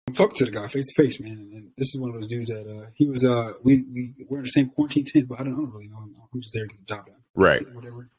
I'm 0.07 0.13
talking 0.13 0.37
to 0.37 0.45
the 0.45 0.51
guy 0.51 0.67
face 0.67 0.85
to 0.85 1.01
face, 1.01 1.19
man, 1.19 1.49
and 1.51 1.71
this 1.77 1.95
is 1.95 1.99
one 1.99 2.11
of 2.11 2.21
those 2.21 2.29
dudes 2.29 2.47
that 2.47 2.67
uh, 2.69 2.87
he 2.93 3.07
was. 3.07 3.25
Uh, 3.25 3.53
we 3.63 3.83
we 3.91 4.13
were 4.29 4.37
in 4.37 4.43
the 4.43 4.49
same 4.49 4.69
quarantine 4.69 5.05
tent, 5.05 5.27
but 5.27 5.39
I 5.39 5.43
don't, 5.43 5.53
I 5.53 5.57
don't 5.57 5.71
really 5.71 5.87
know 5.87 5.97
him. 5.97 6.15
I'm 6.33 6.41
just 6.41 6.53
there 6.53 6.63
to 6.63 6.67
get 6.67 6.79
the 6.79 6.93
job 6.93 7.05
done, 7.07 7.15
right? 7.35 7.73
Whatever, 7.73 8.09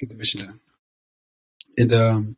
get 0.00 0.08
the 0.08 0.14
mission 0.14 0.40
done. 0.40 0.60
And 1.78 1.92
um, 1.94 2.36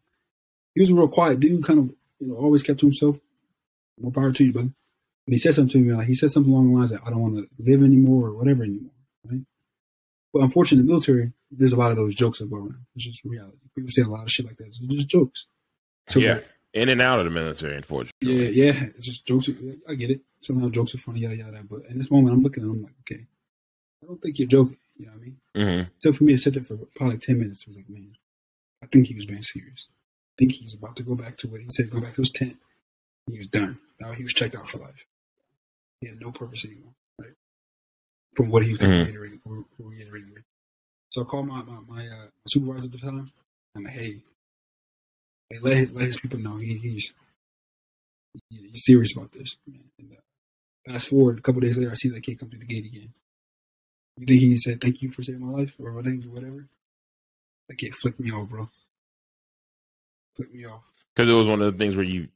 he 0.74 0.80
was 0.80 0.91
a 0.91 0.95
real 0.95 1.09
quiet 1.09 1.41
dude, 1.41 1.64
kind 1.64 1.78
of, 1.80 1.86
you 2.20 2.28
know, 2.28 2.36
always 2.36 2.62
kept 2.62 2.80
to 2.80 2.86
himself. 2.86 3.18
More 3.99 4.12
power 4.12 4.32
to 4.32 4.45
you, 4.45 4.53
buddy. 4.53 4.72
And 5.26 5.34
he 5.34 5.38
said 5.38 5.55
something 5.55 5.82
to 5.82 5.88
me 5.88 5.95
like 5.95 6.07
he 6.07 6.14
said 6.14 6.30
something 6.30 6.53
along 6.53 6.72
the 6.72 6.78
lines 6.78 6.91
that 6.91 7.03
I 7.05 7.11
don't 7.11 7.20
want 7.20 7.36
to 7.36 7.49
live 7.59 7.82
anymore 7.82 8.28
or 8.28 8.34
whatever 8.34 8.62
anymore, 8.62 8.93
right? 9.24 9.41
But 10.32 10.43
unfortunately, 10.43 10.80
in 10.80 10.86
the 10.86 10.93
military, 10.93 11.32
there's 11.51 11.72
a 11.72 11.76
lot 11.76 11.91
of 11.91 11.97
those 11.97 12.14
jokes 12.14 12.38
that 12.38 12.51
go 12.51 12.57
around. 12.57 12.86
It's 12.95 13.05
just 13.05 13.24
reality. 13.24 13.59
People 13.74 13.91
say 13.91 14.03
a 14.03 14.09
lot 14.09 14.22
of 14.22 14.30
shit 14.30 14.47
like 14.47 14.57
that. 14.59 14.66
It's 14.66 14.78
just 14.78 15.09
jokes. 15.09 15.47
So 16.09 16.20
yeah, 16.20 16.41
in 16.72 16.88
and 16.88 17.01
out 17.01 17.18
of 17.18 17.24
the 17.24 17.30
military, 17.30 17.76
unfortunately. 17.76 18.12
Yeah, 18.22 18.72
yeah. 18.72 18.84
It's 18.97 19.07
just 19.07 19.26
jokes. 19.26 19.49
I 19.88 19.95
get 19.95 20.11
it. 20.11 20.20
Sometimes 20.43 20.72
jokes 20.72 20.95
are 20.95 20.99
funny, 20.99 21.20
yada 21.20 21.36
yada. 21.36 21.62
But 21.68 21.86
in 21.88 21.99
this 21.99 22.11
moment, 22.11 22.34
I'm 22.34 22.43
looking 22.43 22.62
at 22.62 22.70
him 22.70 22.82
like, 22.82 22.95
okay, 23.01 23.26
I 24.03 24.07
don't 24.07 24.20
think 24.22 24.38
you're 24.38 24.49
joking. 24.49 24.78
You 24.97 25.07
know 25.07 25.12
what 25.12 25.18
I 25.18 25.24
mean? 25.24 25.36
Mm-hmm. 25.57 25.80
It 25.80 26.01
took 26.01 26.16
for 26.16 26.24
me 26.24 26.32
to 26.32 26.38
sit 26.38 26.55
there 26.55 26.62
for 26.62 26.76
probably 26.97 27.18
ten 27.18 27.38
minutes. 27.38 27.64
I 27.66 27.70
was 27.70 27.76
like, 27.76 27.88
man, 27.88 28.16
I 28.82 28.86
think 28.86 29.06
he 29.06 29.14
was 29.14 29.26
being 29.26 29.42
serious. 29.42 29.88
I 29.90 30.34
think 30.38 30.52
he's 30.52 30.74
about 30.74 30.96
to 30.96 31.02
go 31.02 31.14
back 31.14 31.36
to 31.38 31.48
what 31.48 31.60
he 31.60 31.66
said, 31.70 31.90
go 31.90 32.00
back 32.00 32.14
to 32.14 32.22
his 32.22 32.30
tent. 32.30 32.56
He 33.30 33.38
was 33.38 33.46
done. 33.46 33.78
Now 34.00 34.12
he 34.12 34.22
was 34.22 34.32
checked 34.32 34.54
out 34.54 34.68
for 34.68 34.78
life. 34.78 35.04
He 36.00 36.08
had 36.08 36.20
no 36.20 36.32
purpose 36.32 36.64
anymore, 36.64 36.92
right? 37.18 37.34
From 38.34 38.48
what 38.50 38.64
he 38.64 38.72
was 38.72 38.80
Mhm. 38.80 39.04
reiterating, 39.04 39.40
reiterating. 39.78 40.44
So 41.10 41.22
I 41.22 41.24
called 41.24 41.46
my 41.48 41.62
my, 41.62 41.80
my 41.86 42.08
uh, 42.08 42.28
supervisor 42.48 42.86
at 42.86 42.92
the 42.92 42.98
time. 42.98 43.30
I'm 43.76 43.84
like, 43.84 43.92
hey, 43.94 44.22
hey 45.50 45.58
let 45.60 45.76
his, 45.76 45.90
let 45.92 46.04
his 46.06 46.20
people 46.20 46.38
know 46.38 46.56
he, 46.56 46.76
he's, 46.78 47.12
he's 48.48 48.62
he's 48.62 48.84
serious 48.84 49.14
about 49.14 49.32
this. 49.32 49.56
And, 49.66 50.12
uh, 50.12 50.20
fast 50.92 51.08
forward 51.08 51.38
a 51.38 51.42
couple 51.42 51.60
days 51.60 51.76
later, 51.76 51.90
I 51.90 51.94
see 51.94 52.08
that 52.08 52.22
kid 52.22 52.38
come 52.38 52.48
through 52.48 52.60
the 52.60 52.64
gate 52.64 52.86
again. 52.86 53.12
You 54.16 54.26
think 54.26 54.40
he 54.40 54.56
said 54.56 54.80
thank 54.80 55.02
you 55.02 55.10
for 55.10 55.22
saving 55.22 55.44
my 55.44 55.58
life 55.58 55.74
or 55.78 55.92
whatever? 55.92 56.66
That 57.70 57.78
kid 57.78 57.94
flicked 57.94 58.18
me 58.18 58.32
off, 58.32 58.48
bro. 58.48 58.68
Flicked 60.36 60.52
me 60.52 60.64
off. 60.66 60.82
Because 61.14 61.30
it 61.30 61.34
was 61.34 61.46
one 61.48 61.62
of 61.62 61.72
the 61.72 61.78
things 61.78 61.94
where 61.94 62.04
you 62.04 62.26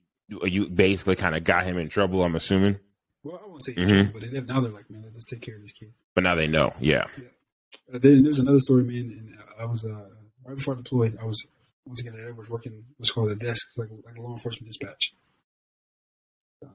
you 0.44 0.68
basically 0.70 1.16
kind 1.16 1.34
of 1.34 1.42
got 1.44 1.64
him 1.64 1.76
in 1.76 1.88
trouble. 1.88 2.22
I'm 2.22 2.36
assuming, 2.36 2.78
Well, 3.24 3.40
I 3.44 3.48
won't 3.48 3.62
say 3.64 3.74
Mhm. 3.74 3.88
trouble, 3.88 4.20
but 4.20 4.30
they, 4.32 4.40
now 4.40 4.60
they're 4.60 4.70
like, 4.70 4.88
man, 4.88 5.10
let's 5.12 5.26
take 5.26 5.40
care 5.42 5.56
of 5.56 5.62
this 5.62 5.72
kid. 5.72 5.92
but 6.14 6.22
now 6.24 6.34
they 6.36 6.46
know. 6.46 6.72
Yeah. 6.80 7.06
Uh, 7.92 7.98
then 7.98 8.22
there's 8.22 8.38
another 8.38 8.60
story, 8.60 8.84
man. 8.84 9.10
And 9.18 9.38
I 9.58 9.64
was 9.66 9.84
uh, 9.84 10.08
right 10.44 10.56
before 10.56 10.74
I 10.74 10.76
deployed. 10.78 11.18
I 11.20 11.24
was 11.24 11.44
once 11.84 12.00
again 12.00 12.14
at 12.14 12.20
Edwards 12.28 12.48
working 12.48 12.84
what's 12.96 13.10
called 13.10 13.30
a 13.32 13.34
desk, 13.34 13.66
like 13.76 13.90
like 14.06 14.16
a 14.16 14.20
law 14.20 14.30
enforcement 14.32 14.68
dispatch. 14.68 15.14
Uh, 16.64 16.68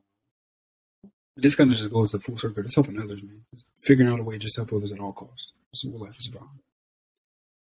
this 1.38 1.56
kind 1.56 1.72
of 1.72 1.78
just 1.78 1.90
goes 1.92 2.12
the 2.12 2.20
full 2.20 2.38
circle. 2.38 2.64
It's 2.64 2.76
helping 2.76 3.00
others, 3.00 3.24
man. 3.24 3.46
Just 3.54 3.68
figuring 3.84 4.12
out 4.12 4.20
a 4.20 4.24
way 4.24 4.38
just 4.38 4.56
to 4.56 4.62
help 4.62 4.74
others 4.74 4.92
at 4.92 5.00
all 5.00 5.14
costs. 5.14 5.54
That's 5.72 5.86
what 5.86 6.02
life 6.08 6.20
is 6.20 6.28
about. 6.28 6.50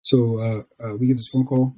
So 0.03 0.39
uh, 0.39 0.63
uh, 0.85 0.95
we 0.95 1.07
get 1.07 1.17
this 1.17 1.29
phone 1.29 1.45
call. 1.45 1.75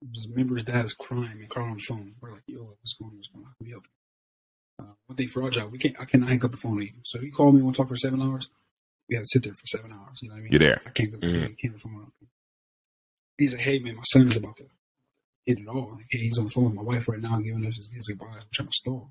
This 0.00 0.28
member's 0.28 0.64
dad 0.64 0.84
is 0.84 0.94
crying 0.94 1.38
and 1.40 1.48
crying 1.48 1.70
on 1.70 1.76
the 1.78 1.82
phone. 1.82 2.14
We're 2.20 2.32
like, 2.32 2.42
"Yo, 2.46 2.60
what's 2.80 2.94
going 2.94 3.10
on? 3.10 3.16
What's 3.16 3.28
going 3.28 3.44
on? 3.44 3.50
How 3.50 3.54
can 3.58 3.66
we 3.66 3.70
help?" 3.72 3.84
you?" 3.84 4.84
Uh, 4.84 4.92
one 5.06 5.16
day 5.16 5.26
for 5.26 5.42
our 5.42 5.50
job, 5.50 5.72
we 5.72 5.78
can't. 5.78 5.96
I 6.00 6.04
cannot 6.04 6.28
hang 6.28 6.44
up 6.44 6.50
the 6.52 6.56
phone 6.56 6.78
to 6.78 6.84
you. 6.84 6.92
So 7.04 7.18
if 7.18 7.24
you 7.24 7.32
call 7.32 7.50
me, 7.52 7.58
and 7.58 7.64
we'll 7.66 7.74
talk 7.74 7.88
for 7.88 7.96
seven 7.96 8.22
hours. 8.22 8.48
We 9.08 9.14
have 9.14 9.22
to 9.22 9.28
sit 9.28 9.44
there 9.44 9.52
for 9.52 9.66
seven 9.66 9.92
hours. 9.92 10.20
You 10.20 10.28
know 10.28 10.34
what 10.34 10.40
I 10.40 10.42
mean? 10.42 10.52
You're 10.52 10.58
there. 10.58 10.82
I 10.84 10.90
can't 10.90 11.12
go. 11.12 11.18
Mhm. 11.18 11.44
I 11.44 11.54
can't 11.60 11.78
phone 11.78 12.02
up. 12.02 12.12
He's 13.38 13.52
like, 13.52 13.62
"Hey 13.62 13.78
man, 13.78 13.96
my 13.96 14.02
son 14.02 14.26
is 14.26 14.36
about 14.36 14.56
to 14.58 14.66
hit 15.44 15.58
it 15.60 15.68
all. 15.68 15.92
Like, 15.96 16.06
hey, 16.10 16.18
he's 16.18 16.38
on 16.38 16.44
the 16.46 16.50
phone 16.50 16.64
with 16.66 16.74
my 16.74 16.82
wife 16.82 17.08
right 17.08 17.20
now, 17.20 17.38
giving 17.40 17.64
us 17.66 17.76
his, 17.76 17.90
his 17.92 18.08
advice. 18.08 18.30
I'm 18.42 18.46
trying 18.52 18.68
to 18.68 18.74
stall." 18.74 19.10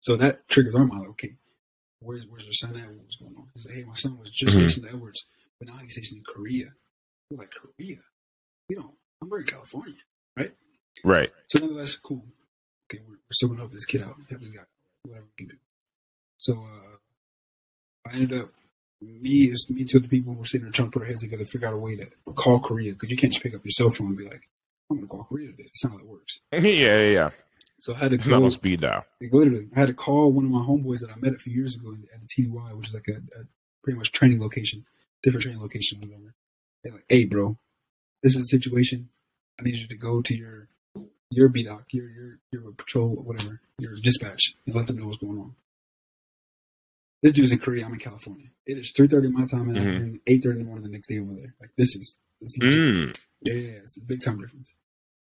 So 0.00 0.16
that 0.16 0.46
triggers 0.48 0.74
our 0.74 0.84
mind. 0.86 1.00
Like, 1.02 1.10
okay, 1.10 1.34
where's 2.00 2.26
where's 2.26 2.44
your 2.44 2.52
son 2.52 2.76
at? 2.76 2.90
What's 2.90 3.16
going 3.16 3.34
on? 3.36 3.48
He's 3.54 3.66
like, 3.66 3.74
"Hey, 3.76 3.84
my 3.84 3.94
son 3.94 4.18
was 4.18 4.30
just 4.30 4.56
Mhm. 4.56 4.60
stationed 4.68 4.86
at 4.86 4.94
Edwards, 4.94 5.24
but 5.58 5.68
now 5.68 5.76
he's 5.78 5.92
stationed 5.92 6.18
in 6.18 6.24
Korea." 6.24 6.74
We're 7.34 7.42
like, 7.42 7.50
"Korea? 7.50 7.96
We 8.68 8.76
don't. 8.76 8.94
I'm 9.20 9.32
in 9.32 9.44
California." 9.44 9.94
Right. 10.36 10.52
Right. 11.02 11.30
So 11.46 11.58
nonetheless, 11.58 11.96
cool. 11.96 12.24
Okay, 12.90 13.02
we're, 13.06 13.14
we're 13.14 13.32
still 13.32 13.48
gonna 13.48 13.60
help 13.60 13.72
this 13.72 13.84
kid 13.86 14.02
out, 14.02 14.14
help 14.30 14.40
this 14.40 14.50
guy, 14.50 14.62
whatever 15.04 15.26
we 15.38 15.44
can 15.46 15.56
do. 15.56 15.60
So 16.38 16.54
uh, 16.54 16.96
I 18.10 18.14
ended 18.14 18.40
up 18.40 18.50
me 19.02 19.50
is 19.50 19.68
me 19.68 19.84
two 19.84 19.98
other 19.98 20.08
people 20.08 20.34
were 20.34 20.44
sitting 20.44 20.64
there 20.64 20.72
trying 20.72 20.88
to 20.88 20.92
put 20.92 21.02
our 21.02 21.08
heads 21.08 21.20
together, 21.20 21.44
figure 21.44 21.68
out 21.68 21.74
a 21.74 21.78
way 21.78 21.96
to 21.96 22.06
call 22.34 22.60
Korea 22.60 22.92
because 22.92 23.10
you 23.10 23.16
can't 23.16 23.32
just 23.32 23.42
pick 23.42 23.54
up 23.54 23.64
your 23.64 23.72
cell 23.72 23.90
phone 23.90 24.08
and 24.08 24.16
be 24.18 24.24
like, 24.24 24.48
"I'm 24.90 24.96
gonna 24.98 25.08
call 25.08 25.24
Korea 25.24 25.48
today." 25.50 25.64
That's 25.64 25.84
not 25.84 25.94
how 25.94 25.98
it 25.98 26.06
works. 26.06 26.40
yeah, 26.52 26.60
yeah, 26.60 27.06
yeah. 27.08 27.30
So 27.80 27.94
I 27.94 27.98
had 27.98 28.10
to 28.12 28.14
It's 28.16 28.26
not 28.28 28.38
go. 28.38 28.44
on 28.44 28.50
speed 28.50 28.80
dial. 28.80 29.04
Literally, 29.20 29.68
I 29.74 29.80
had 29.80 29.88
to 29.88 29.94
call 29.94 30.32
one 30.32 30.44
of 30.44 30.50
my 30.50 30.60
homeboys 30.60 31.00
that 31.00 31.10
I 31.10 31.16
met 31.16 31.34
a 31.34 31.38
few 31.38 31.52
years 31.52 31.74
ago 31.74 31.94
at 32.14 32.20
the 32.20 32.26
TDY, 32.44 32.74
which 32.76 32.88
is 32.88 32.94
like 32.94 33.08
a, 33.08 33.16
a 33.38 33.44
pretty 33.82 33.98
much 33.98 34.12
training 34.12 34.40
location, 34.40 34.86
different 35.22 35.42
training 35.42 35.60
location, 35.60 36.00
whatever. 36.00 36.34
They're 36.84 36.92
like, 36.92 37.04
"Hey, 37.08 37.24
bro, 37.24 37.58
this 38.22 38.36
is 38.36 38.42
a 38.42 38.46
situation. 38.46 39.08
I 39.58 39.62
need 39.64 39.76
you 39.76 39.88
to 39.88 39.96
go 39.96 40.22
to 40.22 40.36
your 40.36 40.68
your 41.30 41.48
B 41.48 41.64
doc, 41.64 41.86
your 41.92 42.08
your 42.08 42.38
your 42.52 42.72
patrol, 42.72 43.08
whatever, 43.16 43.60
your 43.78 43.96
dispatch, 43.96 44.54
and 44.66 44.74
let 44.74 44.86
them 44.86 44.98
know 44.98 45.06
what's 45.06 45.18
going 45.18 45.38
on." 45.38 45.56
This 47.22 47.32
dude's 47.32 47.52
in 47.52 47.58
Korea. 47.58 47.86
I'm 47.86 47.94
in 47.94 47.98
California. 47.98 48.48
It 48.66 48.78
is 48.78 48.92
three 48.94 49.08
thirty 49.08 49.28
my 49.28 49.46
time, 49.46 49.70
and 49.70 49.78
Mhm. 49.78 50.20
eight 50.26 50.42
thirty 50.42 50.60
in 50.60 50.64
the 50.66 50.68
morning 50.68 50.84
the 50.84 50.90
next 50.90 51.08
day 51.08 51.18
over 51.18 51.34
there. 51.34 51.54
Like 51.60 51.70
this 51.76 51.96
is 51.96 52.18
this 52.40 52.56
is. 52.58 52.74
Mm. 52.74 53.16
Yeah, 53.40 53.52
yeah, 53.54 53.68
yeah, 53.72 53.78
it's 53.78 53.96
a 53.96 54.00
big 54.00 54.20
time 54.22 54.40
difference. 54.40 54.74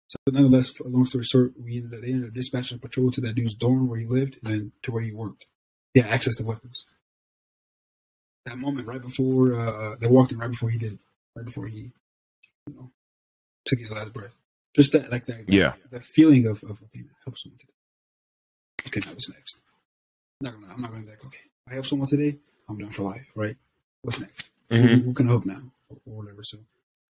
So 0.07 0.17
nonetheless, 0.31 0.69
for 0.69 0.85
a 0.85 0.89
long 0.89 1.05
story 1.05 1.23
short, 1.23 1.53
we 1.59 1.77
ended 1.77 1.93
up 1.93 2.01
they 2.01 2.11
ended 2.11 2.27
up 2.29 2.33
dispatching 2.33 2.77
a 2.77 2.79
patrol 2.81 3.11
to 3.11 3.21
that 3.21 3.35
dude's 3.35 3.55
dorm 3.55 3.87
where 3.87 3.99
he 3.99 4.05
lived 4.05 4.37
and 4.43 4.53
then 4.53 4.71
to 4.83 4.91
where 4.91 5.01
he 5.01 5.11
worked. 5.11 5.45
He 5.93 6.01
had 6.01 6.11
access 6.11 6.35
to 6.35 6.43
weapons. 6.43 6.85
That 8.45 8.57
moment 8.57 8.87
right 8.87 9.01
before 9.01 9.57
uh, 9.57 9.95
they 9.95 10.07
walked 10.07 10.31
in, 10.33 10.37
right 10.37 10.49
before 10.51 10.69
he 10.69 10.77
did, 10.77 10.93
it, 10.93 10.99
right 11.35 11.45
before 11.45 11.67
he, 11.67 11.91
you 12.67 12.73
know, 12.75 12.91
took 13.65 13.79
his 13.79 13.91
last 13.91 14.13
breath. 14.13 14.33
Just 14.75 14.91
that, 14.93 15.11
like 15.11 15.25
that, 15.27 15.45
Yeah. 15.47 15.73
that 15.91 16.03
feeling 16.03 16.47
of, 16.47 16.63
of 16.63 16.81
okay, 16.83 17.03
help 17.23 17.37
someone 17.37 17.59
today. 17.59 17.73
Okay, 18.87 18.99
now 19.05 19.11
what's 19.13 19.29
next? 19.29 19.61
I'm 20.41 20.45
not 20.45 20.53
gonna, 20.55 20.73
I'm 20.73 20.81
not 20.81 20.91
gonna 20.91 21.03
be 21.03 21.09
like, 21.11 21.25
okay, 21.25 21.37
I 21.69 21.73
help 21.75 21.85
someone 21.85 22.07
today, 22.07 22.37
I'm 22.67 22.77
done 22.77 22.89
for 22.89 23.03
life, 23.03 23.25
right? 23.35 23.55
What's 24.01 24.19
next? 24.19 24.51
Mhm. 24.71 24.89
Who, 24.89 25.01
who 25.03 25.13
can 25.13 25.27
help 25.27 25.45
now, 25.45 25.61
or, 25.89 25.97
or 26.05 26.17
whatever? 26.23 26.43
So 26.43 26.57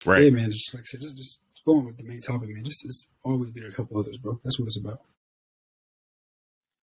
Right. 0.04 0.24
yeah, 0.24 0.30
man. 0.30 0.50
Just 0.50 0.74
like 0.74 0.82
I 0.82 0.84
said, 0.84 1.00
just 1.00 1.16
just 1.16 1.40
going 1.64 1.86
with 1.86 1.96
the 1.96 2.02
main 2.02 2.20
topic, 2.20 2.48
man. 2.48 2.64
Just 2.64 2.84
it's 2.84 3.06
always 3.24 3.50
be 3.50 3.60
there 3.60 3.70
to 3.70 3.76
help 3.76 3.90
others, 3.94 4.18
bro. 4.18 4.40
That's 4.42 4.58
what 4.58 4.66
it's 4.66 4.78
about. 4.78 5.00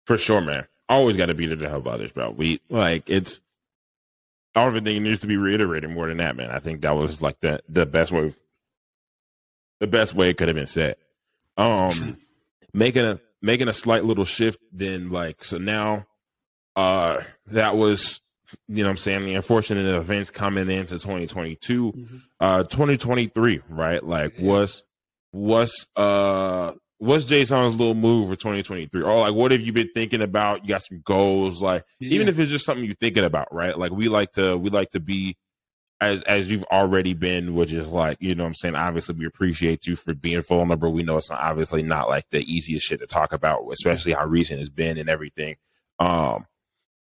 For 0.05 0.17
sure, 0.17 0.39
man. 0.41 0.67
Always 0.87 1.17
got 1.17 1.25
to 1.25 1.33
be 1.33 1.47
there 1.47 1.57
to 1.57 1.67
help 1.67 1.87
others, 1.87 2.11
bro. 2.11 2.29
We 2.29 2.61
like 2.69 3.09
it's 3.09 3.41
everything 4.65 5.03
needs 5.03 5.19
to 5.21 5.27
be 5.27 5.37
reiterated 5.37 5.89
more 5.89 6.07
than 6.07 6.17
that, 6.17 6.35
man. 6.35 6.49
I 6.49 6.59
think 6.59 6.81
that 6.81 6.95
was 6.95 7.21
like 7.21 7.39
the 7.41 7.61
the 7.69 7.85
best 7.85 8.11
way, 8.11 8.33
the 9.79 9.87
best 9.87 10.13
way 10.13 10.29
it 10.29 10.37
could 10.37 10.47
have 10.47 10.55
been 10.55 10.65
said. 10.65 10.95
Um, 11.57 12.17
making 12.73 13.05
a 13.05 13.19
making 13.41 13.67
a 13.67 13.73
slight 13.73 14.05
little 14.05 14.25
shift, 14.25 14.59
then 14.71 15.09
like 15.11 15.43
so 15.43 15.57
now, 15.57 16.05
uh, 16.75 17.21
that 17.47 17.75
was 17.75 18.21
you 18.67 18.77
know 18.83 18.83
what 18.85 18.91
I'm 18.91 18.97
saying 18.97 19.25
the 19.25 19.35
unfortunate 19.35 19.85
events 19.95 20.29
coming 20.29 20.69
into 20.69 20.93
2022, 20.95 21.91
Mhm. 21.91 22.21
uh, 22.39 22.63
2023, 22.63 23.61
right? 23.69 24.03
Like 24.03 24.37
Yeah. 24.39 24.45
what's 24.47 24.83
what's 25.31 25.85
uh 25.95 26.73
what's 26.99 27.25
Jason's 27.25 27.75
little 27.75 27.95
move 27.95 28.29
for 28.29 28.35
2023? 28.35 29.01
Or 29.01 29.19
like 29.21 29.33
what 29.33 29.51
have 29.51 29.61
you 29.61 29.73
been 29.73 29.89
thinking 29.93 30.21
about? 30.21 30.63
You 30.63 30.69
got 30.69 30.83
some 30.83 31.01
goals, 31.03 31.61
like 31.61 31.83
even 31.99 32.27
if 32.27 32.39
it's 32.39 32.51
just 32.51 32.65
something 32.65 32.85
you're 32.85 32.95
thinking 32.95 33.25
about, 33.25 33.53
right? 33.53 33.77
Like 33.77 33.91
we 33.91 34.09
like 34.09 34.33
to 34.33 34.57
we 34.57 34.69
like 34.69 34.91
to 34.91 34.99
be 34.99 35.37
as 35.99 36.21
as 36.23 36.49
you've 36.49 36.63
already 36.65 37.13
been, 37.13 37.55
which 37.55 37.73
is 37.73 37.87
like, 37.87 38.17
you 38.19 38.35
know 38.35 38.43
what 38.43 38.49
I'm 38.49 38.55
saying? 38.55 38.75
Obviously 38.75 39.15
we 39.15 39.25
appreciate 39.25 39.85
you 39.85 39.95
for 39.95 40.13
being 40.13 40.41
vulnerable. 40.41 40.91
We 40.91 41.03
know 41.03 41.17
it's 41.17 41.29
not 41.29 41.41
obviously 41.41 41.83
not 41.83 42.09
like 42.09 42.29
the 42.31 42.41
easiest 42.41 42.87
shit 42.87 42.99
to 42.99 43.07
talk 43.07 43.33
about, 43.33 43.67
especially 43.71 44.13
how 44.13 44.25
recent 44.25 44.59
it's 44.59 44.69
been 44.69 44.97
and 44.97 45.09
everything. 45.09 45.55
Um 45.99 46.45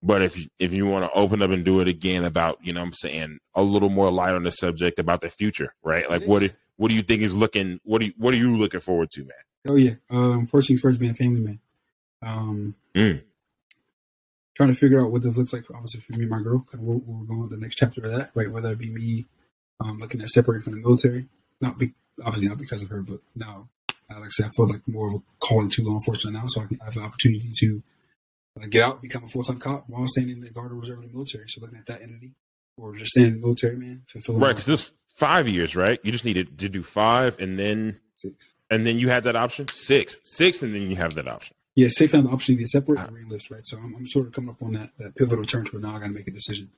but 0.01 0.21
if 0.21 0.38
you, 0.38 0.45
if 0.59 0.71
you 0.71 0.88
want 0.88 1.03
to 1.03 1.11
open 1.11 1.41
up 1.41 1.51
and 1.51 1.65
do 1.65 1.82
it 1.82 1.89
again 1.89 2.23
about, 2.23 2.57
you 2.61 2.71
know 2.71 2.80
what 2.80 2.88
I'm 2.88 2.93
saying, 2.93 3.39
a 3.53 3.61
little 3.61 3.89
more 3.89 4.09
light 4.09 4.34
on 4.34 4.43
the 4.43 4.51
subject 4.51 4.97
about 4.97 5.19
the 5.19 5.27
future, 5.27 5.75
right? 5.84 6.09
Like 6.09 6.23
what 6.23 6.39
do, 6.39 6.51
what 6.77 6.88
do 6.88 6.95
you 6.95 7.01
think 7.01 7.21
is 7.21 7.36
looking 7.36 7.82
what 7.84 7.99
do 7.99 8.05
you, 8.05 8.13
what 8.17 8.34
are 8.34 8.38
you 8.38 8.57
looking 8.57 8.80
forward 8.80 9.09
to, 9.11 9.21
man? 9.21 9.32
Oh 9.68 9.76
yeah. 9.76 9.95
Um, 10.10 10.45
first 10.45 10.68
things 10.68 10.80
first, 10.82 10.99
being 10.99 11.12
a 11.12 11.16
family 11.16 11.41
man. 11.41 11.60
Um, 12.22 12.76
Mm. 12.95 13.22
trying 14.55 14.70
to 14.70 14.76
figure 14.76 14.99
out 15.01 15.12
what 15.12 15.22
this 15.22 15.38
looks 15.38 15.53
like. 15.53 15.64
Obviously, 15.74 16.01
for 16.01 16.14
me 16.14 16.22
and 16.22 16.30
my 16.30 16.41
girl, 16.41 16.66
kind 16.70 16.82
of 16.84 16.88
where 16.88 16.97
we're 16.97 17.26
going 17.26 17.41
with 17.41 17.51
the 17.51 17.57
next 17.57 17.76
chapter 17.76 18.01
of 18.03 18.12
that, 18.12 18.32
right? 18.34 18.51
Whether 18.51 18.72
it 18.72 18.78
be 18.80 18.89
me 18.89 19.26
um, 19.80 19.99
looking 19.99 20.22
at 20.22 20.28
separating 20.30 20.64
from 20.64 20.74
the 20.74 20.80
military, 20.80 21.28
not 21.62 21.78
be 21.78 21.93
obviously 22.24 22.49
not 22.49 22.57
because 22.57 22.82
of 22.82 22.89
her, 22.89 23.01
but 23.01 23.20
now, 23.36 23.70
uh, 24.10 24.16
like 24.16 24.26
I 24.26 24.30
said, 24.30 24.47
I 24.47 24.49
feel 24.49 24.68
like 24.68 24.86
more 24.88 25.07
of 25.07 25.14
a 25.16 25.22
calling 25.39 25.70
to 25.70 25.84
law 25.84 25.93
enforcement 25.93 26.36
now, 26.36 26.43
so 26.47 26.62
I, 26.62 26.66
can, 26.66 26.80
I 26.82 26.86
have 26.86 26.97
an 26.97 27.03
opportunity 27.03 27.51
to 27.60 27.84
uh, 28.62 28.66
get 28.68 28.84
out, 28.84 29.01
become 29.01 29.24
a 29.24 29.28
full 29.28 29.43
time 29.43 29.60
cop 29.60 29.86
while 29.88 30.05
staying 30.07 30.30
in 30.30 30.41
the 30.41 30.49
Guard 30.49 30.72
or 30.72 30.76
Reserve 30.76 30.97
of 30.97 31.05
the 31.05 31.14
military. 31.14 31.45
So 31.47 31.62
looking 31.62 31.78
at 31.78 31.86
that 31.86 32.01
entity, 32.01 32.32
or 32.76 32.95
just 32.95 33.12
staying 33.12 33.28
in 33.28 33.34
the 33.36 33.39
military, 33.39 33.78
man, 33.78 34.03
fulfilling 34.10 34.41
Right, 34.41 34.49
because 34.49 34.66
this 34.66 34.91
five 35.16 35.47
years, 35.47 35.76
right? 35.76 35.99
You 36.03 36.12
just 36.12 36.26
needed 36.26 36.57
to 36.57 36.68
do 36.70 36.84
five, 36.84 37.39
and 37.39 37.57
then 37.57 37.99
six. 38.16 38.53
And 38.70 38.86
then 38.86 38.99
you 38.99 39.09
had 39.09 39.24
that 39.24 39.36
option 39.36 39.67
six, 39.70 40.17
six, 40.24 40.61
and 40.63 40.74
then 40.74 40.89
you 40.89 40.95
have 40.95 41.15
that 41.15 41.28
option. 41.28 41.55
Yeah, 41.76 41.88
six 41.89 42.13
on 42.13 42.26
the 42.26 42.30
opportunity 42.32 42.65
to 42.65 42.70
separate 42.70 42.99
and 42.99 43.32
right? 43.32 43.65
So 43.65 43.78
I'm, 43.78 43.95
I'm 43.95 44.05
sort 44.05 44.28
of 44.28 44.34
coming 44.34 44.49
up 44.49 44.61
on 44.61 44.74
that, 44.74 44.91
that 44.97 45.15
pivotal 45.15 45.45
turn 45.45 45.65
to 45.65 45.72
where 45.74 45.82
now 45.82 45.95
I 45.95 45.99
got 45.99 46.07
to 46.07 46.13
make 46.13 46.28
a 46.28 46.32
decision. 46.32 46.70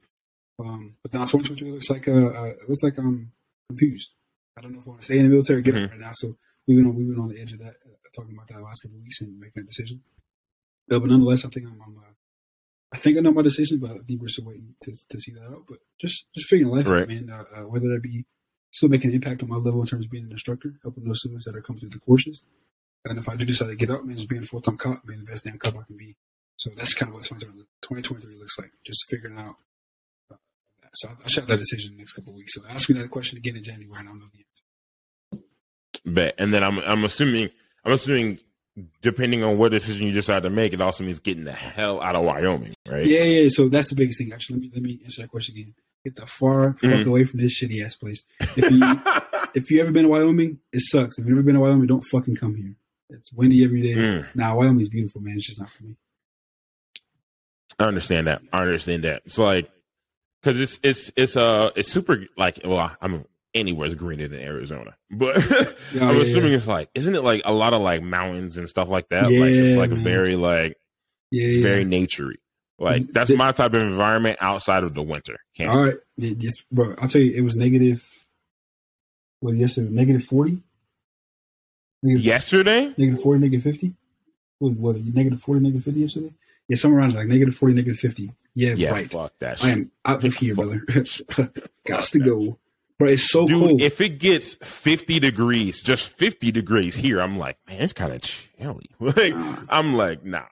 Um, 0.59 0.95
but 1.01 1.13
now 1.13 1.21
2023 1.25 1.71
looks 1.71 1.89
like 1.89 2.07
uh, 2.07 2.11
uh, 2.11 2.43
it 2.43 2.69
looks 2.69 2.83
like 2.83 2.97
I'm 2.99 3.31
confused. 3.69 4.11
I 4.57 4.61
don't 4.61 4.73
know 4.73 4.79
if 4.79 4.87
I 4.87 4.89
want 4.91 5.01
to 5.01 5.05
stay 5.05 5.17
in 5.17 5.23
the 5.23 5.29
military 5.29 5.59
or 5.59 5.61
get 5.63 5.73
Mhm. 5.75 5.85
out 5.85 5.91
right 5.91 5.99
now. 5.99 6.11
So 6.13 6.37
we've 6.67 6.77
been 6.77 6.85
on 6.85 6.95
we've 6.95 7.07
been 7.07 7.19
on 7.19 7.29
the 7.29 7.39
edge 7.41 7.53
of 7.53 7.59
that, 7.59 7.75
uh, 7.85 7.95
talking 8.15 8.33
about 8.35 8.47
that 8.49 8.61
last 8.61 8.81
couple 8.83 8.97
of 8.97 9.03
weeks 9.03 9.21
and 9.21 9.39
making 9.39 9.63
a 9.63 9.65
decision. 9.65 10.03
Uh, 10.91 10.99
but 10.99 11.09
nonetheless, 11.09 11.45
I 11.45 11.49
think 11.49 11.65
I'm 11.67 11.81
I'm, 11.81 11.97
uh, 11.97 12.01
I 12.93 12.97
think 12.97 13.17
I 13.17 13.21
know 13.21 13.31
my 13.31 13.41
decision, 13.41 13.79
but 13.79 13.91
I 13.91 13.97
think 14.05 14.21
we're 14.21 14.27
still 14.27 14.45
waiting 14.45 14.75
to, 14.83 14.91
to 15.09 15.19
see 15.19 15.31
that 15.31 15.45
out. 15.45 15.63
But 15.67 15.79
just 15.99 16.27
just 16.35 16.47
figuring 16.47 16.71
life 16.75 16.87
Right. 16.87 17.03
out, 17.03 17.07
man. 17.07 17.29
Uh, 17.31 17.43
uh, 17.55 17.63
whether 17.67 17.87
that 17.87 18.01
be 18.03 18.25
still 18.71 18.89
making 18.89 19.11
an 19.11 19.15
impact 19.15 19.43
on 19.43 19.49
my 19.49 19.57
level 19.57 19.81
in 19.81 19.87
terms 19.87 20.05
of 20.05 20.11
being 20.11 20.25
an 20.25 20.31
instructor, 20.31 20.73
helping 20.81 21.03
those 21.03 21.19
students 21.19 21.45
that 21.45 21.55
are 21.55 21.61
coming 21.61 21.79
through 21.79 21.89
the 21.89 21.99
courses, 21.99 22.43
and 23.05 23.17
if 23.17 23.27
I 23.29 23.35
do 23.35 23.45
decide 23.45 23.67
to 23.67 23.75
get 23.75 23.89
out, 23.89 24.05
man, 24.05 24.15
just 24.15 24.29
being 24.29 24.43
a 24.43 24.45
full 24.45 24.61
time 24.61 24.77
cop, 24.77 25.05
being 25.05 25.19
the 25.19 25.25
best 25.25 25.43
damn 25.43 25.57
cop 25.57 25.75
I 25.75 25.83
can 25.83 25.97
be. 25.97 26.15
So 26.57 26.69
that's 26.75 26.93
kind 26.93 27.09
of 27.09 27.15
what 27.15 27.23
2023 27.23 28.35
looks 28.35 28.59
like. 28.59 28.71
Just 28.85 29.05
figuring 29.09 29.37
out. 29.39 29.55
Uh, 30.31 30.35
so 30.93 31.09
I, 31.09 31.13
I 31.25 31.27
should 31.27 31.41
have 31.41 31.49
that 31.49 31.57
decision 31.57 31.91
in 31.91 31.97
the 31.97 32.01
next 32.01 32.13
couple 32.13 32.33
of 32.33 32.37
weeks. 32.37 32.53
So 32.53 32.61
ask 32.69 32.89
me 32.89 32.99
that 32.99 33.09
question 33.09 33.37
again 33.37 33.55
in 33.55 33.63
January, 33.63 33.99
and 33.99 34.09
I'll 34.09 34.15
know 34.15 34.27
the 34.31 35.39
answer. 35.39 35.45
Bet. 36.05 36.35
And 36.37 36.53
then 36.53 36.63
I'm 36.63 36.77
I'm 36.79 37.03
assuming 37.03 37.49
I'm 37.83 37.93
assuming 37.93 38.39
depending 39.01 39.43
on 39.43 39.57
what 39.57 39.69
decision 39.69 40.07
you 40.07 40.13
decide 40.13 40.43
to 40.43 40.49
make, 40.49 40.73
it 40.73 40.81
also 40.81 41.03
means 41.03 41.19
getting 41.19 41.43
the 41.43 41.51
hell 41.51 42.01
out 42.01 42.15
of 42.15 42.23
Wyoming, 42.23 42.73
right? 42.87 43.05
Yeah, 43.05 43.23
yeah. 43.23 43.49
So 43.51 43.67
that's 43.67 43.89
the 43.89 43.95
biggest 43.95 44.19
thing. 44.19 44.31
Actually, 44.31 44.57
let 44.57 44.61
me 44.61 44.71
let 44.75 44.83
me 44.83 44.99
answer 45.03 45.23
that 45.23 45.29
question 45.29 45.55
again. 45.57 45.73
Get 46.03 46.15
the 46.15 46.25
far 46.25 46.73
fuck 46.73 46.79
Mhm. 46.91 47.05
away 47.05 47.25
from 47.25 47.41
this 47.41 47.61
shitty 47.61 47.83
ass 47.85 47.95
place. 47.95 48.25
If 48.57 48.71
you 48.71 48.81
if 49.53 49.69
you 49.71 49.81
ever 49.81 49.91
been 49.91 50.03
to 50.03 50.09
Wyoming, 50.09 50.59
it 50.73 50.81
sucks. 50.81 51.17
If 51.19 51.25
you've 51.25 51.29
never 51.35 51.43
been 51.43 51.55
to 51.55 51.61
Wyoming, 51.61 51.87
don't 51.87 52.01
fucking 52.11 52.35
come 52.37 52.55
here. 52.55 52.75
It's 53.09 53.31
windy 53.33 53.63
every 53.63 53.81
day. 53.81 53.93
Mm, 53.93 54.35
Nah, 54.35 54.55
Wyoming's 54.55 54.89
beautiful, 54.89 55.21
man. 55.21 55.35
It's 55.35 55.45
just 55.45 55.59
not 55.59 55.69
for 55.69 55.83
me. 55.83 55.95
I 57.79 57.85
understand 57.85 58.27
that. 58.27 58.41
I 58.53 58.61
understand 58.61 59.03
that. 59.03 59.23
It's 59.25 59.37
like 59.37 59.69
because 60.41 60.59
it's 60.59 60.79
it's 60.83 61.11
it's 61.15 61.35
uh 61.37 61.71
it's 61.75 61.89
super 61.91 62.25
like 62.37 62.59
well 62.63 62.95
I'm 63.01 63.25
anywhere's 63.53 63.95
greener 63.95 64.27
than 64.27 64.41
Arizona, 64.41 64.95
but 65.09 65.35
Yeah, 65.93 66.07
I'm 66.07 66.15
yeah, 66.15 66.21
assuming 66.23 66.51
yeah. 66.51 66.57
it's 66.57 66.67
like 66.67 66.89
isn't 66.95 67.13
it 67.15 67.21
like 67.23 67.41
a 67.45 67.53
lot 67.53 67.73
of 67.73 67.81
like 67.81 68.01
mountains 68.01 68.57
and 68.57 68.69
stuff 68.69 68.89
like 68.89 69.09
that? 69.09 69.23
like 69.23 69.31
it's 69.33 69.77
like 69.77 69.91
man. 69.91 70.03
very 70.03 70.35
like 70.35 70.77
Yeah, 71.31 71.47
it's 71.47 71.57
yeah. 71.57 71.63
very 71.63 71.85
naturey. 71.85 72.35
Like 72.81 73.03
Mm, 73.03 73.13
that's 73.13 73.29
my 73.29 73.51
type 73.51 73.73
of 73.73 73.81
environment 73.81 74.39
outside 74.41 74.83
of 74.83 74.93
the 74.95 75.03
winter. 75.03 75.37
Can't 75.55 75.69
All 75.69 75.83
right, 75.83 75.95
Yeah, 76.17 76.31
yes, 76.39 76.53
bro. 76.71 76.95
I'll 76.97 77.07
tell 77.07 77.21
you, 77.21 77.31
it 77.33 77.41
was 77.41 77.55
negative. 77.55 78.03
What 79.39 79.55
yesterday? 79.55 79.89
Negative 79.91 80.23
forty. 80.23 80.57
Negative, 82.03 82.25
yesterday? 82.25 82.93
negative 82.97 83.21
forty, 83.21 83.39
negative 83.39 83.63
fifty. 83.63 83.93
What, 84.59 84.73
what 84.73 84.95
negative 84.97 85.41
forty, 85.41 85.61
negative 85.61 85.83
fifty 85.83 85.99
yesterday? 86.01 86.33
Yeah, 86.67 86.77
somewhere 86.77 87.01
around 87.01 87.13
like 87.13 87.27
negative 87.27 87.55
forty, 87.55 87.75
negative 87.75 87.99
fifty. 87.99 88.31
Yeah, 88.55 88.73
Yeah, 88.75 88.89
right. 88.91 89.11
fuck 89.11 89.33
that 89.39 89.63
I 89.63 89.69
am 89.71 89.91
out 90.05 90.23
of 90.23 90.33
here, 90.35 90.55
Fuck. 90.55 90.65
brother. 90.65 91.51
Got 91.85 92.03
to 92.05 92.19
go, 92.19 92.57
bro. 92.99 93.09
It's 93.09 93.29
so 93.31 93.47
Dude, 93.47 93.59
cold. 93.59 93.81
if 93.81 94.01
it 94.01 94.19
gets 94.19 94.55
50 94.55 95.19
degrees, 95.21 95.81
just 95.81 96.09
50 96.09 96.51
degrees 96.51 96.93
here, 96.95 97.21
I'm 97.21 97.37
like, 97.37 97.57
man, 97.67 97.81
it's 97.81 97.93
kind 97.93 98.11
of 98.13 98.21
chilly. 98.21 98.89
Like, 98.99 99.33
Nah. 99.35 99.57
I'm 99.69 99.95
like, 99.95 100.25
nah. 100.25 100.43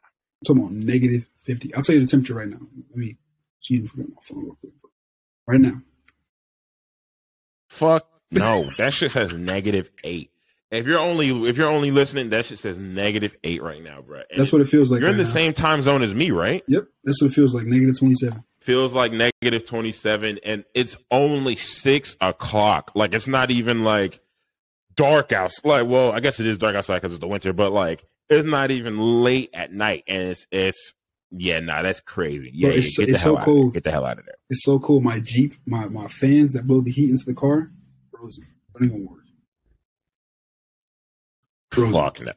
talking 0.47 0.61
about 0.63 0.71
negative 0.73 1.25
50. 1.43 1.73
I'll 1.75 1.83
tell 1.83 1.95
you 1.95 2.01
the 2.01 2.07
temperature 2.07 2.35
right 2.35 2.47
now. 2.47 2.59
Let 2.89 2.97
me 2.97 3.17
see 3.59 3.75
if 3.75 3.91
I 3.93 3.97
got 3.97 4.09
my 4.09 4.21
phone 4.23 4.43
real 4.43 4.57
quick. 4.61 4.73
Right 5.47 5.59
now. 5.61 5.81
Fuck 7.69 8.07
no. 8.31 8.69
that 8.77 8.93
shit 8.93 9.11
says 9.11 9.33
negative 9.33 9.89
eight. 10.03 10.31
If 10.71 10.85
you're 10.85 10.99
only 10.99 11.29
if 11.49 11.57
you're 11.57 11.69
only 11.69 11.89
listening, 11.89 12.29
that 12.29 12.45
shit 12.45 12.59
says 12.59 12.77
negative 12.77 13.35
eight 13.43 13.63
right 13.63 13.81
now, 13.81 14.01
bro. 14.01 14.19
And 14.29 14.39
That's 14.39 14.51
what 14.51 14.61
it 14.61 14.69
feels 14.69 14.91
like. 14.91 15.01
you're 15.01 15.09
in 15.09 15.17
the 15.17 15.23
now. 15.23 15.29
same 15.29 15.53
time 15.53 15.81
zone 15.81 16.03
as 16.03 16.13
me, 16.13 16.29
right? 16.31 16.63
Yep. 16.67 16.85
That's 17.03 17.21
what 17.21 17.31
it 17.31 17.33
feels 17.33 17.55
like. 17.55 17.65
Negative 17.65 17.97
27. 17.97 18.43
Feels 18.59 18.93
like 18.93 19.11
negative 19.11 19.65
27, 19.65 20.39
and 20.43 20.63
it's 20.75 20.95
only 21.09 21.55
six 21.55 22.15
o'clock. 22.21 22.91
Like 22.93 23.13
it's 23.15 23.25
not 23.25 23.49
even 23.49 23.83
like 23.83 24.19
dark 24.95 25.31
outside. 25.31 25.67
Like, 25.67 25.87
well, 25.87 26.11
I 26.11 26.19
guess 26.19 26.39
it 26.39 26.45
is 26.45 26.59
dark 26.59 26.75
outside 26.75 26.95
because 26.97 27.13
it's 27.13 27.21
the 27.21 27.27
winter, 27.27 27.51
but 27.51 27.71
like 27.71 28.03
it's 28.29 28.45
not 28.45 28.69
even 28.69 29.23
late 29.23 29.49
at 29.55 29.73
night, 29.73 30.03
and 30.07 30.29
it's 30.29 30.45
it's 30.51 30.93
yeah, 31.31 31.59
nah, 31.59 31.81
that's 31.81 31.99
crazy. 31.99 32.51
Yeah, 32.53 32.69
it's- 32.69 32.97
yeah, 32.97 33.05
get 33.05 33.11
it's 33.11 33.21
the 33.23 33.25
hell 33.29 33.35
so 33.35 33.37
out 33.41 33.67
of 33.67 33.73
Get 33.73 33.83
the 33.83 33.91
hell 33.91 34.05
out 34.05 34.19
of 34.19 34.25
there. 34.25 34.35
It's 34.49 34.63
so 34.63 34.79
cool. 34.79 35.01
My 35.01 35.19
Jeep, 35.19 35.53
my, 35.65 35.87
my 35.87 36.07
fans 36.07 36.53
that 36.53 36.65
blow 36.67 36.81
the 36.81 36.91
heat 36.91 37.09
into 37.09 37.25
the 37.25 37.33
car, 37.33 37.71
frozen. 38.11 38.47
Don't 38.73 38.85
even 38.89 39.05
work. 39.05 39.19
Frozen. 41.71 41.93
Fuck 41.93 42.21
no. 42.21 42.31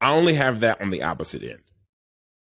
I 0.00 0.12
only 0.12 0.34
have 0.34 0.60
that 0.60 0.80
on 0.80 0.90
the 0.90 1.02
opposite 1.02 1.42
end. 1.42 1.58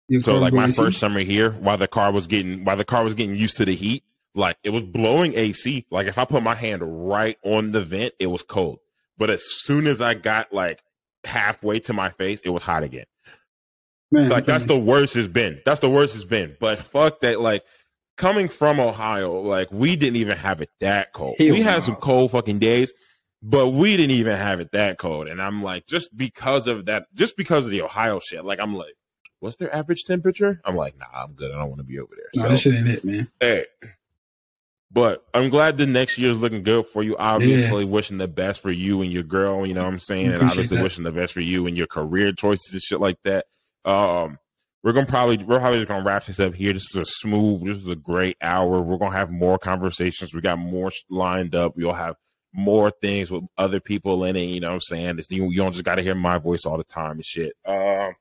Your 0.10 0.22
So 0.22 0.36
like 0.36 0.54
my 0.54 0.66
AC? 0.68 0.76
first 0.76 1.00
summer 1.00 1.20
here, 1.22 1.52
while 1.52 1.78
the 1.78 1.88
car 1.88 2.12
was 2.12 2.28
getting 2.28 2.64
while 2.66 2.78
the 2.78 2.86
car 2.86 3.04
was 3.04 3.14
getting 3.14 3.36
used 3.36 3.58
to 3.58 3.66
the 3.66 3.76
heat, 3.76 4.04
like 4.36 4.58
it 4.64 4.70
was 4.72 4.84
blowing 4.84 5.34
AC. 5.36 5.86
Like 5.90 6.08
if 6.08 6.18
I 6.18 6.26
put 6.26 6.44
my 6.44 6.56
hand 6.56 6.82
right 7.10 7.38
on 7.44 7.72
the 7.72 7.82
vent, 7.82 8.14
it 8.20 8.28
was 8.28 8.42
cold. 8.44 8.80
But 9.18 9.30
as 9.30 9.44
soon 9.46 9.88
as 9.88 10.02
I 10.02 10.14
got 10.14 10.54
like 10.54 10.82
halfway 11.24 11.80
to 11.82 11.94
my 11.94 12.10
face, 12.10 12.42
it 12.42 12.50
was 12.50 12.64
hot 12.64 12.84
again. 12.84 13.06
Man, 14.12 14.30
Like 14.30 14.46
that's 14.46 14.66
the 14.66 14.78
worst 14.78 15.16
it's 15.16 15.28
been. 15.28 15.62
That's 15.66 15.80
the 15.80 15.90
worst 15.90 16.16
it's 16.16 16.26
been. 16.26 16.56
But 16.60 16.80
fuck 16.80 17.20
that. 17.22 17.42
Like 17.42 17.64
coming 18.18 18.48
from 18.48 18.80
Ohio, 18.80 19.42
like 19.42 19.72
we 19.72 19.96
didn't 19.96 20.18
even 20.18 20.38
have 20.38 20.62
it 20.62 20.70
that 20.80 21.14
cold. 21.14 21.36
Hell 21.38 21.52
we 21.52 21.62
had 21.62 21.76
no. 21.76 21.80
some 21.80 21.96
cold 21.96 22.32
fucking 22.32 22.60
days, 22.60 22.94
but 23.42 23.70
we 23.70 23.98
didn't 23.98 24.16
even 24.16 24.38
have 24.38 24.60
it 24.60 24.72
that 24.72 24.98
cold. 24.98 25.30
And 25.30 25.42
I'm 25.42 25.62
like, 25.62 25.86
just 25.88 26.16
because 26.16 26.68
of 26.68 26.86
that, 26.86 27.06
just 27.14 27.38
because 27.38 27.66
of 27.66 27.72
the 27.72 27.82
Ohio 27.82 28.20
shit, 28.20 28.46
like 28.46 28.60
I'm 28.60 28.76
like, 28.76 28.94
what's 29.40 29.58
their 29.58 29.74
average 29.74 30.04
temperature? 30.06 30.62
I'm 30.66 30.76
like, 30.76 30.98
nah, 30.98 31.06
I'm 31.14 31.34
good. 31.34 31.52
I 31.52 31.58
don't 31.58 31.70
want 31.70 31.80
to 31.80 31.86
be 31.86 32.00
over 32.00 32.14
there. 32.16 32.30
Nah, 32.36 32.42
so, 32.44 32.50
that 32.50 32.58
shit 32.58 32.76
ain't 32.76 32.88
it, 32.88 33.06
man. 33.06 33.30
hey. 33.40 33.66
But 34.90 35.26
I'm 35.34 35.50
glad 35.50 35.76
the 35.76 35.86
next 35.86 36.18
year 36.18 36.32
is 36.32 36.40
looking 36.40 36.64
good 36.64 36.86
for 36.86 37.04
you. 37.04 37.18
Obviously, 37.18 37.84
wishing 37.84 38.20
the 38.20 38.28
best 38.28 38.62
for 38.62 38.72
you 38.72 39.02
and 39.02 39.12
your 39.12 39.24
girl. 39.24 39.68
You 39.68 39.74
know 39.74 39.84
what 39.84 39.92
I'm 39.92 40.00
saying? 40.00 40.28
And 40.28 40.42
obviously, 40.42 40.78
that. 40.78 40.82
wishing 40.84 41.04
the 41.04 41.12
best 41.12 41.34
for 41.34 41.42
you 41.42 41.68
and 41.68 41.76
your 41.76 41.88
career 41.88 42.32
choices 42.32 42.72
and 42.72 42.82
shit 42.82 43.02
like 43.02 43.18
that. 43.24 43.48
Um, 43.88 44.38
we're 44.84 44.94
gonna 44.94 45.08
probably 45.08 45.38
we're 45.38 45.60
probably 45.60 45.80
just 45.80 45.88
gonna 45.90 46.04
wrap 46.04 46.26
this 46.26 46.40
up 46.40 46.54
here. 46.54 46.74
This 46.74 46.86
is 46.94 46.96
a 46.96 47.06
smooth. 47.06 47.66
This 47.66 47.78
is 47.78 47.88
a 47.88 47.96
great 47.96 48.38
hour. 48.42 48.82
We're 48.82 48.98
gonna 48.98 49.18
have 49.18 49.32
more 49.32 49.58
conversations. 49.58 50.34
We 50.34 50.42
got 50.42 50.60
more 50.60 50.92
lined 51.10 51.56
up. 51.56 51.76
We'll 51.76 51.94
have 51.94 52.16
more 52.54 52.92
things 52.92 53.32
with 53.32 53.44
other 53.58 53.80
people 53.80 54.24
in 54.24 54.36
it. 54.36 54.44
You 54.46 54.60
know 54.60 54.70
what 54.70 54.74
I'm 54.76 54.82
saying? 54.82 55.20
It's, 55.20 55.30
you, 55.32 55.50
you 55.52 55.58
don't 55.58 55.72
just 55.72 55.84
gotta 55.84 56.02
hear 56.02 56.16
my 56.16 56.38
voice 56.38 56.66
all 56.66 56.78
the 56.78 56.84
time 56.84 57.14
and 57.14 57.26
shit. 57.26 57.54
Um, 57.66 58.14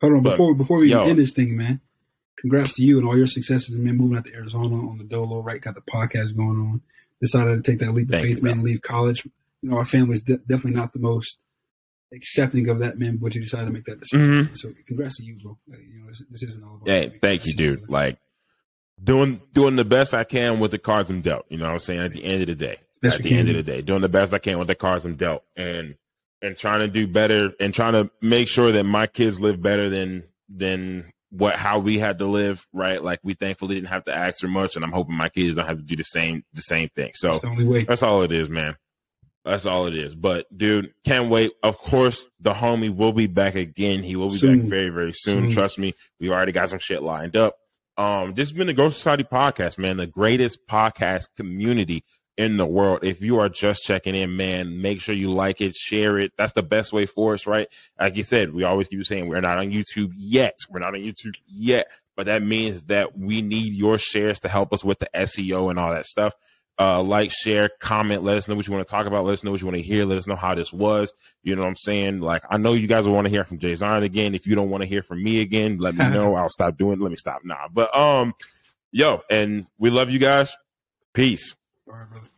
Hold 0.00 0.14
on, 0.14 0.22
Look, 0.22 0.32
before 0.32 0.54
before 0.54 0.78
we 0.78 0.90
yo. 0.90 1.04
end 1.04 1.18
this 1.18 1.32
thing, 1.34 1.56
man. 1.56 1.80
Congrats 2.36 2.74
to 2.74 2.82
you 2.82 2.98
and 2.98 3.06
all 3.06 3.16
your 3.18 3.26
successes, 3.26 3.74
man. 3.74 3.96
Moving 3.98 4.16
out 4.16 4.24
to 4.24 4.34
Arizona 4.34 4.76
on 4.88 4.96
the 4.96 5.04
Dolo, 5.04 5.42
right? 5.42 5.60
Got 5.60 5.74
the 5.74 5.82
podcast 5.82 6.34
going 6.36 6.58
on. 6.58 6.80
Decided 7.20 7.62
to 7.62 7.70
take 7.70 7.80
that 7.80 7.92
leap 7.92 8.10
of 8.10 8.18
faith, 8.20 8.38
you, 8.38 8.42
man. 8.42 8.52
and 8.54 8.62
Leave 8.62 8.80
college. 8.80 9.26
You 9.60 9.68
know, 9.68 9.76
our 9.76 9.84
family's 9.84 10.22
de- 10.22 10.38
definitely 10.38 10.72
not 10.80 10.94
the 10.94 11.00
most 11.00 11.38
accepting 12.12 12.68
of 12.68 12.78
that, 12.80 12.98
man. 12.98 13.16
But 13.16 13.34
you 13.34 13.40
decided 13.40 13.66
to 13.66 13.72
make 13.72 13.84
that 13.84 14.00
decision. 14.00 14.44
Mm-hmm. 14.44 14.54
So, 14.54 14.72
congrats 14.86 15.16
to 15.18 15.24
you, 15.24 15.38
bro. 15.42 15.58
Like, 15.68 15.80
you 15.80 16.00
know, 16.00 16.08
this, 16.08 16.22
this 16.30 16.42
isn't 16.44 16.64
all 16.64 16.76
about. 16.76 16.88
Hey, 16.88 17.18
thank 17.20 17.46
you, 17.46 17.54
dude. 17.54 17.88
Like 17.88 18.18
doing 19.02 19.40
doing 19.52 19.76
the 19.76 19.84
best 19.84 20.14
I 20.14 20.24
can 20.24 20.60
with 20.60 20.70
the 20.70 20.78
cards 20.78 21.10
I'm 21.10 21.20
dealt. 21.20 21.46
You 21.48 21.58
know 21.58 21.66
what 21.66 21.72
I'm 21.72 21.78
saying? 21.78 22.00
At 22.00 22.12
the 22.12 22.24
end 22.24 22.42
of 22.42 22.48
the 22.48 22.54
day. 22.54 22.76
At 23.02 23.22
the 23.22 23.34
end 23.34 23.48
of 23.48 23.56
the 23.56 23.62
day. 23.62 23.80
Doing 23.80 24.02
the 24.02 24.08
best 24.08 24.34
I 24.34 24.38
can 24.38 24.58
with 24.58 24.68
the 24.68 24.74
cards 24.74 25.04
I'm 25.04 25.16
dealt. 25.16 25.42
And 25.56 25.96
and 26.42 26.56
trying 26.56 26.80
to 26.80 26.88
do 26.88 27.06
better 27.06 27.52
and 27.60 27.72
trying 27.74 27.92
to 27.92 28.10
make 28.22 28.48
sure 28.48 28.72
that 28.72 28.84
my 28.84 29.06
kids 29.06 29.40
live 29.40 29.60
better 29.60 29.88
than 29.90 30.24
than 30.48 31.12
what 31.30 31.54
how 31.54 31.78
we 31.78 31.98
had 31.98 32.18
to 32.18 32.26
live, 32.26 32.66
right? 32.72 33.02
Like 33.02 33.20
we 33.22 33.34
thankfully 33.34 33.76
didn't 33.76 33.88
have 33.88 34.04
to 34.04 34.14
ask 34.14 34.40
for 34.40 34.48
much 34.48 34.74
and 34.76 34.84
I'm 34.84 34.92
hoping 34.92 35.14
my 35.14 35.28
kids 35.28 35.56
don't 35.56 35.66
have 35.66 35.78
to 35.78 35.82
do 35.82 35.96
the 35.96 36.04
same 36.04 36.44
the 36.52 36.62
same 36.62 36.88
thing. 36.90 37.12
So 37.14 37.28
That's 37.28 37.42
the 37.42 37.48
only 37.48 37.64
way. 37.64 37.84
that's 37.84 38.02
all 38.02 38.22
it 38.22 38.32
is, 38.32 38.48
man. 38.48 38.76
That's 39.44 39.66
all 39.66 39.86
it 39.86 39.96
is. 39.96 40.14
But 40.14 40.46
dude, 40.56 40.92
can't 41.04 41.30
wait. 41.30 41.52
Of 41.62 41.78
course, 41.78 42.26
the 42.40 42.52
homie 42.52 42.94
will 42.94 43.12
be 43.12 43.26
back 43.26 43.54
again. 43.54 44.02
He 44.02 44.16
will 44.16 44.30
be 44.30 44.36
Soon. 44.36 44.60
back 44.60 44.68
very, 44.68 44.88
very 44.90 45.12
soon. 45.12 45.44
Soon. 45.44 45.50
Trust 45.50 45.78
me. 45.78 45.94
We 46.18 46.30
already 46.30 46.52
got 46.52 46.68
some 46.68 46.78
shit 46.78 47.02
lined 47.02 47.36
up. 47.36 47.56
Um, 47.96 48.34
this 48.34 48.48
has 48.48 48.56
been 48.56 48.66
the 48.66 48.74
Ghost 48.74 48.96
Society 48.98 49.24
podcast, 49.24 49.76
man, 49.78 49.96
the 49.96 50.06
greatest 50.06 50.66
podcast 50.66 51.28
community 51.36 52.04
in 52.38 52.56
the 52.56 52.64
world. 52.66 53.00
If 53.02 53.20
you 53.20 53.38
are 53.40 53.48
just 53.50 53.84
checking 53.84 54.14
in, 54.14 54.36
man, 54.36 54.80
make 54.80 55.00
sure 55.02 55.14
you 55.14 55.30
like 55.30 55.60
it, 55.60 55.74
share 55.74 56.18
it. 56.18 56.32
That's 56.38 56.54
the 56.54 56.62
best 56.62 56.92
way 56.92 57.04
for 57.04 57.34
us, 57.34 57.46
right? 57.46 57.66
Like 57.98 58.16
you 58.16 58.22
said, 58.22 58.54
we 58.54 58.64
always 58.64 58.88
keep 58.88 59.04
saying 59.04 59.28
we're 59.28 59.40
not 59.42 59.58
on 59.58 59.70
YouTube 59.70 60.12
yet. 60.16 60.56
We're 60.70 60.78
not 60.80 60.94
on 60.94 61.00
YouTube 61.00 61.34
yet, 61.46 61.88
but 62.16 62.26
that 62.26 62.42
means 62.42 62.84
that 62.84 63.18
we 63.18 63.42
need 63.42 63.74
your 63.74 63.98
shares 63.98 64.40
to 64.40 64.48
help 64.48 64.72
us 64.72 64.82
with 64.84 65.00
the 65.00 65.10
SEO 65.14 65.68
and 65.68 65.78
all 65.78 65.90
that 65.92 66.06
stuff. 66.06 66.32
Uh, 66.80 67.02
like, 67.02 67.30
share, 67.30 67.68
comment, 67.78 68.22
let 68.22 68.38
us 68.38 68.48
know 68.48 68.54
what 68.56 68.66
you 68.66 68.72
want 68.72 68.86
to 68.86 68.90
talk 68.90 69.06
about. 69.06 69.26
Let 69.26 69.34
us 69.34 69.44
know 69.44 69.50
what 69.50 69.60
you 69.60 69.66
want 69.66 69.76
to 69.76 69.82
hear. 69.82 70.06
Let 70.06 70.16
us 70.16 70.26
know 70.26 70.34
how 70.34 70.54
this 70.54 70.72
was. 70.72 71.12
You 71.42 71.54
know 71.54 71.60
what 71.60 71.68
I'm 71.68 71.76
saying? 71.76 72.20
Like, 72.20 72.42
I 72.48 72.56
know 72.56 72.72
you 72.72 72.86
guys 72.86 73.06
will 73.06 73.12
want 73.12 73.26
to 73.26 73.30
hear 73.30 73.44
from 73.44 73.58
Jay 73.58 73.74
Zion 73.74 74.02
again. 74.02 74.34
If 74.34 74.46
you 74.46 74.54
don't 74.54 74.70
want 74.70 74.82
to 74.82 74.88
hear 74.88 75.02
from 75.02 75.22
me 75.22 75.42
again, 75.42 75.76
let 75.76 75.94
me 75.94 76.08
know. 76.10 76.34
I'll 76.36 76.48
stop 76.48 76.78
doing 76.78 76.94
it. 76.94 77.02
Let 77.02 77.10
me 77.10 77.18
stop. 77.18 77.42
Nah. 77.44 77.68
But, 77.70 77.94
um, 77.94 78.32
yo, 78.92 79.20
and 79.28 79.66
we 79.78 79.90
love 79.90 80.08
you 80.08 80.18
guys. 80.18 80.56
Peace. 81.12 81.54
All 81.86 81.98
right, 81.98 82.08
brother. 82.08 82.29